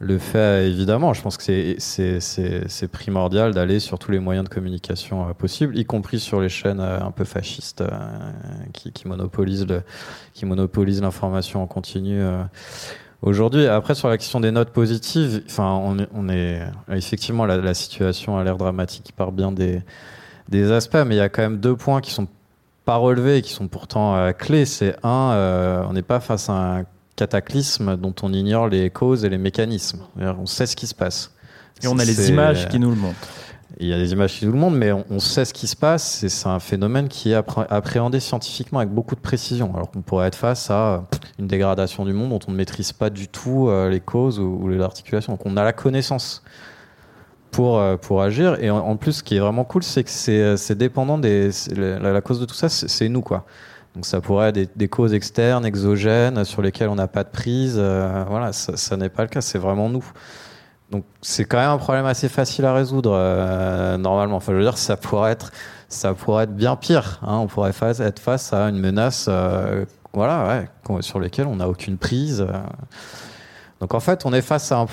le 0.00 0.18
fait 0.18 0.66
évidemment. 0.66 1.14
Je 1.14 1.22
pense 1.22 1.36
que 1.36 1.76
c'est 1.78 2.88
primordial 2.88 3.54
d'aller 3.54 3.78
sur 3.78 4.00
tous 4.00 4.10
les 4.10 4.18
moyens 4.18 4.44
de 4.44 4.52
communication 4.52 5.28
euh, 5.28 5.34
possibles, 5.34 5.78
y 5.78 5.84
compris 5.84 6.18
sur 6.18 6.40
les 6.40 6.48
chaînes 6.48 6.80
euh, 6.80 6.98
un 7.00 7.12
peu 7.12 7.22
fascistes 7.24 7.84
qui, 8.72 9.06
monopolisent 9.06 9.66
l'information 11.00 11.62
en 11.62 11.68
continu. 11.68 12.20
Aujourd'hui, 13.22 13.68
après 13.68 13.94
sur 13.94 14.08
la 14.08 14.18
question 14.18 14.40
des 14.40 14.50
notes 14.50 14.70
positives, 14.70 15.44
enfin, 15.46 15.80
on 15.80 15.96
on 16.12 16.28
est 16.28 16.60
effectivement 16.90 17.46
la, 17.46 17.74
situation 17.74 18.36
a 18.36 18.42
l'air 18.42 18.56
dramatique 18.56 19.12
par 19.16 19.30
bien 19.30 19.52
des 19.52 20.72
aspects, 20.72 20.98
mais 21.06 21.14
il 21.14 21.18
y 21.18 21.20
a 21.20 21.28
quand 21.28 21.42
même 21.42 21.60
deux 21.60 21.76
points 21.76 22.00
qui 22.00 22.10
sont 22.10 22.26
pas 22.84 22.96
relevés 22.96 23.38
et 23.38 23.42
qui 23.42 23.52
sont 23.52 23.68
pourtant 23.68 24.32
clés. 24.32 24.66
C'est 24.66 24.96
un, 25.02 25.86
on 25.88 25.92
n'est 25.92 26.02
pas 26.02 26.20
face 26.20 26.48
à 26.48 26.52
un 26.52 26.84
cataclysme 27.16 27.96
dont 27.96 28.14
on 28.22 28.32
ignore 28.32 28.68
les 28.68 28.90
causes 28.90 29.24
et 29.24 29.28
les 29.28 29.38
mécanismes. 29.38 30.00
On 30.20 30.46
sait 30.46 30.66
ce 30.66 30.76
qui 30.76 30.86
se 30.86 30.94
passe. 30.94 31.32
Et 31.82 31.86
on 31.86 31.98
a 31.98 32.04
les 32.04 32.28
images 32.28 32.68
qui 32.68 32.78
nous 32.78 32.90
le 32.90 32.96
montrent. 32.96 33.28
Il 33.80 33.88
y 33.88 33.92
a 33.92 33.98
des 33.98 34.12
images 34.12 34.38
qui 34.38 34.46
nous 34.46 34.52
le 34.52 34.58
montrent, 34.58 34.76
mais 34.76 34.92
on, 34.92 35.18
sait 35.18 35.44
ce 35.44 35.52
qui 35.52 35.66
se 35.66 35.74
passe. 35.74 36.22
Et 36.22 36.28
c'est 36.28 36.48
un 36.48 36.60
phénomène 36.60 37.08
qui 37.08 37.32
est 37.32 37.34
appréhendé 37.34 38.20
scientifiquement 38.20 38.78
avec 38.78 38.92
beaucoup 38.92 39.16
de 39.16 39.20
précision. 39.20 39.74
Alors 39.74 39.90
qu'on 39.90 40.02
pourrait 40.02 40.28
être 40.28 40.36
face 40.36 40.70
à 40.70 41.04
une 41.40 41.48
dégradation 41.48 42.04
du 42.04 42.12
monde 42.12 42.30
dont 42.30 42.38
on 42.46 42.52
ne 42.52 42.56
maîtrise 42.56 42.92
pas 42.92 43.10
du 43.10 43.26
tout 43.26 43.68
euh, 43.68 43.90
les 43.90 44.00
causes 44.00 44.38
ou, 44.38 44.68
les 44.68 44.80
articulations. 44.80 45.32
Donc 45.32 45.42
on 45.44 45.56
a 45.56 45.64
la 45.64 45.72
connaissance 45.72 46.43
pour, 47.54 47.78
euh, 47.78 47.96
pour 47.96 48.20
agir. 48.20 48.56
Et 48.60 48.68
en, 48.70 48.96
plus, 48.96 49.12
ce 49.12 49.22
qui 49.22 49.36
est 49.36 49.40
vraiment 49.40 49.64
cool, 49.64 49.84
c'est 49.84 50.02
que 50.02 50.10
c'est 50.10 50.74
dépendant 50.74 51.18
des. 51.18 51.50
La, 51.76 52.20
cause 52.20 52.40
de 52.40 52.46
tout 52.46 52.54
ça, 52.54 52.68
c'est 52.68 53.08
nous, 53.08 53.22
quoi. 53.22 53.44
Donc 53.94 54.06
ça 54.06 54.20
pourrait 54.20 54.48
être 54.48 54.76
des, 54.76 54.88
causes 54.88 55.14
externes, 55.14 55.64
exogènes, 55.64 56.44
sur 56.44 56.62
lesquelles 56.62 56.88
on 56.88 56.96
n'a 56.96 57.06
pas 57.06 57.22
de 57.22 57.28
prise. 57.28 57.76
Euh, 57.78 58.24
voilà, 58.28 58.52
ça, 58.52 58.96
n'est 58.96 59.08
pas 59.08 59.22
le 59.22 59.28
cas, 59.28 59.40
c'est 59.40 59.58
vraiment 59.58 59.88
nous. 59.88 60.04
Donc 60.90 61.04
c'est 61.22 61.44
quand 61.44 61.58
même 61.58 61.70
un 61.70 61.78
problème 61.78 62.06
assez 62.06 62.28
facile 62.28 62.64
à 62.64 62.74
résoudre 62.74 63.12
euh, 63.14 63.96
normalement. 63.96 64.36
Enfin, 64.36 64.52
je 64.52 64.56
veux 64.58 64.64
dire, 64.64 64.78
ça 64.78 64.96
pourrait 64.96 65.30
être, 65.30 65.52
ça 65.88 66.12
pourrait 66.12 66.44
être 66.44 66.56
bien 66.56 66.74
pire. 66.74 67.20
Hein. 67.22 67.36
On 67.36 67.46
pourrait 67.46 67.70
être 67.70 68.18
face 68.18 68.52
à 68.52 68.68
une 68.68 68.80
menace, 68.80 69.26
euh, 69.28 69.84
voilà, 70.12 70.64
sur 71.00 71.20
lesquelles 71.20 71.46
on 71.46 71.56
n'a 71.56 71.68
aucune 71.68 71.96
prise. 71.96 72.44
Donc 73.84 73.92
en 73.92 74.00
fait, 74.00 74.24
on 74.24 74.32
est 74.32 74.40
face 74.40 74.72
à 74.72 74.78
un, 74.78 74.86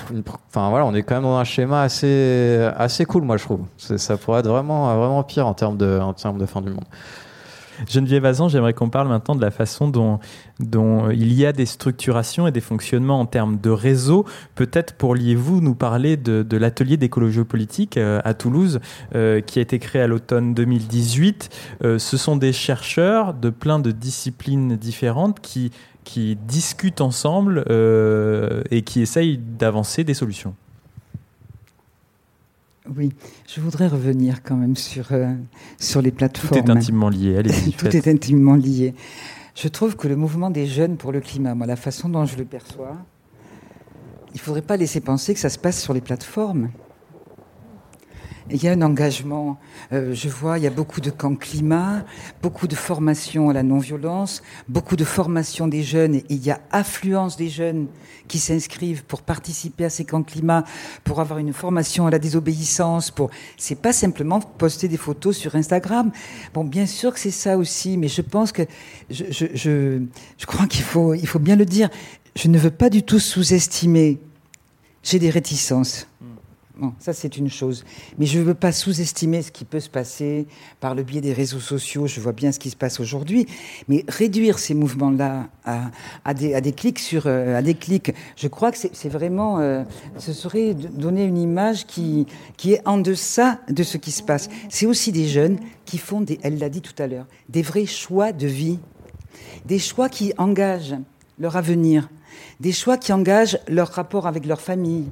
enfin 0.50 0.68
voilà, 0.68 0.84
on 0.84 0.92
est 0.92 1.02
quand 1.02 1.14
même 1.14 1.22
dans 1.22 1.38
un 1.38 1.44
schéma 1.44 1.80
assez, 1.80 2.68
assez 2.76 3.06
cool, 3.06 3.22
moi 3.22 3.38
je 3.38 3.44
trouve. 3.44 3.60
Ça 3.78 4.18
pourrait 4.18 4.40
être 4.40 4.48
vraiment, 4.48 4.94
vraiment 4.94 5.22
pire 5.22 5.46
en 5.46 5.54
termes 5.54 5.78
de, 5.78 5.98
en 5.98 6.12
termes 6.12 6.36
de 6.36 6.44
fin 6.44 6.60
du 6.60 6.68
monde. 6.68 6.84
Geneviève 7.88 8.26
Azan, 8.26 8.48
j'aimerais 8.48 8.74
qu'on 8.74 8.90
parle 8.90 9.08
maintenant 9.08 9.34
de 9.34 9.40
la 9.40 9.50
façon 9.50 9.88
dont, 9.88 10.18
dont 10.60 11.08
il 11.08 11.32
y 11.32 11.46
a 11.46 11.54
des 11.54 11.64
structurations 11.64 12.46
et 12.46 12.52
des 12.52 12.60
fonctionnements 12.60 13.18
en 13.18 13.24
termes 13.24 13.58
de 13.58 13.70
réseau. 13.70 14.26
Peut-être 14.56 14.92
pourriez-vous 14.92 15.62
nous 15.62 15.74
parler 15.74 16.18
de, 16.18 16.56
l'atelier 16.58 16.98
d'écologie 16.98 17.44
politique 17.44 17.96
euh, 17.96 18.20
à 18.24 18.34
Toulouse 18.34 18.78
euh, 19.14 19.40
qui 19.40 19.58
a 19.58 19.62
été 19.62 19.78
créé 19.78 20.02
à 20.02 20.06
l'automne 20.06 20.52
2018. 20.52 21.48
Euh, 21.82 21.98
ce 21.98 22.18
sont 22.18 22.36
des 22.36 22.52
chercheurs 22.52 23.32
de 23.32 23.48
plein 23.48 23.78
de 23.78 23.90
disciplines 23.90 24.76
différentes 24.76 25.40
qui, 25.40 25.70
qui 26.04 26.36
discutent 26.36 27.00
ensemble 27.00 27.64
et 28.70 28.82
qui 28.82 29.00
essayent 29.00 29.38
d'avancer 29.38 30.04
des 30.04 30.14
solutions. 30.14 30.54
Oui, 32.88 33.12
je 33.46 33.60
voudrais 33.60 33.86
revenir 33.86 34.42
quand 34.42 34.56
même 34.56 34.74
sur, 34.74 35.12
euh, 35.12 35.34
sur 35.78 36.02
les 36.02 36.10
plateformes. 36.10 36.62
Tout 36.62 36.70
est 36.70 36.70
intimement 36.70 37.08
lié, 37.08 37.36
allez 37.36 37.52
Tout 37.78 37.96
est 37.96 38.08
intimement 38.08 38.56
lié. 38.56 38.94
Je 39.54 39.68
trouve 39.68 39.96
que 39.96 40.08
le 40.08 40.16
mouvement 40.16 40.50
des 40.50 40.66
jeunes 40.66 40.96
pour 40.96 41.12
le 41.12 41.20
climat, 41.20 41.54
moi, 41.54 41.66
la 41.66 41.76
façon 41.76 42.08
dont 42.08 42.24
je 42.24 42.36
le 42.36 42.44
perçois, 42.44 42.96
il 44.30 44.36
ne 44.36 44.40
faudrait 44.40 44.62
pas 44.62 44.76
laisser 44.76 45.00
penser 45.00 45.32
que 45.32 45.40
ça 45.40 45.48
se 45.48 45.58
passe 45.58 45.80
sur 45.80 45.94
les 45.94 46.00
plateformes. 46.00 46.70
Il 48.52 48.62
y 48.62 48.68
a 48.68 48.72
un 48.72 48.82
engagement. 48.82 49.58
Euh, 49.92 50.12
je 50.14 50.28
vois, 50.28 50.58
il 50.58 50.64
y 50.64 50.66
a 50.66 50.70
beaucoup 50.70 51.00
de 51.00 51.08
camps 51.08 51.34
climat, 51.34 52.04
beaucoup 52.42 52.66
de 52.66 52.74
formation 52.74 53.48
à 53.48 53.54
la 53.54 53.62
non-violence, 53.62 54.42
beaucoup 54.68 54.94
de 54.94 55.04
formation 55.04 55.68
des 55.68 55.82
jeunes. 55.82 56.16
Et 56.16 56.24
il 56.28 56.44
y 56.44 56.50
a 56.50 56.60
affluence 56.70 57.38
des 57.38 57.48
jeunes 57.48 57.86
qui 58.28 58.38
s'inscrivent 58.38 59.04
pour 59.04 59.22
participer 59.22 59.86
à 59.86 59.90
ces 59.90 60.04
camps 60.04 60.22
climat, 60.22 60.64
pour 61.02 61.20
avoir 61.20 61.38
une 61.38 61.54
formation 61.54 62.06
à 62.06 62.10
la 62.10 62.18
désobéissance. 62.18 63.10
Pour, 63.10 63.30
c'est 63.56 63.80
pas 63.80 63.94
simplement 63.94 64.40
poster 64.40 64.86
des 64.86 64.98
photos 64.98 65.34
sur 65.34 65.54
Instagram. 65.54 66.12
Bon, 66.52 66.62
bien 66.62 66.84
sûr 66.84 67.14
que 67.14 67.20
c'est 67.20 67.30
ça 67.30 67.56
aussi, 67.56 67.96
mais 67.96 68.08
je 68.08 68.20
pense 68.20 68.52
que 68.52 68.62
je, 69.08 69.24
je, 69.30 70.02
je 70.36 70.46
crois 70.46 70.66
qu'il 70.66 70.84
faut, 70.84 71.14
il 71.14 71.26
faut 71.26 71.38
bien 71.38 71.56
le 71.56 71.64
dire. 71.64 71.88
Je 72.36 72.48
ne 72.48 72.58
veux 72.58 72.70
pas 72.70 72.90
du 72.90 73.02
tout 73.02 73.18
sous-estimer. 73.18 74.18
J'ai 75.02 75.18
des 75.18 75.30
réticences 75.30 76.06
ça 76.98 77.12
c'est 77.12 77.36
une 77.36 77.50
chose. 77.50 77.84
Mais 78.18 78.26
je 78.26 78.38
ne 78.38 78.44
veux 78.44 78.54
pas 78.54 78.72
sous-estimer 78.72 79.42
ce 79.42 79.52
qui 79.52 79.64
peut 79.64 79.80
se 79.80 79.90
passer 79.90 80.46
par 80.80 80.94
le 80.94 81.02
biais 81.02 81.20
des 81.20 81.32
réseaux 81.32 81.60
sociaux. 81.60 82.06
Je 82.06 82.20
vois 82.20 82.32
bien 82.32 82.52
ce 82.52 82.58
qui 82.58 82.70
se 82.70 82.76
passe 82.76 83.00
aujourd'hui. 83.00 83.46
Mais 83.88 84.04
réduire 84.08 84.58
ces 84.58 84.74
mouvements-là 84.74 85.48
à, 85.64 86.34
des, 86.34 86.72
clics 86.72 86.98
sur, 86.98 87.26
euh, 87.26 87.56
à 87.56 87.62
des 87.62 87.74
clics, 87.74 88.12
je 88.36 88.48
crois 88.48 88.72
que 88.72 88.78
c'est 88.78 89.08
vraiment, 89.08 89.60
euh, 89.60 89.84
ce 90.18 90.32
serait 90.32 90.74
donner 90.74 91.24
une 91.24 91.38
image 91.38 91.86
qui, 91.86 92.26
qui 92.56 92.72
est 92.72 92.86
en 92.86 92.98
deçà 92.98 93.60
de 93.68 93.82
ce 93.82 93.98
qui 93.98 94.10
se 94.10 94.22
passe. 94.22 94.48
C'est 94.68 94.86
aussi 94.86 95.12
des 95.12 95.28
jeunes 95.28 95.58
qui 95.84 95.98
font, 95.98 96.20
des, 96.20 96.38
elle 96.42 96.58
l'a 96.58 96.68
dit 96.68 96.80
tout 96.80 97.00
à 97.00 97.06
l'heure, 97.06 97.26
des 97.48 97.62
vrais 97.62 97.86
choix 97.86 98.32
de 98.32 98.46
vie. 98.46 98.78
Des 99.66 99.78
choix 99.78 100.08
qui 100.08 100.32
engagent 100.38 100.96
leur 101.38 101.56
avenir. 101.56 102.08
Des 102.60 102.72
choix 102.72 102.96
qui 102.96 103.12
engagent 103.12 103.58
leur 103.68 103.88
rapport 103.88 104.26
avec 104.26 104.46
leur 104.46 104.60
famille, 104.60 105.06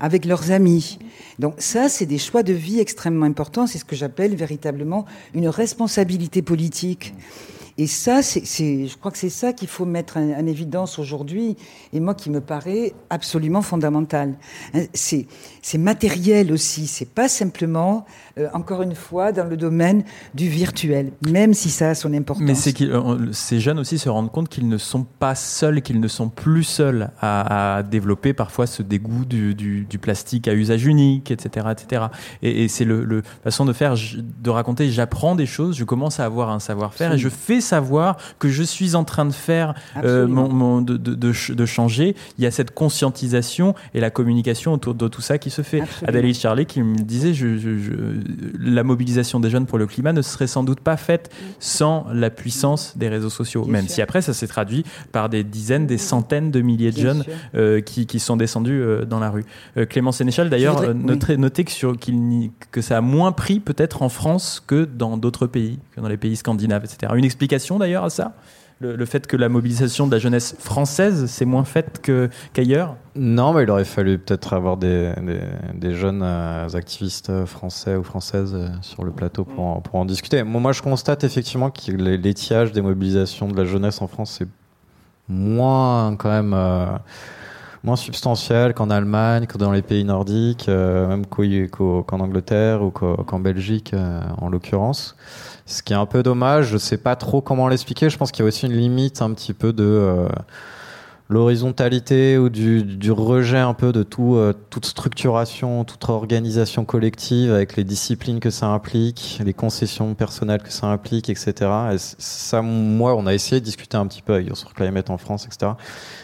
avec 0.00 0.24
leurs 0.24 0.50
amis. 0.50 0.98
Donc 1.38 1.54
ça, 1.58 1.88
c'est 1.88 2.06
des 2.06 2.18
choix 2.18 2.42
de 2.42 2.52
vie 2.52 2.80
extrêmement 2.80 3.26
importants. 3.26 3.66
C'est 3.66 3.78
ce 3.78 3.84
que 3.84 3.96
j'appelle 3.96 4.34
véritablement 4.34 5.04
une 5.34 5.48
responsabilité 5.48 6.42
politique. 6.42 7.14
Et 7.78 7.86
ça, 7.86 8.22
c'est, 8.22 8.86
je 8.86 8.96
crois 8.96 9.10
que 9.10 9.18
c'est 9.18 9.28
ça 9.28 9.52
qu'il 9.52 9.68
faut 9.68 9.84
mettre 9.84 10.16
en, 10.16 10.46
évidence 10.46 10.98
aujourd'hui, 10.98 11.56
et 11.92 12.00
moi 12.00 12.14
qui 12.14 12.30
me 12.30 12.40
paraît 12.40 12.94
absolument 13.10 13.60
fondamental. 13.60 14.34
Hein, 14.72 14.84
c'est, 14.94 15.26
matériel 15.76 16.52
aussi, 16.52 16.86
c'est 16.86 17.10
pas 17.10 17.28
simplement, 17.28 18.06
euh, 18.38 18.48
encore 18.54 18.80
une 18.80 18.94
fois, 18.94 19.30
dans 19.32 19.44
le 19.44 19.58
domaine 19.58 20.04
du 20.34 20.48
virtuel, 20.48 21.12
même 21.28 21.52
si 21.52 21.68
ça 21.68 21.90
a 21.90 21.94
son 21.94 22.14
importance. 22.14 22.46
Mais 22.46 22.54
c'est 22.54 22.80
euh, 22.80 23.30
ces 23.32 23.60
jeunes 23.60 23.78
aussi 23.78 23.98
se 23.98 24.08
rendent 24.08 24.32
compte 24.32 24.48
qu'ils 24.48 24.68
ne 24.68 24.78
sont 24.78 25.04
pas 25.04 25.34
seuls, 25.34 25.82
qu'ils 25.82 26.00
ne 26.00 26.08
sont 26.08 26.30
plus 26.30 26.64
seuls 26.64 27.10
à, 27.20 27.82
développer 27.82 28.32
parfois 28.32 28.66
ce 28.66 28.82
dégoût 28.82 29.26
du, 29.26 29.54
du, 29.54 29.98
plastique 29.98 30.48
à 30.48 30.54
usage 30.54 30.86
unique, 30.86 31.30
etc., 31.30 31.66
etc. 31.72 32.06
Et, 32.42 32.68
c'est 32.68 32.84
le, 32.84 33.04
le, 33.04 33.22
façon 33.44 33.64
de 33.66 33.72
faire, 33.72 33.96
de 34.16 34.50
raconter. 34.50 34.90
J'apprends 34.90 35.34
des 35.34 35.46
choses, 35.46 35.76
je 35.76 35.84
commence 35.84 36.20
à 36.20 36.24
avoir 36.24 36.50
un 36.50 36.60
savoir-faire 36.60 37.12
et 37.12 37.18
je 37.18 37.28
fais 37.28 37.60
savoir 37.66 38.16
que 38.38 38.48
je 38.48 38.62
suis 38.62 38.94
en 38.94 39.04
train 39.04 39.24
de 39.26 39.32
faire, 39.32 39.74
euh, 40.02 40.26
mon, 40.26 40.80
de, 40.80 40.96
de, 40.96 41.14
de, 41.14 41.66
changer. 41.66 42.14
Il 42.38 42.44
y 42.44 42.46
a 42.46 42.50
cette 42.50 42.72
conscientisation 42.72 43.74
et 43.94 44.00
la 44.00 44.10
communication 44.10 44.72
autour 44.72 44.94
de 44.94 45.08
tout 45.08 45.20
ça 45.20 45.38
qui 45.38 45.50
se 45.50 45.62
fait. 45.62 45.80
Absolument. 45.80 46.32
Charlet 46.36 46.64
qui 46.64 46.82
me 46.82 46.96
disait, 46.96 47.34
je, 47.34 47.56
je, 47.56 47.70
la 48.58 48.82
mobilisation 48.82 49.40
des 49.40 49.50
jeunes 49.50 49.66
pour 49.66 49.78
le 49.78 49.86
climat 49.86 50.12
ne 50.12 50.22
serait 50.22 50.46
sans 50.46 50.64
doute 50.64 50.80
pas 50.80 50.96
faite 50.96 51.30
sans 51.60 52.06
la 52.12 52.30
puissance 52.30 52.96
des 52.96 53.08
réseaux 53.08 53.30
sociaux. 53.30 53.64
même 53.64 53.88
si 53.88 54.02
après 54.02 54.22
ça 54.22 54.34
s'est 54.34 54.46
traduit 54.46 54.84
par 55.12 55.28
des 55.28 55.44
dizaines, 55.44 55.86
des 55.86 55.98
centaines 55.98 56.50
de 56.50 56.60
milliers 56.60 56.92
de 56.92 57.00
jeunes 57.00 57.24
euh, 57.54 57.80
qui, 57.80 58.06
qui, 58.06 58.18
sont 58.18 58.36
descendus 58.36 58.80
euh, 58.80 59.04
dans 59.04 59.18
la 59.18 59.30
rue. 59.30 59.44
Clément 59.88 60.12
Sénéchal 60.12 60.50
d'ailleurs 60.50 60.94
notait, 60.94 61.64
que, 61.64 61.70
sur, 61.70 61.96
qu'il, 61.96 62.50
que 62.70 62.80
ça 62.80 62.98
a 62.98 63.00
moins 63.00 63.32
pris 63.32 63.60
peut-être 63.60 64.02
en 64.02 64.08
France 64.08 64.62
que 64.66 64.84
dans 64.84 65.16
d'autres 65.16 65.46
pays, 65.46 65.78
que 65.94 66.00
dans 66.00 66.08
les 66.08 66.16
pays 66.16 66.36
scandinaves, 66.36 66.84
etc. 66.84 67.12
Une 67.16 67.24
explication 67.24 67.55
d'ailleurs 67.78 68.04
à 68.04 68.10
ça? 68.10 68.32
Le, 68.78 69.06
fait 69.06 69.26
que 69.26 69.38
la 69.38 69.48
mobilisation 69.48 70.06
de 70.06 70.12
la 70.12 70.18
jeunesse 70.18 70.54
française, 70.58 71.24
c'est 71.28 71.46
moins 71.46 71.64
faite 71.64 72.06
qu'ailleurs? 72.52 72.96
Non, 73.14 73.54
mais 73.54 73.62
il 73.62 73.70
aurait 73.70 73.86
fallu 73.86 74.18
peut-être 74.18 74.52
avoir 74.52 74.76
des, 74.76 75.14
des, 75.72 75.94
jeunes 75.94 76.20
euh, 76.22 76.68
activistes 76.74 77.46
français 77.46 77.96
ou 77.96 78.02
françaises 78.02 78.54
euh, 78.54 78.68
sur 78.82 79.04
le 79.04 79.12
plateau 79.12 79.44
pour 79.44 79.64
en, 79.64 79.80
pour 79.80 79.94
en 79.94 80.04
discuter. 80.04 80.42
Moi, 80.42 80.72
je 80.72 80.82
constate 80.82 81.24
effectivement 81.24 81.70
que 81.70 81.90
l'étiage 81.90 82.72
des 82.72 82.82
mobilisations 82.82 83.48
de 83.48 83.56
la 83.56 83.64
jeunesse 83.64 84.02
en 84.02 84.08
France, 84.08 84.36
c'est 84.38 84.48
moins 85.26 86.14
quand 86.16 86.28
même... 86.30 86.52
Euh, 86.54 86.86
moins 87.86 87.96
substantiel 87.96 88.74
qu'en 88.74 88.90
Allemagne, 88.90 89.46
que 89.46 89.56
dans 89.56 89.72
les 89.72 89.82
pays 89.82 90.04
nordiques, 90.04 90.68
même 90.68 91.24
qu'en 91.26 92.20
Angleterre 92.20 92.82
ou 92.82 92.90
qu'en 92.90 93.38
Belgique 93.38 93.94
en 94.38 94.48
l'occurrence. 94.48 95.16
Ce 95.66 95.82
qui 95.82 95.92
est 95.92 95.96
un 95.96 96.06
peu 96.06 96.22
dommage, 96.22 96.66
je 96.66 96.78
sais 96.78 96.96
pas 96.96 97.16
trop 97.16 97.40
comment 97.40 97.68
l'expliquer. 97.68 98.08
Je 98.08 98.16
pense 98.16 98.30
qu'il 98.30 98.44
y 98.44 98.46
a 98.46 98.48
aussi 98.48 98.66
une 98.66 98.72
limite 98.72 99.20
un 99.20 99.32
petit 99.32 99.52
peu 99.52 99.72
de 99.72 99.84
euh, 99.84 100.28
l'horizontalité 101.28 102.38
ou 102.38 102.48
du, 102.48 102.84
du, 102.84 103.10
rejet 103.10 103.58
un 103.58 103.74
peu 103.74 103.92
de 103.92 104.02
tout, 104.02 104.36
euh, 104.36 104.52
toute 104.70 104.86
structuration, 104.86 105.84
toute 105.84 106.08
organisation 106.08 106.84
collective 106.84 107.52
avec 107.52 107.76
les 107.76 107.82
disciplines 107.82 108.38
que 108.38 108.50
ça 108.50 108.66
implique, 108.66 109.40
les 109.44 109.52
concessions 109.52 110.14
personnelles 110.14 110.62
que 110.62 110.72
ça 110.72 110.86
implique, 110.86 111.28
etc. 111.28 111.54
Et 111.92 111.96
ça, 111.98 112.62
moi, 112.62 113.16
on 113.16 113.26
a 113.26 113.34
essayé 113.34 113.60
de 113.60 113.64
discuter 113.64 113.96
un 113.96 114.06
petit 114.06 114.22
peu 114.22 114.34
avec 114.34 114.56
sur 114.56 114.72
Climate 114.72 115.10
en 115.10 115.18
France, 115.18 115.46
etc. 115.46 115.72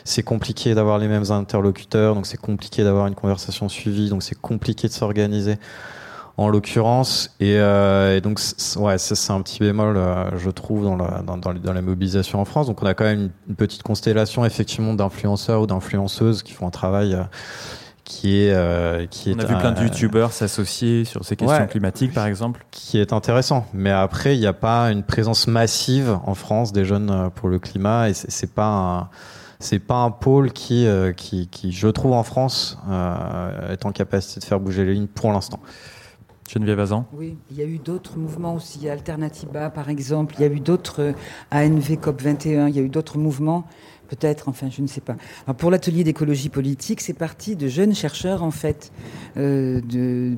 C'est 0.04 0.22
compliqué 0.22 0.74
d'avoir 0.74 0.98
les 0.98 1.08
mêmes 1.08 1.30
interlocuteurs, 1.30 2.14
donc 2.14 2.26
c'est 2.26 2.40
compliqué 2.40 2.84
d'avoir 2.84 3.08
une 3.08 3.16
conversation 3.16 3.68
suivie, 3.68 4.08
donc 4.08 4.22
c'est 4.22 4.40
compliqué 4.40 4.86
de 4.86 4.92
s'organiser 4.92 5.56
en 6.36 6.48
l'occurrence. 6.48 7.34
Et, 7.40 7.58
euh, 7.58 8.16
et, 8.16 8.20
donc, 8.20 8.40
ouais, 8.76 8.98
ça 8.98 9.14
c'est 9.14 9.32
un 9.32 9.40
petit 9.42 9.60
bémol, 9.60 9.96
euh, 9.96 10.30
je 10.38 10.50
trouve, 10.50 10.84
dans 10.84 10.96
la, 10.96 11.22
dans, 11.22 11.36
dans, 11.36 11.54
dans, 11.54 11.72
la 11.72 11.82
mobilisation 11.82 12.40
en 12.40 12.44
France. 12.44 12.66
Donc, 12.66 12.82
on 12.82 12.86
a 12.86 12.94
quand 12.94 13.04
même 13.04 13.30
une, 13.48 13.54
petite 13.54 13.82
constellation, 13.82 14.44
effectivement, 14.44 14.94
d'influenceurs 14.94 15.62
ou 15.62 15.66
d'influenceuses 15.66 16.42
qui 16.42 16.52
font 16.52 16.66
un 16.66 16.70
travail. 16.70 17.14
Euh, 17.14 17.24
qui 18.04 18.42
est, 18.42 18.52
euh, 18.52 19.06
qui 19.06 19.30
est 19.30 19.36
on 19.36 19.38
a 19.38 19.44
vu 19.44 19.54
plein 19.54 19.70
de 19.70 19.80
youtubeurs 19.80 20.32
s'associer 20.32 21.04
sur 21.04 21.24
ces 21.24 21.36
questions 21.36 21.68
climatiques 21.68 22.12
par 22.12 22.26
exemple 22.26 22.66
qui 22.72 22.98
est 22.98 23.12
intéressant 23.12 23.64
mais 23.72 23.92
après 23.92 24.36
il 24.36 24.40
n'y 24.40 24.46
a 24.46 24.52
pas 24.52 24.90
une 24.90 25.04
présence 25.04 25.46
massive 25.46 26.18
en 26.26 26.34
France 26.34 26.72
des 26.72 26.84
jeunes 26.84 27.30
pour 27.36 27.48
le 27.48 27.60
climat 27.60 28.10
et 28.10 28.12
c'est 28.12 28.52
pas 28.52 28.66
un 28.66 29.08
c'est 29.60 29.78
pas 29.78 29.98
un 29.98 30.10
pôle 30.10 30.52
qui, 30.52 30.86
qui, 31.16 31.46
qui, 31.46 31.72
je 31.72 31.88
trouve 31.88 32.12
en 32.12 32.24
France, 32.24 32.78
euh, 32.90 33.72
est 33.72 33.86
en 33.86 33.92
capacité 33.92 34.40
de 34.40 34.44
faire 34.44 34.60
bouger 34.60 34.84
les 34.84 34.94
lignes 34.94 35.06
pour 35.06 35.32
l'instant. 35.32 35.60
Geneviève 36.52 36.80
Azan 36.80 37.06
Oui, 37.14 37.38
il 37.50 37.56
y 37.56 37.62
a 37.62 37.64
eu 37.64 37.78
d'autres 37.78 38.18
mouvements 38.18 38.54
aussi. 38.54 38.86
Alternativa, 38.86 39.70
par 39.70 39.88
exemple. 39.88 40.34
Il 40.38 40.42
y 40.42 40.44
a 40.44 40.52
eu 40.52 40.60
d'autres 40.60 41.00
euh, 41.00 41.12
ANV 41.50 41.96
COP21. 41.96 42.68
Il 42.68 42.76
y 42.76 42.78
a 42.78 42.82
eu 42.82 42.90
d'autres 42.90 43.16
mouvements, 43.16 43.64
peut-être, 44.08 44.50
enfin, 44.50 44.68
je 44.68 44.82
ne 44.82 44.86
sais 44.86 45.00
pas. 45.00 45.16
Alors, 45.46 45.56
pour 45.56 45.70
l'atelier 45.70 46.04
d'écologie 46.04 46.50
politique, 46.50 47.00
c'est 47.00 47.14
parti 47.14 47.56
de 47.56 47.68
jeunes 47.68 47.94
chercheurs, 47.94 48.42
en 48.42 48.50
fait, 48.50 48.92
euh, 49.38 49.80
de, 49.80 50.34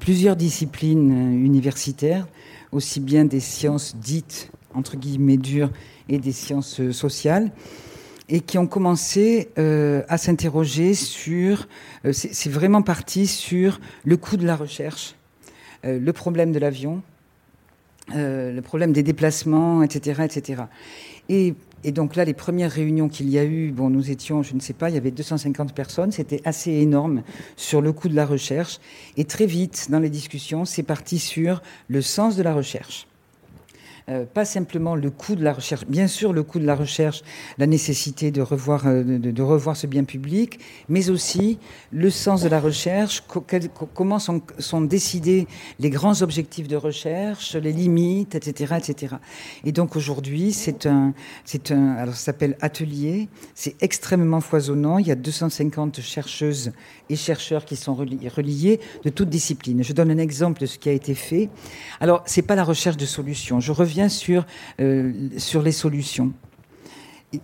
plusieurs 0.00 0.36
disciplines 0.36 1.10
euh, 1.10 1.44
universitaires, 1.44 2.26
aussi 2.72 3.00
bien 3.00 3.26
des 3.26 3.40
sciences 3.40 3.94
dites, 3.94 4.50
entre 4.72 4.96
guillemets, 4.96 5.36
dures, 5.36 5.70
et 6.08 6.18
des 6.18 6.32
sciences 6.32 6.90
sociales 6.92 7.52
et 8.30 8.40
qui 8.40 8.56
ont 8.58 8.66
commencé 8.66 9.48
à 9.56 10.18
s'interroger 10.18 10.92
sur, 10.92 11.66
c'est 12.12 12.50
vraiment 12.50 12.82
parti 12.82 13.26
sur 13.26 13.80
le 14.04 14.18
coût 14.18 14.36
de 14.36 14.46
la 14.46 14.54
recherche 14.54 15.17
le 15.84 16.12
problème 16.12 16.52
de 16.52 16.58
l'avion, 16.58 17.02
euh, 18.14 18.52
le 18.52 18.62
problème 18.62 18.92
des 18.92 19.02
déplacements, 19.02 19.82
etc. 19.82 20.22
etc. 20.24 20.62
Et, 21.28 21.54
donc 21.92 22.16
là, 22.16 22.24
les 22.24 22.32
premières 22.32 22.70
réunions 22.70 23.08
qu'il 23.08 23.28
y 23.28 23.38
a 23.38 23.44
eu, 23.44 23.70
bon, 23.70 23.90
nous 23.90 24.10
étions, 24.10 24.42
je 24.42 24.54
ne 24.54 24.60
sais 24.60 24.72
pas, 24.72 24.88
il 24.88 24.94
y 24.94 24.98
avait 24.98 25.10
250 25.10 25.74
personnes, 25.74 26.10
c'était 26.10 26.40
assez 26.44 26.72
énorme 26.72 27.22
sur 27.56 27.82
le 27.82 27.92
coût 27.92 28.08
de 28.08 28.16
la 28.16 28.24
recherche. 28.24 28.80
Et 29.16 29.24
très 29.24 29.46
vite, 29.46 29.88
dans 29.90 30.00
les 30.00 30.08
discussions, 30.08 30.64
c'est 30.64 30.82
parti 30.82 31.18
sur 31.18 31.62
le 31.88 32.00
sens 32.00 32.36
de 32.36 32.42
la 32.42 32.54
recherche. 32.54 33.07
Euh, 34.08 34.24
pas 34.24 34.46
simplement 34.46 34.94
le 34.94 35.10
coût 35.10 35.34
de 35.34 35.44
la 35.44 35.52
recherche, 35.52 35.84
bien 35.86 36.06
sûr 36.06 36.32
le 36.32 36.42
coût 36.42 36.58
de 36.58 36.64
la 36.64 36.74
recherche, 36.74 37.22
la 37.58 37.66
nécessité 37.66 38.30
de 38.30 38.40
revoir, 38.40 38.86
euh, 38.86 39.02
de, 39.02 39.42
revoir 39.42 39.76
ce 39.76 39.86
bien 39.86 40.04
public, 40.04 40.60
mais 40.88 41.10
aussi 41.10 41.58
le 41.92 42.08
sens 42.08 42.40
de 42.40 42.48
la 42.48 42.58
recherche, 42.58 43.22
comment 43.92 44.18
sont, 44.18 44.80
décidés 44.80 45.46
les 45.78 45.90
grands 45.90 46.22
objectifs 46.22 46.68
de 46.68 46.76
recherche, 46.76 47.54
les 47.54 47.72
limites, 47.72 48.34
etc., 48.34 48.76
etc. 48.78 49.16
Et 49.64 49.72
donc 49.72 49.94
aujourd'hui, 49.94 50.52
c'est 50.54 50.86
un, 50.86 51.12
un, 51.70 51.88
alors 51.96 52.14
ça 52.14 52.26
s'appelle 52.26 52.56
atelier, 52.62 53.28
c'est 53.54 53.76
extrêmement 53.82 54.40
foisonnant. 54.40 54.96
Il 54.98 55.06
y 55.06 55.12
a 55.12 55.16
250 55.16 56.00
chercheuses 56.00 56.72
et 57.10 57.16
chercheurs 57.16 57.66
qui 57.66 57.76
sont 57.76 57.94
reliés 57.94 58.80
de 59.04 59.10
toutes 59.10 59.28
disciplines. 59.28 59.82
Je 59.82 59.92
donne 59.92 60.10
un 60.10 60.18
exemple 60.18 60.62
de 60.62 60.66
ce 60.66 60.78
qui 60.78 60.88
a 60.88 60.92
été 60.92 61.14
fait. 61.14 61.50
Alors, 62.00 62.22
c'est 62.24 62.42
pas 62.42 62.54
la 62.54 62.64
recherche 62.64 62.96
de 62.96 63.06
solutions. 63.06 63.60
Je 63.60 63.72
reviens 63.72 63.97
sur, 64.06 64.46
euh, 64.80 65.12
sur 65.36 65.62
les 65.62 65.72
solutions. 65.72 66.32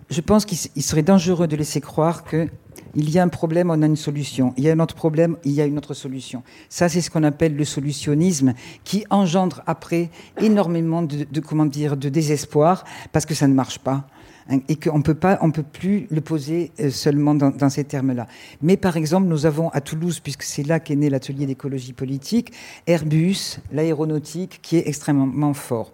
Je 0.09 0.21
pense 0.21 0.45
qu'il 0.45 0.83
serait 0.83 1.03
dangereux 1.03 1.47
de 1.47 1.55
laisser 1.55 1.81
croire 1.81 2.23
que 2.23 2.47
il 2.95 3.09
y 3.09 3.19
a 3.19 3.23
un 3.23 3.27
problème, 3.27 3.69
on 3.69 3.81
a 3.81 3.85
une 3.85 3.97
solution. 3.97 4.53
Il 4.57 4.63
y 4.63 4.69
a 4.69 4.73
un 4.73 4.79
autre 4.79 4.95
problème, 4.95 5.35
il 5.43 5.51
y 5.51 5.61
a 5.61 5.65
une 5.65 5.77
autre 5.77 5.93
solution. 5.93 6.43
Ça, 6.69 6.87
c'est 6.87 7.01
ce 7.01 7.11
qu'on 7.11 7.23
appelle 7.23 7.55
le 7.55 7.65
solutionnisme, 7.65 8.53
qui 8.83 9.05
engendre 9.09 9.61
après 9.67 10.09
énormément 10.39 11.01
de, 11.01 11.39
comment 11.41 11.65
dire, 11.65 11.97
de 11.97 12.09
désespoir 12.09 12.85
parce 13.11 13.25
que 13.25 13.33
ça 13.33 13.47
ne 13.47 13.53
marche 13.53 13.79
pas. 13.79 14.07
Hein, 14.47 14.59
et 14.69 14.75
qu'on 14.75 15.01
peut 15.01 15.15
pas, 15.15 15.39
on 15.41 15.49
peut 15.49 15.63
plus 15.63 16.05
le 16.11 16.21
poser 16.21 16.71
euh, 16.79 16.91
seulement 16.91 17.33
dans, 17.33 17.69
ces 17.69 17.83
termes-là. 17.83 18.27
Mais 18.61 18.77
par 18.77 18.95
exemple, 18.95 19.27
nous 19.27 19.47
avons 19.47 19.69
à 19.69 19.81
Toulouse, 19.81 20.19
puisque 20.19 20.43
c'est 20.43 20.61
là 20.61 20.79
qu'est 20.79 20.95
né 20.95 21.09
l'atelier 21.09 21.47
d'écologie 21.47 21.93
politique, 21.93 22.53
Airbus, 22.85 23.57
l'aéronautique, 23.71 24.59
qui 24.61 24.77
est 24.77 24.87
extrêmement 24.87 25.55
fort. 25.55 25.91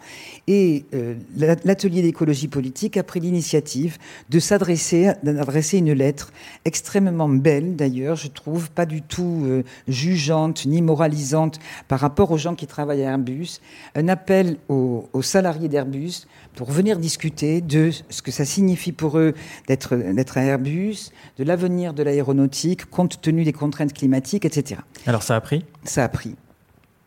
Et 0.47 0.83
euh, 0.93 1.15
l'atelier 1.37 2.01
d'écologie 2.01 2.49
politique 2.49 2.97
a 2.97 3.03
pris 3.03 3.21
l'initiative 3.21 3.97
de 4.29 4.39
s'adresser, 4.39 5.13
d'adresser 5.23 5.77
une 5.77 5.93
lettre 5.93 6.33
extrêmement 6.65 7.29
belle, 7.29 7.77
d'ailleurs, 7.77 8.17
je 8.17 8.27
trouve, 8.27 8.69
pas 8.69 8.85
du 8.85 9.01
tout 9.01 9.43
euh, 9.45 9.63
jugeante 9.87 10.65
ni 10.65 10.81
moralisante 10.81 11.59
par 11.87 12.01
rapport 12.01 12.31
aux 12.31 12.37
gens 12.37 12.55
qui 12.55 12.67
travaillent 12.67 13.05
à 13.05 13.11
Airbus, 13.11 13.61
un 13.95 14.09
appel 14.09 14.57
aux, 14.67 15.07
aux 15.13 15.21
salariés 15.21 15.69
d'Airbus 15.69 16.27
pour 16.55 16.69
venir 16.69 16.99
discuter 16.99 17.61
de 17.61 17.91
ce 18.09 18.21
que 18.21 18.31
ça 18.31 18.40
signifie 18.45 18.91
pour 18.91 19.17
eux 19.17 19.33
d'être 19.67 20.37
à 20.37 20.41
Airbus, 20.41 21.11
de 21.37 21.43
l'avenir 21.43 21.93
de 21.93 22.03
l'aéronautique, 22.03 22.85
compte 22.85 23.21
tenu 23.21 23.43
des 23.43 23.53
contraintes 23.53 23.93
climatiques, 23.93 24.45
etc. 24.45 24.81
Alors 25.05 25.23
ça 25.23 25.35
a 25.35 25.41
pris? 25.41 25.65
Ça 25.83 26.03
a 26.03 26.09
pris. 26.09 26.35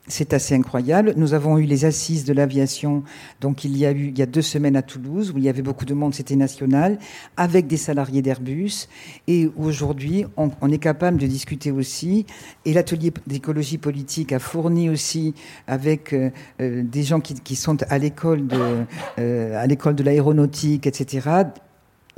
C'est 0.06 0.34
assez 0.34 0.54
incroyable. 0.54 1.14
Nous 1.16 1.32
avons 1.32 1.56
eu 1.56 1.64
les 1.64 1.86
assises 1.86 2.26
de 2.26 2.34
l'aviation, 2.34 3.04
donc 3.40 3.64
il 3.64 3.74
y 3.74 3.86
a 3.86 3.92
eu 3.92 4.08
il 4.08 4.18
y 4.18 4.20
a 4.20 4.26
deux 4.26 4.42
semaines 4.42 4.76
à 4.76 4.82
Toulouse 4.82 5.32
où 5.34 5.38
il 5.38 5.44
y 5.44 5.48
avait 5.48 5.62
beaucoup 5.62 5.86
de 5.86 5.94
monde, 5.94 6.12
c'était 6.12 6.36
national, 6.36 6.98
avec 7.38 7.66
des 7.66 7.78
salariés 7.78 8.20
d'Airbus. 8.20 8.86
Et 9.28 9.50
aujourd'hui, 9.56 10.26
on, 10.36 10.70
est 10.70 10.78
capable 10.78 11.16
de 11.16 11.26
discuter 11.26 11.70
aussi. 11.70 12.26
Et 12.66 12.74
l'atelier 12.74 13.14
d'écologie 13.26 13.78
politique 13.78 14.32
a 14.32 14.38
fourni 14.38 14.90
aussi 14.90 15.32
avec 15.66 16.12
euh, 16.12 16.28
euh, 16.60 16.82
des 16.82 17.02
gens 17.02 17.20
qui, 17.20 17.56
sont 17.56 17.78
à 17.88 17.96
l'école 17.96 18.46
de 18.46 18.84
euh, 19.18 19.58
à 19.58 19.66
l'école 19.66 19.94
de 19.94 20.02
l'aéronautique, 20.02 20.86
etc. 20.86 21.44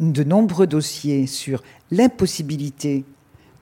De 0.01 0.24
nombreux 0.24 0.66
dossiers 0.66 1.28
sur 1.28 1.62
l'impossibilité 1.93 3.05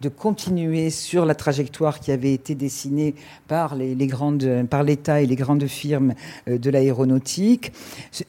de 0.05 0.11
continuer 0.11 0.91
sur 0.91 1.25
la 1.25 1.35
trajectoire 1.35 1.99
qui 1.99 2.13
avait 2.13 2.35
été 2.35 2.55
dessinée 2.55 3.15
par 3.49 3.75
les, 3.75 4.07
grandes, 4.07 4.67
par 4.69 4.83
l'État 4.83 5.23
et 5.23 5.27
les 5.27 5.35
grandes 5.35 5.67
firmes 5.67 6.13
euh, 6.47 6.59
de 6.59 6.69
l'aéronautique. 6.69 7.73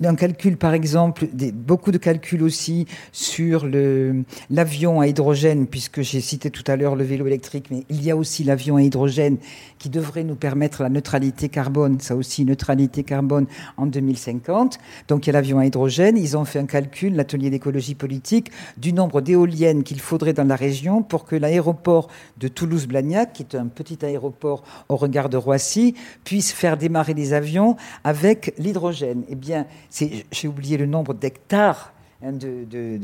Un 0.02 0.16
calcul, 0.16 0.56
par 0.56 0.74
exemple, 0.74 1.28
beaucoup 1.54 1.92
de 1.92 1.98
calculs 1.98 2.44
aussi 2.44 2.86
sur 3.12 3.68
l'avion 4.50 5.02
à 5.02 5.08
hydrogène, 5.08 5.68
puisque 5.68 6.02
j'ai 6.02 6.22
cité 6.22 6.50
tout 6.50 6.64
à 6.68 6.78
l'heure 6.78 6.96
le 6.96 7.04
vélo 7.04 7.28
électrique, 7.28 7.66
mais 7.70 7.84
il 7.90 8.02
y 8.04 8.10
a 8.10 8.16
aussi 8.16 8.46
l'avion 8.46 8.78
à 8.78 8.82
hydrogène 8.82 9.38
qui 9.78 9.90
devrait 9.90 10.24
nous 10.24 10.36
permettre 10.36 10.82
la 10.82 10.90
neutralité 10.90 11.50
carbone, 11.50 12.00
ça 12.00 12.16
aussi, 12.16 12.46
neutralité 12.46 13.04
carbone 13.04 13.48
en 13.76 13.86
2050. 13.86 14.80
Donc 15.10 15.28
il 15.28 15.30
y 15.30 15.32
a 15.32 15.34
l'avion 15.34 15.60
à 15.60 15.66
hydrogène. 15.66 16.18
Ils 16.18 16.38
ont 16.38 16.46
fait 16.46 16.60
un 16.60 16.66
calcul, 16.68 17.16
l'atelier 17.16 17.50
d'écologie 17.50 17.96
politique, 17.96 18.52
du 18.78 18.94
nombre 18.94 19.20
d'éoliennes 19.20 19.84
qu'il 19.84 20.00
faudrait 20.00 20.34
dans 20.34 20.48
la 20.48 20.56
région 20.56 21.04
pour 21.04 21.26
que 21.26 21.36
l'aéroport 21.36 21.65
l'aéroport 21.66 22.08
de 22.38 22.48
Toulouse-Blagnac, 22.48 23.34
qui 23.34 23.44
est 23.44 23.56
un 23.56 23.68
petit 23.68 24.06
aéroport 24.06 24.64
au 24.90 24.96
regard 24.96 25.30
de 25.30 25.38
Roissy, 25.38 25.96
puisse 26.24 26.52
faire 26.52 26.78
démarrer 26.78 27.14
les 27.14 27.34
avions 27.34 27.76
avec 28.04 28.54
l'hydrogène. 28.58 29.24
Eh 29.30 29.36
bien, 29.36 29.66
j'ai 30.32 30.48
oublié 30.48 30.78
le 30.78 30.86
nombre 30.86 31.14
d'hectares 31.14 31.95
Hein, 32.24 32.32
de, 32.32 32.64
de, 32.64 32.98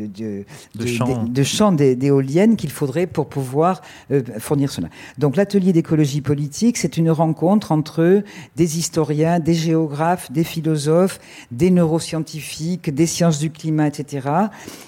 de, 0.74 1.44
champs 1.44 1.74
d'éoliennes 1.74 2.56
qu'il 2.56 2.70
faudrait 2.72 3.08
pour 3.08 3.28
pouvoir 3.28 3.82
euh, 4.10 4.24
fournir 4.40 4.72
cela. 4.72 4.88
Donc 5.18 5.36
l'atelier 5.36 5.74
d'écologie 5.74 6.22
politique, 6.22 6.78
c'est 6.78 6.96
une 6.96 7.12
rencontre 7.12 7.74
entre 7.74 8.24
des 8.56 8.78
historiens, 8.80 9.42
des 9.42 9.54
géographes, 9.54 10.32
des 10.32 10.46
philosophes, 10.46 11.20
des 11.52 11.72
neuroscientifiques, 11.72 12.96
des 12.96 13.06
sciences 13.06 13.40
du 13.40 13.52
climat, 13.52 13.88
etc. 13.88 14.30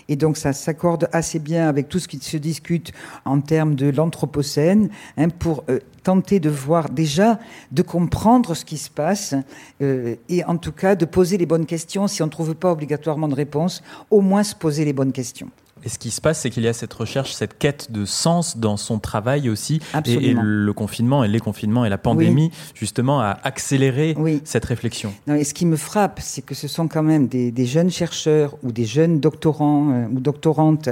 Et 0.08 0.16
donc 0.16 0.38
ça 0.38 0.54
s'accorde 0.54 1.10
assez 1.12 1.40
bien 1.40 1.68
avec 1.68 1.90
tout 1.90 2.00
ce 2.00 2.08
qui 2.08 2.18
se 2.20 2.38
discute 2.38 2.94
en 3.26 3.42
termes 3.42 3.76
de 3.76 3.90
l'anthropocène 3.90 4.88
hein, 5.18 5.28
pour 5.28 5.66
euh, 5.70 5.80
tenter 6.04 6.40
de 6.40 6.50
voir 6.50 6.90
déjà, 6.90 7.40
de 7.72 7.82
comprendre 7.82 8.54
ce 8.54 8.66
qui 8.66 8.78
se 8.78 8.90
passe 8.90 9.36
euh, 9.82 10.16
et 10.30 10.44
en 10.44 10.58
tout 10.58 10.72
cas 10.72 10.96
de 10.96 11.06
poser 11.06 11.38
les 11.38 11.46
bonnes 11.46 11.66
questions. 11.66 12.08
Si 12.08 12.22
on 12.22 12.26
ne 12.26 12.32
trouve 12.32 12.54
pas 12.56 12.72
obligatoirement 12.72 13.28
de 13.28 13.36
réponse, 13.36 13.82
au 14.14 14.22
moins 14.22 14.44
se 14.44 14.56
poser 14.56 14.86
les 14.86 14.94
bonnes 14.94 15.12
questions. 15.12 15.50
Et 15.86 15.90
ce 15.90 16.00
qui 16.00 16.12
se 16.12 16.22
passe, 16.22 16.40
c'est 16.40 16.50
qu'il 16.50 16.64
y 16.64 16.68
a 16.68 16.74
cette 16.74 16.94
recherche, 16.94 17.34
cette 17.34 17.58
quête 17.58 17.92
de 17.92 18.06
sens 18.06 18.58
dans 18.58 18.78
son 18.78 19.00
travail 19.00 19.50
aussi. 19.50 19.82
Et, 20.06 20.34
le 20.34 20.72
confinement 20.72 21.26
et 21.26 21.28
les 21.28 21.40
confinements 21.40 21.84
et 21.84 21.90
la 21.90 21.98
pandémie, 21.98 22.52
justement, 22.74 23.20
a 23.20 23.38
accéléré 23.44 24.16
cette 24.46 24.64
réflexion. 24.64 25.14
Non, 25.28 25.36
et 25.36 25.44
ce 25.44 25.54
qui 25.54 25.66
me 25.66 25.76
frappe, 25.76 26.22
c'est 26.22 26.42
que 26.42 26.56
ce 26.56 26.70
sont 26.70 26.88
quand 26.88 27.04
même 27.04 27.28
des, 27.28 27.66
jeunes 27.66 27.90
chercheurs 27.90 28.56
ou 28.64 28.72
des 28.72 28.86
jeunes 28.86 29.20
doctorants 29.20 29.92
euh, 29.92 30.06
ou 30.08 30.20
doctorantes 30.20 30.90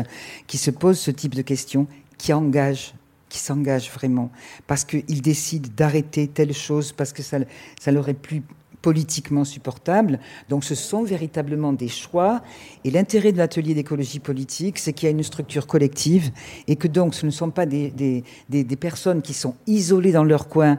qui 0.47 0.57
se 0.57 0.71
posent 0.71 0.99
ce 0.99 1.11
type 1.11 1.35
de 1.35 1.41
questions, 1.41 1.87
qui 2.17 2.33
engagent 2.33 2.93
qui 3.29 3.39
s'engagent 3.39 3.89
vraiment, 3.91 4.29
parce 4.67 4.83
qu'ils 4.83 5.21
décident 5.21 5.69
d'arrêter 5.77 6.27
telle 6.27 6.53
chose, 6.53 6.91
parce 6.91 7.13
que 7.13 7.23
ça, 7.23 7.37
ça 7.79 7.91
leur 7.93 8.09
est 8.09 8.13
plus 8.13 8.43
politiquement 8.81 9.43
supportable. 9.43 10.19
Donc 10.49 10.63
ce 10.63 10.75
sont 10.75 11.03
véritablement 11.03 11.73
des 11.73 11.87
choix. 11.87 12.41
Et 12.83 12.91
l'intérêt 12.91 13.31
de 13.31 13.37
l'atelier 13.37 13.73
d'écologie 13.73 14.19
politique, 14.19 14.79
c'est 14.79 14.93
qu'il 14.93 15.07
y 15.07 15.11
a 15.11 15.15
une 15.15 15.23
structure 15.23 15.67
collective 15.67 16.31
et 16.67 16.75
que 16.75 16.87
donc 16.87 17.13
ce 17.13 17.25
ne 17.25 17.31
sont 17.31 17.51
pas 17.51 17.65
des, 17.65 17.91
des, 17.91 18.23
des 18.63 18.75
personnes 18.75 19.21
qui 19.21 19.33
sont 19.33 19.55
isolées 19.67 20.11
dans 20.11 20.23
leur 20.23 20.47
coin, 20.47 20.77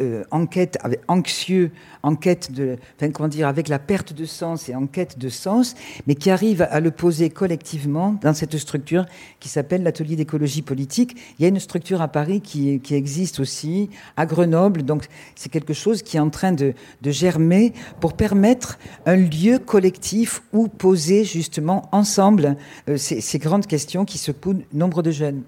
euh, 0.00 0.24
enquête 0.30 0.78
anxieux, 1.06 1.70
enquête 2.02 2.50
de, 2.50 2.76
enfin, 2.96 3.10
comment 3.10 3.28
dire, 3.28 3.46
avec 3.46 3.68
la 3.68 3.78
perte 3.78 4.12
de 4.12 4.24
sens 4.24 4.68
et 4.68 4.74
enquête 4.74 5.18
de 5.18 5.28
sens, 5.28 5.74
mais 6.06 6.14
qui 6.14 6.30
arrive 6.30 6.62
à 6.62 6.80
le 6.80 6.90
poser 6.90 7.30
collectivement 7.30 8.16
dans 8.22 8.34
cette 8.34 8.56
structure 8.56 9.04
qui 9.38 9.48
s'appelle 9.48 9.82
l'atelier 9.82 10.16
d'écologie 10.16 10.62
politique. 10.62 11.16
Il 11.38 11.42
y 11.42 11.44
a 11.44 11.48
une 11.48 11.60
structure 11.60 12.00
à 12.00 12.08
Paris 12.08 12.40
qui, 12.40 12.80
existe 12.90 13.38
aussi, 13.38 13.90
à 14.16 14.26
Grenoble, 14.26 14.82
donc 14.82 15.06
c'est 15.34 15.50
quelque 15.50 15.74
chose 15.74 16.02
qui 16.02 16.16
est 16.16 16.20
en 16.20 16.30
train 16.30 16.52
de, 16.52 16.74
de 17.02 17.10
germer 17.10 17.72
pour 18.00 18.14
permettre 18.14 18.78
un 19.06 19.16
lieu 19.16 19.58
collectif 19.58 20.42
où 20.52 20.68
poser 20.68 21.24
justement 21.24 21.88
ensemble 21.92 22.56
euh, 22.88 22.96
ces, 22.96 23.20
ces 23.20 23.38
grandes 23.38 23.66
questions 23.66 24.04
qui 24.04 24.18
secouent 24.18 24.62
nombre 24.72 25.02
de 25.02 25.10
jeunes. 25.10 25.42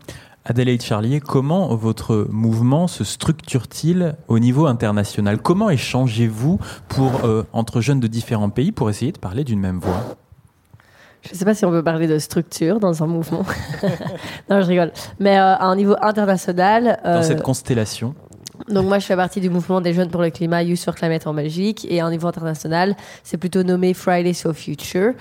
Adélaïde 0.47 0.83
Charlier, 0.83 1.21
comment 1.21 1.75
votre 1.75 2.27
mouvement 2.31 2.87
se 2.87 3.03
structure-t-il 3.03 4.15
au 4.29 4.39
niveau 4.39 4.67
international? 4.67 5.39
Comment 5.39 5.71
échangez-vous 5.71 6.61
pour, 6.89 7.25
euh, 7.25 7.45
entre 7.55 7.81
jeunes 7.81 8.01
de 8.01 8.07
différents 8.07 8.51
pays 8.51 8.71
pour 8.71 8.91
essayer 8.91 9.11
de 9.11 9.19
parler 9.19 9.43
d'une 9.43 9.59
même 9.59 9.79
voix? 9.79 10.17
Je 11.23 11.31
ne 11.33 11.35
sais 11.39 11.47
pas 11.47 11.55
si 11.55 11.65
on 11.65 11.71
peut 11.71 11.83
parler 11.83 12.07
de 12.07 12.19
structure 12.19 12.79
dans 12.79 13.03
un 13.03 13.07
mouvement. 13.07 13.47
non, 14.51 14.61
je 14.61 14.67
rigole. 14.67 14.93
Mais 15.19 15.39
euh, 15.39 15.55
à 15.55 15.65
un 15.65 15.77
niveau 15.77 15.97
international. 16.03 17.01
dans 17.03 17.23
cette 17.23 17.39
euh, 17.39 17.43
constellation. 17.43 18.15
Donc 18.69 18.87
moi, 18.87 18.99
je 18.99 19.07
fais 19.07 19.17
partie 19.17 19.41
du 19.41 19.49
mouvement 19.49 19.81
des 19.81 19.95
jeunes 19.95 20.11
pour 20.11 20.21
le 20.21 20.29
climat, 20.29 20.63
Youth 20.63 20.81
for 20.81 20.95
Climate 20.95 21.27
en 21.27 21.33
Belgique, 21.33 21.87
et 21.89 22.03
à 22.03 22.07
un 22.07 22.11
niveau 22.11 22.29
international, 22.29 22.97
c'est 23.23 23.39
plutôt 23.39 23.63
nommé 23.63 23.95
Fridays 23.95 24.35
for 24.35 24.53
Future. 24.53 25.15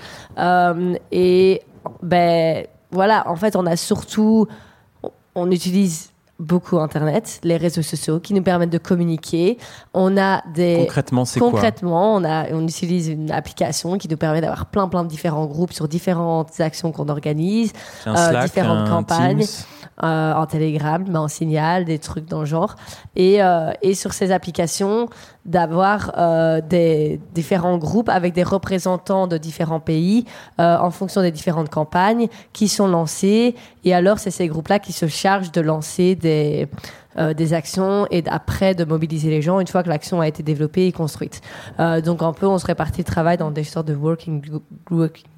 et 1.10 1.62
ben 2.02 2.66
voilà, 2.90 3.26
en 3.26 3.36
fait, 3.36 3.56
on 3.56 3.64
a 3.64 3.76
surtout 3.76 4.46
on 5.34 5.50
utilise 5.50 6.10
beaucoup 6.40 6.78
Internet, 6.78 7.40
les 7.44 7.56
réseaux 7.56 7.82
sociaux 7.82 8.18
qui 8.18 8.34
nous 8.34 8.42
permettent 8.42 8.70
de 8.70 8.78
communiquer. 8.78 9.56
On 9.92 10.16
a 10.16 10.42
des 10.52 10.78
concrètement, 10.80 11.24
c'est 11.24 11.38
concrètement, 11.38 12.16
on 12.16 12.24
a 12.24 12.50
on 12.52 12.66
utilise 12.66 13.08
une 13.08 13.30
application 13.30 13.98
qui 13.98 14.08
nous 14.08 14.16
permet 14.16 14.40
d'avoir 14.40 14.66
plein 14.66 14.88
plein 14.88 15.04
de 15.04 15.08
différents 15.08 15.46
groupes 15.46 15.72
sur 15.72 15.86
différentes 15.86 16.60
actions 16.60 16.90
qu'on 16.90 17.08
organise, 17.08 17.72
euh, 18.06 18.42
différentes 18.42 18.88
campagnes. 18.88 19.46
Euh, 20.02 20.32
en 20.32 20.44
Telegram, 20.46 21.04
mais 21.08 21.18
en 21.18 21.28
signal, 21.28 21.84
des 21.84 22.00
trucs 22.00 22.26
dans 22.26 22.40
le 22.40 22.46
genre. 22.46 22.74
Et, 23.14 23.40
euh, 23.40 23.70
et 23.80 23.94
sur 23.94 24.12
ces 24.12 24.32
applications, 24.32 25.08
d'avoir 25.46 26.12
euh, 26.16 26.60
des 26.60 27.20
différents 27.34 27.78
groupes 27.78 28.08
avec 28.08 28.32
des 28.32 28.42
représentants 28.42 29.26
de 29.26 29.36
différents 29.38 29.80
pays 29.80 30.24
en 30.58 30.90
fonction 30.90 31.20
des 31.22 31.30
différentes 31.30 31.68
campagnes 31.68 32.28
qui 32.52 32.68
sont 32.68 32.86
lancées. 32.86 33.54
Et 33.84 33.94
alors, 33.94 34.18
c'est 34.18 34.30
ces 34.30 34.48
groupes-là 34.48 34.78
qui 34.78 34.92
se 34.92 35.06
chargent 35.06 35.52
de 35.52 35.60
lancer 35.60 36.14
des 36.14 36.68
euh, 37.18 37.34
des 37.34 37.54
actions 37.54 38.06
et 38.10 38.24
après 38.26 38.74
de 38.74 38.84
mobiliser 38.84 39.30
les 39.30 39.42
gens 39.42 39.60
une 39.60 39.66
fois 39.66 39.82
que 39.82 39.88
l'action 39.88 40.20
a 40.20 40.28
été 40.28 40.42
développée 40.42 40.86
et 40.86 40.92
construite. 40.92 41.40
Euh, 41.78 42.00
donc 42.00 42.22
un 42.22 42.32
peu, 42.32 42.46
on 42.46 42.58
se 42.58 42.66
répartit 42.66 43.02
le 43.02 43.04
travail 43.04 43.36
dans 43.36 43.50
des 43.50 43.64
sortes 43.64 43.86
de 43.86 43.94
working 43.94 44.42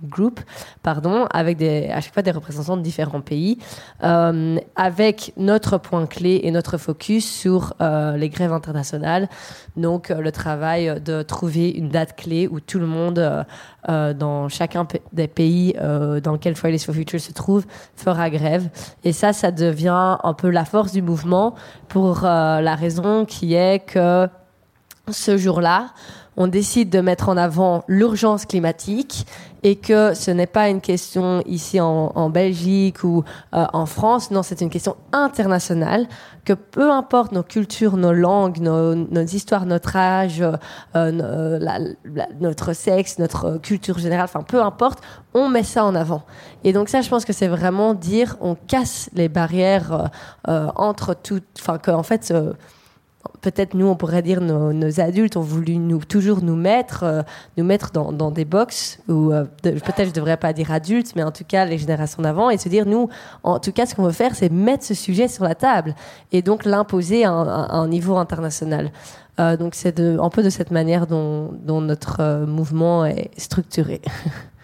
group, 0.05 0.41
pardon, 0.83 1.27
avec 1.33 1.59
des, 1.59 1.89
à 1.89 2.01
chaque 2.01 2.15
fois 2.15 2.23
des 2.23 2.31
représentants 2.31 2.77
de 2.77 2.83
différents 2.83 3.21
pays, 3.21 3.59
euh, 4.03 4.57
avec 4.75 5.33
notre 5.37 5.79
point 5.79 6.07
clé 6.07 6.41
et 6.45 6.51
notre 6.51 6.79
focus 6.79 7.31
sur 7.31 7.75
les 7.81 8.29
grèves 8.29 8.53
internationales. 8.53 9.29
Donc 9.77 10.09
le 10.09 10.33
travail 10.33 11.01
de 11.01 11.23
trouver 11.23 11.71
une 11.71 11.89
date 11.89 12.17
clé 12.17 12.49
où 12.49 12.61
tout 12.61 12.79
le 12.79 12.87
monde 12.87 13.45
dans 13.89 14.49
chacun 14.49 14.87
des 15.13 15.29
pays 15.29 15.75
dans 15.75 16.33
lequel 16.33 16.55
Fridays 16.57 16.79
for 16.79 16.95
Future 16.95 17.21
se 17.21 17.33
trouve 17.33 17.65
fera 17.97 18.31
grève. 18.31 18.69
Et 19.05 19.13
ça, 19.13 19.33
ça 19.33 19.51
devient 19.51 20.17
un 20.23 20.35
peu 20.35 20.51
la 20.51 20.65
force 20.65 20.93
du 20.93 21.03
mouvement 21.03 21.55
pour 21.89 22.25
euh, 22.25 22.61
la 22.61 22.75
raison 22.75 23.25
qui 23.25 23.55
est 23.55 23.85
que 23.85 24.29
ce 25.11 25.37
jour-là, 25.37 25.89
on 26.37 26.49
décide 26.49 26.91
de 26.91 27.01
mettre 27.01 27.29
en 27.29 27.37
avant 27.37 27.85
l'urgence 27.89 28.45
climatique 28.45 29.27
et 29.63 29.77
que 29.77 30.15
ce 30.15 30.31
n'est 30.31 30.47
pas 30.47 30.69
une 30.69 30.81
question 30.81 31.43
ici 31.47 31.81
en, 31.81 32.31
Belgique 32.31 33.03
ou 33.03 33.25
euh, 33.55 33.67
en 33.73 33.87
France, 33.87 34.31
non, 34.31 34.43
c'est 34.45 34.61
une 34.61 34.71
question 34.71 34.97
internationale, 35.13 36.07
que 36.45 36.53
peu 36.53 36.93
importe 36.93 37.33
nos 37.33 37.43
cultures, 37.43 37.97
nos 37.97 38.13
langues, 38.13 38.59
nos, 38.61 39.25
histoires, 39.25 39.67
notre 39.67 39.97
âge, 39.97 40.45
euh, 40.95 41.59
notre 42.41 42.73
sexe, 42.75 43.19
notre 43.19 43.59
culture 43.59 43.99
générale, 43.99 44.27
enfin 44.27 44.43
peu 44.43 44.63
importe, 44.63 45.01
on 45.35 45.49
met 45.49 45.65
ça 45.65 45.85
en 45.85 45.97
avant. 45.97 46.23
Et 46.63 46.73
donc 46.73 46.89
ça, 46.89 47.01
je 47.01 47.09
pense 47.09 47.25
que 47.25 47.33
c'est 47.33 47.49
vraiment 47.49 47.95
dire, 47.95 48.37
on 48.41 48.55
casse 48.55 49.11
les 49.15 49.29
barrières 49.29 50.11
entre 50.47 51.15
toutes, 51.15 51.45
enfin 51.59 51.79
qu'en 51.79 52.05
fait 52.05 52.33
peut-être 53.41 53.75
nous, 53.75 53.87
on 53.87 53.97
pourrait 53.97 54.23
dire 54.23 54.41
nos, 54.41 55.01
adultes 55.01 55.37
ont 55.37 55.43
voulu 55.43 55.77
nous, 55.77 56.05
toujours 56.05 56.43
nous 56.43 56.57
mettre, 56.57 57.03
euh, 57.03 57.23
nous 57.57 57.65
mettre 57.65 57.91
dans, 57.93 58.31
des 58.31 58.45
box, 58.45 58.99
ou 59.09 59.33
euh, 59.33 59.45
peut-être 59.63 60.05
je 60.05 60.09
ne 60.09 60.15
devrais 60.15 60.37
pas 60.37 60.53
dire 60.53 60.71
adultes, 60.73 61.15
mais 61.17 61.23
en 61.23 61.33
tout 61.33 61.45
cas 61.45 61.65
les 61.65 61.79
générations 61.79 62.23
d'avant, 62.23 62.51
et 62.51 62.59
se 62.59 62.69
dire, 62.69 62.87
nous, 62.87 63.09
en 63.43 63.59
tout 63.59 63.73
cas, 63.73 63.87
ce 63.87 63.95
qu'on 63.95 64.05
veut 64.05 64.13
faire, 64.13 64.35
c'est 64.35 64.51
mettre 64.51 64.85
ce 64.85 64.95
sujet 64.95 65.29
sur 65.29 65.45
la 65.45 65.55
table, 65.55 65.95
et 66.33 66.43
donc 66.43 66.65
l'imposer 66.65 67.25
à, 67.25 67.31
un 67.31 67.89
niveau 67.89 68.17
international. 68.17 68.91
Euh, 69.39 69.57
donc 69.57 69.75
c'est 69.75 70.01
un 70.01 70.31
peu 70.31 70.43
de 70.43 70.51
cette 70.51 70.71
manière 70.71 71.07
dont 71.07 71.51
notre 71.81 72.45
mouvement 72.47 73.05
est 73.05 73.31
structuré. 73.39 74.01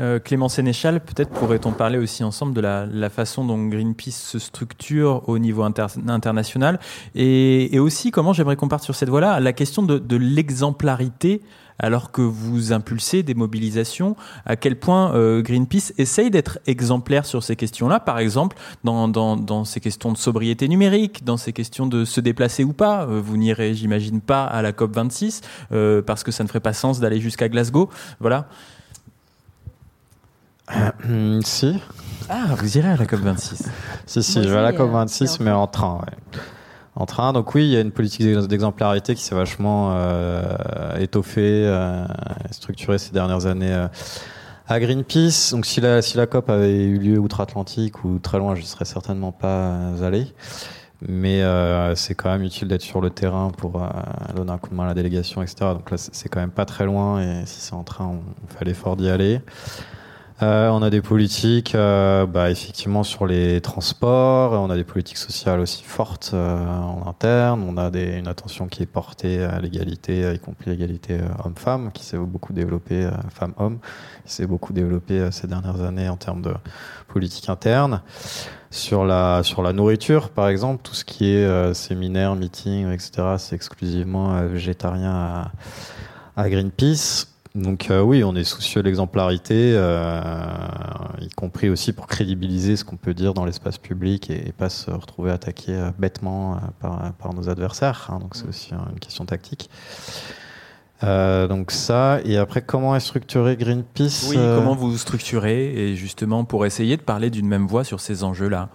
Euh, 0.00 0.18
Clément 0.18 0.48
Sénéchal, 0.48 1.00
peut-être 1.00 1.30
pourrait-on 1.30 1.72
parler 1.72 1.98
aussi 1.98 2.24
ensemble 2.24 2.54
de 2.54 2.60
la, 2.60 3.10
façon 3.10 3.44
dont 3.44 3.66
Greenpeace 3.66 4.12
se 4.12 4.38
structure 4.38 5.28
au 5.28 5.38
niveau 5.38 5.62
international 5.62 6.78
et, 7.14 7.78
aussi 7.78 8.10
comment 8.10 8.32
j'aimerais 8.32 8.56
qu'on 8.56 8.68
parte 8.68 8.84
sur 8.84 8.94
cette 8.94 9.08
voie-là, 9.08 9.40
la 9.40 9.52
question 9.52 9.82
de, 9.82 10.16
l'exemplarité 10.16 11.42
alors 11.78 12.12
que 12.12 12.20
vous 12.20 12.74
impulsez 12.74 13.22
des 13.22 13.32
mobilisations, 13.32 14.14
à 14.44 14.54
quel 14.56 14.78
point 14.78 15.14
euh, 15.14 15.40
Greenpeace 15.40 15.94
essaye 15.96 16.30
d'être 16.30 16.58
exemplaire 16.66 17.24
sur 17.24 17.42
ces 17.42 17.56
questions-là, 17.56 18.00
par 18.00 18.18
exemple 18.18 18.56
dans, 18.84 19.64
ces 19.64 19.80
questions 19.80 20.12
de 20.12 20.18
sobriété 20.18 20.68
numérique, 20.68 21.24
dans 21.24 21.38
ces 21.38 21.54
questions 21.54 21.86
de 21.86 22.04
se 22.04 22.20
déplacer 22.20 22.64
ou 22.64 22.74
pas. 22.74 23.04
Euh, 23.04 23.20
vous 23.24 23.38
n'irez, 23.38 23.74
j'imagine, 23.74 24.20
pas 24.20 24.44
à 24.44 24.60
la 24.60 24.72
COP26 24.72 26.02
parce 26.02 26.22
que 26.22 26.30
ça 26.30 26.44
ne 26.44 26.48
ferait 26.48 26.60
pas 26.60 26.74
sens 26.74 27.00
d'aller 27.00 27.20
jusqu'à 27.20 27.48
Glasgow. 27.48 27.88
Voilà. 28.20 28.48
Euh, 31.08 31.40
si. 31.44 31.80
Ah, 32.28 32.54
vous 32.56 32.78
irez 32.78 32.88
à 32.88 32.96
la 32.96 33.04
COP26 33.04 33.66
Si, 34.06 34.22
si, 34.22 34.42
je 34.42 34.48
vais 34.48 34.58
à 34.58 34.62
la 34.62 34.72
COP26, 34.72 35.42
mais 35.42 35.50
en 35.50 35.66
train, 35.66 35.96
ouais. 35.96 36.40
En 36.96 37.06
train, 37.06 37.32
donc 37.32 37.54
oui, 37.54 37.64
il 37.64 37.70
y 37.70 37.76
a 37.76 37.80
une 37.80 37.92
politique 37.92 38.26
d'exemplarité 38.26 39.14
qui 39.14 39.22
s'est 39.22 39.34
vachement 39.34 39.92
euh, 39.94 40.96
étoffée, 40.98 41.64
euh, 41.64 42.04
structurée 42.50 42.98
ces 42.98 43.12
dernières 43.12 43.46
années 43.46 43.86
à 44.68 44.80
Greenpeace. 44.80 45.52
Donc 45.52 45.66
si 45.66 45.80
la, 45.80 46.02
si 46.02 46.16
la 46.16 46.26
COP 46.26 46.50
avait 46.50 46.84
eu 46.84 46.98
lieu 46.98 47.18
outre-Atlantique 47.18 48.04
ou 48.04 48.18
très 48.18 48.38
loin, 48.38 48.54
je 48.54 48.60
ne 48.60 48.66
serais 48.66 48.84
certainement 48.84 49.32
pas 49.32 49.76
allé. 50.02 50.26
Mais 51.08 51.42
c'est 51.94 52.14
quand 52.14 52.30
même 52.30 52.42
utile 52.42 52.68
d'être 52.68 52.82
sur 52.82 53.00
le 53.00 53.08
terrain 53.08 53.50
pour 53.56 53.80
donner 54.34 54.52
un 54.52 54.58
coup 54.58 54.70
de 54.70 54.74
main 54.74 54.84
à 54.84 54.88
la 54.88 54.94
délégation, 54.94 55.42
etc. 55.42 55.56
Donc 55.72 55.90
là, 55.90 55.96
c'est 55.96 56.28
quand 56.28 56.40
même 56.40 56.50
pas 56.50 56.66
très 56.66 56.84
loin 56.84 57.22
et 57.22 57.46
si 57.46 57.60
c'est 57.60 57.74
en 57.74 57.84
train, 57.84 58.06
on 58.06 58.58
fait 58.58 58.64
l'effort 58.64 58.96
d'y 58.96 59.08
aller. 59.08 59.40
Euh, 60.42 60.70
on 60.70 60.80
a 60.80 60.88
des 60.88 61.02
politiques, 61.02 61.74
euh, 61.74 62.24
bah, 62.24 62.50
effectivement, 62.50 63.02
sur 63.02 63.26
les 63.26 63.60
transports. 63.60 64.52
On 64.52 64.70
a 64.70 64.76
des 64.76 64.84
politiques 64.84 65.18
sociales 65.18 65.60
aussi 65.60 65.82
fortes 65.82 66.30
euh, 66.32 66.66
en 66.66 67.06
interne. 67.06 67.62
On 67.68 67.76
a 67.76 67.90
une 67.90 68.26
attention 68.26 68.66
qui 68.66 68.82
est 68.82 68.86
portée 68.86 69.42
à 69.42 69.60
l'égalité, 69.60 70.32
y 70.32 70.38
compris 70.38 70.70
l'égalité 70.70 71.18
homme-femme, 71.44 71.92
qui 71.92 72.04
s'est 72.04 72.16
beaucoup 72.16 72.54
développée, 72.54 73.08
femme-homme, 73.28 73.80
qui 74.24 74.32
s'est 74.32 74.46
beaucoup 74.46 74.72
développée 74.72 75.30
ces 75.30 75.46
dernières 75.46 75.82
années 75.82 76.08
en 76.08 76.16
termes 76.16 76.42
de 76.42 76.54
politique 77.08 77.50
interne. 77.50 78.00
Sur 78.70 79.04
la, 79.04 79.42
sur 79.42 79.62
la 79.62 79.72
nourriture, 79.72 80.30
par 80.30 80.48
exemple, 80.48 80.82
tout 80.84 80.94
ce 80.94 81.04
qui 81.04 81.26
est 81.26 81.74
séminaire, 81.74 82.34
meeting, 82.36 82.90
etc., 82.90 83.34
c'est 83.36 83.56
exclusivement 83.56 84.40
végétarien 84.46 85.12
à, 85.12 85.52
à 86.36 86.48
Greenpeace. 86.48 87.26
Donc 87.56 87.90
euh, 87.90 88.00
oui, 88.00 88.22
on 88.22 88.36
est 88.36 88.44
soucieux 88.44 88.80
de 88.80 88.86
l'exemplarité, 88.86 89.72
euh, 89.74 90.22
y 91.20 91.30
compris 91.30 91.68
aussi 91.68 91.92
pour 91.92 92.06
crédibiliser 92.06 92.76
ce 92.76 92.84
qu'on 92.84 92.96
peut 92.96 93.12
dire 93.12 93.34
dans 93.34 93.44
l'espace 93.44 93.76
public 93.76 94.30
et, 94.30 94.52
pas 94.52 94.68
se 94.68 94.90
retrouver 94.90 95.32
attaqué 95.32 95.72
euh, 95.74 95.90
bêtement 95.98 96.60
par, 96.78 97.34
nos 97.34 97.48
adversaires. 97.48 98.08
Hein. 98.10 98.20
donc 98.20 98.36
c'est 98.36 98.46
aussi 98.46 98.72
une 98.72 99.00
question 99.00 99.24
tactique. 99.24 99.68
donc 101.02 101.72
ça, 101.72 102.20
et 102.24 102.36
après 102.36 102.62
comment 102.62 102.94
est 102.94 103.00
structuré 103.00 103.56
Greenpeace 103.56 104.28
Oui, 104.28 104.36
comment 104.36 104.76
vous 104.76 104.96
structurez, 104.96 105.74
et 105.74 105.96
justement 105.96 106.44
pour 106.44 106.66
essayer 106.66 106.96
de 106.96 107.02
parler 107.02 107.30
d'une 107.30 107.48
même 107.48 107.66
voix 107.66 107.82
sur 107.82 107.98
ces 107.98 108.22
enjeux-là 108.22 108.68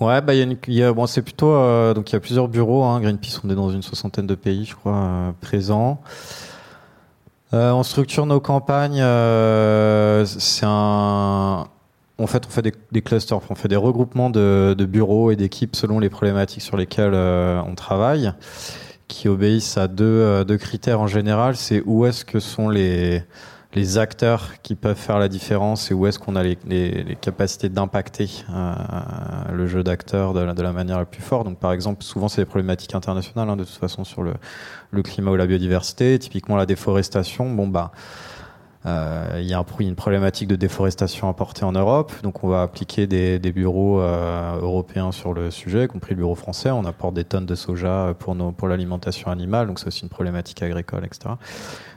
Ouais, 0.00 0.20
bah, 0.20 0.34
y 0.34 0.58
y 0.66 0.82
a, 0.82 0.92
bon, 0.92 1.06
c'est 1.06 1.22
plutôt. 1.22 1.54
donc, 1.94 2.10
il 2.10 2.14
y 2.14 2.16
a 2.16 2.20
plusieurs 2.20 2.48
bureaux. 2.48 2.82
Hein. 2.82 3.00
Greenpeace, 3.00 3.40
on 3.44 3.48
est 3.48 3.54
dans 3.54 3.70
une 3.70 3.82
soixantaine 3.82 4.26
de 4.26 4.34
pays, 4.34 4.64
je 4.64 4.74
crois, 4.74 5.32
présents. 5.40 6.00
Euh, 7.54 7.70
on 7.70 7.84
structure 7.84 8.26
nos 8.26 8.40
campagnes. 8.40 9.00
Euh. 9.00 10.26
En 12.16 12.26
fait, 12.26 12.46
on 12.46 12.50
fait 12.50 12.62
des, 12.62 13.02
clusters, 13.02 13.38
on 13.48 13.54
fait 13.54 13.68
des 13.68 13.76
regroupements 13.76 14.30
de, 14.30 14.84
bureaux 14.88 15.30
et 15.30 15.36
d'équipes 15.36 15.76
selon 15.76 15.98
les 15.98 16.08
problématiques 16.08 16.62
sur 16.62 16.76
lesquelles 16.76 17.14
euh, 17.14 17.60
on 17.66 17.74
travaille, 17.74 18.32
qui 19.08 19.28
obéissent 19.28 19.76
à 19.78 19.88
deux, 19.88 20.44
critères 20.58 21.00
en 21.00 21.06
général. 21.06 21.56
C'est 21.56 21.82
où 21.86 22.06
est-ce 22.06 22.24
que 22.24 22.40
sont 22.40 22.68
les, 22.68 23.22
acteurs 23.96 24.52
qui 24.62 24.76
peuvent 24.76 24.96
faire 24.96 25.18
la 25.18 25.28
différence 25.28 25.90
et 25.90 25.94
où 25.94 26.06
est-ce 26.06 26.20
qu'on 26.20 26.36
a 26.36 26.42
les, 26.42 27.18
capacités 27.20 27.68
d'impacter 27.68 28.44
le 29.52 29.66
jeu 29.66 29.82
d'acteurs 29.82 30.34
de, 30.34 30.52
de, 30.52 30.62
la 30.62 30.72
manière 30.72 30.98
la 30.98 31.04
plus 31.04 31.22
forte. 31.22 31.46
Donc, 31.46 31.58
par 31.58 31.72
exemple, 31.72 32.04
souvent, 32.04 32.28
c'est 32.28 32.42
des 32.42 32.46
problématiques 32.46 32.94
internationales, 32.94 33.48
hein, 33.50 33.56
de 33.56 33.64
toute 33.64 33.74
façon, 33.74 34.04
sur 34.04 34.22
le, 34.22 34.34
le, 34.94 35.02
climat 35.02 35.30
ou 35.30 35.36
la 35.36 35.46
biodiversité. 35.46 36.18
Typiquement, 36.18 36.56
la 36.56 36.66
déforestation. 36.66 37.50
Bon, 37.50 37.68
bah, 37.68 37.92
euh, 38.86 39.38
il 39.40 39.46
y 39.46 39.54
a 39.54 39.58
un, 39.58 39.64
une 39.80 39.94
problématique 39.94 40.46
de 40.46 40.56
déforestation 40.56 41.28
apportée 41.30 41.64
en 41.64 41.72
Europe, 41.72 42.12
donc 42.22 42.44
on 42.44 42.48
va 42.48 42.60
appliquer 42.60 43.06
des, 43.06 43.38
bureaux 43.52 44.00
euh, 44.00 44.60
européens 44.60 45.10
sur 45.10 45.32
le 45.32 45.50
sujet, 45.50 45.84
y 45.84 45.88
compris 45.88 46.10
le 46.10 46.18
bureau 46.18 46.34
français. 46.34 46.70
On 46.70 46.84
apporte 46.84 47.14
des 47.14 47.24
tonnes 47.24 47.46
de 47.46 47.54
soja 47.54 48.14
pour, 48.18 48.68
l'alimentation 48.68 49.30
animale, 49.30 49.68
donc 49.68 49.78
c'est 49.78 49.86
aussi 49.86 50.02
une 50.02 50.10
problématique 50.10 50.62
agricole, 50.62 51.04
etc. 51.06 51.20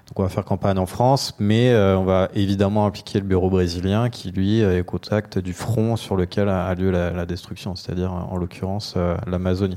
Donc 0.08 0.20
on 0.20 0.24
va 0.24 0.30
faire 0.30 0.46
campagne 0.46 0.78
en 0.78 0.86
France, 0.86 1.36
mais 1.40 1.72
euh, 1.72 1.98
on 1.98 2.06
va 2.06 2.30
évidemment 2.34 2.86
impliquer 2.86 3.20
le 3.20 3.26
bureau 3.26 3.50
brésilien 3.50 4.10
qui 4.10 4.32
lui 4.32 4.62
est 4.62 4.80
au 4.80 4.84
contact 4.86 5.40
du 5.40 5.52
front 5.52 5.98
sur 5.98 6.16
lequel 6.16 6.48
a, 6.48 6.74
lieu 6.74 6.92
la, 6.92 7.26
destruction, 7.26 7.76
c'est-à-dire 7.76 8.14
en 8.14 8.38
l'occurrence 8.38 8.96
l'Amazonie. 9.26 9.76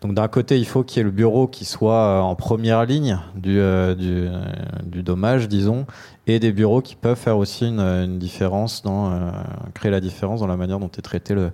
Donc 0.00 0.14
d'un 0.14 0.28
côté, 0.28 0.58
il 0.58 0.66
faut 0.66 0.82
qu'il 0.82 0.98
y 0.98 1.00
ait 1.00 1.04
le 1.04 1.10
bureau 1.10 1.46
qui 1.46 1.64
soit 1.64 1.94
euh, 1.94 2.20
en 2.20 2.34
première 2.34 2.84
ligne 2.84 3.18
du, 3.34 3.60
du, 3.96 4.28
du, 4.84 5.02
dommage, 5.02 5.48
disons, 5.48 5.86
et 6.26 6.38
des 6.38 6.52
bureaux 6.52 6.80
qui 6.80 6.96
peuvent 6.96 7.18
faire 7.18 7.36
aussi 7.36 7.66
une, 7.66 8.18
différence, 8.18 8.82
dans, 8.82 9.32
créer 9.74 9.90
la 9.90 10.00
différence 10.00 10.40
dans 10.40 10.46
la 10.46 10.56
manière 10.56 10.78
dont 10.78 10.88
est 10.88 11.02
traité 11.02 11.34
le, 11.34 11.52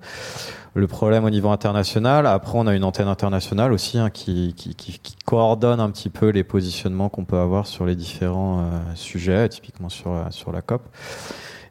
le 0.77 0.87
problème 0.87 1.25
au 1.25 1.31
niveau 1.31 1.49
international. 1.49 2.27
Après, 2.27 2.59
on 2.59 2.67
a 2.67 2.75
une 2.75 2.85
antenne 2.85 3.09
internationale 3.09 3.73
aussi 3.73 3.99
hein, 3.99 4.11
qui, 4.11 4.55
qui, 4.55 4.75
qui, 4.75 5.17
coordonne 5.25 5.81
un 5.81 5.91
petit 5.91 6.11
peu 6.11 6.29
les 6.29 6.45
positionnements 6.45 7.09
qu'on 7.09 7.25
peut 7.25 7.39
avoir 7.39 7.67
sur 7.67 7.87
les 7.87 7.97
différents 7.97 8.61
euh, 8.61 8.79
sujets, 8.95 9.49
typiquement 9.49 9.89
sur, 9.89 10.13
euh, 10.13 10.25
sur 10.31 10.53
la 10.53 10.61
COP. 10.61 10.83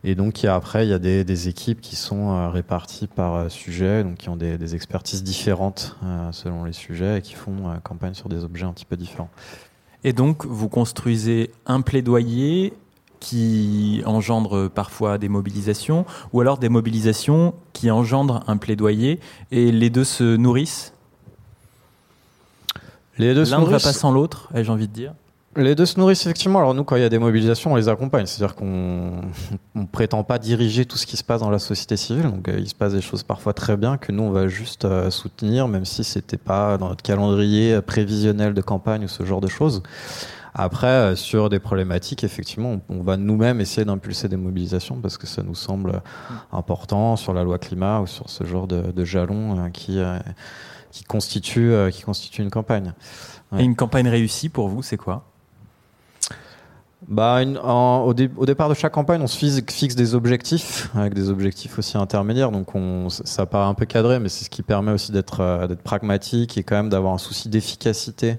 Et 0.07 0.13
donc, 0.13 0.43
il 0.43 0.45
y 0.45 0.49
a, 0.49 0.53
après, 0.53 0.85
il 0.85 0.89
y 0.89 0.93
a 0.93 0.99
des, 0.99 1.23
des 1.23 1.47
équipes 1.47 1.81
qui 1.81 1.95
sont 1.95 2.29
euh, 2.29 2.49
réparties 2.49 3.07
par 3.07 3.49
sujet, 3.49 4.03
donc 4.03 4.17
qui 4.17 4.29
ont 4.29 4.35
des, 4.35 4.59
des 4.59 4.75
expertises 4.75 5.23
différentes 5.23 5.97
selon 6.31 6.63
les 6.63 6.73
sujets 6.73 7.17
et 7.17 7.21
qui 7.23 7.33
font 7.33 7.79
campagne 7.83 8.13
sur 8.13 8.29
des 8.29 8.43
objets 8.43 8.65
un 8.65 8.73
petit 8.73 8.85
peu 8.85 8.97
différents. 8.97 9.31
Et 10.03 10.13
donc, 10.13 10.45
vous 10.45 10.69
construisez 10.69 11.51
un 11.65 11.81
plaidoyer 11.81 12.73
qui 13.19 14.03
engendre 14.05 14.67
parfois 14.69 15.17
des 15.17 15.29
mobilisations, 15.29 16.05
ou 16.31 16.41
alors 16.41 16.59
des 16.59 16.69
mobilisations 16.69 17.55
qui 17.73 17.89
engendrent 17.89 18.43
un 18.45 18.57
plaidoyer, 18.57 19.19
et 19.49 19.71
les 19.71 19.89
deux 19.89 20.03
se 20.03 20.35
nourrissent? 20.35 20.93
Les 23.17 23.33
deux 23.33 23.49
L'un 23.49 23.61
ne 23.61 23.65
va 23.65 23.79
pas 23.79 23.93
sans 23.93 24.11
l'autre, 24.11 24.49
ai-je 24.53 24.71
envie 24.71 24.87
de 24.87 24.93
dire? 24.93 25.13
Les 25.55 25.75
deux 25.75 25.85
se 25.85 25.99
nourrissent 25.99 26.25
effectivement. 26.25 26.59
Alors 26.59 26.73
nous, 26.73 26.83
quand 26.83 26.95
il 26.95 27.01
y 27.01 27.05
a 27.05 27.09
des 27.09 27.19
mobilisations, 27.19 27.73
on 27.73 27.75
les 27.75 27.87
accompagne. 27.89 28.25
C'est-à-dire 28.25 28.55
qu'on 28.55 29.21
ne 29.75 29.85
prétend 29.85 30.23
pas 30.23 30.39
diriger 30.39 30.85
tout 30.85 30.97
ce 30.97 31.05
qui 31.05 31.17
se 31.17 31.23
passe 31.23 31.41
dans 31.41 31.49
la 31.49 31.59
société 31.59 31.97
civile. 31.97 32.23
Donc 32.23 32.47
euh, 32.47 32.59
il 32.59 32.67
se 32.67 32.75
passe 32.75 32.93
des 32.93 33.01
choses 33.01 33.23
parfois 33.23 33.53
très 33.53 33.77
bien 33.77 33.97
que 33.97 34.11
nous, 34.11 34.23
on 34.23 34.31
va 34.31 34.47
juste 34.47 34.85
euh, 34.85 35.09
soutenir, 35.09 35.67
même 35.67 35.85
si 35.85 36.03
c'était 36.03 36.37
pas 36.37 36.77
dans 36.77 36.89
notre 36.89 37.03
calendrier 37.03 37.81
prévisionnel 37.81 38.53
de 38.53 38.61
campagne 38.61 39.05
ou 39.05 39.07
ce 39.07 39.23
genre 39.25 39.41
de 39.41 39.47
choses. 39.47 39.81
Après, 40.57 40.87
euh, 40.87 41.15
sur 41.15 41.49
des 41.49 41.59
problématiques, 41.59 42.23
effectivement, 42.23 42.79
on, 42.87 43.01
va 43.01 43.17
nous-mêmes 43.17 43.59
essayer 43.59 43.83
d'impulser 43.83 44.29
des 44.29 44.37
mobilisations 44.37 44.95
parce 45.01 45.17
que 45.17 45.27
ça 45.27 45.43
nous 45.43 45.55
semble 45.55 46.01
important 46.51 47.17
sur 47.17 47.33
la 47.33 47.43
loi 47.43 47.59
climat 47.59 47.99
ou 47.99 48.07
sur 48.07 48.29
ce 48.29 48.45
genre 48.45 48.67
de, 48.67 48.91
de 48.91 49.05
jalon 49.05 49.59
euh, 49.59 49.69
qui, 49.69 49.99
qui, 50.91 51.03
constitue, 51.03 51.73
qui 51.91 52.03
constitue 52.03 52.41
une 52.41 52.51
campagne. 52.51 52.93
Et 53.57 53.63
une 53.63 53.75
campagne 53.75 54.07
réussie 54.07 54.49
pour 54.49 54.67
vous, 54.69 54.81
c'est 54.81 54.97
quoi? 54.97 55.23
Bah, 57.07 57.41
au, 57.43 58.13
départ 58.13 58.69
de 58.69 58.73
chaque 58.73 58.93
campagne, 58.93 59.21
on 59.21 59.27
se 59.27 59.37
fixe, 59.37 59.95
des 59.95 60.15
objectifs, 60.15 60.89
avec 60.95 61.13
des 61.13 61.29
objectifs 61.29 61.77
aussi 61.77 61.97
intermédiaires. 61.97 62.51
Donc, 62.51 62.75
on, 62.75 63.09
ça 63.09 63.45
paraît 63.45 63.67
un 63.67 63.73
peu 63.73 63.85
cadré, 63.85 64.19
mais 64.19 64.29
c'est 64.29 64.45
ce 64.45 64.49
qui 64.49 64.63
permet 64.63 64.91
aussi 64.91 65.11
d'être 65.11 65.75
pragmatique 65.83 66.57
et 66.57 66.63
quand 66.63 66.75
même 66.75 66.89
d'avoir 66.89 67.13
un 67.13 67.19
souci 67.19 67.49
d'efficacité 67.49 68.37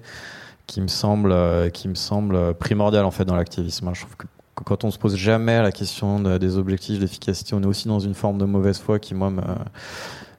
qui 0.66 0.80
me 0.80 0.88
semble, 0.88 1.32
euh, 1.32 2.52
primordial 2.52 3.04
en 3.04 3.10
fait 3.10 3.24
dans 3.24 3.36
l'activisme. 3.36 3.90
Je 3.94 4.00
trouve 4.00 4.16
que 4.16 4.26
quand 4.54 4.84
on 4.84 4.90
se 4.90 4.98
pose 4.98 5.16
jamais 5.16 5.60
la 5.60 5.70
question 5.70 6.20
des 6.20 6.56
objectifs 6.56 6.98
d'efficacité, 6.98 7.54
on 7.54 7.62
est 7.62 7.66
aussi 7.66 7.88
dans 7.88 8.00
une 8.00 8.14
forme 8.14 8.38
de 8.38 8.46
mauvaise 8.46 8.78
foi 8.78 8.98
qui 8.98 9.14
moi 9.14 9.30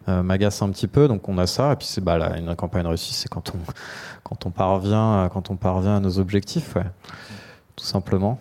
euh, 0.10 0.24
m'agace 0.24 0.62
un 0.64 0.70
petit 0.70 0.88
peu. 0.88 1.08
Donc 1.08 1.30
on 1.30 1.38
a 1.38 1.46
ça 1.46 1.74
et 1.74 1.76
puis 1.76 1.86
c'est 1.86 2.02
bah 2.02 2.18
là, 2.18 2.36
une 2.38 2.56
campagne 2.56 2.88
réussie, 2.88 3.14
c'est 3.14 3.30
quand 3.30 3.52
on 3.54 3.60
quand 4.24 4.46
on 4.48 4.50
parvient 4.50 5.30
quand 5.32 5.52
on 5.52 5.56
parvient 5.56 5.98
à 5.98 6.00
nos 6.00 6.18
objectifs, 6.18 6.76
ouais, 6.76 6.86
tout 7.78 7.86
simplement. 7.86 8.40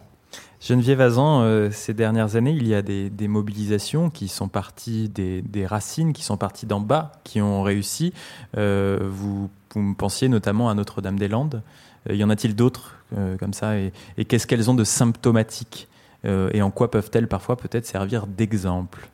Geneviève 0.61 1.01
Azan, 1.01 1.43
euh, 1.43 1.71
ces 1.71 1.95
dernières 1.95 2.35
années, 2.35 2.51
il 2.51 2.67
y 2.67 2.75
a 2.75 2.83
des, 2.83 3.09
des 3.09 3.29
mobilisations 3.29 4.11
qui 4.11 4.27
sont 4.27 4.49
parties 4.49 5.09
des, 5.09 5.43
des, 5.43 5.65
racines, 5.65 6.13
qui 6.13 6.25
sont 6.25 6.37
parties 6.37 6.67
d'en 6.67 6.81
bas, 6.81 7.13
qui 7.23 7.41
ont 7.41 7.63
réussi. 7.63 8.13
vous 8.55 9.49
vous 9.81 9.95
pensiez 9.95 10.29
notamment 10.29 10.69
à 10.69 10.75
Notre-Dame-des-Landes. 10.75 11.63
Euh, 12.11 12.15
y 12.15 12.25
en 12.25 12.31
a-t-il 12.31 12.55
d'autres 12.55 12.97
euh, 13.17 13.37
comme 13.37 13.53
ça? 13.53 13.79
Et, 13.79 13.93
qu'est-ce 14.27 14.47
qu'elles 14.47 14.71
ont 14.71 14.75
de 14.75 14.85
symptomatique 14.85 15.89
euh, 16.25 16.51
Et 16.53 16.63
en 16.63 16.71
quoi 16.71 16.91
peuvent-elles 16.91 17.29
parfois 17.29 17.57
peut-être 17.57 17.87
servir 17.87 18.27
d'exemple 18.27 19.09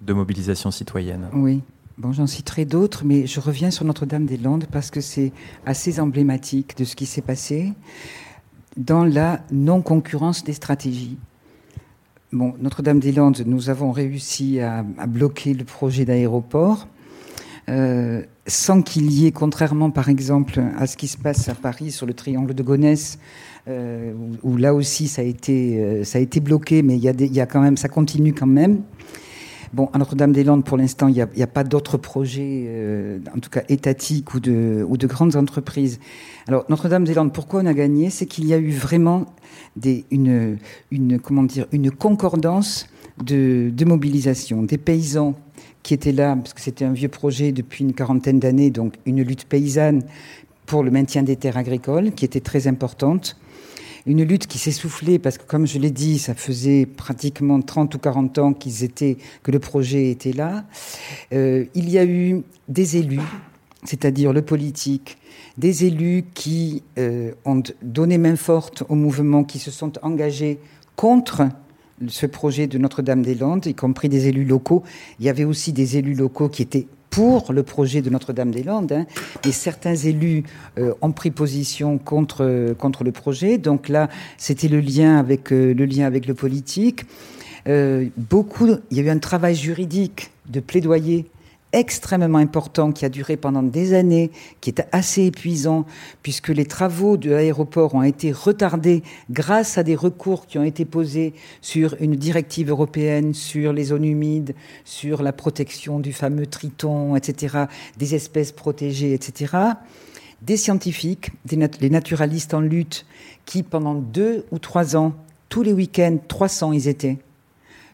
de 0.00 0.12
mobilisation 0.12 0.70
citoyenne? 0.70 1.28
Oui. 1.32 1.62
J'en 2.10 2.26
citerai 2.26 2.64
d'autres, 2.64 3.04
mais 3.04 3.26
je 3.26 3.38
reviens 3.38 3.70
sur 3.70 3.84
Notre-Dame-des-Landes 3.84 4.66
parce 4.72 4.90
que 4.90 5.00
c'est 5.00 5.32
assez 5.64 6.00
emblématique 6.00 6.76
de 6.76 6.84
ce 6.84 6.96
qui 6.96 7.06
s'est 7.06 7.22
passé 7.22 7.72
dans 8.76 9.04
la 9.04 9.42
non-concurrence 9.52 10.42
des 10.42 10.54
stratégies. 10.54 11.18
Bon, 12.32 12.54
Notre-Dame-des-Landes, 12.58 13.44
nous 13.46 13.70
avons 13.70 13.92
réussi 13.92 14.58
à, 14.58 14.82
bloquer 15.06 15.54
le 15.54 15.64
projet 15.64 16.04
d'aéroport. 16.04 16.88
Euh, 17.68 18.22
sans 18.48 18.82
qu'il 18.82 19.12
y 19.12 19.26
ait, 19.26 19.30
contrairement 19.30 19.92
par 19.92 20.08
exemple 20.08 20.60
à 20.76 20.88
ce 20.88 20.96
qui 20.96 21.06
se 21.06 21.16
passe 21.16 21.48
à 21.48 21.54
Paris 21.54 21.92
sur 21.92 22.06
le 22.06 22.14
triangle 22.14 22.54
de 22.54 22.62
Gonesse, 22.64 23.20
euh, 23.68 24.12
où, 24.42 24.56
là 24.56 24.74
aussi 24.74 25.06
ça 25.06 25.22
a 25.22 25.24
été, 25.24 25.78
euh, 25.78 26.02
ça 26.02 26.18
a 26.18 26.20
été 26.20 26.40
bloqué, 26.40 26.82
mais 26.82 26.98
y 26.98 27.08
a 27.40 27.46
quand 27.46 27.60
même, 27.60 27.76
ça 27.76 27.88
continue 27.88 28.32
quand 28.32 28.48
même. 28.48 28.82
Bon, 29.72 29.88
à 29.94 29.98
Notre-Dame-des-Landes, 29.98 30.64
pour 30.64 30.76
l'instant, 30.76 31.08
il 31.08 31.14
n'y 31.14 31.42
a, 31.42 31.46
pas 31.46 31.64
d'autres 31.64 31.96
projets, 31.96 32.64
euh, 32.66 33.18
en 33.34 33.38
tout 33.38 33.48
cas 33.48 33.62
étatiques 33.70 34.34
ou 34.34 34.40
de, 34.40 35.06
grandes 35.06 35.34
entreprises. 35.34 35.98
Alors, 36.46 36.66
Notre-Dame-des-Landes, 36.68 37.32
pourquoi 37.32 37.62
on 37.62 37.66
a 37.66 37.72
gagné? 37.72 38.10
C'est 38.10 38.26
qu'il 38.26 38.44
y 38.44 38.52
a 38.52 38.58
eu 38.58 38.70
vraiment 38.70 39.24
une, 40.10 40.58
concordance 41.98 42.86
de, 43.24 43.84
mobilisation. 43.86 44.62
Des 44.62 44.76
paysans 44.76 45.34
qui 45.82 45.94
était 45.94 46.12
là, 46.12 46.36
parce 46.36 46.52
que 46.52 46.60
c'était 46.60 46.84
un 46.84 46.92
vieux 46.92 47.08
projet 47.08 47.52
depuis 47.52 47.82
une 47.82 47.94
quarantaine 47.94 48.38
d'années, 48.38 48.70
donc 48.70 48.96
une 49.06 49.22
lutte 49.22 49.46
paysanne 49.46 50.02
pour 50.66 50.82
le 50.82 50.90
maintien 50.90 51.22
des 51.22 51.36
terres 51.36 51.56
agricoles, 51.56 52.12
qui 52.12 52.26
était 52.26 52.40
très 52.40 52.66
importante. 52.66 53.38
Une 54.06 54.22
lutte 54.24 54.46
qui 54.46 54.58
s'essoufflait 54.58 55.18
parce 55.18 55.38
que, 55.38 55.44
comme 55.44 55.66
je 55.66 55.78
l'ai 55.78 55.90
dit, 55.90 56.18
ça 56.18 56.34
faisait 56.34 56.86
pratiquement 56.86 57.60
30 57.60 57.94
ou 57.94 57.98
40 57.98 58.38
ans 58.38 58.52
que 58.52 59.50
le 59.50 59.58
projet 59.58 60.10
était 60.10 60.32
là. 60.32 60.64
Euh, 61.32 61.64
il 61.74 61.88
y 61.88 61.98
a 61.98 62.04
eu 62.04 62.42
des 62.68 62.96
élus, 62.96 63.20
c'est-à-dire 63.84 64.32
le 64.32 64.42
politique, 64.42 65.18
des 65.58 65.84
élus 65.84 66.24
qui 66.34 66.82
euh, 66.98 67.32
ont 67.44 67.62
donné 67.82 68.18
main 68.18 68.36
forte 68.36 68.82
au 68.88 68.94
mouvement, 68.94 69.44
qui 69.44 69.58
se 69.58 69.70
sont 69.70 69.92
engagés 70.04 70.58
contre 70.96 71.48
ce 72.08 72.26
projet 72.26 72.66
de 72.66 72.78
Notre-Dame-des-Landes, 72.78 73.66
y 73.66 73.74
compris 73.74 74.08
des 74.08 74.28
élus 74.28 74.44
locaux. 74.44 74.82
Il 75.20 75.26
y 75.26 75.28
avait 75.28 75.44
aussi 75.44 75.72
des 75.72 75.96
élus 75.96 76.14
locaux 76.14 76.48
qui 76.48 76.62
étaient 76.62 76.86
pour 77.12 77.52
le 77.52 77.62
projet 77.62 78.00
de 78.00 78.10
Notre-Dame-des-Landes, 78.10 78.92
hein, 78.92 79.06
et 79.46 79.52
certains 79.52 79.94
élus 79.94 80.44
euh, 80.78 80.94
ont 81.02 81.12
pris 81.12 81.30
position 81.30 81.98
contre, 81.98 82.74
contre 82.78 83.04
le 83.04 83.12
projet. 83.12 83.58
Donc 83.58 83.90
là, 83.90 84.08
c'était 84.38 84.68
le 84.68 84.80
lien 84.80 85.18
avec 85.18 85.52
euh, 85.52 85.74
le 85.74 85.84
lien 85.84 86.06
avec 86.06 86.26
le 86.26 86.32
politique. 86.34 87.04
Euh, 87.68 88.06
beaucoup, 88.16 88.66
il 88.90 88.96
y 88.96 89.00
a 89.00 89.04
eu 89.04 89.10
un 89.10 89.18
travail 89.18 89.54
juridique 89.54 90.30
de 90.48 90.60
plaidoyer 90.60 91.26
extrêmement 91.72 92.38
important 92.38 92.92
qui 92.92 93.04
a 93.04 93.08
duré 93.08 93.36
pendant 93.36 93.62
des 93.62 93.94
années, 93.94 94.30
qui 94.60 94.70
était 94.70 94.86
assez 94.92 95.24
épuisant, 95.24 95.86
puisque 96.22 96.48
les 96.48 96.66
travaux 96.66 97.16
de 97.16 97.30
l'aéroport 97.30 97.94
ont 97.94 98.02
été 98.02 98.32
retardés 98.32 99.02
grâce 99.30 99.78
à 99.78 99.82
des 99.82 99.96
recours 99.96 100.46
qui 100.46 100.58
ont 100.58 100.64
été 100.64 100.84
posés 100.84 101.34
sur 101.60 101.96
une 102.00 102.16
directive 102.16 102.70
européenne, 102.70 103.34
sur 103.34 103.72
les 103.72 103.84
zones 103.84 104.04
humides, 104.04 104.54
sur 104.84 105.22
la 105.22 105.32
protection 105.32 105.98
du 106.00 106.12
fameux 106.12 106.46
triton, 106.46 107.16
etc., 107.16 107.64
des 107.98 108.14
espèces 108.14 108.52
protégées, 108.52 109.14
etc. 109.14 109.56
Des 110.42 110.56
scientifiques, 110.56 111.30
des 111.44 111.56
les 111.80 111.90
naturalistes 111.90 112.54
en 112.54 112.60
lutte, 112.60 113.06
qui 113.46 113.62
pendant 113.62 113.94
deux 113.94 114.44
ou 114.50 114.58
trois 114.58 114.96
ans, 114.96 115.14
tous 115.48 115.62
les 115.62 115.72
week-ends, 115.72 116.18
300 116.28 116.72
ils 116.72 116.88
étaient, 116.88 117.18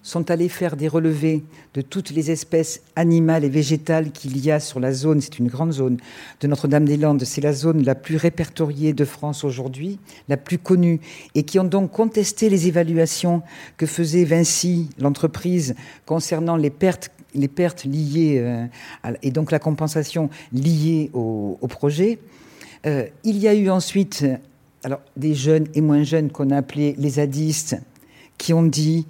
sont 0.09 0.31
allés 0.31 0.49
faire 0.49 0.77
des 0.77 0.89
relevés 0.89 1.45
de 1.75 1.83
toutes 1.83 2.11
les 2.13 2.31
espèces 2.31 2.81
animales 2.97 3.45
et 3.45 3.51
végétales 3.51 4.11
qu'il 4.11 4.43
y 4.43 4.51
a 4.51 4.59
sur 4.59 4.81
la 4.81 4.93
zone, 4.93 5.21
c'est 5.21 5.39
une 5.39 5.49
grande 5.49 5.73
zone 5.73 5.99
de 6.41 6.49
Notre-Dame-des-Landes, 6.49 7.23
c'est 7.25 7.43
la 7.43 7.53
zone 7.53 7.85
la 7.85 7.95
plus 7.95 8.17
répertoriée 8.17 8.95
de 8.95 9.05
France 9.05 9.45
aujourd'hui, 9.45 9.99
la 10.29 10.39
plus 10.39 10.57
connue, 10.57 11.01
et 11.35 11.43
qui 11.43 11.59
ont 11.59 11.65
donc 11.65 11.91
contesté 11.91 12.49
les 12.49 12.69
évaluations 12.69 13.43
que 13.77 13.85
faisait 13.85 14.25
Vinci, 14.25 14.89
l'entreprise, 14.99 15.75
concernant 16.07 16.57
les 16.57 16.71
pertes 16.71 17.11
liées 17.85 18.39
euh, 18.39 18.67
et 19.23 19.31
donc 19.31 19.51
la 19.51 19.59
compensation 19.59 20.31
liée 20.55 21.11
au, 21.13 21.59
projet. 21.69 22.19
Euh, 22.87 23.07
il 23.25 23.37
y 23.37 23.47
a 23.47 23.55
eu 23.55 23.69
ensuite 23.69 24.25
des 25.19 25.35
jeunes 25.35 25.67
et 25.75 25.83
moins 25.83 26.03
jeunes 26.03 26.31
qu'on 26.31 26.51
a 26.51 26.57
appelés 26.57 26.95
les 26.97 27.11
zadistes 27.11 27.77
qui 28.39 28.55
ont 28.55 28.63
dit 28.63 29.05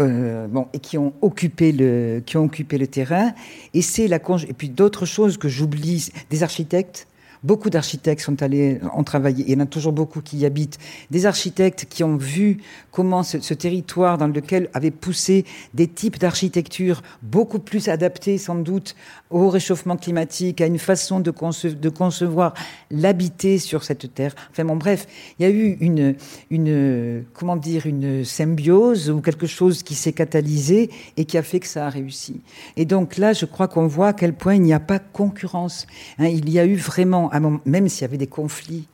euh, 0.00 0.46
bon, 0.46 0.68
et 0.72 0.78
qui 0.78 0.96
ont 0.96 1.12
occupé 1.22 1.72
le, 1.72 2.22
qui 2.24 2.36
ont 2.36 2.44
occupé 2.44 2.78
le 2.78 2.86
terrain. 2.86 3.32
Et 3.74 3.82
c'est 3.82 4.06
la 4.08 4.16
et 4.16 4.52
puis 4.52 4.68
d'autres 4.68 5.06
choses 5.06 5.38
que 5.38 5.48
j'oublie, 5.48 6.08
des 6.30 6.42
architectes 6.42 7.08
Beaucoup 7.44 7.70
d'architectes 7.70 8.22
sont 8.22 8.42
allés, 8.42 8.80
ont 8.94 9.04
travaillé, 9.04 9.44
il 9.46 9.52
y 9.52 9.56
en 9.56 9.60
a 9.60 9.66
toujours 9.66 9.92
beaucoup 9.92 10.20
qui 10.20 10.38
y 10.38 10.46
habitent, 10.46 10.78
des 11.10 11.26
architectes 11.26 11.86
qui 11.88 12.04
ont 12.04 12.16
vu 12.16 12.58
comment 12.90 13.22
ce, 13.22 13.54
territoire 13.54 14.18
dans 14.18 14.26
lequel 14.26 14.68
avait 14.74 14.90
poussé 14.90 15.44
des 15.74 15.86
types 15.86 16.18
d'architecture 16.18 17.02
beaucoup 17.22 17.58
plus 17.58 17.88
adaptés 17.88 18.38
sans 18.38 18.56
doute 18.56 18.96
au 19.30 19.48
réchauffement 19.50 19.96
climatique, 19.96 20.60
à 20.60 20.66
une 20.66 20.78
façon 20.78 21.20
de, 21.20 21.32
de 21.32 21.88
concevoir 21.88 22.54
l'habiter 22.90 23.58
sur 23.58 23.84
cette 23.84 24.14
terre. 24.14 24.34
Enfin 24.50 24.64
bon, 24.64 24.76
bref, 24.76 25.06
il 25.38 25.42
y 25.42 25.46
a 25.46 25.50
eu 25.50 25.76
une, 25.80 26.14
une, 26.50 27.24
comment 27.34 27.56
dire, 27.56 27.86
une 27.86 28.24
symbiose 28.24 29.10
ou 29.10 29.20
quelque 29.20 29.46
chose 29.46 29.82
qui 29.82 29.94
s'est 29.94 30.12
catalysé 30.12 30.90
et 31.16 31.24
qui 31.24 31.38
a 31.38 31.42
fait 31.42 31.60
que 31.60 31.66
ça 31.66 31.86
a 31.86 31.90
réussi. 31.90 32.40
Et 32.76 32.84
donc 32.84 33.16
là, 33.16 33.32
je 33.32 33.44
crois 33.44 33.68
qu'on 33.68 33.86
voit 33.86 34.08
à 34.08 34.12
quel 34.12 34.34
point 34.34 34.54
il 34.54 34.62
n'y 34.62 34.72
a 34.72 34.80
pas 34.80 34.98
concurrence. 34.98 35.86
Hein, 36.18 36.28
il 36.28 36.50
y 36.50 36.58
a 36.58 36.64
eu 36.64 36.76
vraiment 36.76 37.27
même 37.64 37.88
s'il 37.88 38.02
y 38.02 38.04
avait 38.04 38.18
des 38.18 38.26
conflits, 38.26 38.88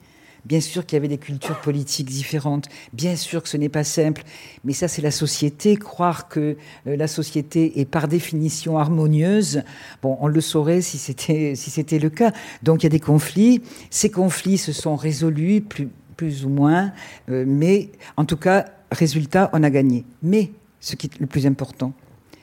bien 0.45 0.61
sûr 0.61 0.85
qu'il 0.85 0.97
y 0.97 0.99
avait 0.99 1.09
des 1.09 1.19
cultures 1.19 1.61
politiques 1.61 2.09
différentes, 2.09 2.69
bien 2.93 3.17
sûr 3.17 3.43
que 3.43 3.49
ce 3.49 3.57
n'est 3.57 3.69
pas 3.69 3.85
simple, 3.85 4.23
mais 4.65 4.73
ça 4.73 4.89
c'est 4.89 5.03
la 5.03 5.11
société. 5.11 5.77
Croire 5.77 6.29
que 6.29 6.57
euh, 6.87 6.97
la 6.97 7.09
société 7.09 7.81
est 7.81 7.85
par 7.85 8.09
définition 8.09 8.79
harmonieuse, 8.79 9.63
on 10.03 10.29
le 10.29 10.41
saurait 10.41 10.81
si 10.81 10.99
c'était 10.99 11.55
si 11.55 11.71
c'était 11.71 11.99
le 11.99 12.11
cas. 12.11 12.33
Donc 12.63 12.83
il 12.83 12.87
y 12.87 12.89
a 12.89 12.91
des 12.91 13.01
conflits. 13.01 13.63
Ces 13.91 14.11
conflits 14.11 14.59
se 14.59 14.73
sont 14.73 14.97
résolus 14.97 15.61
plus 15.61 15.89
plus 16.17 16.45
ou 16.45 16.49
moins, 16.49 16.93
euh, 17.29 17.45
mais 17.45 17.91
en 18.17 18.25
tout 18.25 18.37
cas, 18.37 18.67
résultat, 18.93 19.51
on 19.53 19.65
a 19.65 19.71
gagné. 19.71 20.05
Mais 20.23 20.53
ce 20.81 20.95
qui 20.95 21.09
est 21.09 21.21
le 21.21 21.27
plus 21.27 21.45
important, 21.47 21.93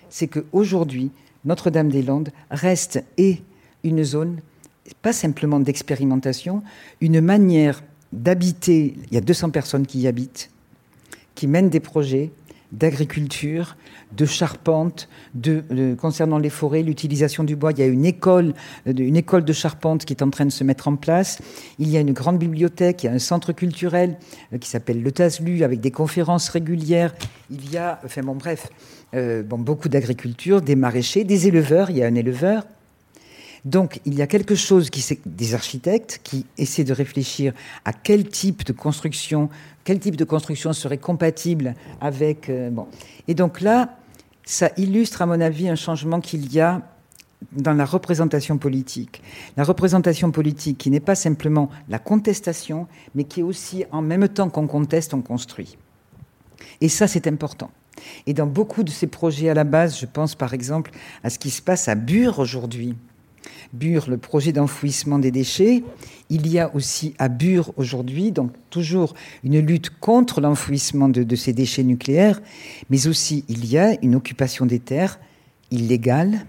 c'est 0.10 0.28
qu'aujourd'hui, 0.28 1.12
Notre-Dame-des-Landes 1.46 2.32
reste 2.50 3.04
et 3.18 3.42
une 3.84 4.04
zone 4.04 4.42
pas 4.96 5.14
simplement 5.14 5.60
d'expérimentation, 5.60 6.64
une 7.00 7.22
manière 7.22 7.82
d'habiter. 8.14 8.96
Il 9.10 9.14
y 9.14 9.18
a 9.18 9.22
200 9.22 9.52
personnes 9.52 9.86
qui 9.86 10.00
y 10.00 10.08
habitent, 10.08 10.50
qui 11.36 11.48
mènent 11.48 11.70
des 11.70 11.80
projets 11.80 12.32
d'agriculture, 12.72 13.76
de 14.16 14.26
charpente, 14.26 15.10
de, 15.34 15.96
concernant 16.00 16.38
les 16.38 16.50
forêts, 16.50 16.84
l'utilisation 16.84 17.44
du 17.44 17.56
bois. 17.56 17.72
Il 17.72 17.80
y 17.80 17.84
a 17.84 17.88
une 17.88 18.06
école, 18.06 18.54
euh, 18.88 18.94
une 18.96 19.18
école 19.18 19.44
de 19.44 19.54
charpente 19.54 20.06
qui 20.06 20.14
est 20.14 20.24
en 20.24 20.30
train 20.30 20.46
de 20.46 20.52
se 20.52 20.64
mettre 20.64 20.88
en 20.88 20.96
place. 20.96 21.40
Il 21.80 21.90
y 21.90 21.98
a 21.98 22.00
une 22.00 22.14
grande 22.14 22.38
bibliothèque, 22.38 23.04
il 23.04 23.08
y 23.08 23.10
a 23.10 23.14
un 23.14 23.20
centre 23.20 23.52
culturel 23.52 24.18
euh, 24.54 24.58
qui 24.58 24.70
s'appelle 24.70 25.02
le 25.02 25.12
TASLU 25.12 25.64
avec 25.64 25.82
des 25.82 25.92
conférences 25.92 26.50
régulières. 26.50 27.14
Il 27.50 27.70
y 27.72 27.78
a, 27.78 28.00
enfin 28.06 28.22
bon, 28.22 28.36
bref, 28.36 28.70
euh, 29.14 29.44
bon, 29.44 29.58
beaucoup 29.58 29.90
d'agriculture, 29.90 30.62
des 30.62 30.76
maraîchers, 30.76 31.24
des 31.24 31.48
éleveurs. 31.48 31.90
Il 31.90 31.98
y 31.98 32.04
a 32.04 32.08
un 32.08 32.16
éleveur 32.16 32.66
donc 33.66 34.00
il 34.06 34.16
y 34.16 34.22
a 34.22 34.28
quelque 34.28 34.56
chose 34.56 34.90
qui 34.90 35.06
des 35.26 35.54
architectes 35.54 36.20
qui 36.24 36.46
essaient 36.58 36.84
de 36.84 36.94
réfléchir 36.94 37.54
à 37.86 37.94
quel 37.94 38.28
type 38.28 38.66
de 38.66 38.74
construction, 38.74 39.50
quel 39.84 40.00
type 40.00 40.16
de 40.16 40.24
construction 40.24 40.74
serait 40.74 40.98
compatible 40.98 41.76
avec 42.00 42.50
euh, 42.50 42.70
bon. 42.70 42.88
Et 43.28 43.36
donc 43.36 43.62
là, 43.62 43.98
ça 44.44 44.72
illustre 44.78 45.22
à 45.22 45.26
mon 45.26 45.40
avis 45.40 45.70
un 45.70 45.76
changement 45.76 46.22
qu'il 46.22 46.52
y 46.52 46.60
a 46.60 46.82
dans 47.52 47.74
la 47.74 47.86
représentation 47.86 48.58
politique. 48.58 49.22
La 49.58 49.64
représentation 49.64 50.32
politique 50.32 50.78
qui 50.78 50.90
n'est 50.90 51.00
pas 51.00 51.16
simplement 51.16 51.70
la 51.90 52.00
contestation, 52.00 52.88
mais 53.16 53.24
qui 53.24 53.42
est 53.42 53.44
aussi 53.44 53.86
en 53.92 54.02
même 54.02 54.28
temps 54.28 54.50
qu'on 54.50 54.68
conteste, 54.68 55.14
on 55.14 55.22
construit. 55.22 55.78
Et 56.82 56.90
ça, 56.90 57.08
c'est 57.08 57.28
important. 57.28 57.72
Et 58.26 58.34
dans 58.34 58.48
beaucoup 58.48 58.84
de 58.84 58.90
ces 58.90 59.08
projets 59.08 59.50
à 59.50 59.54
la 59.54 59.64
base, 59.64 60.00
je 60.00 60.06
pense 60.06 60.36
par 60.36 60.54
exemple 60.54 60.92
à 61.24 61.30
ce 61.30 61.40
qui 61.40 61.50
se 61.50 61.62
passe 61.62 61.88
à 61.88 61.96
Bure 61.96 62.40
aujourd'hui, 62.40 62.96
Bure, 63.74 64.10
le 64.10 64.18
projet 64.18 64.52
d'enfouissement 64.52 65.20
des 65.20 65.32
déchets. 65.32 65.84
Il 66.30 66.48
y 66.48 66.60
a 66.60 66.74
aussi 66.76 67.14
à 67.18 67.30
Bure 67.30 67.74
aujourd'hui, 67.78 68.32
donc 68.32 68.52
toujours 68.70 69.14
une 69.44 69.60
lutte 69.60 69.90
contre 70.00 70.42
l'enfouissement 70.42 71.10
de, 71.10 71.36
ces 71.36 71.54
déchets 71.54 71.84
nucléaires, 71.84 72.42
mais 72.90 73.08
aussi 73.08 73.46
il 73.48 73.66
y 73.66 73.78
a 73.78 73.96
une 74.02 74.16
occupation 74.16 74.66
des 74.66 74.80
terres 74.80 75.20
illégale, 75.72 76.46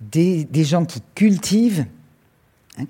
des, 0.00 0.46
gens 0.64 0.84
qui 0.84 1.02
cultivent. 1.14 1.86
Hein. 2.78 2.84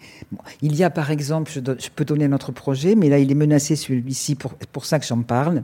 il 0.61 0.75
y 0.75 0.85
a 0.85 0.91
par 0.91 1.11
exemple, 1.11 1.51
je, 1.55 1.89
peux 1.95 2.05
donner 2.05 2.25
un 2.27 2.33
autre 2.33 2.53
projet, 2.53 2.95
mais 2.95 3.09
là 3.09 3.19
il 3.19 3.31
est 3.31 3.37
menacé 3.37 3.77
celui-ci, 3.77 4.35
pour, 4.35 4.55
pour 4.55 4.85
ça 4.85 4.99
que 4.99 5.07
j'en 5.07 5.23
parle. 5.23 5.63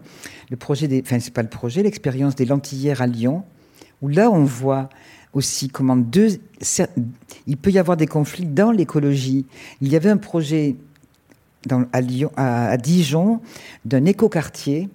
Le 0.50 0.56
projet 0.56 0.88
des, 0.88 1.02
enfin 1.04 1.18
c'est 1.18 1.34
pas 1.34 1.42
le 1.42 1.48
projet, 1.48 1.82
l'expérience 1.82 2.36
des 2.36 2.46
lentillères 2.46 3.02
à 3.02 3.06
Lyon, 3.06 3.44
où 4.00 4.08
là 4.08 4.30
on 4.30 4.44
voit 4.44 4.88
aussi 5.34 5.68
comment 5.68 5.96
deux. 5.96 6.40
Il 7.46 7.56
peut 7.56 7.70
y 7.70 7.78
avoir 7.78 7.96
des 7.96 8.06
conflits 8.06 8.46
dans 8.46 8.70
l'écologie. 8.70 9.46
Il 9.80 9.88
y 9.88 9.96
avait 9.96 10.10
un 10.10 10.16
projet 10.16 10.76
à, 11.92 12.00
Lyon, 12.00 12.30
à, 12.36 12.76
Dijon 12.76 13.40
d'un 13.84 14.04
écoquartier, 14.06 14.88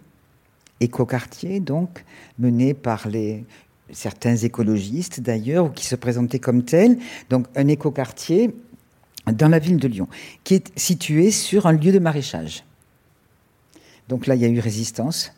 écoquartier 0.79 1.59
donc, 1.59 2.03
mené 2.39 2.73
par 2.73 3.07
les, 3.07 3.45
certains 3.91 4.35
écologistes 4.35 5.19
d'ailleurs, 5.19 5.65
ou 5.65 5.69
qui 5.69 5.85
se 5.85 5.95
présentaient 5.95 6.39
comme 6.39 6.63
tels. 6.63 6.97
Donc 7.29 7.47
un 7.55 7.67
écoquartier 7.67 8.55
dans 9.31 9.49
la 9.49 9.59
ville 9.59 9.77
de 9.77 9.87
Lyon, 9.87 10.07
qui 10.43 10.55
est 10.55 10.71
situé 10.77 11.31
sur 11.31 11.67
un 11.67 11.73
lieu 11.73 11.91
de 11.91 11.99
maraîchage. 11.99 12.63
Donc 14.07 14.25
là, 14.25 14.35
il 14.35 14.41
y 14.41 14.45
a 14.45 14.47
eu 14.47 14.59
résistance. 14.59 15.33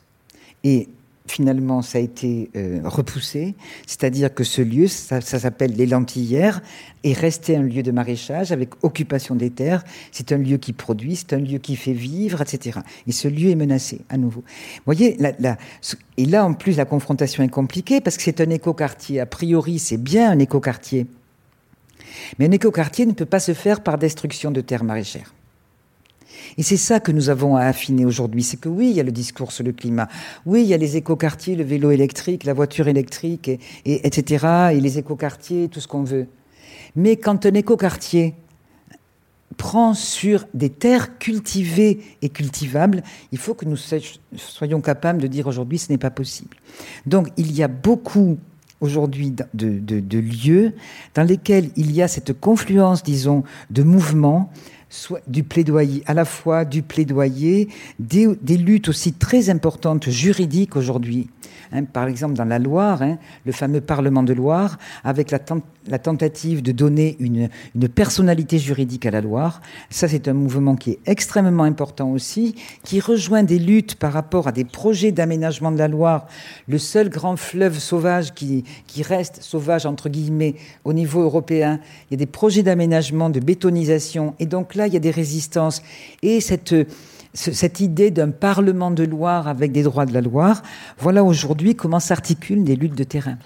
Et 0.64 0.88
finalement, 1.32 1.82
ça 1.82 1.98
a 1.98 2.02
été 2.02 2.50
euh, 2.56 2.82
repoussé. 2.84 3.56
C'est-à-dire 3.88 4.34
que 4.34 4.44
ce 4.44 4.62
lieu, 4.62 4.88
ça, 4.88 5.22
s'appelle 5.22 5.74
les 5.74 5.86
Lentillères, 5.86 6.62
est 7.04 7.14
resté 7.14 7.56
un 7.56 7.64
lieu 7.64 7.82
de 7.84 7.92
maraîchage 7.92 8.52
avec 8.52 8.72
occupation 8.84 9.36
des 9.36 9.50
terres. 9.50 9.84
C'est 10.12 10.32
un 10.32 10.38
lieu 10.38 10.58
qui 10.58 10.74
produit, 10.74 11.16
c'est 11.16 11.34
un 11.34 11.40
lieu 11.40 11.58
qui 11.58 11.76
fait 11.76 11.94
vivre, 11.94 12.42
etc. 12.42 12.80
Et 13.08 13.12
ce 13.12 13.28
lieu 13.28 13.50
est 13.50 13.56
menacé 13.56 14.02
à 14.10 14.18
nouveau. 14.18 14.42
Vous 14.42 14.82
voyez, 14.86 15.18
et 16.18 16.26
là, 16.26 16.46
en 16.46 16.54
plus, 16.54 16.76
la 16.76 16.86
confrontation 16.86 17.44
est 17.44 17.50
compliquée 17.50 18.02
parce 18.02 18.18
que 18.18 18.24
c'est 18.24 18.42
un 18.42 18.50
écoquartier. 18.50 19.20
A 19.20 19.26
priori, 19.26 19.80
c'est 19.80 19.98
bien 19.98 20.32
un 20.32 20.40
écoquartier. 20.40 21.08
Mais 22.38 22.48
un 22.48 22.52
écoquartier 22.52 23.06
ne 23.06 23.14
peut 23.14 23.26
pas 23.26 23.40
se 23.40 23.54
faire 23.54 23.82
par 23.82 23.98
destruction 23.98 24.52
de 24.52 24.62
terres 24.62 24.84
maraîchères. 24.84 25.34
Et 26.58 26.64
c'est 26.64 26.78
ça 26.78 27.00
que 27.00 27.12
nous 27.12 27.30
avons 27.30 27.56
à 27.56 27.64
affiner 27.64 28.06
aujourd'hui. 28.06 28.44
C'est 28.44 28.58
que 28.58 28.70
oui, 28.70 28.90
il 28.90 28.96
y 28.96 29.00
a 29.00 29.04
le 29.04 29.12
discours 29.12 29.52
sur 29.52 29.64
le 29.64 29.72
climat. 29.72 30.08
Oui, 30.46 30.64
il 30.64 30.68
y 30.68 30.74
a 30.74 30.78
les 30.78 30.98
écoquartiers, 30.98 31.56
le 31.56 31.64
vélo 31.64 31.92
électrique, 31.92 32.44
la 32.44 32.54
voiture 32.54 32.88
électrique, 32.88 33.48
et, 33.50 33.60
etc. 33.86 34.72
Et 34.74 34.82
les 34.82 34.98
écoquartiers, 34.98 35.68
tout 35.70 35.80
ce 35.80 35.88
qu'on 35.88 36.04
veut. 36.04 36.28
Mais 36.96 37.16
quand 37.16 37.46
un 37.46 37.54
écoquartier 37.54 38.36
prend 39.58 39.94
sur 39.94 40.46
des 40.54 40.70
terres 40.70 41.20
cultivées 41.20 42.02
et 42.22 42.30
cultivables, 42.30 43.04
il 43.32 43.38
faut 43.38 43.54
que 43.54 43.66
nous 43.66 43.78
soyons 44.36 44.82
capables 44.82 45.22
de 45.22 45.28
dire 45.28 45.48
aujourd'hui 45.48 45.78
ce 45.78 45.92
n'est 45.92 45.98
pas 45.98 46.10
possible. 46.10 46.58
Donc 47.06 47.28
il 47.38 47.52
y 47.52 47.62
a 47.62 47.68
beaucoup 47.68 48.38
aujourd'hui 48.80 49.34
de, 49.54 50.18
lieux 50.18 50.74
dans 51.14 51.24
lesquels 51.24 51.70
il 51.76 51.92
y 51.92 52.02
a 52.02 52.08
cette 52.08 52.34
confluence, 52.40 53.04
disons, 53.04 53.44
de 53.70 53.84
mouvements, 53.84 54.52
soit 54.92 55.22
du 55.26 55.44
plaidoyer, 55.44 56.04
à 56.06 56.14
la 56.14 56.26
fois 56.26 56.66
du 56.66 56.84
plaidoyer, 56.84 57.70
des, 57.98 58.28
luttes 58.58 58.90
aussi 58.90 59.14
très 59.14 59.50
importantes 59.50 60.10
juridiques 60.10 60.76
aujourd'hui. 60.76 61.30
Hein, 61.72 61.86
par 61.86 62.08
exemple, 62.08 62.34
dans 62.36 62.46
la 62.46 62.60
Loire, 62.60 63.02
hein, 63.02 63.18
le 63.46 63.54
fameux 63.54 63.80
Parlement 63.80 64.22
de 64.22 64.34
Loire, 64.34 64.78
avec 65.06 65.32
la, 65.32 65.40
la 65.88 66.00
tentative 66.00 66.62
de 66.62 66.72
donner 66.72 67.18
une, 67.20 67.50
une, 67.76 67.88
personnalité 67.88 68.60
juridique 68.60 69.06
à 69.06 69.12
la 69.12 69.22
Loire. 69.22 69.62
Ça, 69.90 70.08
c'est 70.08 70.28
un 70.28 70.34
mouvement 70.34 70.76
qui 70.76 70.92
est 70.92 71.00
extrêmement 71.06 71.64
important 71.64 72.12
aussi, 72.12 72.56
qui 72.84 73.00
rejoint 73.00 73.44
des 73.44 73.60
luttes 73.60 73.96
par 73.96 74.14
rapport 74.14 74.48
à 74.48 74.52
des 74.52 74.66
projets 74.66 75.12
d'aménagement 75.12 75.72
de 75.72 75.78
la 75.78 75.88
Loire. 75.88 76.28
Le 76.68 76.78
seul 76.78 77.10
grand 77.10 77.36
fleuve 77.36 77.80
sauvage 77.80 78.34
qui, 78.34 78.64
qui 78.88 79.04
reste 79.04 79.42
sauvage, 79.42 79.86
entre 79.86 80.10
guillemets, 80.10 80.56
au 80.84 80.94
niveau 80.94 81.22
européen. 81.22 81.80
Il 82.10 82.14
y 82.14 82.16
a 82.16 82.18
des 82.18 82.26
projets 82.26 82.64
d'aménagement, 82.64 83.30
de 83.30 83.40
bétonisation. 83.40 84.36
Et 84.40 84.46
donc 84.46 84.76
là, 84.76 84.88
il 84.88 84.94
y 84.94 84.98
a 84.98 85.02
des 85.02 85.12
résistances. 85.12 85.82
Et 86.22 86.42
cette 86.42 86.76
cette 87.34 87.80
idée 87.80 88.12
d'un 88.12 88.30
Parlement 88.30 88.92
de 88.92 89.04
Loire 89.04 89.48
avec 89.48 89.72
des 89.72 89.84
droits 89.84 90.06
de 90.06 90.14
la 90.14 90.22
Loire, 90.22 90.62
voilà 90.98 91.24
aujourd'hui 91.24 91.76
comment 91.76 92.00
s'articulent 92.00 92.64
des 92.64 92.76
luttes 92.76 92.98
de 92.98 93.04
terrain. 93.04 93.38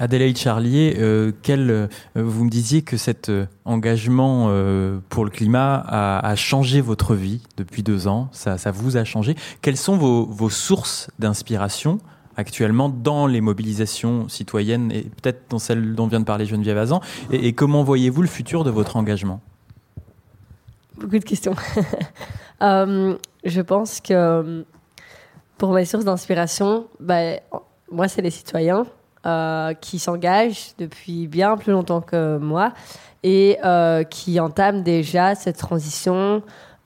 Adélaïde 0.00 0.38
Charlier, 0.38 0.96
euh, 0.98 1.30
euh, 1.50 1.88
vous 2.14 2.44
me 2.44 2.48
disiez 2.48 2.80
que 2.80 2.96
cet 2.96 3.28
euh, 3.28 3.44
engagement 3.66 4.46
pour 5.10 5.24
le 5.24 5.30
climat 5.30 5.84
a, 5.86 6.34
changé 6.36 6.80
votre 6.80 7.14
vie 7.14 7.42
depuis 7.58 7.82
deux 7.82 8.08
ans, 8.08 8.30
ça, 8.32 8.56
vous 8.72 8.96
a 8.96 9.04
changé. 9.04 9.36
Quelles 9.60 9.76
sont 9.76 9.98
vos, 9.98 10.48
sources 10.48 11.10
d'inspiration 11.18 11.98
actuellement 12.36 12.88
dans 12.88 13.26
les 13.26 13.42
mobilisations 13.42 14.28
citoyennes 14.30 14.90
et 14.90 15.02
peut-être 15.02 15.42
dans 15.50 15.58
celle 15.58 15.94
dont 15.94 16.06
vient 16.06 16.20
de 16.20 16.24
parler 16.24 16.46
Geneviève 16.46 16.78
Azan? 16.78 17.02
Et, 17.30 17.52
comment 17.52 17.84
voyez-vous 17.84 18.22
le 18.22 18.28
futur 18.28 18.64
de 18.64 18.70
votre 18.70 18.96
engagement? 18.96 19.42
Beaucoup 20.98 21.18
de 21.18 21.24
questions. 21.24 21.54
Je 22.62 23.60
pense 23.60 24.00
que 24.00 24.64
pour 25.58 25.72
mes 25.74 25.84
sources 25.84 26.06
d'inspiration, 26.06 26.86
bah, 27.00 27.36
moi, 27.92 28.08
c'est 28.08 28.22
les 28.22 28.30
citoyens 28.30 28.86
euh, 29.26 29.74
qui 29.74 29.98
s'engagent 29.98 30.70
depuis 30.78 31.26
bien 31.26 31.58
plus 31.58 31.72
longtemps 31.72 32.00
que 32.00 32.38
moi 32.38 32.72
et 33.22 33.58
euh, 33.62 34.02
qui 34.02 34.40
entament 34.40 34.82
déjà 34.82 35.34
cette 35.34 35.58
transition 35.58 36.42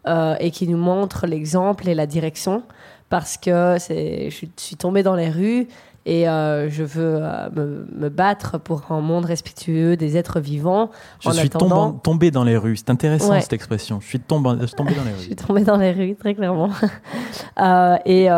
euh, 0.09 0.35
et 0.40 0.51
qui 0.51 0.66
nous 0.66 0.77
montrent 0.77 1.28
l'exemple 1.28 1.89
et 1.89 1.94
la 1.94 2.06
direction 2.06 2.65
parce 3.09 3.36
que 3.36 3.77
je 3.78 4.47
suis 4.56 4.77
tombée 4.77 5.05
dans 5.05 5.15
les 5.15 5.31
rues 5.31 5.69
et 6.06 6.24
je 6.24 6.82
veux 6.82 7.20
me, 7.55 8.09
battre 8.09 8.59
pour 8.59 8.90
un 8.90 9.01
monde 9.01 9.27
respectueux 9.27 9.97
des 9.97 10.16
êtres 10.16 10.40
vivants. 10.40 10.90
Je 11.20 11.31
suis 11.31 11.51
tombé 11.51 12.32
dans 12.32 12.43
les 12.43 12.56
rues. 12.56 12.77
C'est 12.77 12.90
intéressant 12.90 13.40
cette 13.40 13.52
expression. 13.52 14.01
Je 14.01 14.09
suis 14.09 14.19
tombé, 14.19 14.48
dans 14.48 15.05
les 15.05 15.12
rues. 15.12 15.19
je 15.19 15.23
suis 15.23 15.36
tombée 15.36 15.62
dans 15.62 15.77
les 15.77 15.93
rues, 15.93 16.16
très 16.16 16.35
clairement. 16.35 16.70
et, 18.05 18.28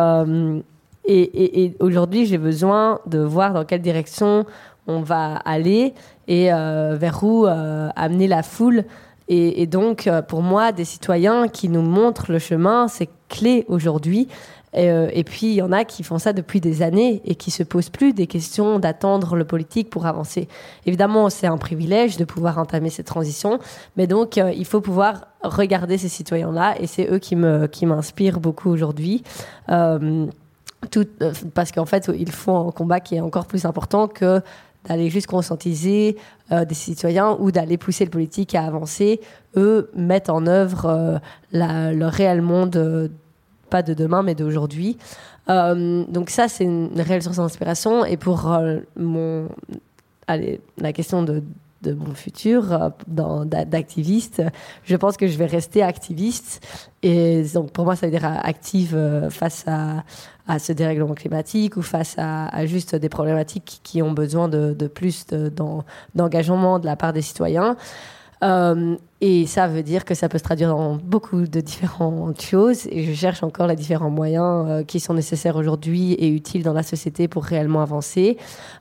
et, 1.06 1.76
aujourd'hui, 1.80 2.26
j'ai 2.26 2.38
besoin 2.38 3.00
de 3.06 3.18
voir 3.18 3.52
dans 3.52 3.64
quelle 3.64 3.82
direction 3.82 4.44
on 4.86 5.00
va 5.00 5.36
aller 5.44 5.94
et 6.28 6.46
vers 6.48 7.20
où 7.22 7.46
amener 7.46 8.26
la 8.26 8.42
foule. 8.42 8.84
Et, 9.28 9.66
donc, 9.66 10.08
pour 10.28 10.42
moi, 10.42 10.72
des 10.72 10.84
citoyens 10.84 11.48
qui 11.48 11.68
nous 11.68 11.82
montrent 11.82 12.30
le 12.30 12.38
chemin, 12.38 12.88
c'est 12.88 13.08
clé 13.28 13.64
aujourd'hui. 13.68 14.28
Euh, 14.76 15.08
et, 15.12 15.24
puis, 15.24 15.46
il 15.46 15.54
y 15.54 15.62
en 15.62 15.72
a 15.72 15.84
qui 15.84 16.02
font 16.02 16.18
ça 16.18 16.32
depuis 16.32 16.60
des 16.60 16.82
années 16.82 17.22
et 17.24 17.34
qui 17.34 17.50
se 17.50 17.62
posent 17.62 17.88
plus 17.88 18.12
des 18.12 18.26
questions 18.26 18.78
d'attendre 18.78 19.36
le 19.36 19.44
politique 19.44 19.90
pour 19.90 20.06
avancer. 20.06 20.48
Évidemment, 20.84 21.30
c'est 21.30 21.46
un 21.46 21.56
privilège 21.56 22.16
de 22.16 22.24
pouvoir 22.24 22.58
entamer 22.58 22.90
cette 22.90 23.06
transition, 23.06 23.58
mais 23.96 24.06
donc, 24.06 24.38
euh, 24.38 24.52
il 24.54 24.66
faut 24.66 24.80
pouvoir 24.80 25.28
regarder 25.42 25.96
ces 25.98 26.08
citoyens-là 26.08 26.74
et 26.80 26.86
c'est 26.86 27.08
eux 27.10 27.18
qui 27.18 27.36
me 27.36 27.66
qui 27.66 27.86
m'inspirent 27.86 28.40
beaucoup 28.40 28.68
aujourd'hui. 28.70 29.22
Euh, 29.70 30.26
tout, 30.90 31.06
parce 31.54 31.72
qu'en 31.72 31.86
fait, 31.86 32.10
ils 32.18 32.32
font 32.32 32.68
un 32.68 32.72
combat 32.72 33.00
qui 33.00 33.16
est 33.16 33.20
encore 33.20 33.46
plus 33.46 33.64
important 33.64 34.08
que 34.08 34.40
d'aller 34.84 35.10
juste 35.10 35.26
conscientiser 35.26 36.16
des 36.50 36.74
citoyens 36.74 37.36
ou 37.40 37.50
d'aller 37.50 37.76
pousser 37.76 38.04
le 38.04 38.10
politique 38.10 38.54
à 38.54 38.62
avancer. 38.62 39.20
Eux 39.56 39.90
mettent 39.96 40.30
en 40.30 40.46
œuvre 40.46 41.20
le 41.52 42.04
réel 42.06 42.40
monde 42.40 43.10
pas 43.68 43.82
de 43.82 43.94
demain, 43.94 44.22
mais 44.22 44.34
d'aujourd'hui. 44.34 44.96
Euh, 45.48 46.04
donc 46.08 46.30
ça, 46.30 46.48
c'est 46.48 46.64
une 46.64 47.00
réelle 47.00 47.22
source 47.22 47.36
d'inspiration. 47.36 48.04
Et 48.04 48.16
pour 48.16 48.52
euh, 48.52 48.78
mon, 48.96 49.48
allez, 50.26 50.60
la 50.78 50.92
question 50.92 51.22
de, 51.22 51.42
de 51.82 51.93
mon 51.93 52.15
futur 52.15 52.73
euh, 52.73 53.44
d'activiste, 53.44 54.43
je 54.85 54.97
pense 54.97 55.16
que 55.16 55.27
je 55.27 55.36
vais 55.36 55.47
rester 55.47 55.82
activiste. 55.82 56.66
Et 57.03 57.44
donc 57.55 57.73
pour 57.73 57.85
moi, 57.85 57.97
ça 57.97 58.07
veut 58.07 58.12
dire 58.12 58.24
active 58.24 59.28
face 59.31 59.65
à, 59.66 60.05
à 60.48 60.59
ce 60.59 60.73
dérèglement 60.73 61.15
climatique 61.15 61.77
ou 61.77 61.82
face 61.82 62.16
à, 62.19 62.66
juste 62.66 62.94
des 62.94 63.09
problématiques 63.09 63.81
qui 63.82 64.03
ont 64.03 64.12
besoin 64.12 64.48
de, 64.48 64.74
de 64.74 64.86
plus 64.86 65.27
d'engagement 66.15 66.78
de 66.78 66.86
la 66.86 66.97
part 66.97 67.12
des 67.12 67.23
citoyens. 67.23 67.77
Euh, 68.42 68.96
et 69.20 69.46
ça 69.46 69.66
veut 69.66 69.82
dire 69.82 70.04
que 70.04 70.14
ça 70.14 70.28
peut 70.28 70.38
se 70.38 70.42
traduire 70.42 70.68
dans 70.68 70.96
beaucoup 70.96 71.46
de 71.46 71.60
différentes 71.60 72.40
choses. 72.40 72.86
Et 72.90 73.04
je 73.04 73.14
cherche 73.14 73.42
encore 73.42 73.66
les 73.66 73.76
différents 73.76 74.10
moyens 74.10 74.66
euh, 74.68 74.84
qui 74.84 75.00
sont 75.00 75.14
nécessaires 75.14 75.56
aujourd'hui 75.56 76.12
et 76.14 76.28
utiles 76.28 76.62
dans 76.62 76.74
la 76.74 76.82
société 76.82 77.28
pour 77.28 77.44
réellement 77.44 77.80
avancer. 77.80 78.36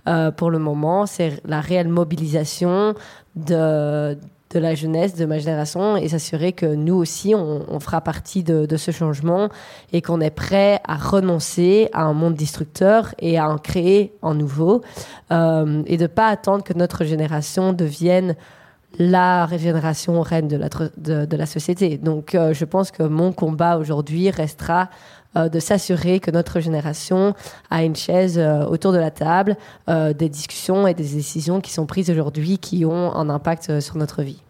Euh, 0.08 0.32
pour 0.32 0.52
le 0.52 0.60
moment, 0.60 1.06
c'est 1.06 1.42
la 1.46 1.62
réelle 1.62 1.88
mobilisation 1.88 2.96
de, 3.38 4.18
de 4.50 4.60
la 4.60 4.76
jeunesse, 4.76 5.16
de 5.16 5.26
ma 5.26 5.40
génération, 5.40 5.96
et 5.96 6.10
s'assurer 6.10 6.52
que 6.52 6.66
nous 6.66 6.96
aussi, 6.96 7.34
on, 7.34 7.80
fera 7.80 8.02
partie 8.02 8.44
de, 8.44 8.76
ce 8.76 8.92
changement 8.92 9.50
et 9.94 10.02
qu'on 10.02 10.20
est 10.20 10.32
prêt 10.32 10.82
à 10.86 10.96
renoncer 10.96 11.90
à 11.94 12.04
un 12.04 12.14
monde 12.14 12.36
destructeur 12.36 13.16
et 13.20 13.38
à 13.38 13.50
en 13.50 13.58
créer 13.58 14.14
un 14.22 14.34
nouveau. 14.34 14.82
Et 15.32 15.98
de 15.98 16.08
pas 16.08 16.28
attendre 16.28 16.64
que 16.64 16.74
notre 16.74 17.04
génération 17.04 17.74
devienne 17.74 18.36
la 18.98 19.46
régénération 19.46 20.22
reine 20.22 20.48
de 20.48 21.38
la, 21.38 21.46
société. 21.46 21.98
Donc 21.98 22.36
euh, 22.36 22.54
je 22.54 22.66
pense 22.66 22.92
que 22.92 23.04
mon 23.04 23.32
combat 23.32 23.78
aujourd'hui 23.78 24.30
restera 24.30 24.90
euh, 25.36 25.50
de 25.50 25.60
s'assurer 25.60 26.20
que 26.20 26.32
notre 26.32 26.60
génération 26.60 27.34
a 27.70 27.84
une 27.84 27.96
chaise 27.96 28.38
euh, 28.38 28.66
autour 28.66 28.92
de 28.94 28.98
la 28.98 29.12
table, 29.12 29.58
des 29.88 30.30
discussions 30.30 30.88
et 30.88 30.94
des 30.94 31.04
décisions 31.04 31.62
qui 31.62 31.72
sont 31.72 31.86
prises 31.86 32.10
aujourd'hui 32.10 32.58
qui 32.58 32.86
ont 32.86 33.14
un 33.16 33.30
impact 33.30 33.80
sur 33.80 33.98
notre 33.98 34.24
vie. 34.24 34.45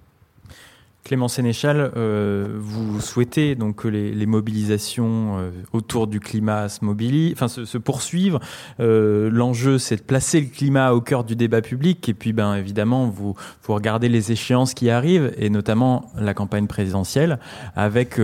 Clément 1.05 1.27
Sénéchal, 1.27 1.91
euh, 1.97 2.47
vous 2.57 2.99
souhaitez 2.99 3.53
donc 3.53 3.75
que 3.75 3.87
les, 3.87 4.25
mobilisations 4.25 5.37
euh, 5.37 5.51
autour 5.71 6.07
du 6.07 6.19
climat 6.19 6.67
se, 6.67 7.65
se, 7.65 7.77
poursuivent. 7.77 8.39
Euh, 8.79 9.29
l'enjeu, 9.29 9.77
c'est 9.77 9.97
de 9.97 10.01
placer 10.01 10.41
le 10.41 10.47
climat 10.47 10.93
au 10.93 11.01
cœur 11.01 11.23
du 11.23 11.35
débat 11.35 11.61
public. 11.61 12.09
Et 12.09 12.15
puis, 12.15 12.33
ben, 12.33 12.55
évidemment, 12.55 13.07
vous, 13.07 13.35
vous 13.61 13.73
regardez 13.75 14.09
les 14.09 14.31
échéances 14.31 14.73
qui 14.73 14.89
arrivent, 14.89 15.31
et 15.37 15.51
notamment 15.51 16.11
la 16.17 16.33
campagne 16.33 16.65
présidentielle, 16.65 17.37
avec 17.75 18.19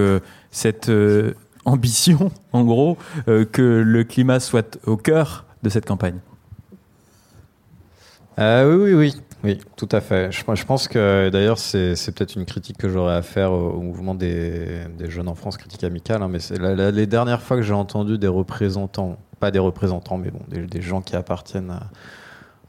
cette 0.50 0.92
ambition, 1.66 2.32
en 2.52 2.64
gros, 2.64 2.98
que 3.28 3.84
le 3.86 4.04
climat 4.04 4.40
soit 4.40 4.80
au 4.88 4.98
cœur 4.98 5.46
de 5.62 5.70
cette 5.70 5.86
campagne. 5.86 6.18
oui, 8.40 8.76
oui, 8.76 8.94
oui. 8.96 9.16
Oui, 9.44 9.58
tout 9.76 9.90
à 9.92 10.02
fait. 10.02 10.32
Je, 10.32 10.44
je 10.54 10.66
pense 10.66 10.88
que 10.88 11.30
d'ailleurs, 11.30 11.58
c'est 11.58 11.96
peut-être 12.14 12.36
une 12.36 12.46
critique 12.46 12.78
que 12.78 12.90
j'aurais 12.90 13.16
à 13.16 13.22
faire 13.24 13.52
au, 13.52 13.82
mouvement 13.82 14.14
des, 14.14 14.86
jeunes 15.06 15.28
en 15.28 15.36
France, 15.36 15.58
critique 15.58 15.84
amicale, 15.84 16.22
hein, 16.22 16.28
mais 16.28 16.40
c'est 16.40 16.60
les 16.60 17.08
dernières 17.08 17.42
fois 17.42 17.58
que 17.58 17.64
j'ai 17.64 17.74
entendu 17.74 18.18
des 18.20 18.28
représentants, 18.28 19.18
pas 19.40 19.50
des 19.50 19.60
représentants, 19.60 20.18
mais 20.18 20.30
bon, 20.30 20.42
des, 20.48 20.82
gens 20.82 21.02
qui 21.02 21.16
appartiennent 21.16 21.74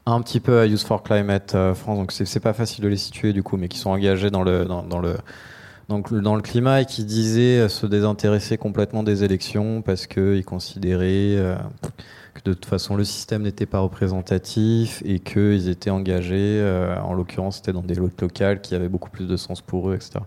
un 0.07 0.21
petit 0.21 0.39
peu 0.39 0.59
à 0.59 0.65
Youth 0.65 0.81
for 0.81 1.03
Climate 1.03 1.53
euh, 1.55 1.73
France, 1.75 1.97
donc 1.97 2.11
c'est 2.11 2.39
pas 2.39 2.53
facile 2.53 2.83
de 2.83 2.89
les 2.89 2.97
situer 2.97 3.33
du 3.33 3.43
coup, 3.43 3.55
mais 3.55 3.67
qui 3.67 3.77
sont 3.77 3.91
engagés 3.91 4.31
dans 4.31 4.43
le, 4.43 4.65
dans, 4.65 4.99
le, 4.99 5.15
donc 5.89 6.11
dans 6.11 6.35
le 6.35 6.41
climat 6.41 6.81
et 6.81 6.85
qui 6.85 7.05
disait 7.05 7.69
se 7.69 7.85
désintéresser 7.85 8.57
complètement 8.57 9.03
des 9.03 9.23
élections 9.23 9.83
parce 9.83 10.07
qu'ils 10.07 10.43
considéraient 10.43 11.37
que 12.33 12.41
de 12.43 12.53
toute 12.53 12.65
façon 12.65 12.95
le 12.95 13.03
système 13.03 13.43
n'était 13.43 13.65
pas 13.65 13.79
représentatif 13.79 15.01
et 15.05 15.19
qu'ils 15.19 15.69
étaient 15.69 15.89
engagés, 15.89 16.61
en 17.03 17.13
l'occurrence 17.13 17.57
c'était 17.57 17.73
dans 17.73 17.81
des 17.81 17.95
lots 17.95 18.09
locales 18.19 18.61
qui 18.61 18.75
avaient 18.75 18.89
beaucoup 18.89 19.09
plus 19.09 19.27
de 19.27 19.37
sens 19.37 19.61
pour 19.61 19.89
eux, 19.89 19.95
etc. 19.95 20.19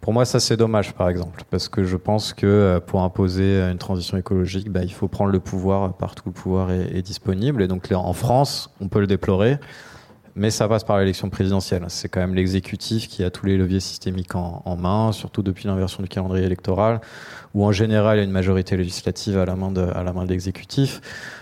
Pour 0.00 0.14
moi, 0.14 0.24
ça 0.24 0.40
c'est 0.40 0.56
dommage, 0.56 0.94
par 0.94 1.10
exemple, 1.10 1.44
parce 1.50 1.68
que 1.68 1.84
je 1.84 1.96
pense 1.96 2.32
que 2.32 2.46
euh, 2.46 2.80
pour 2.80 3.02
imposer 3.02 3.60
une 3.60 3.76
transition 3.76 4.16
écologique, 4.16 4.70
bah, 4.70 4.82
il 4.82 4.92
faut 4.92 5.08
prendre 5.08 5.30
le 5.30 5.40
pouvoir 5.40 5.92
partout 5.92 6.22
où 6.26 6.28
le 6.30 6.34
pouvoir 6.34 6.70
est, 6.70 7.02
disponible. 7.02 7.62
Et 7.62 7.68
donc 7.68 7.92
en 7.92 8.12
France, 8.14 8.70
on 8.80 8.88
peut 8.88 9.00
le 9.00 9.06
déplorer, 9.06 9.58
mais 10.34 10.50
ça 10.50 10.68
passe 10.68 10.84
par 10.84 10.98
l'élection 10.98 11.30
présidentielle. 11.30 11.84
C'est 11.88 12.08
quand 12.08 12.20
même 12.20 12.34
l'exécutif 12.34 13.08
qui 13.08 13.24
a 13.24 13.30
tous 13.30 13.46
les 13.46 13.56
leviers 13.56 13.80
systémiques 13.80 14.34
en, 14.34 14.76
main, 14.76 15.12
surtout 15.12 15.42
depuis 15.42 15.66
l'inversion 15.66 16.02
du 16.02 16.08
calendrier 16.08 16.46
électoral, 16.46 17.00
où 17.54 17.64
en 17.64 17.72
général 17.72 18.16
il 18.16 18.20
y 18.20 18.22
a 18.22 18.24
une 18.24 18.30
majorité 18.30 18.76
législative 18.76 19.38
à 19.38 19.44
la 19.44 19.56
main 19.56 19.72
de, 19.72 20.28
l'exécutif. 20.28 21.00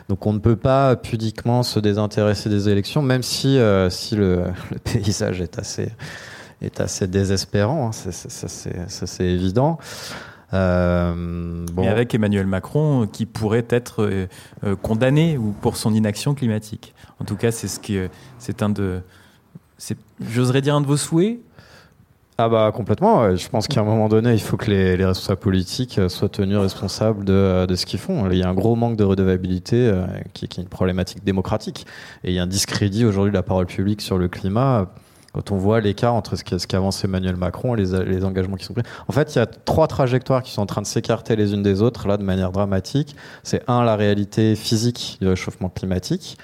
Donc 0.09 0.27
on 0.27 0.32
ne 0.32 0.39
peut 0.39 0.56
pas 0.56 0.97
pudiquement 0.97 1.62
se 1.62 1.81
désintéresser 1.81 2.48
des 2.48 2.69
élections, 2.69 3.02
même 3.02 3.23
si, 3.23 3.59
euh, 3.59 3.90
si 3.90 4.16
le, 4.16 4.44
le 4.70 4.78
paysage 4.78 5.40
est 5.40 5.59
assez 5.59 5.93
est 6.60 6.81
assez 6.81 7.06
désespérant, 7.06 7.89
hein, 7.89 7.93
ça 7.93 9.06
c'est 9.06 9.24
évident. 9.24 9.78
Euh, 10.55 11.66
bon. 11.73 11.83
Mais 11.83 11.89
avec 11.89 12.15
Emmanuel 12.15 12.47
Macron 12.47 13.07
qui 13.07 13.27
pourrait 13.27 13.66
être 13.69 14.03
euh, 14.03 14.27
euh, 14.65 14.77
condamné 14.77 15.37
ou 15.37 15.53
pour 15.61 15.77
son 15.77 15.93
inaction 15.93 16.35
climatique. 16.35 16.95
En 17.20 17.25
tout 17.25 17.37
cas, 17.37 17.51
c'est 17.51 17.69
ce 17.69 17.81
qui, 17.81 17.99
c'est 18.39 18.62
un 18.62 18.70
de, 18.70 19.01
j'oserais 20.20 20.62
dire 20.62 20.75
un 20.75 20.81
de 20.81 20.87
vos 20.87 20.97
souhaits? 20.97 21.41
Ah 22.41 22.49
bah 22.49 22.70
complètement. 22.73 23.35
Je 23.35 23.49
pense 23.49 23.66
qu'à 23.66 23.81
un 23.81 23.85
moment 23.85 24.09
donné, 24.09 24.33
il 24.33 24.41
faut 24.41 24.57
que 24.57 24.70
les, 24.70 24.95
responsables 25.05 25.41
politiques 25.41 26.01
soient 26.09 26.29
tenus 26.29 26.59
responsables 26.59 27.25
de, 27.25 27.66
de 27.66 27.75
ce 27.75 27.85
qu'ils 27.85 27.99
font. 27.99 28.31
Il 28.31 28.39
y 28.39 28.45
a 28.45 28.49
un 28.49 28.55
gros 28.55 28.77
manque 28.77 28.97
de 28.97 29.03
redevabilité 29.03 29.93
qui, 30.35 30.47
qui, 30.47 30.61
est 30.61 30.62
une 30.62 30.69
problématique 30.69 31.25
démocratique. 31.25 31.85
Et 32.23 32.31
il 32.31 32.35
y 32.35 32.39
a 32.39 32.45
un 32.45 32.47
discrédit 32.47 33.05
aujourd'hui 33.05 33.33
de 33.33 33.37
la 33.37 33.43
parole 33.43 33.66
publique 33.66 34.01
sur 34.01 34.19
le 34.19 34.29
climat 34.29 34.89
quand 35.33 35.53
on 35.53 35.57
voit 35.57 35.81
l'écart 35.81 36.15
entre 36.15 36.37
ce 36.37 36.67
qu'avance 36.67 37.05
Emmanuel 37.05 37.37
Macron 37.37 37.75
et 37.77 37.79
les, 37.79 38.25
engagements 38.25 38.57
qui 38.57 38.65
sont 38.65 38.75
pris. 38.75 38.83
En 39.09 39.13
fait, 39.13 39.35
il 39.35 39.39
y 39.39 39.43
a 39.43 39.47
trois 39.47 39.87
trajectoires 39.87 40.43
qui 40.43 40.53
sont 40.53 40.63
en 40.63 40.67
train 40.67 40.83
de 40.83 40.87
s'écarter 40.87 41.37
les 41.37 41.53
unes 41.53 41.63
des 41.63 41.83
autres, 41.83 42.09
là, 42.09 42.17
de 42.17 42.23
manière 42.23 42.51
dramatique. 42.51 43.15
C'est 43.43 43.63
un, 43.69 43.85
la 43.85 43.97
réalité 43.97 44.57
physique 44.57 45.19
du 45.21 45.29
réchauffement 45.29 45.69
climatique. 45.69 46.39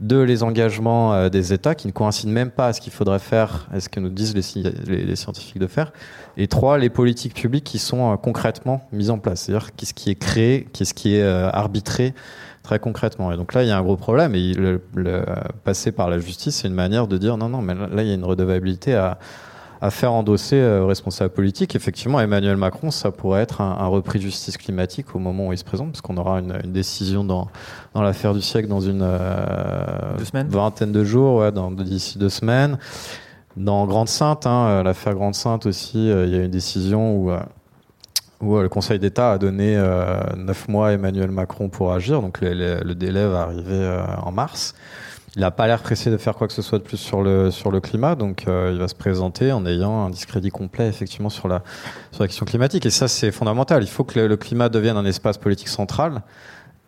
Deux, 0.00 0.22
les 0.22 0.42
engagements 0.42 1.12
euh, 1.12 1.28
des 1.28 1.52
États 1.52 1.74
qui 1.74 1.86
ne 1.86 1.92
coïncident 1.92 2.32
même 2.32 2.50
pas 2.50 2.68
à 2.68 2.72
ce 2.72 2.80
qu'il 2.80 2.92
faudrait 2.92 3.18
faire 3.18 3.68
et 3.74 3.80
ce 3.80 3.90
que 3.90 4.00
nous 4.00 4.08
disent 4.08 4.34
les, 4.34 5.16
scientifiques 5.16 5.58
de 5.58 5.66
faire. 5.66 5.92
Et 6.38 6.48
trois, 6.48 6.78
les 6.78 6.88
politiques 6.88 7.34
publiques 7.34 7.64
qui 7.64 7.78
sont 7.78 8.10
euh, 8.10 8.16
concrètement 8.16 8.88
mises 8.92 9.10
en 9.10 9.18
place. 9.18 9.42
C'est-à-dire 9.42 9.74
qu'est-ce 9.76 9.92
qui 9.92 10.08
est 10.08 10.14
créé, 10.14 10.68
qu'est-ce 10.72 10.94
qui 10.94 11.16
est 11.16 11.22
euh, 11.22 11.50
arbitré 11.50 12.14
très 12.70 12.78
concrètement. 12.78 13.32
Et 13.32 13.36
donc 13.36 13.52
là, 13.52 13.64
il 13.64 13.68
y 13.68 13.72
a 13.72 13.78
un 13.78 13.82
gros 13.82 13.96
problème. 13.96 14.36
Et 14.36 14.54
le, 14.54 14.80
passer 15.64 15.90
par 15.90 16.08
la 16.08 16.20
justice, 16.20 16.56
c'est 16.56 16.68
une 16.68 16.74
manière 16.74 17.08
de 17.08 17.18
dire 17.18 17.36
non, 17.36 17.48
non, 17.48 17.62
mais 17.62 17.74
là, 17.74 18.02
il 18.02 18.06
y 18.06 18.12
a 18.12 18.14
une 18.14 18.24
redevabilité 18.24 18.94
à, 18.94 19.18
à 19.80 19.90
faire 19.90 20.12
endosser 20.12 20.62
aux 20.62 20.86
responsables 20.86 21.34
politiques. 21.34 21.74
Effectivement, 21.74 22.20
Emmanuel 22.20 22.56
Macron, 22.56 22.92
ça 22.92 23.10
pourrait 23.10 23.42
être 23.42 23.60
un, 23.60 23.86
repris 23.88 24.20
de 24.20 24.24
justice 24.24 24.56
climatique 24.56 25.16
au 25.16 25.18
moment 25.18 25.48
où 25.48 25.52
il 25.52 25.58
se 25.58 25.64
présente, 25.64 25.90
parce 25.90 26.00
qu'on 26.00 26.16
aura 26.16 26.38
une, 26.38 26.58
décision 26.66 27.24
dans, 27.24 27.48
dans 27.92 28.02
l'affaire 28.02 28.34
du 28.34 28.40
siècle 28.40 28.68
dans 28.68 28.80
une 28.80 29.02
euh, 29.02 30.16
vingtaine 30.48 30.92
de 30.92 31.02
jours, 31.02 31.40
ouais, 31.40 31.50
d'ici 31.82 32.18
deux 32.18 32.28
semaines. 32.28 32.78
Dans 33.56 33.84
Grande 33.86 34.08
Sainte, 34.08 34.46
hein, 34.46 34.84
l'affaire 34.84 35.14
Grande 35.14 35.34
Sainte 35.34 35.66
aussi, 35.66 36.08
euh, 36.08 36.24
il 36.24 36.32
y 36.32 36.38
a 36.38 36.44
une 36.44 36.52
décision 36.52 37.16
où 37.16 37.32
euh, 37.32 37.40
où 38.40 38.56
euh, 38.56 38.62
le 38.62 38.68
Conseil 38.68 38.98
d'État 38.98 39.32
a 39.32 39.38
donné 39.38 39.76
euh, 39.76 40.18
neuf 40.36 40.68
mois 40.68 40.88
à 40.88 40.92
Emmanuel 40.92 41.30
Macron 41.30 41.68
pour 41.68 41.92
agir, 41.92 42.20
donc 42.20 42.38
le, 42.40 42.94
délai 42.94 43.26
va 43.26 43.42
arriver 43.42 43.72
euh, 43.72 44.02
en 44.22 44.32
mars. 44.32 44.74
Il 45.36 45.42
n'a 45.42 45.52
pas 45.52 45.68
l'air 45.68 45.80
pressé 45.82 46.10
de 46.10 46.16
faire 46.16 46.34
quoi 46.34 46.48
que 46.48 46.52
ce 46.52 46.62
soit 46.62 46.78
de 46.78 46.82
plus 46.82 46.96
sur 46.96 47.22
le, 47.22 47.52
sur 47.52 47.70
le 47.70 47.80
climat, 47.80 48.16
donc 48.16 48.46
il 48.48 48.78
va 48.78 48.88
se 48.88 48.96
présenter 48.96 49.52
en 49.52 49.64
ayant 49.64 50.06
un 50.06 50.10
discrédit 50.10 50.50
complet 50.50 50.88
effectivement 50.88 51.28
sur 51.28 51.46
la, 51.46 51.62
sur 52.10 52.24
la 52.24 52.26
question 52.26 52.44
climatique. 52.44 52.84
Et 52.84 52.90
ça, 52.90 53.06
c'est 53.06 53.30
fondamental. 53.30 53.84
Il 53.84 53.88
faut 53.88 54.02
que 54.02 54.18
le, 54.18 54.36
climat 54.36 54.68
devienne 54.68 54.96
un 54.96 55.04
espace 55.04 55.38
politique 55.38 55.68
central, 55.68 56.22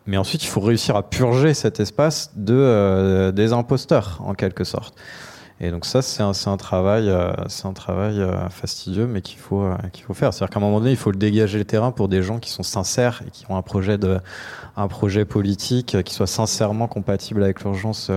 mais 0.07 0.17
ensuite, 0.17 0.43
il 0.43 0.47
faut 0.47 0.59
réussir 0.59 0.97
à 0.97 1.09
purger 1.09 1.53
cet 1.53 1.79
espace 1.79 2.31
de, 2.35 3.31
des 3.33 3.53
imposteurs, 3.53 4.19
en 4.25 4.33
quelque 4.33 4.65
sorte. 4.65 4.93
Et 5.63 5.71
donc 5.71 5.85
ça, 5.85 6.01
c'est 6.01 6.21
un, 6.21 6.57
travail, 6.57 7.09
c'est 7.47 7.67
un 7.67 7.71
travail 7.71 8.19
euh, 8.19 8.33
euh, 8.33 8.49
fastidieux, 8.49 9.07
mais 9.07 9.21
qu'il 9.21 9.39
faut, 9.39 9.61
euh, 9.61 9.77
qu'il 9.93 10.03
faut 10.03 10.13
faire. 10.13 10.33
C'est-à-dire 10.33 10.53
qu'à 10.53 10.59
un 10.59 10.61
moment 10.61 10.79
donné, 10.79 10.91
il 10.91 10.97
faut 10.97 11.09
le 11.09 11.17
dégager 11.17 11.57
le 11.57 11.63
terrain 11.63 11.91
pour 11.93 12.09
des 12.09 12.21
gens 12.21 12.37
qui 12.37 12.49
sont 12.49 12.63
sincères 12.63 13.23
et 13.25 13.31
qui 13.31 13.45
ont 13.49 13.55
un 13.55 13.61
projet 13.61 13.97
de, 13.97 14.19
un 14.75 14.89
projet 14.89 15.23
politique 15.23 16.03
qui 16.03 16.13
soit 16.13 16.27
sincèrement 16.27 16.87
compatible 16.87 17.41
avec 17.43 17.63
l'urgence, 17.63 18.11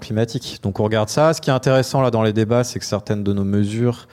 climatique. 0.00 0.60
Donc 0.62 0.78
on 0.78 0.84
regarde 0.84 1.08
ça. 1.08 1.34
Ce 1.34 1.40
qui 1.40 1.50
est 1.50 1.52
intéressant 1.52 2.00
là 2.00 2.12
dans 2.12 2.22
les 2.22 2.32
débats, 2.32 2.62
c'est 2.62 2.78
que 2.78 2.84
certaines 2.84 3.24
de 3.24 3.32
nos 3.32 3.42
mesures 3.42 4.06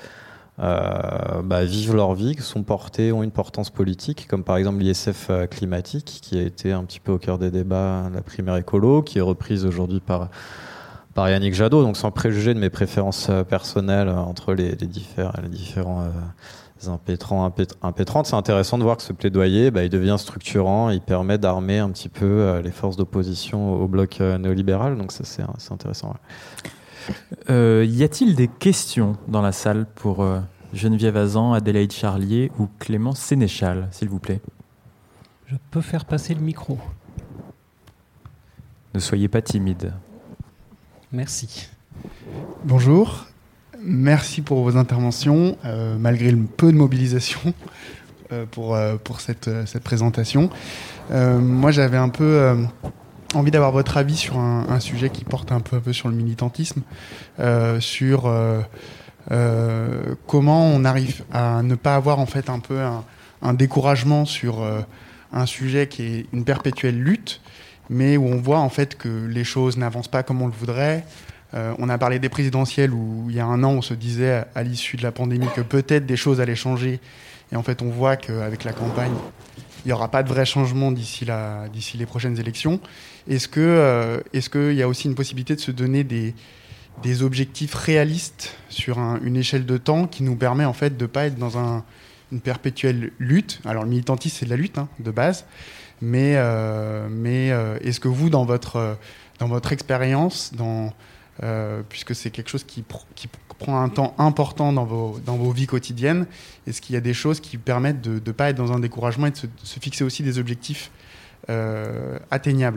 bah, 0.58 1.64
vivent 1.64 1.96
leur 1.96 2.16
vie, 2.16 2.36
sont 2.40 2.64
portées, 2.64 3.12
ont 3.12 3.22
une 3.22 3.32
portance 3.32 3.70
politique, 3.70 4.28
comme 4.28 4.44
par 4.44 4.58
exemple 4.58 4.80
l'ISF 4.80 5.30
climatique, 5.52 6.20
qui 6.24 6.40
a 6.40 6.42
été 6.42 6.72
un 6.72 6.84
petit 6.86 7.00
peu 7.00 7.12
au 7.12 7.20
cœur 7.20 7.38
des 7.38 7.52
débats, 7.52 8.10
la 8.12 8.22
primaire 8.22 8.56
écolo, 8.56 9.04
qui 9.04 9.20
est 9.20 9.22
reprise 9.22 9.64
aujourd'hui 9.64 10.00
par 10.00 10.30
par 11.14 11.30
Yannick 11.30 11.54
Jadot, 11.54 11.84
donc 11.84 11.98
sans 11.98 12.12
préjuger 12.12 12.54
de 12.54 12.60
mes 12.60 12.70
préférences 12.70 13.28
euh, 13.30 13.44
personnelles 13.44 14.08
euh, 14.08 14.16
entre 14.16 14.54
les, 14.54 14.76
les, 14.76 14.88
différents, 14.88 15.34
les 15.42 15.50
différents 15.50 16.02
euh, 16.02 16.90
impétrants, 16.90 17.54
impétrantes. 17.82 18.28
C'est 18.28 18.36
intéressant 18.36 18.78
de 18.78 18.84
voir 18.84 18.98
que 18.98 19.04
ce 19.04 19.14
plaidoyer, 19.14 19.72
bah, 19.72 19.84
il 19.84 19.90
devient 19.90 20.16
structurant, 20.18 20.90
il 20.90 21.02
permet 21.02 21.38
d'armer 21.38 21.80
un 21.80 21.90
petit 21.90 22.10
peu 22.10 22.60
les 22.64 22.72
forces 22.72 22.96
d'opposition 22.98 23.74
au 23.76 23.88
bloc 23.88 24.20
néolibéral, 24.20 24.98
donc 24.98 25.12
ça 25.12 25.24
c'est 25.24 25.44
intéressant. 25.72 26.16
y 27.50 28.04
a-t-il 28.04 28.36
des 28.36 28.48
questions 28.48 29.16
dans 29.28 29.44
la 29.44 29.52
salle 29.52 29.86
pour 29.94 30.26
Geneviève 30.74 31.18
Azan, 31.18 31.54
Adélaïde 31.54 31.92
Charlier 31.92 32.52
ou 32.58 32.68
Clément 32.80 33.14
Sénéchal, 33.14 33.88
s'il 33.92 34.10
vous 34.10 34.18
plaît? 34.18 34.42
Je 35.46 35.58
peux 35.70 35.82
faire 35.82 36.06
passer 36.06 36.34
le 36.34 36.42
micro. 36.42 36.80
Ne 38.96 39.00
soyez 39.00 39.28
pas 39.28 39.44
timide. 39.44 39.94
Merci. 41.14 41.68
Bonjour. 42.64 43.26
Merci 43.82 44.42
pour 44.42 44.64
vos 44.64 44.78
interventions, 44.78 45.58
euh, 45.66 45.98
malgré 46.00 46.32
le 46.32 46.44
peu 46.44 46.72
de 46.72 46.78
mobilisation 46.78 47.54
euh, 48.32 48.46
pour, 48.50 48.76
euh, 48.76 48.96
pour 48.96 49.20
cette, 49.20 49.50
présentation. 49.84 50.50
moi, 51.10 51.72
j'avais 51.72 51.98
un 51.98 52.08
peu 52.08 52.56
envie 53.34 53.52
d'avoir 53.52 53.74
votre 53.74 53.98
avis 53.98 54.16
sur 54.16 54.40
un, 54.40 54.80
sujet 54.80 55.10
qui 55.10 55.26
porte 55.26 55.52
un 55.52 55.60
peu, 55.60 55.76
un 55.76 55.82
peu 55.82 55.92
sur 55.92 56.08
le 56.08 56.16
militantisme, 56.16 56.82
sur 57.80 58.34
comment 60.28 60.66
on 60.68 60.86
arrive 60.86 61.26
à 61.34 61.62
ne 61.62 61.76
pas 61.76 61.96
avoir 61.96 62.20
en 62.20 62.26
fait 62.26 62.50
un 62.50 62.60
peu 62.60 62.80
un 63.42 63.54
découragement 63.54 64.24
sur 64.24 64.66
un 65.34 65.46
sujet 65.46 65.88
qui 65.88 66.04
est 66.04 66.26
une 66.32 66.46
perpétuelle 66.46 66.98
lutte 66.98 67.42
mais 67.92 68.16
où 68.16 68.26
on 68.26 68.38
voit 68.38 68.60
en 68.60 68.70
fait 68.70 68.98
que 68.98 69.28
les 69.28 69.44
choses 69.44 69.78
n'avancent 69.78 70.08
pas 70.08 70.24
comme 70.24 70.42
on 70.42 70.48
le 70.48 70.54
voudrait. 70.54 71.06
Euh, 71.54 71.76
on 71.78 71.90
a 71.90 71.98
parlé 71.98 72.18
des 72.18 72.30
présidentielles 72.30 72.94
où 72.94 73.26
il 73.30 73.36
y 73.36 73.42
a 73.42 73.46
un 73.46 73.64
an 73.66 73.72
on 73.72 73.82
se 73.82 73.94
disait 73.94 74.46
à 74.56 74.64
l'issue 74.64 74.96
de 74.96 75.04
la 75.04 75.12
pandémie 75.12 75.48
que 75.54 75.62
peut-être 75.62 76.06
des 76.06 76.16
choses 76.16 76.40
allaient 76.40 76.56
changer. 76.56 77.02
Et 77.52 77.58
en 77.58 77.64
fait 77.64 77.82
on 77.82 77.90
voit 77.90 78.16
qu'avec 78.16 78.64
la 78.64 78.72
campagne, 78.72 79.12
il 79.84 79.90
n'y 79.90 79.92
aura 79.92 80.10
pas 80.10 80.24
de 80.24 80.30
vrai 80.30 80.46
changement 80.46 80.92
d'ici 80.94 81.26
les 81.26 82.06
prochaines 82.06 82.40
élections. 82.40 82.80
Est-ce 83.30 83.50
qu'il 83.50 83.62
euh, 83.62 84.74
y 84.74 84.82
a 84.82 84.88
aussi 84.88 85.08
une 85.10 85.16
possibilité 85.16 85.56
de 85.56 85.60
se 85.60 85.72
donner 85.72 86.06
des, 86.06 86.34
des 87.04 87.24
objectifs 87.24 87.74
réalistes 87.74 88.56
sur 88.70 89.00
une 89.00 89.36
échelle 89.36 89.66
de 89.66 89.76
temps 89.78 90.08
qui 90.08 90.24
nous 90.24 90.38
permet 90.38 90.64
en 90.64 90.74
fait 90.74 90.96
de 90.96 91.04
ne 91.04 91.08
pas 91.08 91.26
être 91.26 91.38
dans 91.38 91.58
une 92.32 92.40
perpétuelle 92.40 93.12
lutte? 93.20 93.60
Alors 93.66 93.84
le 93.84 93.90
militantisme 93.90 94.38
c'est 94.40 94.46
de 94.46 94.52
la 94.52 94.56
lutte 94.56 94.78
hein, 94.78 94.88
de 95.00 95.12
base, 95.12 95.46
mais, 96.02 96.34
euh, 96.36 97.08
mais 97.10 97.52
euh, 97.52 97.78
est-ce 97.82 98.00
que 98.00 98.08
vous, 98.08 98.30
dans 98.30 98.46
votre, 98.46 98.98
dans 99.40 99.48
votre 99.48 99.72
expérience, 99.72 100.52
euh, 101.44 101.82
puisque 101.88 102.16
c'est 102.16 102.32
quelque 102.32 102.50
chose 102.50 102.64
qui, 102.64 102.84
qui, 103.16 103.28
prend 103.60 103.80
un 103.80 103.90
temps 103.90 104.16
important 104.18 104.74
dans 104.74 104.86
vos, 104.86 105.20
dans 105.24 105.36
vos 105.36 105.52
vies 105.52 105.68
quotidiennes, 105.68 106.26
est-ce 106.66 106.82
qu'il 106.82 106.96
y 106.96 106.98
a 106.98 107.02
des 107.02 107.14
choses 107.14 107.40
qui 107.40 107.58
permettent 107.58 108.02
de 108.02 108.14
ne 108.14 108.32
pas 108.32 108.50
être 108.50 108.56
dans 108.56 108.72
un 108.72 108.80
découragement 108.80 109.28
et 109.28 109.32
de 109.32 109.38
se, 109.38 109.80
fixer 109.80 110.04
aussi 110.04 110.24
des 110.24 110.40
objectifs 110.40 110.90
atteignaient 112.32 112.72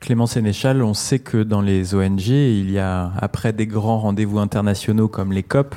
Clément 0.00 0.26
Sénéchal, 0.26 0.82
on 0.82 0.94
sait 0.94 1.20
que 1.20 1.44
dans 1.44 1.60
les 1.60 1.94
ONG, 1.94 2.26
il 2.26 2.72
y 2.72 2.78
a, 2.80 3.12
après 3.18 3.52
des 3.52 3.68
grands 3.68 4.00
rendez-vous 4.00 4.40
internationaux 4.40 5.06
comme 5.06 5.32
les 5.32 5.44
COP, 5.44 5.76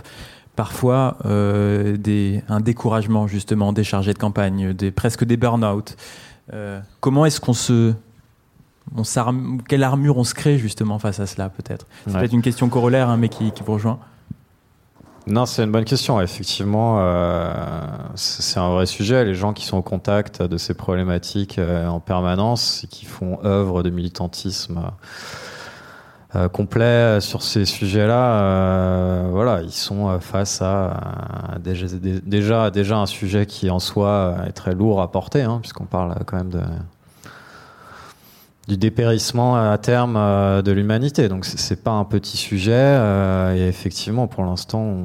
parfois 0.56 1.20
un 1.24 2.60
découragement 2.60 3.28
justement 3.28 3.72
des 3.72 3.84
chargés 3.84 4.14
de 4.14 4.20
campagne, 4.20 4.74
presque 4.96 5.26
des 5.26 5.38
burn-out. 5.38 5.96
Euh, 6.54 6.80
comment 7.00 7.26
est-ce 7.26 7.40
qu'on 7.42 7.54
se 7.54 7.94
on 8.96 9.04
quelle 9.68 9.84
armure 9.84 10.18
on 10.18 10.24
se 10.24 10.34
crée 10.34 10.58
justement 10.58 10.98
face 10.98 11.20
à 11.20 11.26
cela 11.26 11.50
peut-être? 11.50 11.86
C'est 12.06 12.14
peut-être 12.14 12.34
une 12.34 12.42
question 12.42 12.70
corollaire, 12.70 13.10
hein, 13.10 13.18
mais 13.18 13.28
qui, 13.30 13.52
vous 13.66 13.74
rejoint. 13.74 14.00
Non, 15.28 15.46
c'est 15.46 15.66
une 15.66 15.72
bonne 15.74 15.84
question. 15.84 16.22
Effectivement, 16.22 17.00
euh, 17.00 17.54
c'est 18.16 18.60
un 18.60 18.70
vrai 18.70 18.86
sujet. 18.86 19.26
Les 19.26 19.36
gens 19.36 19.52
qui 19.52 19.66
sont 19.66 19.78
au 19.78 19.82
contact 19.82 20.42
de 20.42 20.58
ces 20.58 20.74
problématiques 20.74 21.60
euh, 21.60 21.86
en 21.88 22.00
permanence 22.00 22.86
et 22.86 22.88
qui 22.88 23.06
font 23.06 23.40
œuvre 23.44 23.84
de 23.84 23.90
militantisme 23.90 24.80
euh, 26.36 26.50
complet 26.50 27.20
sur 27.22 27.42
ces 27.42 27.66
sujets-là, 27.66 29.28
voilà, 29.30 29.62
ils 29.62 29.72
sont 29.72 30.20
face 30.20 30.62
à, 30.62 31.58
déjà, 31.60 32.70
déjà, 32.70 32.98
un 32.98 33.06
sujet 33.06 33.46
qui 33.46 33.70
en 33.70 33.80
soi 33.80 34.36
est 34.48 34.52
très 34.52 34.74
lourd 34.74 35.02
à 35.02 35.12
porter, 35.12 35.44
hein, 35.44 35.60
puisqu'on 35.62 35.86
parle 35.86 36.16
quand 36.26 36.38
même 36.38 36.50
de 36.50 36.62
du 38.68 38.76
dépérissement 38.76 39.56
à 39.56 39.78
terme 39.78 40.16
euh, 40.18 40.62
de 40.62 40.72
l'humanité. 40.72 41.30
Donc 41.30 41.46
c'est 41.46 41.84
pas 41.84 41.92
un 41.92 42.04
petit 42.04 42.38
sujet. 42.38 42.74
Euh, 42.74 43.56
et 43.56 43.68
effectivement, 43.68 44.28
pour 44.28 44.44
l'instant, 44.44 44.96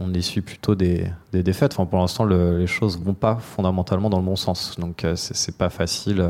on, 0.00 0.14
essuie 0.14 0.40
plutôt 0.40 0.74
des, 0.74 1.06
défaites. 1.32 1.72
Enfin, 1.74 1.86
pour 1.86 2.00
l'instant, 2.00 2.24
les 2.24 2.66
choses 2.66 2.98
vont 3.00 3.14
pas 3.14 3.36
fondamentalement 3.36 4.10
dans 4.10 4.18
le 4.18 4.24
bon 4.24 4.36
sens. 4.36 4.78
Donc 4.78 5.04
euh, 5.04 5.14
c'est 5.16 5.56
pas 5.56 5.70
facile 5.70 6.24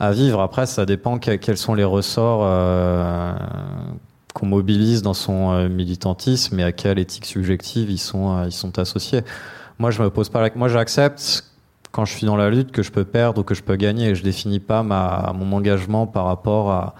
à 0.00 0.12
vivre. 0.12 0.40
Après, 0.40 0.66
ça 0.66 0.86
dépend 0.86 1.18
quels 1.18 1.56
sont 1.56 1.74
les 1.74 1.84
ressorts 1.84 3.38
qu'on 4.34 4.46
mobilise 4.46 5.02
dans 5.02 5.14
son 5.14 5.68
militantisme 5.68 6.58
et 6.58 6.64
à 6.64 6.72
quelle 6.72 6.98
éthique 6.98 7.26
subjective 7.26 7.90
ils 7.90 7.98
sont, 7.98 8.44
ils 8.44 8.52
sont 8.52 8.78
associés. 8.78 9.22
Moi, 9.78 9.90
je 9.90 10.02
me 10.02 10.10
pose 10.10 10.28
pas 10.28 10.40
la... 10.40 10.50
Moi, 10.54 10.68
j'accepte 10.68 11.44
quand 11.92 12.04
je 12.04 12.12
suis 12.12 12.26
dans 12.26 12.36
la 12.36 12.50
lutte 12.50 12.72
que 12.72 12.82
je 12.82 12.90
peux 12.90 13.04
perdre 13.04 13.40
ou 13.40 13.44
que 13.44 13.54
je 13.54 13.62
peux 13.62 13.76
gagner. 13.76 14.08
Et 14.10 14.14
je 14.14 14.22
définis 14.24 14.60
pas 14.60 14.82
ma, 14.82 15.32
mon 15.34 15.56
engagement 15.56 16.06
par 16.06 16.24
rapport 16.26 16.70
à, 16.72 16.94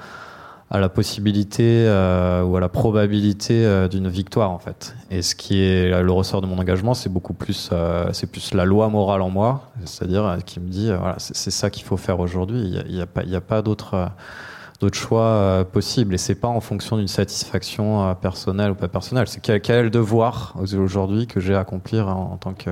à 0.74 0.80
la 0.80 0.88
possibilité 0.88 1.84
euh, 1.86 2.42
ou 2.42 2.56
à 2.56 2.60
la 2.60 2.68
probabilité 2.68 3.64
euh, 3.64 3.86
d'une 3.86 4.08
victoire 4.08 4.50
en 4.50 4.58
fait. 4.58 4.96
Et 5.08 5.22
ce 5.22 5.36
qui 5.36 5.62
est 5.62 6.02
le 6.02 6.10
ressort 6.10 6.40
de 6.40 6.48
mon 6.48 6.58
engagement, 6.58 6.94
c'est 6.94 7.08
beaucoup 7.08 7.32
plus, 7.32 7.70
euh, 7.72 8.08
c'est 8.12 8.26
plus 8.26 8.52
la 8.54 8.64
loi 8.64 8.88
morale 8.88 9.22
en 9.22 9.30
moi, 9.30 9.70
c'est-à-dire 9.84 10.38
qui 10.44 10.58
me 10.58 10.68
dit 10.68 10.88
voilà, 10.88 11.14
c'est 11.18 11.52
ça 11.52 11.70
qu'il 11.70 11.84
faut 11.84 11.96
faire 11.96 12.18
aujourd'hui. 12.18 12.58
Il 12.88 12.92
n'y 12.92 13.00
a, 13.00 13.04
a, 13.04 13.06
pas, 13.06 13.22
pas 13.40 13.62
d'autre 13.62 14.10
d'autres 14.80 14.98
choix 14.98 15.64
possibles 15.72 16.12
et 16.12 16.18
c'est 16.18 16.34
pas 16.34 16.48
en 16.48 16.60
fonction 16.60 16.96
d'une 16.96 17.06
satisfaction 17.06 18.16
personnelle 18.16 18.72
ou 18.72 18.74
pas 18.74 18.88
personnelle. 18.88 19.28
C'est 19.28 19.40
quel, 19.40 19.60
quel, 19.60 19.90
devoir 19.90 20.56
aujourd'hui 20.76 21.28
que 21.28 21.38
j'ai 21.38 21.54
à 21.54 21.60
accomplir 21.60 22.08
en, 22.08 22.32
en 22.32 22.36
tant 22.36 22.52
que 22.52 22.70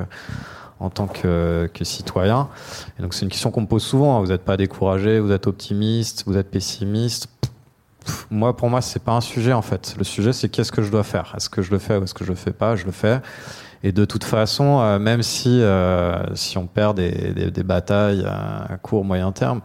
en 0.80 0.90
tant 0.90 1.06
que, 1.06 1.70
que 1.72 1.84
citoyen. 1.84 2.48
Et 2.98 3.02
donc 3.02 3.14
c'est 3.14 3.24
une 3.24 3.30
question 3.30 3.52
qu'on 3.52 3.60
me 3.60 3.68
pose 3.68 3.84
souvent. 3.84 4.16
Hein. 4.16 4.20
Vous 4.20 4.32
n'êtes 4.32 4.42
pas 4.42 4.56
découragé, 4.56 5.20
vous 5.20 5.30
êtes 5.30 5.46
optimiste, 5.46 6.24
vous 6.26 6.36
êtes 6.36 6.50
pessimiste. 6.50 7.28
Moi, 8.30 8.56
pour 8.56 8.70
moi, 8.70 8.80
c'est 8.80 9.02
pas 9.02 9.12
un 9.12 9.20
sujet 9.20 9.52
en 9.52 9.62
fait. 9.62 9.94
Le 9.98 10.04
sujet, 10.04 10.32
c'est 10.32 10.48
qu'est-ce 10.48 10.72
que 10.72 10.82
je 10.82 10.90
dois 10.90 11.04
faire? 11.04 11.32
Est-ce 11.36 11.50
que 11.50 11.62
je 11.62 11.70
le 11.70 11.78
fais 11.78 11.96
ou 11.96 12.04
est-ce 12.04 12.14
que 12.14 12.24
je 12.24 12.30
le 12.30 12.36
fais 12.36 12.52
pas? 12.52 12.76
Je 12.76 12.84
le 12.84 12.92
fais. 12.92 13.20
Et 13.84 13.92
de 13.92 14.04
toute 14.04 14.24
façon, 14.24 14.80
euh, 14.80 14.98
même 14.98 15.22
si 15.22 15.60
euh, 15.60 16.34
si 16.34 16.56
on 16.56 16.66
perd 16.66 16.96
des, 16.96 17.50
des, 17.50 17.62
batailles 17.62 18.24
à 18.24 18.76
court 18.80 19.04
moyen 19.04 19.32
terme, 19.32 19.60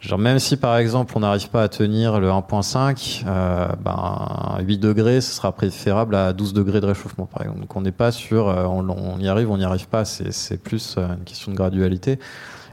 Genre 0.00 0.18
même 0.18 0.38
si 0.38 0.58
par 0.58 0.76
exemple 0.76 1.14
on 1.16 1.20
n'arrive 1.20 1.48
pas 1.48 1.62
à 1.62 1.68
tenir 1.68 2.20
le 2.20 2.28
1.5, 2.28 3.24
euh, 3.26 3.68
ben 3.80 4.58
8 4.60 4.76
degrés 4.76 5.22
ce 5.22 5.32
sera 5.32 5.50
préférable 5.52 6.14
à 6.14 6.34
12 6.34 6.52
degrés 6.52 6.82
de 6.82 6.86
réchauffement 6.86 7.24
par 7.24 7.40
exemple. 7.40 7.60
Donc 7.60 7.74
on 7.74 7.80
n'est 7.80 7.90
pas 7.90 8.12
sûr, 8.12 8.48
on, 8.48 8.86
on, 8.90 9.18
y 9.18 9.28
arrive, 9.28 9.50
on 9.50 9.56
n'y 9.56 9.64
arrive 9.64 9.88
pas, 9.88 10.04
c'est 10.04 10.62
plus 10.62 10.98
une 10.98 11.24
question 11.24 11.52
de 11.52 11.56
gradualité. 11.56 12.18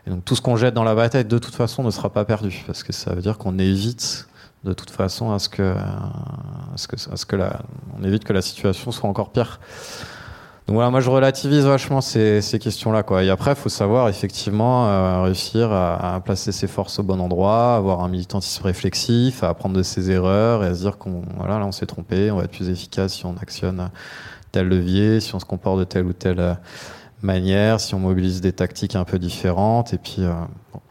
Et 0.06 0.10
donc 0.10 0.26
tout 0.26 0.36
ce 0.36 0.42
qu'on 0.42 0.58
jette 0.58 0.74
dans 0.74 0.84
la 0.84 0.94
bataille 0.94 1.24
de 1.24 1.38
toute 1.38 1.56
façon 1.56 1.84
ne 1.84 1.92
sera 1.92 2.10
pas 2.10 2.26
perdu 2.26 2.64
parce 2.68 2.84
que 2.84 2.92
ça 2.92 3.14
veut 3.14 3.22
dire 3.22 3.38
qu'on 3.38 3.58
évite 3.60 4.28
de 4.64 4.74
toute 4.74 4.92
façon 4.92 5.32
à 5.32 5.40
ce 5.40 5.50
que, 5.50 5.74
à 5.74 6.78
ce 6.78 6.88
que, 6.88 6.96
à 6.96 7.18
ce 7.18 7.26
que 7.26 7.36
la, 7.36 7.62
on 7.98 8.04
évite 8.04 8.24
que 8.24 8.34
la 8.34 8.42
situation 8.42 8.92
soit 8.92 9.10
encore 9.10 9.32
pire. 9.32 9.60
Donc 10.68 10.76
voilà, 10.76 10.92
moi 10.92 11.02
je 11.02 11.10
relativise 11.10 11.66
vachement 11.66 12.02
ces, 12.02 12.42
ces 12.42 12.60
questions-là. 12.60 13.04
Quoi. 13.04 13.24
Et 13.24 13.30
après, 13.30 13.52
il 13.52 13.58
faut 13.58 13.70
savoir 13.70 14.08
effectivement 14.10 14.88
euh, 14.88 15.24
réussir 15.24 15.72
à, 15.72 16.16
à, 16.16 16.20
placer 16.20 16.52
ses 16.52 16.68
forces 16.68 17.00
au 17.00 17.04
bon 17.04 17.20
endroit, 17.20 17.76
avoir 17.76 18.02
un 18.02 18.08
militantisme 18.08 18.64
réflexif, 18.66 19.44
à 19.44 19.50
apprendre 19.50 19.76
de 19.76 19.84
ses 19.84 20.12
erreurs 20.12 20.64
et 20.64 20.68
à 20.68 20.76
se 20.76 20.82
dire 20.82 20.98
qu'on 20.98 21.24
voilà, 21.36 21.58
là 21.58 21.66
on 21.66 21.72
s'est 21.72 21.88
trompé, 21.88 22.30
on 22.30 22.38
va 22.38 22.44
être 22.44 22.52
plus 22.52 22.70
efficace 22.70 23.16
si 23.16 23.26
on 23.26 23.36
actionne 23.42 23.90
tel 24.52 24.68
levier, 24.68 25.20
si 25.20 25.34
on 25.34 25.40
se 25.40 25.46
comporte 25.46 25.80
de 25.80 25.84
telle 25.84 26.06
ou 26.06 26.14
telle 26.14 26.40
euh, 26.40 26.54
manière, 27.22 27.80
si 27.80 27.96
on 27.96 28.00
mobilise 28.00 28.42
des 28.42 28.54
tactiques 28.54 28.96
un 28.96 29.04
peu 29.04 29.20
différentes. 29.20 29.94
Et 29.94 29.98
puis, 29.98 30.18
euh, 30.20 30.32
bon. 30.74 30.82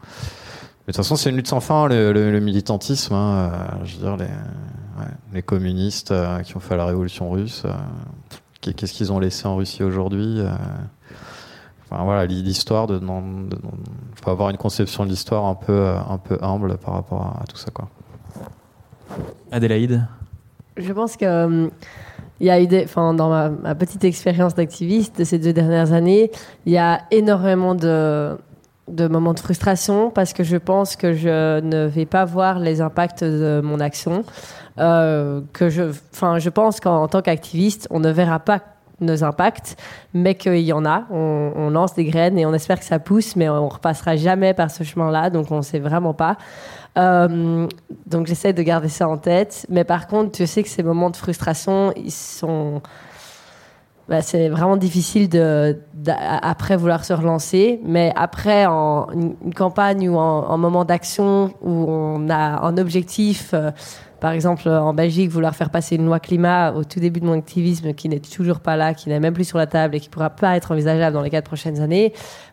De 0.81 0.85
toute 0.87 0.97
façon, 0.97 1.15
c'est 1.15 1.29
une 1.29 1.35
lutte 1.35 1.47
sans 1.47 1.59
fin, 1.59 1.87
le, 1.87 2.11
le, 2.11 2.31
le 2.31 2.39
militantisme. 2.39 3.13
Hein, 3.13 3.51
euh, 3.53 3.85
je 3.85 3.95
veux 3.95 4.01
dire, 4.01 4.17
les, 4.17 4.25
ouais, 4.25 5.11
les 5.33 5.41
communistes 5.41 6.11
euh, 6.11 6.39
qui 6.41 6.57
ont 6.57 6.59
fait 6.59 6.75
la 6.75 6.85
révolution 6.85 7.29
russe. 7.29 7.63
Euh, 7.65 7.71
Qu'est-ce 8.61 8.93
qu'ils 8.93 9.11
ont 9.11 9.17
laissé 9.19 9.47
en 9.47 9.55
Russie 9.55 9.83
aujourd'hui 9.83 10.39
euh, 10.39 10.51
enfin, 11.89 12.03
voilà, 12.03 12.27
l'histoire 12.27 12.85
de, 12.85 12.99
de, 12.99 13.57
faut 14.23 14.29
avoir 14.29 14.51
une 14.51 14.57
conception 14.57 15.03
de 15.03 15.09
l'histoire 15.09 15.45
un 15.45 15.55
peu, 15.55 15.95
un 16.07 16.19
peu 16.19 16.37
humble 16.43 16.77
par 16.77 16.93
rapport 16.93 17.21
à, 17.21 17.41
à 17.41 17.45
tout 17.47 17.57
ça, 17.57 17.71
quoi. 17.71 17.89
Adélaïde? 19.51 20.07
Je 20.77 20.93
pense 20.93 21.17
que 21.17 21.25
euh, 21.25 21.69
il 22.39 22.45
y 22.45 22.49
a 22.51 22.61
eu 22.61 22.67
des, 22.67 22.83
enfin, 22.83 23.15
dans 23.15 23.29
ma, 23.29 23.49
ma 23.49 23.73
petite 23.73 24.03
expérience 24.03 24.53
d'activiste 24.53 25.17
de 25.17 25.23
ces 25.23 25.39
deux 25.39 25.53
dernières 25.53 25.91
années, 25.91 26.29
il 26.67 26.73
y 26.73 26.77
a 26.77 27.01
énormément 27.09 27.73
de, 27.73 28.37
de 28.91 29.07
moments 29.07 29.33
de 29.33 29.39
frustration 29.39 30.11
parce 30.11 30.33
que 30.33 30.43
je 30.43 30.57
pense 30.57 30.95
que 30.95 31.13
je 31.13 31.59
ne 31.61 31.85
vais 31.87 32.05
pas 32.05 32.25
voir 32.25 32.59
les 32.59 32.81
impacts 32.81 33.23
de 33.23 33.61
mon 33.63 33.79
action. 33.79 34.23
Euh, 34.79 35.41
que 35.53 35.69
je, 35.69 35.83
enfin, 36.13 36.39
je 36.39 36.49
pense 36.49 36.79
qu'en 36.79 37.07
tant 37.07 37.21
qu'activiste, 37.21 37.87
on 37.91 37.99
ne 37.99 38.09
verra 38.09 38.39
pas 38.39 38.59
nos 39.01 39.23
impacts, 39.23 39.75
mais 40.13 40.35
qu'il 40.35 40.59
y 40.59 40.73
en 40.73 40.85
a. 40.85 41.05
On, 41.09 41.69
lance 41.71 41.93
des 41.95 42.05
graines 42.05 42.37
et 42.37 42.45
on 42.45 42.53
espère 42.53 42.79
que 42.79 42.85
ça 42.85 42.99
pousse, 42.99 43.35
mais 43.35 43.49
on 43.49 43.67
repassera 43.67 44.15
jamais 44.15 44.53
par 44.53 44.69
ce 44.69 44.83
chemin-là, 44.83 45.29
donc 45.29 45.51
on 45.51 45.57
ne 45.57 45.61
sait 45.61 45.79
vraiment 45.79 46.13
pas. 46.13 46.37
Euh, 46.97 47.67
donc 48.05 48.27
j'essaie 48.27 48.53
de 48.53 48.61
garder 48.61 48.89
ça 48.89 49.07
en 49.07 49.17
tête, 49.17 49.65
mais 49.69 49.83
par 49.83 50.07
contre, 50.07 50.37
je 50.37 50.45
sais 50.45 50.61
que 50.61 50.69
ces 50.69 50.83
moments 50.83 51.09
de 51.09 51.15
frustration, 51.15 51.93
ils 51.95 52.11
sont 52.11 52.81
bah, 54.11 54.21
c'est 54.21 54.49
vraiment 54.49 54.75
difficile 54.75 55.29
de, 55.29 55.79
après 56.41 56.75
vouloir 56.75 57.05
se 57.05 57.13
relancer. 57.13 57.79
Mais 57.85 58.11
après, 58.17 58.65
en 58.65 59.07
une 59.13 59.53
campagne 59.53 60.09
ou 60.09 60.17
en, 60.17 60.49
en 60.49 60.57
moment 60.57 60.83
d'action 60.83 61.53
où 61.61 61.85
on 61.87 62.29
a 62.29 62.59
un 62.61 62.77
objectif, 62.77 63.51
euh, 63.53 63.71
par 64.19 64.33
exemple 64.33 64.67
en 64.67 64.93
Belgique, 64.93 65.29
vouloir 65.29 65.55
faire 65.55 65.69
passer 65.69 65.95
une 65.95 66.05
loi 66.05 66.19
climat 66.19 66.73
au 66.73 66.83
tout 66.83 66.99
début 66.99 67.21
de 67.21 67.25
mon 67.25 67.37
activisme 67.37 67.93
qui 67.93 68.09
n'est 68.09 68.19
toujours 68.19 68.59
pas 68.59 68.75
là, 68.75 68.93
qui 68.93 69.07
n'est 69.07 69.21
même 69.21 69.33
plus 69.33 69.45
sur 69.45 69.57
la 69.57 69.65
table 69.65 69.95
et 69.95 70.01
qui 70.01 70.09
pourra 70.09 70.29
pas 70.29 70.57
être 70.57 70.73
envisageable 70.73 71.13
dans 71.13 71.21
les 71.21 71.29
quatre 71.29 71.45
prochaines 71.45 71.79
années. 71.79 72.11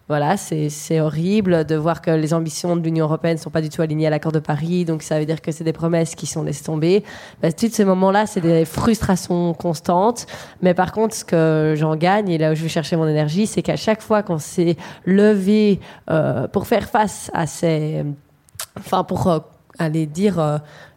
Voilà, 0.09 0.39
c'est 0.39 1.01
horrible 1.01 1.67
de 1.67 1.75
voir 1.75 2.01
que 2.01 2.11
les 2.11 2.33
ambitions 2.33 2.77
de 2.77 2.83
l'Union 2.83 3.05
européenne 3.05 3.37
sont 3.37 3.51
pas 3.51 3.61
du 3.61 3.69
tout 3.69 3.83
alignées 3.83 4.07
à 4.07 4.11
l'accord 4.11 4.33
de 4.33 4.39
Paris, 4.39 4.87
donc 4.87 5.03
ça 5.03 5.19
veut 5.19 5.27
dire 5.27 5.43
que 5.43 5.53
c'est 5.53 5.65
des 5.65 5.75
promesses 5.75 6.15
qui 6.15 6.25
sont 6.25 6.43
laissées 6.43 6.65
tomber. 6.65 7.05
Bah, 7.43 7.53
tous 7.53 7.69
ces 7.71 7.85
moments-là, 7.85 8.25
c'est 8.25 8.41
des 8.41 8.65
frustrations 8.65 9.53
constantes. 9.53 10.25
Mais 10.63 10.73
par 10.73 10.93
contre, 10.93 11.15
ce 11.15 11.27
que 11.27 11.75
j'en 11.77 11.95
gagne 11.95 12.31
et 12.31 12.39
là 12.39 12.53
où 12.53 12.55
je 12.55 12.63
vais 12.63 12.71
chercher 12.71 12.97
mon 12.97 13.07
énergie, 13.07 13.47
c'est 13.47 13.61
qu'à 13.61 13.77
chaque 13.77 14.01
fois 14.01 14.23
qu'on 14.23 14.39
s'est 14.39 14.77
levé 15.05 15.79
euh, 16.09 16.49
pour 16.49 16.67
faire 16.67 16.89
face 16.89 17.31
à 17.35 17.47
ces, 17.47 18.03
enfin 18.79 19.05
pour 19.05 19.27
euh, 19.29 19.41
aller 19.79 20.07
dire 20.07 20.41
euh, 20.41 20.57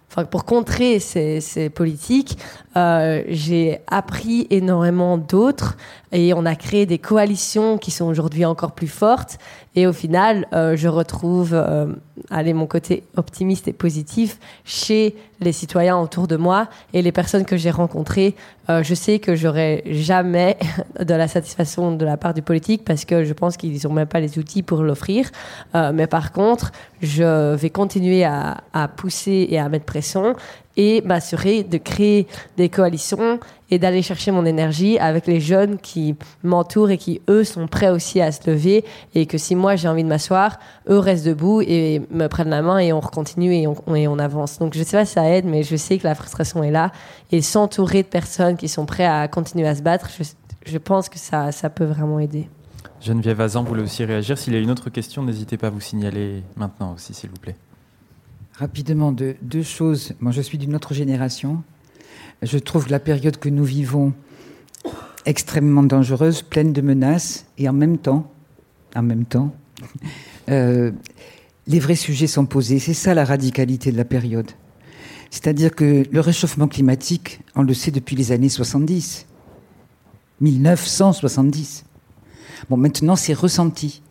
enfin, 0.09 0.23
pour 0.23 0.45
contrer 0.45 0.99
ces 0.99 1.69
politiques, 1.69 2.37
euh, 2.77 3.23
j'ai 3.27 3.79
appris 3.87 4.47
énormément 4.49 5.17
d'autres 5.17 5.75
et 6.13 6.33
on 6.33 6.45
a 6.45 6.55
créé 6.55 6.85
des 6.85 6.99
coalitions 6.99 7.77
qui 7.77 7.91
sont 7.91 8.05
aujourd'hui 8.05 8.45
encore 8.45 8.71
plus 8.71 8.87
fortes. 8.87 9.37
Et 9.75 9.87
au 9.87 9.93
final, 9.93 10.47
euh, 10.53 10.75
je 10.75 10.87
retrouve 10.87 11.51
euh, 11.53 11.87
allez, 12.29 12.53
mon 12.53 12.67
côté 12.67 13.03
optimiste 13.17 13.67
et 13.67 13.73
positif 13.73 14.39
chez 14.63 15.15
les 15.41 15.51
citoyens 15.51 15.97
autour 15.97 16.27
de 16.27 16.37
moi 16.37 16.67
et 16.93 17.01
les 17.01 17.11
personnes 17.11 17.45
que 17.45 17.57
j'ai 17.57 17.71
rencontrées. 17.71 18.35
Je 18.69 18.95
sais 18.95 19.19
que 19.19 19.35
j'aurai 19.35 19.83
jamais 19.87 20.57
de 21.01 21.13
la 21.13 21.27
satisfaction 21.27 21.93
de 21.93 22.05
la 22.05 22.15
part 22.15 22.33
du 22.33 22.41
politique 22.41 22.85
parce 22.85 23.03
que 23.03 23.25
je 23.25 23.33
pense 23.33 23.57
qu'ils 23.57 23.77
n'ont 23.83 23.91
même 23.91 24.07
pas 24.07 24.21
les 24.21 24.39
outils 24.39 24.63
pour 24.63 24.81
l'offrir. 24.81 25.29
Mais 25.73 26.07
par 26.07 26.31
contre, 26.31 26.71
je 27.01 27.53
vais 27.55 27.69
continuer 27.69 28.23
à 28.23 28.87
pousser 28.95 29.47
et 29.49 29.59
à 29.59 29.67
mettre 29.67 29.83
pression 29.83 30.35
et 30.77 31.01
m'assurer 31.01 31.63
de 31.63 31.77
créer 31.77 32.27
des 32.57 32.69
coalitions 32.69 33.39
et 33.69 33.79
d'aller 33.79 34.01
chercher 34.01 34.31
mon 34.31 34.45
énergie 34.45 34.99
avec 34.99 35.27
les 35.27 35.39
jeunes 35.39 35.77
qui 35.77 36.15
m'entourent 36.43 36.91
et 36.91 36.97
qui, 36.97 37.21
eux, 37.29 37.43
sont 37.43 37.67
prêts 37.67 37.89
aussi 37.89 38.21
à 38.21 38.31
se 38.31 38.49
lever 38.49 38.83
et 39.15 39.25
que 39.25 39.37
si 39.37 39.55
moi 39.55 39.75
j'ai 39.75 39.87
envie 39.87 40.03
de 40.03 40.09
m'asseoir, 40.09 40.59
eux 40.89 40.99
restent 40.99 41.25
debout 41.25 41.61
et 41.61 42.01
me 42.11 42.27
prennent 42.27 42.49
la 42.49 42.61
main 42.61 42.79
et 42.79 42.91
on 42.93 43.01
continue 43.01 43.53
et 43.53 43.67
on, 43.67 44.19
avance. 44.19 44.59
Donc 44.59 44.73
je 44.73 44.83
sais 44.83 44.97
pas 44.97 45.05
si 45.05 45.13
ça 45.13 45.29
aide, 45.29 45.45
mais 45.45 45.63
je 45.63 45.75
sais 45.75 45.97
que 45.97 46.05
la 46.05 46.15
frustration 46.15 46.63
est 46.63 46.71
là 46.71 46.91
et 47.31 47.41
s'entourer 47.41 48.03
de 48.03 48.07
personnes 48.07 48.57
qui 48.57 48.67
sont 48.67 48.85
prêts 48.85 49.05
à 49.05 49.27
continuer 49.27 49.67
à 49.67 49.75
se 49.75 49.81
battre, 49.81 50.09
je, 50.17 50.23
je 50.65 50.77
pense 50.77 51.07
que 51.07 51.17
ça, 51.17 51.51
ça 51.51 51.69
peut 51.69 51.85
vraiment 51.85 52.19
aider. 52.19 52.49
Geneviève 53.01 53.41
Azan 53.41 53.63
voulait 53.63 53.81
aussi 53.81 54.05
réagir? 54.05 54.37
S'il 54.37 54.53
y 54.53 54.57
a 54.57 54.59
une 54.59 54.69
autre 54.69 54.89
question, 54.89 55.23
n'hésitez 55.23 55.57
pas 55.57 55.67
à 55.67 55.69
vous 55.71 55.79
signaler 55.79 56.43
maintenant 56.55 56.93
aussi, 56.93 57.13
s'il 57.13 57.29
vous 57.29 57.39
plaît. 57.39 57.55
Rapidement, 58.53 59.11
deux, 59.11 59.63
choses. 59.63 60.13
Moi, 60.19 60.31
je 60.31 60.41
suis 60.41 60.57
d'une 60.57 60.75
autre 60.75 60.93
génération. 60.93 61.63
Je 62.41 62.57
trouve 62.57 62.89
la 62.89 62.99
période 62.99 63.37
que 63.37 63.49
nous 63.49 63.63
vivons 63.63 64.13
extrêmement 65.25 65.83
dangereuse, 65.83 66.41
pleine 66.41 66.73
de 66.73 66.81
menaces, 66.81 67.45
et 67.57 67.69
en 67.69 67.73
même 67.73 67.97
temps, 67.97 68.31
en 68.95 69.03
même 69.03 69.25
temps, 69.25 69.55
euh, 70.49 70.91
les 71.67 71.79
vrais 71.79 71.95
sujets 71.95 72.27
sont 72.27 72.45
posés. 72.45 72.79
C'est 72.79 72.93
ça 72.93 73.13
la 73.13 73.25
radicalité 73.25 73.91
de 73.91 73.97
la 73.97 74.05
période. 74.05 74.51
C'est-à-dire 75.29 75.73
que 75.73 76.03
le 76.11 76.19
réchauffement 76.19 76.67
climatique, 76.67 77.39
on 77.55 77.63
le 77.63 77.73
sait 77.73 77.91
depuis 77.91 78.15
les 78.15 78.31
années 78.33 78.49
70, 78.49 79.25
1970. 80.41 81.85
Bon, 82.69 82.77
maintenant 82.77 83.15
c'est 83.15 83.33
ressenti, 83.33 84.01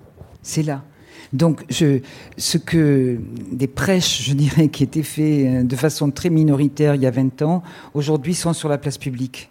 c'est 0.42 0.62
là. 0.62 0.82
Donc, 1.32 1.64
je, 1.68 2.00
ce 2.36 2.58
que 2.58 3.18
des 3.52 3.68
prêches, 3.68 4.22
je 4.24 4.34
dirais, 4.34 4.68
qui 4.68 4.82
étaient 4.82 5.02
faits 5.02 5.46
euh, 5.46 5.62
de 5.62 5.76
façon 5.76 6.10
très 6.10 6.30
minoritaire 6.30 6.94
il 6.96 7.02
y 7.02 7.06
a 7.06 7.10
20 7.10 7.42
ans, 7.42 7.62
aujourd'hui 7.94 8.34
sont 8.34 8.52
sur 8.52 8.68
la 8.68 8.78
place 8.78 8.98
publique. 8.98 9.50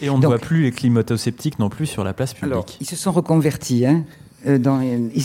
Et 0.00 0.10
on 0.10 0.18
ne 0.18 0.26
voit 0.26 0.38
plus 0.38 0.62
les 0.62 0.72
climato-sceptiques 0.72 1.58
non 1.58 1.68
plus 1.68 1.86
sur 1.86 2.04
la 2.04 2.12
place 2.12 2.34
publique. 2.34 2.52
Alors, 2.52 2.66
ils 2.80 2.86
se 2.86 2.96
sont 2.96 3.12
reconvertis. 3.12 3.86
Hein. 3.86 4.04
Euh, 4.46 4.58
dans, 4.58 4.80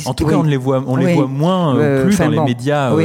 en 0.06 0.14
tout 0.14 0.26
cas, 0.26 0.36
on 0.36 0.44
les 0.44 0.58
voit, 0.58 0.84
on 0.86 0.96
les 0.96 1.14
voit 1.14 1.28
moins 1.28 1.76
euh, 1.76 2.06
plus 2.06 2.18
dans 2.18 2.30
les 2.30 2.40
médias 2.40 2.96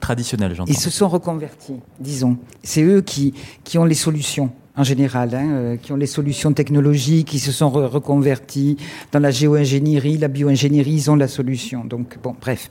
traditionnels. 0.00 0.54
Ils 0.66 0.76
se 0.76 0.90
sont 0.90 1.08
reconvertis, 1.08 1.76
disons. 2.00 2.36
C'est 2.62 2.82
eux 2.82 3.02
qui, 3.02 3.34
qui 3.64 3.78
ont 3.78 3.84
les 3.84 3.94
solutions 3.94 4.50
en 4.74 4.84
général, 4.84 5.34
hein, 5.34 5.50
euh, 5.50 5.76
qui 5.76 5.92
ont 5.92 5.96
les 5.96 6.06
solutions 6.06 6.52
technologiques, 6.52 7.28
qui 7.28 7.38
se 7.38 7.52
sont 7.52 7.68
reconvertis 7.68 8.78
dans 9.12 9.18
la 9.18 9.30
géo-ingénierie, 9.30 10.16
la 10.16 10.28
bio-ingénierie, 10.28 10.92
ils 10.92 11.10
ont 11.10 11.16
la 11.16 11.28
solution. 11.28 11.84
Donc, 11.84 12.18
bon, 12.22 12.34
bref. 12.40 12.70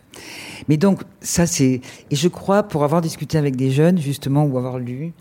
Mais 0.67 0.77
donc, 0.77 1.01
ça, 1.21 1.45
c'est. 1.45 1.81
Et 2.09 2.15
je 2.15 2.27
crois, 2.27 2.63
pour 2.63 2.83
avoir 2.83 3.01
discuté 3.01 3.37
avec 3.37 3.55
des 3.55 3.69
jeunes, 3.69 3.99
justement, 3.99 4.45
ou 4.45 4.57
avoir 4.57 4.79
lu, 4.79 5.13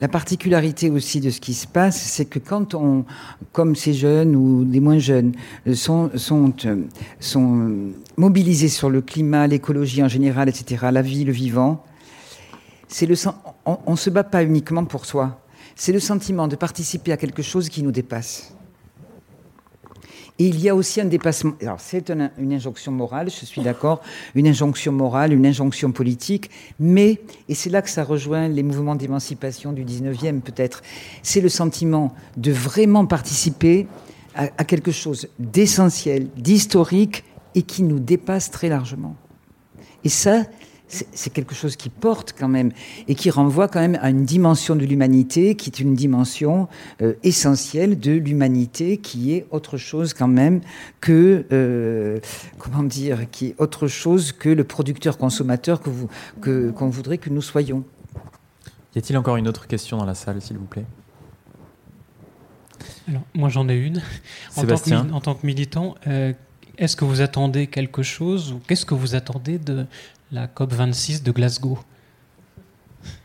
la 0.00 0.08
particularité 0.08 0.90
aussi 0.90 1.20
de 1.20 1.30
ce 1.30 1.40
qui 1.40 1.54
se 1.54 1.68
passe, 1.68 2.00
c'est 2.00 2.24
que 2.24 2.40
quand 2.40 2.74
on, 2.74 3.04
comme 3.52 3.76
ces 3.76 3.94
jeunes 3.94 4.34
ou 4.34 4.64
des 4.64 4.80
moins 4.80 4.98
jeunes, 4.98 5.34
euh, 5.68 5.74
sont, 5.74 6.10
sont, 6.16 6.52
euh, 6.64 6.82
sont 7.20 7.92
mobilisés 8.16 8.68
sur 8.68 8.90
le 8.90 9.02
climat, 9.02 9.46
l'écologie 9.46 10.02
en 10.02 10.08
général, 10.08 10.48
etc., 10.48 10.86
la 10.90 11.02
vie, 11.02 11.24
le 11.24 11.32
vivant, 11.32 11.84
c'est 12.88 13.06
le, 13.06 13.14
on 13.64 13.92
ne 13.92 13.96
se 13.96 14.10
bat 14.10 14.24
pas 14.24 14.42
uniquement 14.42 14.84
pour 14.84 15.06
soi 15.06 15.43
c'est 15.76 15.92
le 15.92 16.00
sentiment 16.00 16.48
de 16.48 16.56
participer 16.56 17.12
à 17.12 17.16
quelque 17.16 17.42
chose 17.42 17.68
qui 17.68 17.82
nous 17.82 17.92
dépasse. 17.92 18.54
Et 20.38 20.46
il 20.46 20.60
y 20.60 20.68
a 20.68 20.74
aussi 20.74 21.00
un 21.00 21.04
dépassement. 21.04 21.52
Alors, 21.62 21.78
c'est 21.78 22.10
une, 22.10 22.52
injonction 22.52 22.90
morale, 22.90 23.30
je 23.30 23.44
suis 23.44 23.62
d'accord, 23.62 24.00
une 24.34 24.48
injonction 24.48 24.90
morale, 24.90 25.32
une 25.32 25.46
injonction 25.46 25.92
politique, 25.92 26.50
mais, 26.80 27.20
et 27.48 27.54
c'est 27.54 27.70
là 27.70 27.82
que 27.82 27.90
ça 27.90 28.02
rejoint 28.02 28.48
les 28.48 28.64
mouvements 28.64 28.96
d'émancipation 28.96 29.72
du 29.72 29.84
19e 29.84 30.40
peut-être, 30.40 30.82
c'est 31.22 31.40
le 31.40 31.48
sentiment 31.48 32.12
de 32.36 32.50
vraiment 32.50 33.06
participer 33.06 33.86
à, 34.34 34.48
à 34.58 34.64
quelque 34.64 34.90
chose 34.90 35.28
d'essentiel, 35.38 36.26
d'historique 36.36 37.22
et 37.54 37.62
qui 37.62 37.84
nous 37.84 38.00
dépasse 38.00 38.50
très 38.50 38.68
largement. 38.68 39.14
Et 40.02 40.08
ça, 40.08 40.42
c'est 40.86 41.32
quelque 41.32 41.54
chose 41.54 41.76
qui 41.76 41.88
porte 41.88 42.34
quand 42.38 42.48
même 42.48 42.70
et 43.08 43.14
qui 43.14 43.30
renvoie 43.30 43.68
quand 43.68 43.80
même 43.80 43.98
à 44.02 44.10
une 44.10 44.24
dimension 44.24 44.76
de 44.76 44.84
l'humanité 44.84 45.54
qui 45.54 45.70
est 45.70 45.80
une 45.80 45.94
dimension 45.94 46.68
euh, 47.00 47.14
essentielle 47.22 47.98
de 47.98 48.12
l'humanité 48.12 48.98
qui 48.98 49.32
est 49.32 49.46
autre 49.50 49.76
chose 49.78 50.12
quand 50.12 50.28
même 50.28 50.60
que 51.00 51.46
euh, 51.52 52.20
comment 52.58 52.82
dire 52.82 53.30
qui 53.30 53.48
est 53.48 53.54
autre 53.58 53.88
chose 53.88 54.32
que 54.32 54.48
le 54.48 54.64
producteur 54.64 55.16
consommateur 55.16 55.80
que 55.80 55.90
vous 55.90 56.08
que 56.40 56.70
qu'on 56.70 56.90
voudrait 56.90 57.18
que 57.18 57.30
nous 57.30 57.42
soyons. 57.42 57.84
Y 58.94 58.98
a-t-il 58.98 59.16
encore 59.16 59.36
une 59.36 59.48
autre 59.48 59.66
question 59.66 59.96
dans 59.96 60.04
la 60.04 60.14
salle 60.14 60.40
s'il 60.40 60.58
vous 60.58 60.66
plaît? 60.66 60.84
Alors, 63.08 63.22
moi 63.34 63.48
j'en 63.48 63.68
ai 63.68 63.76
une. 63.76 64.02
En 64.56 64.64
tant, 64.64 64.76
que, 64.76 65.12
en 65.12 65.20
tant 65.20 65.34
que 65.34 65.46
militant, 65.46 65.94
euh, 66.06 66.32
est-ce 66.78 66.96
que 66.96 67.04
vous 67.04 67.20
attendez 67.20 67.66
quelque 67.66 68.02
chose 68.02 68.52
ou 68.52 68.60
qu'est-ce 68.66 68.86
que 68.86 68.94
vous 68.94 69.14
attendez 69.14 69.58
de 69.58 69.86
la 70.34 70.48
COP26 70.48 71.22
de 71.22 71.30
Glasgow. 71.30 71.78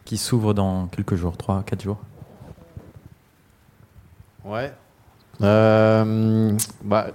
Qui 0.05 0.17
s'ouvre 0.17 0.53
dans 0.53 0.85
quelques 0.87 1.15
jours, 1.15 1.35
3, 1.37 1.63
4 1.65 1.81
jours. 1.81 1.97
Ouais. 4.45 4.71
Euh, 5.41 6.55
bah. 6.83 7.07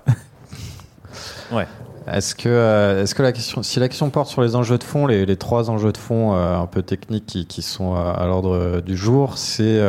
ouais. 1.53 1.69
Est-ce 2.09 2.35
que, 2.35 2.49
euh, 2.49 3.03
est-ce 3.03 3.15
que 3.15 3.23
la 3.23 3.33
question, 3.33 3.63
si 3.63 3.79
la 3.79 3.89
question 3.89 4.11
porte 4.11 4.29
sur 4.29 4.43
les 4.43 4.57
enjeux 4.57 4.79
de 4.79 4.85
fond, 4.85 5.07
les, 5.07 5.37
trois 5.37 5.71
enjeux 5.71 5.93
de 5.93 5.97
fond 5.97 6.35
euh, 6.35 6.59
un 6.59 6.67
peu 6.67 6.83
techniques 6.83 7.27
qui, 7.27 7.47
qui 7.47 7.63
sont 7.63 7.95
à 7.95 8.27
l'ordre 8.27 8.81
du 8.81 8.97
jour, 8.97 9.39
c'est 9.39 9.81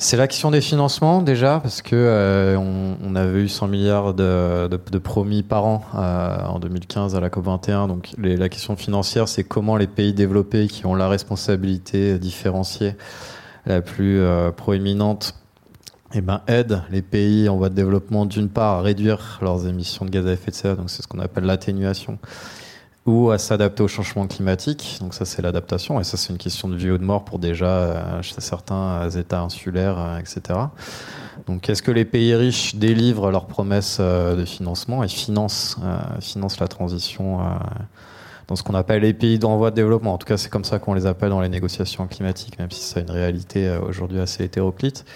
c'est 0.00 0.16
l'action 0.16 0.52
des 0.52 0.60
financements 0.60 1.22
déjà, 1.22 1.58
parce 1.58 1.82
que 1.82 1.96
euh, 1.96 2.56
on, 2.56 3.16
avait 3.16 3.40
eu 3.40 3.48
100 3.48 3.66
milliards 3.66 4.14
de, 4.14 4.98
promis 5.02 5.42
par 5.42 5.66
an 5.66 5.82
euh, 5.96 6.38
en 6.46 6.60
2015 6.60 7.16
à 7.16 7.20
la 7.20 7.28
COP21. 7.28 7.88
Donc 7.88 8.10
la 8.16 8.48
question 8.48 8.76
financière, 8.76 9.26
c'est 9.26 9.42
comment 9.42 9.76
les 9.76 9.88
pays 9.88 10.12
développés 10.12 10.68
qui 10.68 10.86
ont 10.86 10.94
la 10.94 11.08
responsabilité 11.08 12.16
différenciée 12.20 12.94
la 13.66 13.82
plus 13.82 14.20
euh, 14.20 14.52
proéminente 14.52 15.34
eh 16.14 16.20
ben, 16.20 16.42
aident 16.46 16.84
les 16.90 17.02
pays 17.02 17.48
en 17.48 17.56
voie 17.56 17.68
de 17.68 17.74
développement 17.74 18.24
d'une 18.24 18.48
part 18.48 18.78
à 18.78 18.82
réduire 18.82 19.40
leurs 19.42 19.66
émissions 19.66 20.04
de 20.04 20.10
gaz 20.10 20.26
à 20.28 20.32
effet 20.32 20.52
de 20.52 20.56
serre, 20.56 20.76
donc 20.76 20.90
c'est 20.90 21.02
ce 21.02 21.08
qu'on 21.08 21.18
appelle 21.18 21.44
l'atténuation, 21.44 22.18
ou 23.08 23.30
à 23.30 23.38
s'adapter 23.38 23.82
au 23.82 23.88
changement 23.88 24.26
climatique. 24.26 24.98
Donc 25.00 25.14
ça, 25.14 25.24
c'est 25.24 25.40
l'adaptation. 25.40 25.98
Et 25.98 26.04
ça, 26.04 26.18
c'est 26.18 26.30
une 26.30 26.38
question 26.38 26.68
de 26.68 26.76
vie 26.76 26.90
ou 26.90 26.98
de 26.98 27.04
mort 27.04 27.24
pour 27.24 27.38
déjà 27.38 27.66
euh, 27.66 28.22
certains 28.22 29.08
États 29.08 29.40
insulaires, 29.40 29.98
euh, 29.98 30.18
etc. 30.18 30.58
Donc 31.46 31.70
est-ce 31.70 31.82
que 31.82 31.90
les 31.90 32.04
pays 32.04 32.34
riches 32.34 32.74
délivrent 32.74 33.30
leurs 33.30 33.46
promesses 33.46 33.96
euh, 33.98 34.36
de 34.36 34.44
financement 34.44 35.02
et 35.02 35.08
financent, 35.08 35.78
financent 36.20 36.60
la 36.60 36.68
transition 36.68 37.38
dans 38.46 38.56
ce 38.56 38.62
qu'on 38.62 38.74
appelle 38.74 39.02
les 39.02 39.14
pays 39.14 39.38
d'envoi 39.38 39.70
de 39.70 39.76
développement? 39.76 40.12
En 40.12 40.18
tout 40.18 40.26
cas, 40.26 40.36
c'est 40.36 40.50
comme 40.50 40.64
ça 40.64 40.78
qu'on 40.78 40.92
les 40.92 41.06
appelle 41.06 41.30
dans 41.30 41.40
les 41.40 41.48
négociations 41.48 42.06
climatiques, 42.08 42.58
même 42.58 42.70
si 42.70 42.82
c'est 42.82 43.00
une 43.00 43.10
réalité 43.10 43.74
aujourd'hui 43.88 44.20
assez 44.20 44.44
hétéroclite. 44.44 45.06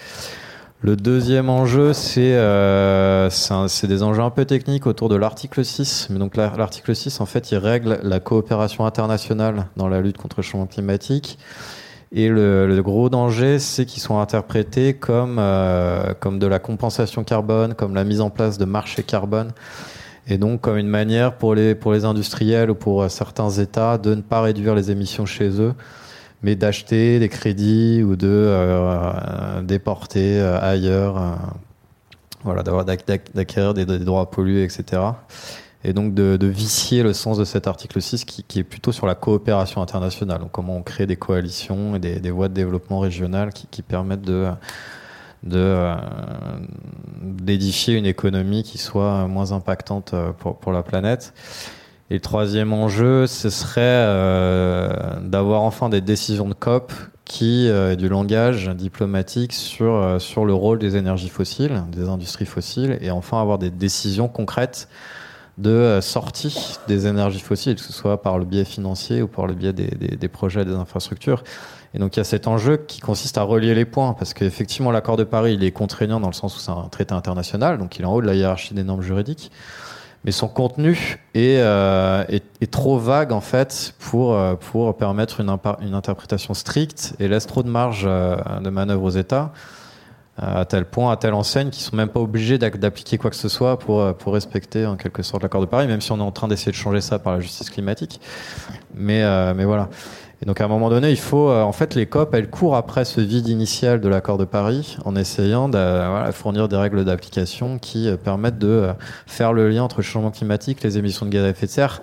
Le 0.85 0.97
deuxième 0.97 1.49
enjeu, 1.49 1.93
euh, 2.17 3.29
c'est 3.29 3.87
des 3.87 4.03
enjeux 4.03 4.21
un 4.21 4.29
peu 4.29 4.43
techniques 4.43 4.85
autour 4.85 5.07
de 5.07 5.15
l'article 5.15 5.63
6. 5.63 6.09
Mais 6.09 6.19
donc 6.19 6.35
l'article 6.35 6.93
6, 6.93 7.21
en 7.21 7.25
fait, 7.25 7.53
il 7.53 7.57
règle 7.57 7.99
la 8.03 8.19
coopération 8.19 8.85
internationale 8.85 9.67
dans 9.77 9.87
la 9.87 10.01
lutte 10.01 10.17
contre 10.17 10.35
le 10.39 10.43
changement 10.43 10.67
climatique. 10.67 11.39
Et 12.11 12.27
le, 12.27 12.81
gros 12.81 13.07
danger, 13.09 13.59
c'est 13.59 13.85
qu'ils 13.85 14.01
sont 14.01 14.19
interprétés 14.19 14.93
comme, 14.93 15.37
euh, 15.39 16.13
comme 16.19 16.37
de 16.37 16.47
la 16.47 16.59
compensation 16.59 17.23
carbone, 17.23 17.75
comme 17.75 17.95
la 17.95 18.03
mise 18.03 18.19
en 18.19 18.29
place 18.29 18.57
de 18.57 18.65
marchés 18.65 19.03
carbone. 19.03 19.53
Et 20.27 20.37
donc 20.37 20.59
comme 20.59 20.77
une 20.77 20.89
manière 20.89 21.37
pour 21.37 21.55
les, 21.55 21.75
pour 21.75 21.93
les 21.93 22.03
industriels 22.03 22.69
ou 22.69 22.75
pour 22.75 23.09
certains 23.09 23.51
États 23.51 23.97
de 23.97 24.15
ne 24.15 24.21
pas 24.21 24.41
réduire 24.41 24.75
les 24.75 24.91
émissions 24.91 25.25
chez 25.25 25.61
eux 25.61 25.75
mais 26.43 26.55
d'acheter 26.55 27.19
des 27.19 27.29
crédits 27.29 28.03
ou 28.03 28.15
de 28.15 28.27
euh, 28.29 29.61
déporter 29.61 30.39
euh, 30.39 30.59
ailleurs, 30.61 31.17
euh, 31.17 31.35
voilà, 32.43 32.63
d'acquérir 32.63 33.73
des, 33.73 33.85
droits 33.85 34.21
à 34.21 34.25
polluer, 34.25 34.63
etc. 34.63 35.01
Et 35.85 35.93
donc 35.93 36.13
de, 36.13 36.37
vicier 36.45 37.01
le 37.01 37.13
sens 37.13 37.37
de 37.37 37.45
cet 37.45 37.67
article 37.67 38.01
6 38.01 38.25
qui, 38.25 38.59
est 38.59 38.63
plutôt 38.63 38.91
sur 38.91 39.07
la 39.07 39.15
coopération 39.15 39.81
internationale. 39.81 40.41
Donc 40.41 40.51
comment 40.51 40.75
on 40.75 40.83
crée 40.83 41.07
des 41.07 41.15
coalitions 41.15 41.95
et 41.95 41.99
des, 41.99 42.31
voies 42.31 42.49
de 42.49 42.53
développement 42.53 42.99
régionales 42.99 43.51
qui, 43.53 43.81
permettent 43.81 44.21
de 44.21 44.49
d'édifier 47.21 47.95
une 47.95 48.05
économie 48.05 48.63
qui 48.63 48.77
soit 48.77 49.27
moins 49.27 49.51
impactante 49.51 50.15
pour 50.39 50.71
la 50.71 50.83
planète. 50.83 51.33
Et 52.13 52.17
le 52.17 52.21
troisième 52.21 52.73
enjeu, 52.73 53.25
ce 53.25 53.49
serait 53.49 53.81
euh, 53.81 55.19
d'avoir 55.23 55.63
enfin 55.63 55.89
des 55.89 55.99
décisions 55.99 56.47
de 56.47 56.53
COP 56.53 56.93
qui 57.25 57.67
euh, 57.67 57.95
du 57.95 58.07
langage 58.07 58.69
diplomatique 58.69 59.51
sur, 59.51 59.95
euh, 59.95 60.19
sur 60.19 60.45
le 60.45 60.53
rôle 60.53 60.77
des 60.77 60.95
énergies 60.95 61.29
fossiles, 61.29 61.81
des 61.91 62.09
industries 62.09 62.45
fossiles, 62.45 62.99
et 63.01 63.09
enfin 63.09 63.41
avoir 63.41 63.57
des 63.57 63.71
décisions 63.71 64.27
concrètes 64.27 64.89
de 65.57 65.97
sortie 66.03 66.77
des 66.87 67.07
énergies 67.07 67.39
fossiles, 67.39 67.77
que 67.77 67.81
ce 67.81 67.91
soit 67.91 68.21
par 68.21 68.37
le 68.37 68.45
biais 68.45 68.65
financier 68.65 69.23
ou 69.23 69.27
par 69.27 69.47
le 69.47 69.55
biais 69.55 69.73
des, 69.73 69.87
des, 69.87 70.15
des 70.15 70.27
projets 70.27 70.65
des 70.65 70.75
infrastructures. 70.75 71.43
Et 71.95 71.99
donc 71.99 72.15
il 72.15 72.19
y 72.19 72.21
a 72.21 72.25
cet 72.25 72.45
enjeu 72.45 72.77
qui 72.77 72.99
consiste 72.99 73.39
à 73.39 73.43
relier 73.43 73.73
les 73.73 73.85
points, 73.85 74.13
parce 74.13 74.35
qu'effectivement 74.35 74.91
l'accord 74.91 75.17
de 75.17 75.23
Paris, 75.23 75.55
il 75.55 75.63
est 75.63 75.71
contraignant 75.71 76.19
dans 76.19 76.27
le 76.27 76.33
sens 76.33 76.55
où 76.55 76.59
c'est 76.59 76.69
un 76.69 76.89
traité 76.91 77.15
international, 77.15 77.79
donc 77.79 77.97
il 77.97 78.03
est 78.03 78.05
en 78.05 78.13
haut 78.13 78.21
de 78.21 78.27
la 78.27 78.35
hiérarchie 78.35 78.75
des 78.75 78.83
normes 78.83 79.01
juridiques 79.01 79.51
mais 80.25 80.31
son 80.31 80.47
contenu 80.47 81.19
est, 81.33 81.57
euh, 81.57 82.23
est, 82.29 82.71
trop 82.71 82.97
vague 82.97 83.31
en 83.31 83.41
fait 83.41 83.93
pour, 83.99 84.35
euh, 84.35 84.55
permettre 84.97 85.41
une, 85.41 85.93
interprétation 85.93 86.53
stricte 86.53 87.13
et 87.19 87.27
laisse 87.27 87.45
trop 87.45 87.63
de 87.63 87.69
marge 87.69 88.03
euh, 88.05 88.37
de 88.61 88.69
manœuvre 88.69 89.03
aux 89.03 89.09
États 89.09 89.51
à 90.35 90.65
tel 90.65 90.85
point, 90.85 91.11
à 91.11 91.17
telle 91.17 91.35
enseigne 91.35 91.69
qu'ils 91.69 91.83
sont 91.83 91.95
même 91.95 92.09
pas 92.09 92.19
obligés 92.19 92.57
d'appliquer 92.57 93.19
quoi 93.19 93.29
que 93.29 93.35
ce 93.35 93.49
soit 93.49 93.77
pour, 93.77 94.01
respecter 94.25 94.87
en 94.87 94.95
quelque 94.95 95.21
sorte 95.21 95.43
l'accord 95.43 95.61
de 95.61 95.67
Paris, 95.67 95.85
même 95.85 96.01
si 96.01 96.11
on 96.11 96.17
est 96.17 96.23
en 96.23 96.31
train 96.31 96.47
d'essayer 96.47 96.71
de 96.71 96.75
changer 96.75 97.01
ça 97.01 97.19
par 97.19 97.33
la 97.33 97.39
justice 97.39 97.69
climatique. 97.69 98.19
Mais 98.95 99.21
voilà. 99.63 99.89
Et 100.43 100.45
donc 100.45 100.59
à 100.59 100.65
un 100.65 100.67
moment 100.67 100.89
donné, 100.89 101.09
il 101.09 101.17
faut, 101.17 101.49
en 101.49 101.71
fait, 101.71 101.95
les 101.95 102.05
COP, 102.05 102.35
elles 102.35 102.49
courent 102.49 102.75
après 102.75 103.05
ce 103.05 103.21
vide 103.21 103.47
initial 103.47 104.01
de 104.01 104.09
l'accord 104.09 104.37
de 104.37 104.43
Paris 104.43 104.97
en 105.05 105.15
essayant 105.15 105.69
de 105.69 106.31
fournir 106.33 106.67
des 106.67 106.75
règles 106.75 107.05
d'application 107.05 107.79
qui 107.79 108.11
permettent 108.21 108.59
de 108.59 108.89
faire 109.25 109.53
le 109.53 109.69
lien 109.69 109.83
entre 109.83 109.99
le 109.99 110.03
changement 110.03 110.31
climatique, 110.31 110.83
les 110.83 110.97
émissions 110.97 111.25
de 111.25 111.31
gaz 111.31 111.45
à 111.45 111.49
effet 111.49 111.65
de 111.65 111.71
serre 111.71 112.01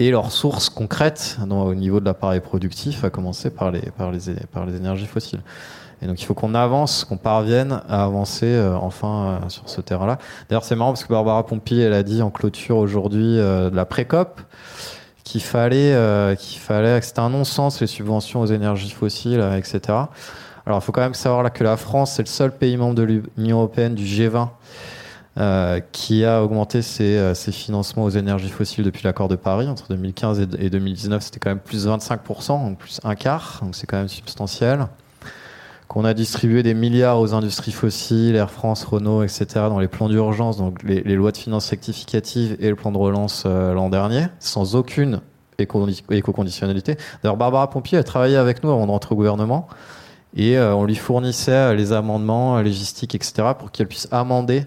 et 0.00 0.10
leurs 0.10 0.32
sources 0.32 0.68
concrètes 0.68 1.38
au 1.50 1.74
niveau 1.74 2.00
de 2.00 2.04
l'appareil 2.04 2.40
productif, 2.40 3.04
à 3.04 3.10
commencer 3.10 3.50
par 3.50 3.70
les, 3.70 3.80
par 3.96 4.10
les, 4.10 4.20
par 4.52 4.66
les 4.66 4.76
énergies 4.76 5.06
fossiles. 5.06 5.40
Et 6.00 6.06
donc 6.06 6.20
il 6.20 6.24
faut 6.24 6.34
qu'on 6.34 6.54
avance, 6.54 7.04
qu'on 7.04 7.16
parvienne 7.16 7.80
à 7.88 8.04
avancer 8.04 8.46
euh, 8.46 8.76
enfin 8.76 9.40
euh, 9.44 9.48
sur 9.48 9.68
ce 9.68 9.80
terrain-là. 9.80 10.18
D'ailleurs 10.48 10.64
c'est 10.64 10.76
marrant 10.76 10.92
parce 10.92 11.04
que 11.04 11.12
Barbara 11.12 11.44
Pompier, 11.44 11.82
elle 11.82 11.92
a 11.92 12.04
dit 12.04 12.22
en 12.22 12.30
clôture 12.30 12.76
aujourd'hui 12.76 13.38
euh, 13.38 13.68
de 13.70 13.76
la 13.76 13.84
pré-COP 13.84 14.40
qu'il 15.28 15.42
fallait, 15.42 16.36
qu'il 16.38 16.58
fallait, 16.58 17.00
c'était 17.02 17.20
un 17.20 17.30
non-sens 17.30 17.80
les 17.80 17.86
subventions 17.86 18.40
aux 18.40 18.46
énergies 18.46 18.90
fossiles, 18.90 19.44
etc. 19.56 19.80
Alors 20.66 20.78
il 20.78 20.80
faut 20.80 20.92
quand 20.92 21.02
même 21.02 21.14
savoir 21.14 21.42
là 21.42 21.50
que 21.50 21.64
la 21.64 21.76
France 21.76 22.12
c'est 22.12 22.22
le 22.22 22.28
seul 22.28 22.50
pays 22.50 22.76
membre 22.76 22.94
de 22.94 23.02
l'Union 23.36 23.58
européenne 23.58 23.94
du 23.94 24.04
G20 24.04 24.48
euh, 25.38 25.80
qui 25.92 26.24
a 26.24 26.42
augmenté 26.42 26.82
ses, 26.82 27.34
ses, 27.34 27.52
financements 27.52 28.04
aux 28.04 28.10
énergies 28.10 28.48
fossiles 28.48 28.84
depuis 28.84 29.04
l'accord 29.04 29.28
de 29.28 29.36
Paris. 29.36 29.68
Entre 29.68 29.88
2015 29.88 30.40
et, 30.58 30.70
2019, 30.70 31.22
c'était 31.22 31.38
quand 31.38 31.50
même 31.50 31.60
plus 31.60 31.84
de 31.84 31.90
25%, 31.90 32.48
donc 32.48 32.78
plus 32.78 33.00
un 33.04 33.14
quart, 33.14 33.60
donc 33.62 33.74
c'est 33.74 33.86
quand 33.86 33.98
même 33.98 34.08
substantiel 34.08 34.88
qu'on 35.88 36.04
a 36.04 36.12
distribué 36.12 36.62
des 36.62 36.74
milliards 36.74 37.18
aux 37.18 37.32
industries 37.32 37.72
fossiles, 37.72 38.36
Air 38.36 38.50
France, 38.50 38.84
Renault, 38.84 39.22
etc., 39.22 39.46
dans 39.54 39.78
les 39.78 39.88
plans 39.88 40.10
d'urgence, 40.10 40.58
donc 40.58 40.82
les, 40.82 41.02
lois 41.02 41.32
de 41.32 41.38
finances 41.38 41.70
rectificatives 41.70 42.56
et 42.60 42.68
le 42.68 42.76
plan 42.76 42.92
de 42.92 42.98
relance 42.98 43.44
euh, 43.46 43.72
l'an 43.72 43.88
dernier, 43.88 44.26
sans 44.38 44.76
aucune 44.76 45.22
éco-conditionnalité. 45.58 46.96
D'ailleurs, 47.22 47.38
Barbara 47.38 47.68
Pompier 47.70 47.98
a 47.98 48.04
travaillé 48.04 48.36
avec 48.36 48.62
nous 48.62 48.70
avant 48.70 48.86
de 48.86 48.90
rentrer 48.90 49.14
au 49.14 49.16
gouvernement 49.16 49.66
et 50.36 50.58
euh, 50.58 50.74
on 50.74 50.84
lui 50.84 50.94
fournissait 50.94 51.74
les 51.74 51.92
amendements 51.92 52.60
logistiques, 52.60 53.14
etc., 53.14 53.48
pour 53.58 53.72
qu'elle 53.72 53.88
puisse 53.88 54.08
amender 54.12 54.66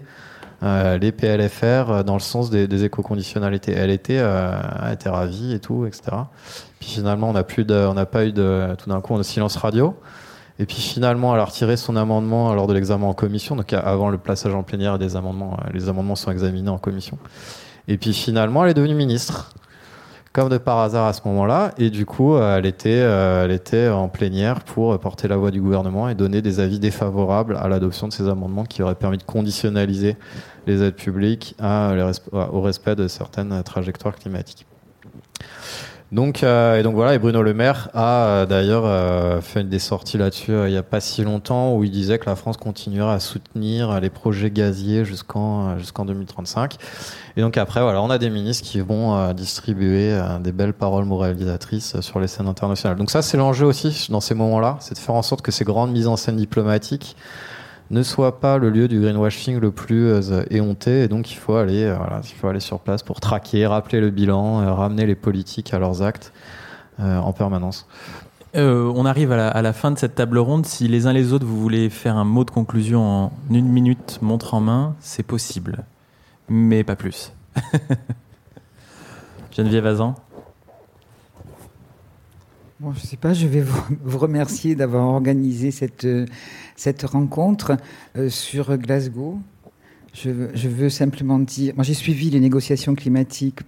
euh, 0.64 0.98
les 0.98 1.12
PLFR 1.12 2.02
dans 2.04 2.14
le 2.14 2.20
sens 2.20 2.50
des, 2.50 2.84
éco-conditionnalités. 2.84 3.72
Elle 3.72 3.90
était, 3.90 4.14
elle 4.14 4.92
était 4.92 5.08
ravie 5.08 5.54
et 5.54 5.60
tout, 5.60 5.86
etc. 5.86 6.02
Puis 6.80 6.90
finalement, 6.90 7.30
on 7.30 7.32
n'a 7.32 7.44
pas 8.06 8.26
eu 8.26 8.32
de, 8.32 8.74
tout 8.76 8.90
d'un 8.90 9.00
coup, 9.00 9.14
on 9.14 9.20
a 9.20 9.22
silence 9.22 9.56
radio. 9.56 9.94
Et 10.58 10.66
puis 10.66 10.76
finalement, 10.76 11.34
elle 11.34 11.40
a 11.40 11.44
retiré 11.44 11.76
son 11.76 11.96
amendement 11.96 12.54
lors 12.54 12.66
de 12.66 12.74
l'examen 12.74 13.06
en 13.06 13.14
commission. 13.14 13.56
Donc 13.56 13.72
avant 13.72 14.10
le 14.10 14.18
passage 14.18 14.54
en 14.54 14.62
plénière 14.62 14.98
des 14.98 15.16
amendements, 15.16 15.56
euh, 15.64 15.70
les 15.72 15.88
amendements 15.88 16.16
sont 16.16 16.30
examinés 16.30 16.70
en 16.70 16.78
commission. 16.78 17.18
Et 17.88 17.96
puis 17.96 18.12
finalement, 18.12 18.64
elle 18.64 18.70
est 18.70 18.74
devenue 18.74 18.94
ministre, 18.94 19.52
comme 20.32 20.48
de 20.48 20.58
par 20.58 20.78
hasard 20.78 21.06
à 21.06 21.12
ce 21.12 21.22
moment-là. 21.24 21.72
Et 21.78 21.90
du 21.90 22.06
coup, 22.06 22.34
euh, 22.34 22.58
elle 22.58 22.66
était, 22.66 23.00
euh, 23.00 23.44
elle 23.44 23.50
était 23.50 23.88
en 23.88 24.08
plénière 24.08 24.60
pour 24.60 24.98
porter 25.00 25.26
la 25.26 25.36
voix 25.36 25.50
du 25.50 25.60
gouvernement 25.60 26.08
et 26.08 26.14
donner 26.14 26.42
des 26.42 26.60
avis 26.60 26.78
défavorables 26.78 27.56
à 27.56 27.68
l'adoption 27.68 28.08
de 28.08 28.12
ces 28.12 28.28
amendements 28.28 28.64
qui 28.64 28.82
auraient 28.82 28.94
permis 28.94 29.18
de 29.18 29.24
conditionnaliser 29.24 30.16
les 30.66 30.82
aides 30.82 30.96
publiques 30.96 31.56
au 31.60 32.60
respect 32.60 32.94
de 32.94 33.08
certaines 33.08 33.62
trajectoires 33.64 34.14
climatiques. 34.14 34.66
Donc, 36.12 36.42
euh, 36.42 36.78
et 36.78 36.82
donc 36.82 36.94
voilà, 36.94 37.14
et 37.14 37.18
Bruno 37.18 37.42
Le 37.42 37.54
Maire 37.54 37.88
a 37.94 38.26
euh, 38.26 38.46
d'ailleurs 38.46 38.82
euh, 38.84 39.40
fait 39.40 39.64
des 39.64 39.78
sorties 39.78 40.18
là-dessus 40.18 40.52
il 40.52 40.70
n'y 40.70 40.76
a 40.76 40.82
pas 40.82 41.00
si 41.00 41.24
longtemps 41.24 41.74
où 41.74 41.84
il 41.84 41.90
disait 41.90 42.18
que 42.18 42.26
la 42.26 42.36
France 42.36 42.58
continuera 42.58 43.14
à 43.14 43.18
soutenir 43.18 43.98
les 43.98 44.10
projets 44.10 44.50
gaziers 44.50 45.06
jusqu'en 45.06 45.78
jusqu'en 45.78 46.04
2035. 46.04 46.76
Et 47.38 47.40
donc 47.40 47.56
après, 47.56 47.80
voilà, 47.80 48.02
on 48.02 48.10
a 48.10 48.18
des 48.18 48.28
ministres 48.28 48.68
qui 48.68 48.80
vont 48.80 49.32
distribuer 49.32 50.20
des 50.40 50.52
belles 50.52 50.74
paroles 50.74 51.06
moralisatrices 51.06 51.98
sur 52.02 52.20
les 52.20 52.26
scènes 52.26 52.46
internationales. 52.46 52.98
Donc 52.98 53.10
ça, 53.10 53.22
c'est 53.22 53.38
l'enjeu 53.38 53.64
aussi 53.64 54.08
dans 54.10 54.20
ces 54.20 54.34
moments-là, 54.34 54.76
c'est 54.80 54.94
de 54.94 54.98
faire 54.98 55.14
en 55.14 55.22
sorte 55.22 55.40
que 55.40 55.50
ces 55.50 55.64
grandes 55.64 55.92
mises 55.92 56.08
en 56.08 56.16
scène 56.16 56.36
diplomatiques 56.36 57.16
ne 57.90 58.02
soit 58.02 58.40
pas 58.40 58.58
le 58.58 58.70
lieu 58.70 58.88
du 58.88 59.00
greenwashing 59.00 59.58
le 59.58 59.70
plus 59.70 60.06
euh, 60.06 60.42
éhonté. 60.50 61.02
Et 61.02 61.08
donc, 61.08 61.30
il 61.30 61.36
faut 61.36 61.54
aller, 61.54 61.84
euh, 61.84 61.96
il 62.22 62.36
faut 62.36 62.48
aller 62.48 62.60
sur 62.60 62.80
place 62.80 63.02
pour 63.02 63.20
traquer, 63.20 63.66
rappeler 63.66 64.00
le 64.00 64.10
bilan, 64.10 64.62
euh, 64.62 64.72
ramener 64.72 65.06
les 65.06 65.14
politiques 65.14 65.74
à 65.74 65.78
leurs 65.78 66.02
actes 66.02 66.32
en 66.98 67.32
permanence. 67.32 67.88
on 68.54 69.06
arrive 69.06 69.32
à 69.32 69.60
la, 69.60 69.72
fin 69.72 69.90
de 69.90 69.98
cette 69.98 70.14
table 70.14 70.38
ronde. 70.38 70.66
Si 70.66 70.86
les 70.86 71.06
uns 71.08 71.12
les 71.12 71.32
autres, 71.32 71.46
vous 71.46 71.60
voulez 71.60 71.90
faire 71.90 72.16
un 72.16 72.24
mot 72.24 72.44
de 72.44 72.50
conclusion 72.50 73.02
en 73.02 73.32
une 73.50 73.66
minute, 73.66 74.18
montre 74.22 74.54
en 74.54 74.60
main, 74.60 74.94
c'est 75.00 75.24
possible. 75.24 75.84
Mais 76.48 76.84
pas 76.84 76.94
plus. 76.94 77.32
Geneviève 79.56 79.86
Azan 79.86 80.14
Bon, 82.82 82.92
je 82.94 83.00
ne 83.00 83.06
sais 83.06 83.16
pas, 83.16 83.32
je 83.32 83.46
vais 83.46 83.60
vous, 83.60 84.18
remercier 84.18 84.74
d'avoir 84.74 85.04
organisé 85.04 85.70
cette, 85.70 86.04
cette 86.74 87.04
rencontre 87.04 87.76
euh, 88.16 88.28
sur 88.28 88.76
Glasgow. 88.76 89.38
Je, 90.12 90.30
veux 90.30 90.90
simplement 90.90 91.38
dire, 91.38 91.74
moi 91.76 91.84
j'ai 91.84 91.94
suivi 91.94 92.28
les 92.28 92.40
négociations 92.40 92.96
climatiques 92.96 93.60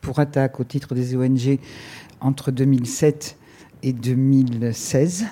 pour 0.00 0.20
attaque 0.20 0.58
au 0.58 0.64
titre 0.64 0.94
des 0.94 1.14
ONG 1.14 1.58
entre 2.22 2.50
2007 2.50 3.36
et 3.82 3.92
2016. 3.92 5.26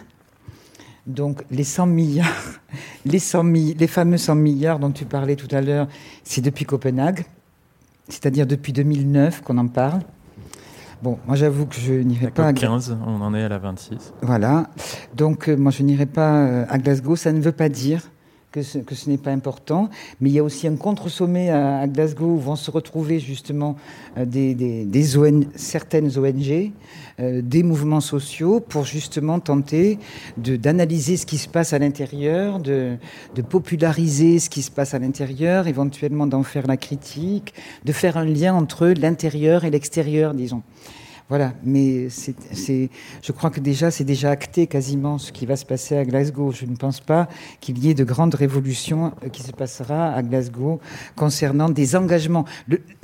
Donc 1.07 1.43
les 1.51 1.65
100 1.65 1.87
milliards, 1.87 2.61
les, 3.07 3.19
100 3.19 3.43
les 3.45 3.87
fameux 3.87 4.19
100 4.19 4.35
milliards 4.35 4.79
dont 4.79 4.91
tu 4.91 5.07
parlais 5.07 5.37
tout 5.37 5.49
à 5.51 5.63
l'heure, 5.63 5.89
c'est 6.25 6.43
depuis 6.43 6.67
Copenhague, 6.67 7.25
c'est-à-dire 8.07 8.47
depuis 8.47 8.75
2009 8.75 9.41
qu'on 9.41 9.57
en 9.57 9.69
parle. 9.69 10.03
Bon, 11.03 11.19
moi 11.27 11.35
j'avoue 11.35 11.65
que 11.65 11.77
je 11.77 11.95
n'irai 11.95 12.31
pas 12.31 12.47
à 12.49 12.53
15, 12.53 12.99
on 13.07 13.23
en 13.23 13.35
est 13.35 13.43
à 13.43 13.49
la 13.49 13.59
26. 13.59 14.13
Voilà. 14.21 14.69
Donc 15.15 15.49
euh, 15.49 15.57
moi 15.57 15.73
je 15.73 15.83
n'irai 15.83 16.05
pas 16.07 16.43
euh, 16.43 16.65
à 16.69 16.77
Glasgow, 16.79 17.17
ça 17.17 17.33
ne 17.33 17.41
veut 17.41 17.53
pas 17.53 17.71
dire 17.71 18.03
que 18.53 18.63
ce, 18.63 18.79
que 18.79 18.95
ce 18.95 19.09
n'est 19.09 19.19
pas 19.19 19.31
important, 19.31 19.91
mais 20.21 20.31
il 20.31 20.33
y 20.33 20.39
a 20.39 20.45
aussi 20.45 20.67
un 20.67 20.77
contre-sommet 20.77 21.51
à, 21.51 21.87
Glasgow 21.87 22.27
où 22.27 22.39
vont 22.39 22.57
se 22.57 22.71
retrouver 22.71 23.21
justement 23.21 23.77
euh, 24.19 24.25
des, 24.25 24.55
des, 24.55 24.85
des 24.85 25.05
certaines 25.55 26.19
ONG, 26.19 26.73
des 27.19 27.63
mouvements 27.63 28.01
sociaux 28.01 28.61
pour 28.61 28.85
justement 28.85 29.41
tenter 29.41 29.99
d'analyser 30.39 31.19
ce 31.19 31.27
qui 31.27 31.37
se 31.37 31.49
passe 31.49 31.75
à 31.75 31.79
l'intérieur, 31.79 32.61
de, 32.61 32.97
de, 33.35 33.43
populariser 33.43 34.39
ce 34.39 34.49
qui 34.49 34.63
se 34.63 34.71
passe 34.71 34.95
à 34.95 34.99
l'intérieur, 34.99 35.67
éventuellement 35.67 36.27
d'en 36.27 36.43
faire 36.43 36.67
la 36.67 36.79
critique, 36.79 37.53
de 37.85 37.93
faire 37.93 38.17
un 38.17 38.25
lien 38.25 38.55
entre 38.55 38.87
l'intérieur 38.87 39.65
et 39.65 39.71
l'extérieur, 39.71 40.33
disons. 40.33 40.63
Voilà, 41.31 41.53
mais 41.63 42.09
je 42.09 43.31
crois 43.31 43.51
que 43.51 43.61
déjà, 43.61 43.93
c'est 43.93 44.03
déjà 44.03 44.33
acté 44.33 44.67
quasiment 44.67 45.17
ce 45.17 45.31
qui 45.31 45.47
va 45.47 45.55
se 45.55 45.65
passer 45.65 45.97
à 45.97 46.05
Glasgow. 46.05 46.51
Je 46.51 46.67
ne 46.67 46.75
pense 46.75 46.99
pas 46.99 47.29
qu'il 47.61 47.79
y 47.79 47.89
ait 47.89 47.95
de 47.95 48.03
grandes 48.03 48.35
révolutions 48.35 49.13
euh, 49.23 49.29
qui 49.29 49.45
se 49.45 49.53
passera 49.53 50.13
à 50.13 50.23
Glasgow 50.23 50.81
concernant 51.15 51.69
des 51.69 51.95
engagements. 51.95 52.47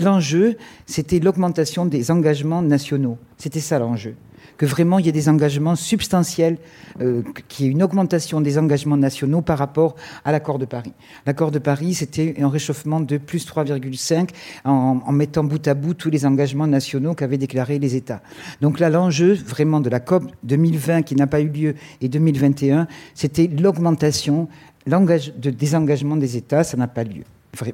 l'enjeu, 0.01 0.57
c'était 0.87 1.21
l'augmentation 1.21 1.87
des 1.87 2.11
engagements 2.11 2.63
nationaux. 2.63 3.17
C'était 3.39 3.61
ça 3.61 3.79
l'enjeu 3.79 4.17
que 4.57 4.67
vraiment 4.67 4.99
il 4.99 5.07
y 5.07 5.09
ait 5.09 5.13
des 5.13 5.29
engagements 5.29 5.77
substantiels, 5.77 6.59
euh, 7.01 7.23
qu'il 7.49 7.67
y 7.67 7.69
ait 7.69 7.73
une 7.73 7.83
augmentation 7.83 8.41
des 8.41 8.59
engagements 8.59 8.97
nationaux 8.97 9.43
par 9.43 9.59
rapport 9.59 9.97
à 10.25 10.33
l'accord 10.33 10.59
de 10.59 10.65
Paris. 10.65 10.93
L'accord 11.27 11.51
de 11.51 11.59
Paris, 11.59 11.95
c'était 11.95 12.35
un 12.41 12.49
réchauffement 12.49 13.01
de 13.01 13.19
plus 13.19 13.47
3,5 13.47 14.31
en, 14.65 15.01
en, 15.05 15.13
mettant 15.13 15.45
bout 15.45 15.67
à 15.67 15.75
bout 15.75 15.95
tous 15.95 16.11
les 16.11 16.27
engagements 16.27 16.67
nationaux 16.67 17.15
qu'avaient 17.15 17.39
déclarés 17.39 17.79
les 17.79 17.97
États. 17.97 18.23
Donc 18.61 18.81
là, 18.81 18.91
l'enjeu 18.91 19.35
vraiment 19.35 19.81
de 19.81 19.91
la 19.91 20.01
COP 20.01 20.25
2020 20.45 21.03
qui 21.03 21.17
n'a 21.17 21.27
pas 21.27 21.41
eu 21.41 21.49
lieu 21.49 21.75
et 22.01 22.09
2021, 22.09 22.87
c'était 23.15 23.47
l'augmentation 23.47 24.49
de, 24.87 25.51
des 25.51 25.75
engagements 25.75 26.17
des 26.17 26.37
États. 26.37 26.65
Ça 26.65 26.77
n'a 26.77 26.89
pas 26.89 27.05
lieu, 27.05 27.25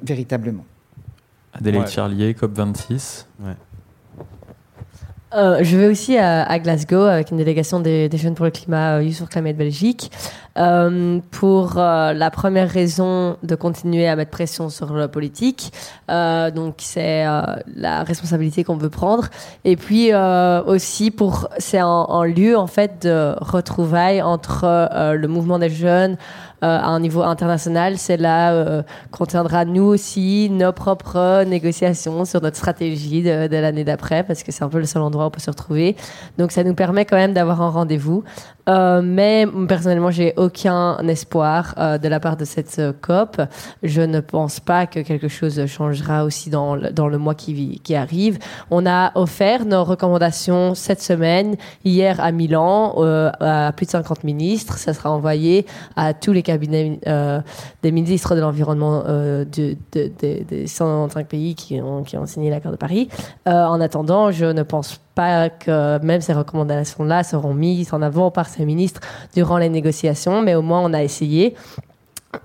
véritablement. 0.03 0.65
Adélaïde 1.53 1.87
Charlier, 1.87 2.33
COP 2.33 2.53
26. 2.53 3.27
Ouais. 3.39 3.53
Euh, 5.35 5.59
je 5.63 5.77
vais 5.77 5.87
aussi 5.87 6.17
à, 6.17 6.59
Glasgow 6.59 7.01
avec 7.01 7.31
une 7.31 7.37
délégation 7.37 7.79
des, 7.79 8.09
Jeunes 8.13 8.35
pour 8.35 8.45
le 8.45 8.51
climat 8.51 8.97
euh, 8.97 9.03
Youth 9.03 9.15
for 9.15 9.29
Climate 9.29 9.57
Belgique 9.57 10.11
euh, 10.57 11.19
pour 11.31 11.73
la 11.75 12.29
première 12.31 12.69
raison 12.69 13.37
de 13.41 13.55
continuer 13.55 14.07
à 14.07 14.15
mettre 14.15 14.29
pression 14.29 14.69
sur 14.69 14.93
la 14.93 15.07
politique. 15.07 15.73
donc 16.07 16.75
c'est 16.77 17.23
la 17.23 18.03
responsabilité 18.03 18.63
qu'on 18.63 18.77
veut 18.77 18.91
prendre 18.91 19.29
et 19.65 19.75
puis 19.75 20.11
aussi 20.13 21.09
pour 21.09 21.49
c'est 21.57 21.79
un, 21.79 22.25
lieu 22.25 22.55
en 22.55 22.67
fait 22.67 23.01
de 23.01 23.33
retrouvailles 23.39 24.21
entre 24.21 24.89
le 25.15 25.27
mouvement 25.27 25.57
des 25.57 25.69
jeunes 25.69 26.17
à 26.63 26.87
un 26.87 26.99
niveau 26.99 27.21
international, 27.21 27.97
c'est 27.97 28.17
là 28.17 28.83
qu'on 29.11 29.25
tiendra 29.25 29.65
nous 29.65 29.83
aussi 29.83 30.49
nos 30.49 30.71
propres 30.71 31.43
négociations 31.43 32.25
sur 32.25 32.41
notre 32.41 32.57
stratégie 32.57 33.21
de, 33.21 33.55
l'année 33.55 33.83
d'après, 33.83 34.23
parce 34.23 34.43
que 34.43 34.51
c'est 34.51 34.63
un 34.63 34.69
peu 34.69 34.79
le 34.79 34.85
seul 34.85 35.01
endroit 35.01 35.25
où 35.25 35.27
on 35.27 35.31
peut 35.31 35.39
se 35.39 35.51
retrouver. 35.51 35.95
Donc 36.37 36.51
ça 36.51 36.63
nous 36.63 36.73
permet 36.73 37.05
quand 37.05 37.17
même 37.17 37.33
d'avoir 37.33 37.61
un 37.61 37.69
rendez-vous. 37.69 38.23
Euh, 38.69 39.01
mais 39.03 39.45
personnellement, 39.67 40.11
j'ai 40.11 40.33
aucun 40.37 40.97
espoir 41.07 41.75
euh, 41.77 41.97
de 41.97 42.07
la 42.07 42.19
part 42.19 42.37
de 42.37 42.45
cette 42.45 42.79
euh, 42.79 42.93
COP. 43.01 43.41
Je 43.81 44.01
ne 44.01 44.21
pense 44.21 44.59
pas 44.59 44.87
que 44.87 45.01
quelque 45.01 45.27
chose 45.27 45.65
changera 45.65 46.23
aussi 46.23 46.49
dans 46.49 46.75
le, 46.75 46.89
dans 46.91 47.09
le 47.09 47.17
mois 47.17 47.35
qui, 47.35 47.81
qui 47.83 47.95
arrive. 47.95 48.39
On 48.71 48.85
a 48.85 49.11
offert 49.15 49.65
nos 49.65 49.83
recommandations 49.83 50.75
cette 50.75 51.01
semaine, 51.01 51.55
hier 51.83 52.19
à 52.21 52.31
Milan, 52.31 52.95
à 53.39 53.71
plus 53.75 53.85
de 53.85 53.91
50 53.91 54.23
ministres. 54.23 54.77
Ça 54.77 54.93
sera 54.93 55.11
envoyé 55.11 55.65
à 55.95 56.13
tous 56.13 56.31
les 56.31 56.43
cabinets 56.53 56.99
des 57.81 57.91
ministres 57.91 58.35
de 58.35 58.41
l'environnement 58.41 59.03
de, 59.03 59.75
de, 59.91 60.11
des 60.19 60.67
105 60.67 61.27
pays 61.27 61.55
qui 61.55 61.81
ont, 61.81 62.03
qui 62.03 62.17
ont 62.17 62.25
signé 62.25 62.49
l'accord 62.49 62.71
de 62.71 62.77
Paris. 62.77 63.09
en 63.45 63.81
attendant, 63.81 64.31
je 64.31 64.45
ne 64.45 64.63
pense 64.63 64.99
pas 65.15 65.49
que 65.49 65.99
même 66.03 66.21
ces 66.21 66.33
recommandations-là 66.33 67.23
seront 67.23 67.53
mises 67.53 67.93
en 67.93 68.01
avant 68.01 68.31
par 68.31 68.47
ces 68.47 68.65
ministres 68.65 69.01
durant 69.35 69.57
les 69.57 69.69
négociations, 69.69 70.41
mais 70.41 70.55
au 70.55 70.61
moins 70.61 70.81
on 70.81 70.93
a 70.93 71.03
essayé. 71.03 71.55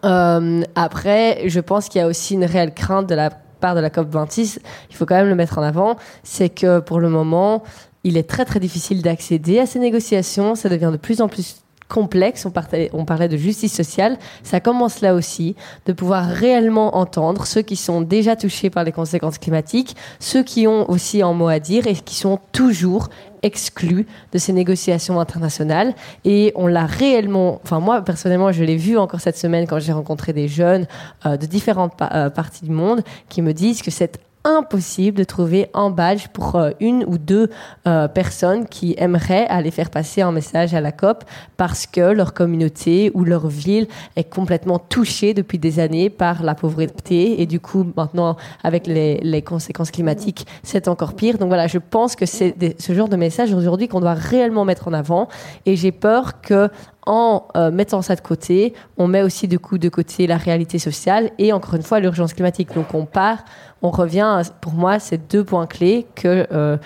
Euh, 0.05 0.63
après, 0.75 1.49
je 1.49 1.61
pense 1.61 1.89
qu'il 1.89 2.01
y 2.01 2.05
a 2.05 2.07
aussi 2.07 2.35
une 2.35 2.45
réelle 2.45 2.75
crainte 2.75 3.09
de 3.09 3.15
la 3.15 3.31
part 3.31 3.75
de 3.75 3.81
la 3.81 3.91
COP26, 3.91 4.59
il 4.91 4.97
faut 4.97 5.05
quand 5.05 5.17
même 5.17 5.29
le 5.29 5.35
mettre 5.35 5.59
en 5.59 5.63
avant, 5.63 5.97
c'est 6.23 6.49
que 6.49 6.79
pour 6.79 7.01
le 7.01 7.09
moment, 7.09 7.65
il 8.05 8.17
est 8.17 8.29
très 8.29 8.45
très 8.45 8.61
difficile 8.61 9.03
d'accéder 9.03 9.59
à 9.59 9.67
ces 9.67 9.81
négociations, 9.81 10.55
ça 10.55 10.69
devient 10.69 10.91
de 10.93 10.97
plus 10.97 11.21
en 11.21 11.29
plus 11.29 11.65
complexe, 11.89 12.47
on, 12.47 12.53
on, 12.93 13.05
parlait 13.05 13.29
de 13.29 13.37
justice 13.37 13.73
sociale, 13.73 14.19
ça 14.43 14.61
commence 14.61 15.01
là 15.01 15.15
aussi, 15.15 15.57
de 15.87 15.93
pouvoir 15.93 16.27
réellement 16.27 16.97
entendre 16.97 17.47
ceux 17.47 17.63
qui 17.63 17.77
sont 17.77 18.03
déjà 18.03 18.37
touchés 18.37 18.71
par 18.71 18.85
les 18.85 18.93
conséquences 18.93 19.39
climatiques, 19.39 19.97
ceux 20.21 20.43
qui 20.43 20.67
ont 20.67 20.89
aussi 20.91 21.23
un 21.23 21.33
mot 21.33 21.49
à 21.49 21.59
dire 21.59 21.87
et 21.87 21.95
qui 21.95 22.15
sont 22.15 22.39
toujours 22.53 23.09
exclus 23.43 24.07
de 24.33 24.39
ces 24.39 24.53
négociations 24.53 25.21
internationales. 25.21 25.95
Et 26.25 26.53
on 26.57 26.67
l'a 26.67 26.87
réellement, 26.87 27.61
enfin 27.65 27.81
moi 27.81 28.03
personnellement, 28.03 28.53
je 28.53 28.65
l'ai 28.65 28.77
vu 28.77 28.99
encore 28.99 29.21
cette 29.21 29.39
semaine 29.39 29.67
quand 29.67 29.79
j'ai 29.79 29.93
rencontré 29.93 30.33
des 30.33 30.49
jeunes 30.49 30.87
euh, 31.25 31.37
de 31.37 31.47
différentes 31.47 31.95
euh, 32.13 32.31
parties 32.31 32.65
du 32.65 32.71
monde 32.71 33.03
qui 33.29 33.43
me 33.43 33.53
disent 33.53 33.83
que 33.83 33.91
cette 33.91 34.21
impossible 34.49 35.19
de 35.19 35.25
trouver 35.25 35.69
un 35.75 35.91
badge 35.91 36.29
pour 36.29 36.57
euh, 36.57 36.71
une 36.81 37.05
ou 37.07 37.19
deux 37.19 37.51
euh, 37.87 38.09
personnes 38.09 38.67
qui 38.67 38.95
aimeraient 38.97 39.47
aller 39.47 39.71
faire 39.71 39.91
passer 39.91 40.23
un 40.23 40.33
message 40.33 40.75
à 40.75 40.81
la 40.81 40.91
COP 40.91 41.25
parce 41.57 41.87
que 41.87 42.01
leur 42.01 42.33
communauté 42.33 43.11
ou 43.15 43.25
leur 43.25 43.49
ville 43.49 43.87
est 44.17 44.25
complètement 44.25 44.79
touchée 44.79 45.35
depuis 45.35 45.59
des 45.59 45.79
années 45.79 46.09
par 46.09 46.43
la 46.43 46.55
pauvreté 46.55 47.43
et 47.43 47.47
du 47.47 47.61
coup 47.61 47.87
maintenant 47.97 48.37
avec 48.65 48.87
les, 48.87 49.43
conséquences 49.43 49.91
climatiques 49.91 50.47
c'est 50.63 50.89
encore 50.89 51.15
pire. 51.15 51.39
Donc 51.39 51.49
voilà, 51.49 51.67
je 51.67 51.79
pense 51.79 52.17
que 52.17 52.27
c'est 52.27 52.55
ce 52.81 52.93
genre 52.93 53.09
de 53.09 53.17
message 53.17 53.53
aujourd'hui 53.53 53.89
qu'on 53.89 54.01
doit 54.01 54.15
réellement 54.15 54.65
mettre 54.65 54.89
en 54.89 54.93
avant 54.93 55.29
et 55.67 55.77
j'ai 55.77 55.93
peur 55.93 56.41
que 56.41 56.71
en 57.09 57.49
euh, 57.57 57.71
mettant 57.71 58.03
ça 58.03 58.15
de 58.15 58.21
côté, 58.21 58.75
on 58.99 59.09
met 59.09 59.23
aussi 59.23 59.49
du 59.49 59.59
coup 59.59 59.79
de 59.79 59.89
côté 59.89 60.27
la 60.27 60.37
réalité 60.37 60.79
sociale 60.79 61.31
et 61.39 61.55
encore 61.55 61.75
une 61.75 61.83
fois 61.83 62.01
l'urgence 62.01 62.35
climatique. 62.35 62.75
Donc 62.75 62.93
on 62.93 63.07
part, 63.07 63.39
on 63.83 63.91
revient, 63.91 64.43
pour 64.61 64.73
moi, 64.73 64.99
ces 64.99 65.19
deux 65.19 65.45
points 65.45 65.67
clés 65.67 66.07
que 66.15 66.47
euh, 66.53 66.77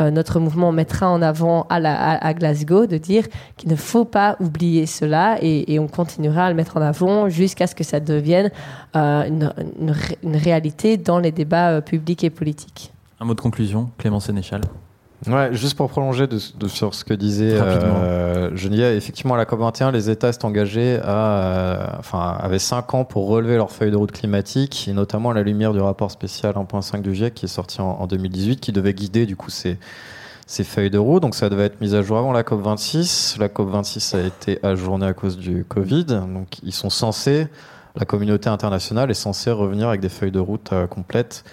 euh, 0.00 0.10
notre 0.10 0.40
mouvement 0.40 0.72
mettra 0.72 1.08
en 1.10 1.22
avant 1.22 1.66
à, 1.68 1.78
la, 1.78 2.16
à, 2.16 2.34
Glasgow, 2.34 2.86
de 2.86 2.96
dire 2.96 3.24
qu'il 3.56 3.70
ne 3.70 3.76
faut 3.76 4.04
pas 4.04 4.36
oublier 4.40 4.86
cela 4.86 5.38
et, 5.42 5.78
on 5.78 5.88
continuera 5.88 6.46
à 6.46 6.48
le 6.48 6.56
mettre 6.56 6.76
en 6.76 6.82
avant 6.82 7.28
jusqu'à 7.28 7.66
ce 7.66 7.74
que 7.74 7.84
ça 7.84 8.00
devienne 8.00 8.50
une, 8.94 9.52
une, 10.22 10.36
réalité 10.36 10.96
dans 10.96 11.18
les 11.18 11.32
débats 11.32 11.82
publics 11.82 12.24
et 12.24 12.30
politiques. 12.30 12.92
Un 13.20 13.26
mot 13.26 13.34
de 13.34 13.40
conclusion, 13.40 13.90
Clément 13.98 14.20
Sénéchal. 14.20 14.62
Ouais, 15.26 15.50
juste 15.52 15.76
pour 15.76 15.90
prolonger 15.90 16.26
de, 16.26 16.38
sur 16.38 16.94
ce 16.94 17.04
que 17.04 17.12
disait 17.12 17.52
euh, 17.52 18.56
Geneviève, 18.56 18.96
effectivement, 18.96 19.34
à 19.34 19.36
la 19.36 19.44
COP21, 19.44 19.92
les 19.92 20.08
États 20.08 20.32
s'est 20.32 20.46
engagés 20.46 20.98
à, 21.02 21.42
euh, 21.42 21.86
enfin, 21.98 22.38
avaient 22.40 22.58
5 22.58 22.94
ans 22.94 23.04
pour 23.04 23.28
relever 23.28 23.56
leur 23.56 23.70
feuille 23.70 23.90
de 23.90 23.96
route 23.96 24.12
climatique, 24.12 24.88
et 24.88 24.94
notamment 24.94 25.30
à 25.30 25.34
la 25.34 25.42
lumière 25.42 25.74
du 25.74 25.80
rapport 25.80 26.10
spécial 26.10 26.54
1.5 26.54 27.02
du 27.02 27.14
GIEC 27.14 27.34
qui 27.34 27.44
est 27.44 27.48
sorti 27.48 27.82
en, 27.82 28.06
2018, 28.06 28.60
qui 28.60 28.72
devait 28.72 28.94
guider 28.94 29.26
du 29.26 29.36
coup 29.36 29.50
ces, 29.50 29.78
ces 30.46 30.64
feuilles 30.64 30.90
de 30.90 30.98
route. 30.98 31.20
Donc 31.20 31.34
ça 31.34 31.50
devait 31.50 31.64
être 31.64 31.82
mis 31.82 31.94
à 31.94 32.00
jour 32.00 32.16
avant 32.16 32.32
la 32.32 32.42
COP26. 32.42 33.38
La 33.38 33.48
COP26 33.48 34.16
a 34.16 34.22
été 34.22 34.58
ajournée 34.62 35.06
à 35.06 35.12
cause 35.12 35.36
du 35.36 35.66
Covid. 35.68 36.06
Donc 36.06 36.60
ils 36.62 36.72
sont 36.72 36.90
censés, 36.90 37.46
la 37.94 38.06
communauté 38.06 38.48
internationale 38.48 39.10
est 39.10 39.14
censée 39.14 39.50
revenir 39.50 39.88
avec 39.88 40.00
des 40.00 40.08
feuilles 40.08 40.32
de 40.32 40.40
route 40.40 40.72
euh, 40.72 40.86
complètes 40.86 41.44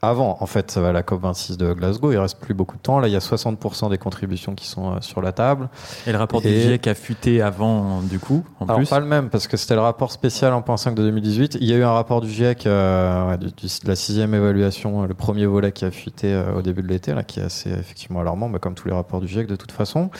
avant, 0.00 0.38
en 0.40 0.46
fait, 0.46 0.70
ça 0.70 0.80
va 0.80 0.90
à 0.90 0.92
la 0.92 1.02
COP26 1.02 1.56
de 1.56 1.72
Glasgow. 1.72 2.12
Il 2.12 2.18
reste 2.18 2.38
plus 2.38 2.54
beaucoup 2.54 2.76
de 2.76 2.82
temps. 2.82 3.00
Là, 3.00 3.08
il 3.08 3.12
y 3.12 3.16
a 3.16 3.20
60% 3.20 3.90
des 3.90 3.98
contributions 3.98 4.54
qui 4.54 4.66
sont 4.66 4.92
euh, 4.92 5.00
sur 5.00 5.20
la 5.20 5.32
table. 5.32 5.68
Et 6.06 6.12
le 6.12 6.18
rapport 6.18 6.40
du 6.40 6.48
GIEC 6.48 6.86
a 6.86 6.94
fuité 6.94 7.42
avant, 7.42 8.00
du 8.02 8.20
coup, 8.20 8.44
en 8.60 8.66
Alors, 8.66 8.88
pas 8.88 9.00
le 9.00 9.06
même, 9.06 9.28
parce 9.28 9.48
que 9.48 9.56
c'était 9.56 9.74
le 9.74 9.80
rapport 9.80 10.12
spécial 10.12 10.52
1.5 10.52 10.94
de 10.94 11.02
2018. 11.02 11.58
Il 11.60 11.66
y 11.66 11.72
a 11.72 11.76
eu 11.76 11.82
un 11.82 11.92
rapport 11.92 12.20
du 12.20 12.30
GIEC 12.30 12.66
euh, 12.66 13.36
de, 13.36 13.50
la 13.84 13.96
sixième 13.96 14.34
évaluation, 14.34 15.04
le 15.04 15.14
premier 15.14 15.46
volet 15.46 15.72
qui 15.72 15.84
a 15.84 15.90
fuité 15.90 16.32
euh, 16.32 16.54
au 16.54 16.62
début 16.62 16.82
de 16.82 16.88
l'été, 16.88 17.12
là, 17.12 17.24
qui 17.24 17.40
est 17.40 17.44
assez 17.44 17.70
effectivement 17.70 18.20
alarmant, 18.20 18.48
mais 18.48 18.60
comme 18.60 18.74
tous 18.74 18.86
les 18.86 18.94
rapports 18.94 19.20
du 19.20 19.26
GIEC 19.26 19.48
de 19.48 19.56
toute 19.56 19.72
façon. 19.72 20.10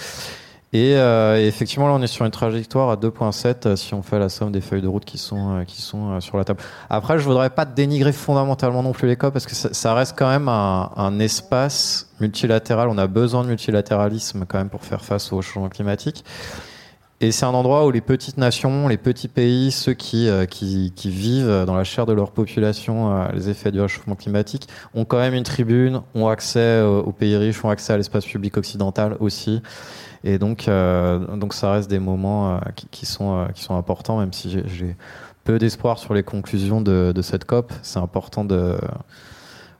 Euh, 0.74 1.38
et, 1.38 1.46
effectivement, 1.46 1.88
là, 1.88 1.94
on 1.94 2.02
est 2.02 2.08
sur 2.08 2.24
une 2.24 2.30
trajectoire 2.30 2.90
à 2.90 2.96
2.7 2.96 3.66
euh, 3.66 3.76
si 3.76 3.94
on 3.94 4.02
fait 4.02 4.18
la 4.18 4.28
somme 4.28 4.52
des 4.52 4.60
feuilles 4.60 4.82
de 4.82 4.88
route 4.88 5.04
qui 5.04 5.16
sont, 5.16 5.56
euh, 5.56 5.64
qui 5.64 5.80
sont 5.80 6.20
sur 6.20 6.36
la 6.36 6.44
table. 6.44 6.60
Après, 6.90 7.18
je 7.18 7.24
voudrais 7.24 7.50
pas 7.50 7.64
dénigrer 7.64 8.12
fondamentalement 8.12 8.82
non 8.82 8.92
plus 8.92 9.08
les 9.08 9.16
parce 9.16 9.46
que 9.46 9.54
ça, 9.54 9.94
reste 9.94 10.16
quand 10.16 10.28
même 10.28 10.48
un, 10.48 10.90
un, 10.96 11.18
espace 11.20 12.10
multilatéral. 12.20 12.88
On 12.88 12.98
a 12.98 13.06
besoin 13.06 13.42
de 13.42 13.48
multilatéralisme 13.48 14.44
quand 14.46 14.58
même 14.58 14.68
pour 14.68 14.84
faire 14.84 15.04
face 15.04 15.32
au 15.32 15.40
changement 15.42 15.70
climatique. 15.70 16.24
Et 17.20 17.32
c'est 17.32 17.46
un 17.46 17.54
endroit 17.54 17.84
où 17.84 17.90
les 17.90 18.00
petites 18.00 18.38
nations, 18.38 18.86
les 18.86 18.96
petits 18.96 19.26
pays, 19.26 19.72
ceux 19.72 19.92
qui, 19.92 20.28
qui, 20.50 20.92
qui, 20.94 21.10
vivent 21.10 21.64
dans 21.66 21.74
la 21.74 21.82
chair 21.82 22.06
de 22.06 22.12
leur 22.12 22.30
population 22.30 23.26
les 23.32 23.48
effets 23.48 23.72
du 23.72 23.80
réchauffement 23.80 24.14
climatique, 24.14 24.68
ont 24.94 25.04
quand 25.04 25.18
même 25.18 25.34
une 25.34 25.42
tribune, 25.42 26.02
ont 26.14 26.28
accès 26.28 26.80
aux 26.80 27.10
pays 27.10 27.36
riches, 27.36 27.64
ont 27.64 27.70
accès 27.70 27.92
à 27.92 27.96
l'espace 27.96 28.24
public 28.24 28.56
occidental 28.56 29.16
aussi. 29.18 29.62
Et 30.24 30.38
donc, 30.38 30.68
euh, 30.68 31.36
donc 31.36 31.54
ça 31.54 31.72
reste 31.72 31.90
des 31.90 31.98
moments 31.98 32.56
euh, 32.56 32.58
qui, 32.90 33.06
sont, 33.06 33.38
euh, 33.38 33.46
qui 33.54 33.62
sont 33.62 33.76
importants, 33.76 34.18
même 34.18 34.32
si 34.32 34.50
j'ai 34.50 34.96
peu 35.44 35.58
d'espoir 35.58 35.98
sur 35.98 36.14
les 36.14 36.22
conclusions 36.22 36.80
de, 36.80 37.20
cette 37.22 37.44
COP. 37.44 37.72
C'est 37.82 37.98
important 37.98 38.44
de, 38.44 38.76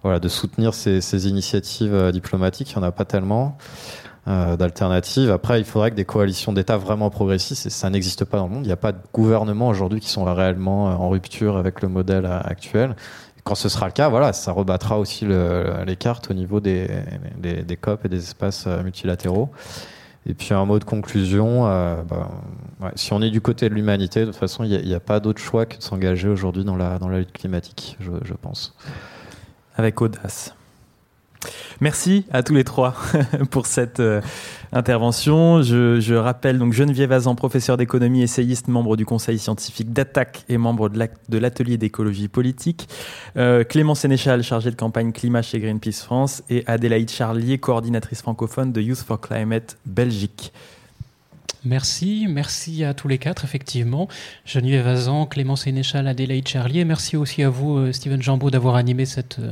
voilà, 0.02 0.19
de 0.19 0.28
soutenir 0.28 0.73
ces, 0.74 1.28
initiatives 1.28 2.10
diplomatiques. 2.12 2.73
Il 2.73 2.78
n'y 2.78 2.85
en 2.85 2.89
a 2.89 2.93
pas 2.93 3.05
tellement 3.05 3.59
d'alternatives. 4.27 5.31
Après, 5.31 5.59
il 5.59 5.65
faudrait 5.65 5.90
que 5.90 5.97
des 5.97 6.05
coalitions 6.05 6.52
d'États 6.52 6.77
vraiment 6.77 7.09
progressistes, 7.09 7.70
ça 7.70 7.89
n'existe 7.89 8.27
pas 8.27 8.36
dans 8.36 8.47
le 8.47 8.52
monde. 8.52 8.65
Il 8.65 8.69
n'y 8.69 8.73
a 8.73 8.77
pas 8.77 8.93
de 8.93 8.98
gouvernement 9.12 9.69
aujourd'hui 9.69 10.01
qui 10.01 10.10
sont 10.10 10.24
réellement 10.24 10.85
en 10.85 11.09
rupture 11.09 11.56
avec 11.56 11.81
le 11.81 11.89
modèle 11.89 12.27
actuel. 12.27 12.94
quand 13.44 13.55
ce 13.55 13.70
sera 13.70 13.86
le 13.86 13.93
cas, 13.93 14.10
voilà, 14.10 14.35
ça 14.35 14.52
rebattra 14.52 14.98
aussi 14.98 15.24
le, 15.24 15.82
les 15.86 15.97
cartes 15.97 16.31
au 16.31 16.35
niveau 16.35 16.60
des, 16.60 16.89
des 17.39 17.77
COP 17.77 18.05
et 18.05 18.09
des 18.09 18.19
espaces 18.19 18.66
multilatéraux. 18.66 19.51
Et 20.28 20.34
puis 20.34 20.52
un 20.52 20.64
mot 20.66 20.78
de 20.78 20.84
conclusion, 20.84 21.66
euh, 21.66 22.02
bah, 22.02 22.28
si 22.94 23.14
on 23.14 23.22
est 23.22 23.30
du 23.30 23.40
côté 23.40 23.68
de 23.68 23.74
l'humanité, 23.74 24.20
de 24.20 24.26
toute 24.26 24.36
façon, 24.36 24.62
il 24.62 24.86
n'y 24.86 24.94
a, 24.94 25.00
pas 25.00 25.20
d'autre 25.20 25.40
choix 25.40 25.64
que 25.64 25.78
de 25.78 25.82
s'engager 25.82 26.28
aujourd'hui 26.28 26.64
dans 26.64 26.76
la, 26.76 26.98
lutte 26.98 27.32
climatique, 27.32 27.96
je, 27.98 28.10
je 28.22 28.34
pense. 28.34 28.76
Avec 29.76 30.00
audace. 30.02 30.55
Merci 31.80 32.26
à 32.30 32.42
tous 32.42 32.55
les 32.55 32.64
trois 32.64 32.94
pour 33.50 33.66
cette 33.66 34.00
euh, 34.00 34.20
intervention. 34.73 35.62
Je, 35.62 36.15
rappelle 36.15 36.59
donc 36.59 36.73
Geneviève 36.73 37.12
Azan, 37.12 37.35
professeur 37.35 37.77
d'économie, 37.77 38.23
essayiste, 38.23 38.69
membre 38.69 38.97
du 38.97 39.05
conseil 39.05 39.39
scientifique 39.39 39.93
d'Attaque 39.93 40.45
et 40.49 40.59
membre 40.59 40.89
de 40.89 41.39
l'atelier 41.39 41.77
d'écologie 41.77 42.28
politique. 42.28 42.89
Euh, 43.36 43.65
Clément 43.65 43.95
Sénéchal, 43.95 44.43
chargé 44.43 44.70
de 44.70 44.77
campagne 44.77 45.12
climat 45.12 45.43
chez 45.43 45.59
Greenpeace 45.61 46.03
France. 46.03 46.43
Et 46.51 46.65
Adélaïde 46.66 47.11
Charlier, 47.11 47.59
coordinatrice 47.59 48.23
francophone 48.23 48.73
de 48.73 48.81
Youth 48.81 48.99
for 48.99 49.20
Climate 49.20 49.78
Belgique. 49.86 50.53
Merci, 51.69 52.27
merci 52.31 52.82
à 52.82 52.95
tous 52.95 53.09
les 53.09 53.19
quatre, 53.19 53.45
effectivement. 53.45 54.09
Geneviève 54.47 54.86
Vazan, 54.86 55.27
Clément 55.27 55.55
Sénéchal, 55.55 56.09
Adélaïde 56.09 56.49
Charlier. 56.49 56.86
Merci 56.86 57.15
aussi 57.15 57.43
à 57.43 57.51
vous, 57.51 57.77
euh, 57.77 57.93
Steven 57.93 58.23
Jambeau, 58.23 58.51
d'avoir 58.51 58.77
animé 58.77 59.05
cette, 59.05 59.39
euh, 59.39 59.51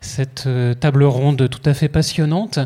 cette 0.00 0.44
euh, 0.46 0.74
table 0.74 1.02
ronde 1.02 1.48
tout 1.50 1.68
à 1.68 1.74
fait 1.74 1.88
passionnante. 1.88 2.60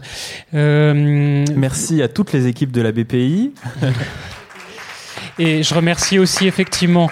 Merci 0.52 2.02
à 2.02 2.08
toutes 2.08 2.34
les 2.34 2.48
équipes 2.48 2.70
de 2.70 2.82
la 2.82 2.92
BPI. 2.92 3.54
Et 5.38 5.62
je 5.62 5.74
remercie 5.74 6.18
aussi, 6.18 6.46
effectivement, 6.46 7.10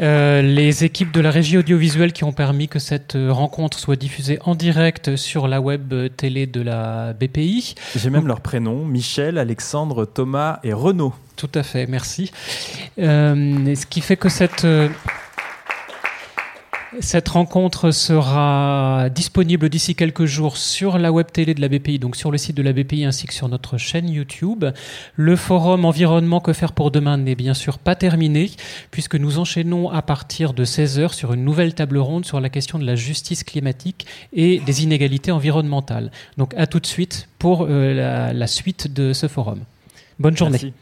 Euh, 0.00 0.40
les 0.40 0.84
équipes 0.84 1.12
de 1.12 1.20
la 1.20 1.30
régie 1.30 1.58
audiovisuelle 1.58 2.12
qui 2.12 2.24
ont 2.24 2.32
permis 2.32 2.68
que 2.68 2.78
cette 2.78 3.14
euh, 3.14 3.32
rencontre 3.32 3.78
soit 3.78 3.96
diffusée 3.96 4.38
en 4.44 4.54
direct 4.54 5.16
sur 5.16 5.48
la 5.48 5.60
web 5.60 5.92
télé 6.16 6.46
de 6.46 6.62
la 6.62 7.12
BPI. 7.12 7.74
J'ai 7.96 8.10
même 8.10 8.26
leurs 8.26 8.40
prénoms, 8.40 8.84
Michel, 8.84 9.38
Alexandre, 9.38 10.06
Thomas 10.06 10.60
et 10.64 10.72
Renaud. 10.72 11.12
Tout 11.36 11.50
à 11.54 11.62
fait, 11.62 11.86
merci. 11.86 12.30
Euh, 12.98 13.74
ce 13.74 13.86
qui 13.86 14.00
fait 14.00 14.16
que 14.16 14.28
cette... 14.28 14.66
cette 17.00 17.28
rencontre 17.28 17.90
sera 17.90 19.08
disponible 19.14 19.68
d'ici 19.68 19.94
quelques 19.94 20.26
jours 20.26 20.56
sur 20.56 20.98
la 20.98 21.10
web 21.10 21.26
télé 21.32 21.54
de 21.54 21.60
la 21.60 21.68
BPI, 21.68 21.98
donc 21.98 22.16
sur 22.16 22.30
le 22.30 22.38
site 22.38 22.56
de 22.56 22.62
la 22.62 22.72
BPI 22.72 23.04
ainsi 23.04 23.26
que 23.26 23.32
sur 23.32 23.48
notre 23.48 23.78
chaîne 23.78 24.08
YouTube. 24.08 24.64
Le 25.16 25.36
forum 25.36 25.84
environnement 25.84 26.40
que 26.40 26.52
faire 26.52 26.72
pour 26.72 26.90
demain 26.90 27.16
n'est 27.16 27.34
bien 27.34 27.54
sûr 27.54 27.78
pas 27.78 27.94
terminé 27.94 28.50
puisque 28.90 29.14
nous 29.14 29.38
enchaînons 29.38 29.90
à 29.90 30.02
partir 30.02 30.52
de 30.52 30.64
16h 30.64 31.14
sur 31.14 31.32
une 31.32 31.44
nouvelle 31.44 31.74
table 31.74 31.98
ronde 31.98 32.26
sur 32.26 32.40
la 32.40 32.50
question 32.50 32.78
de 32.78 32.84
la 32.84 32.94
justice 32.94 33.42
climatique 33.44 34.06
et 34.32 34.60
des 34.60 34.82
inégalités 34.82 35.32
environnementales. 35.32 36.10
Donc 36.36 36.52
à 36.56 36.66
tout 36.66 36.80
de 36.80 36.86
suite 36.86 37.28
pour 37.38 37.66
euh, 37.68 37.94
la, 37.94 38.32
la 38.32 38.46
suite 38.46 38.92
de 38.92 39.12
ce 39.12 39.28
forum. 39.28 39.60
Bonne 40.18 40.36
journée. 40.36 40.58
Merci. 40.62 40.72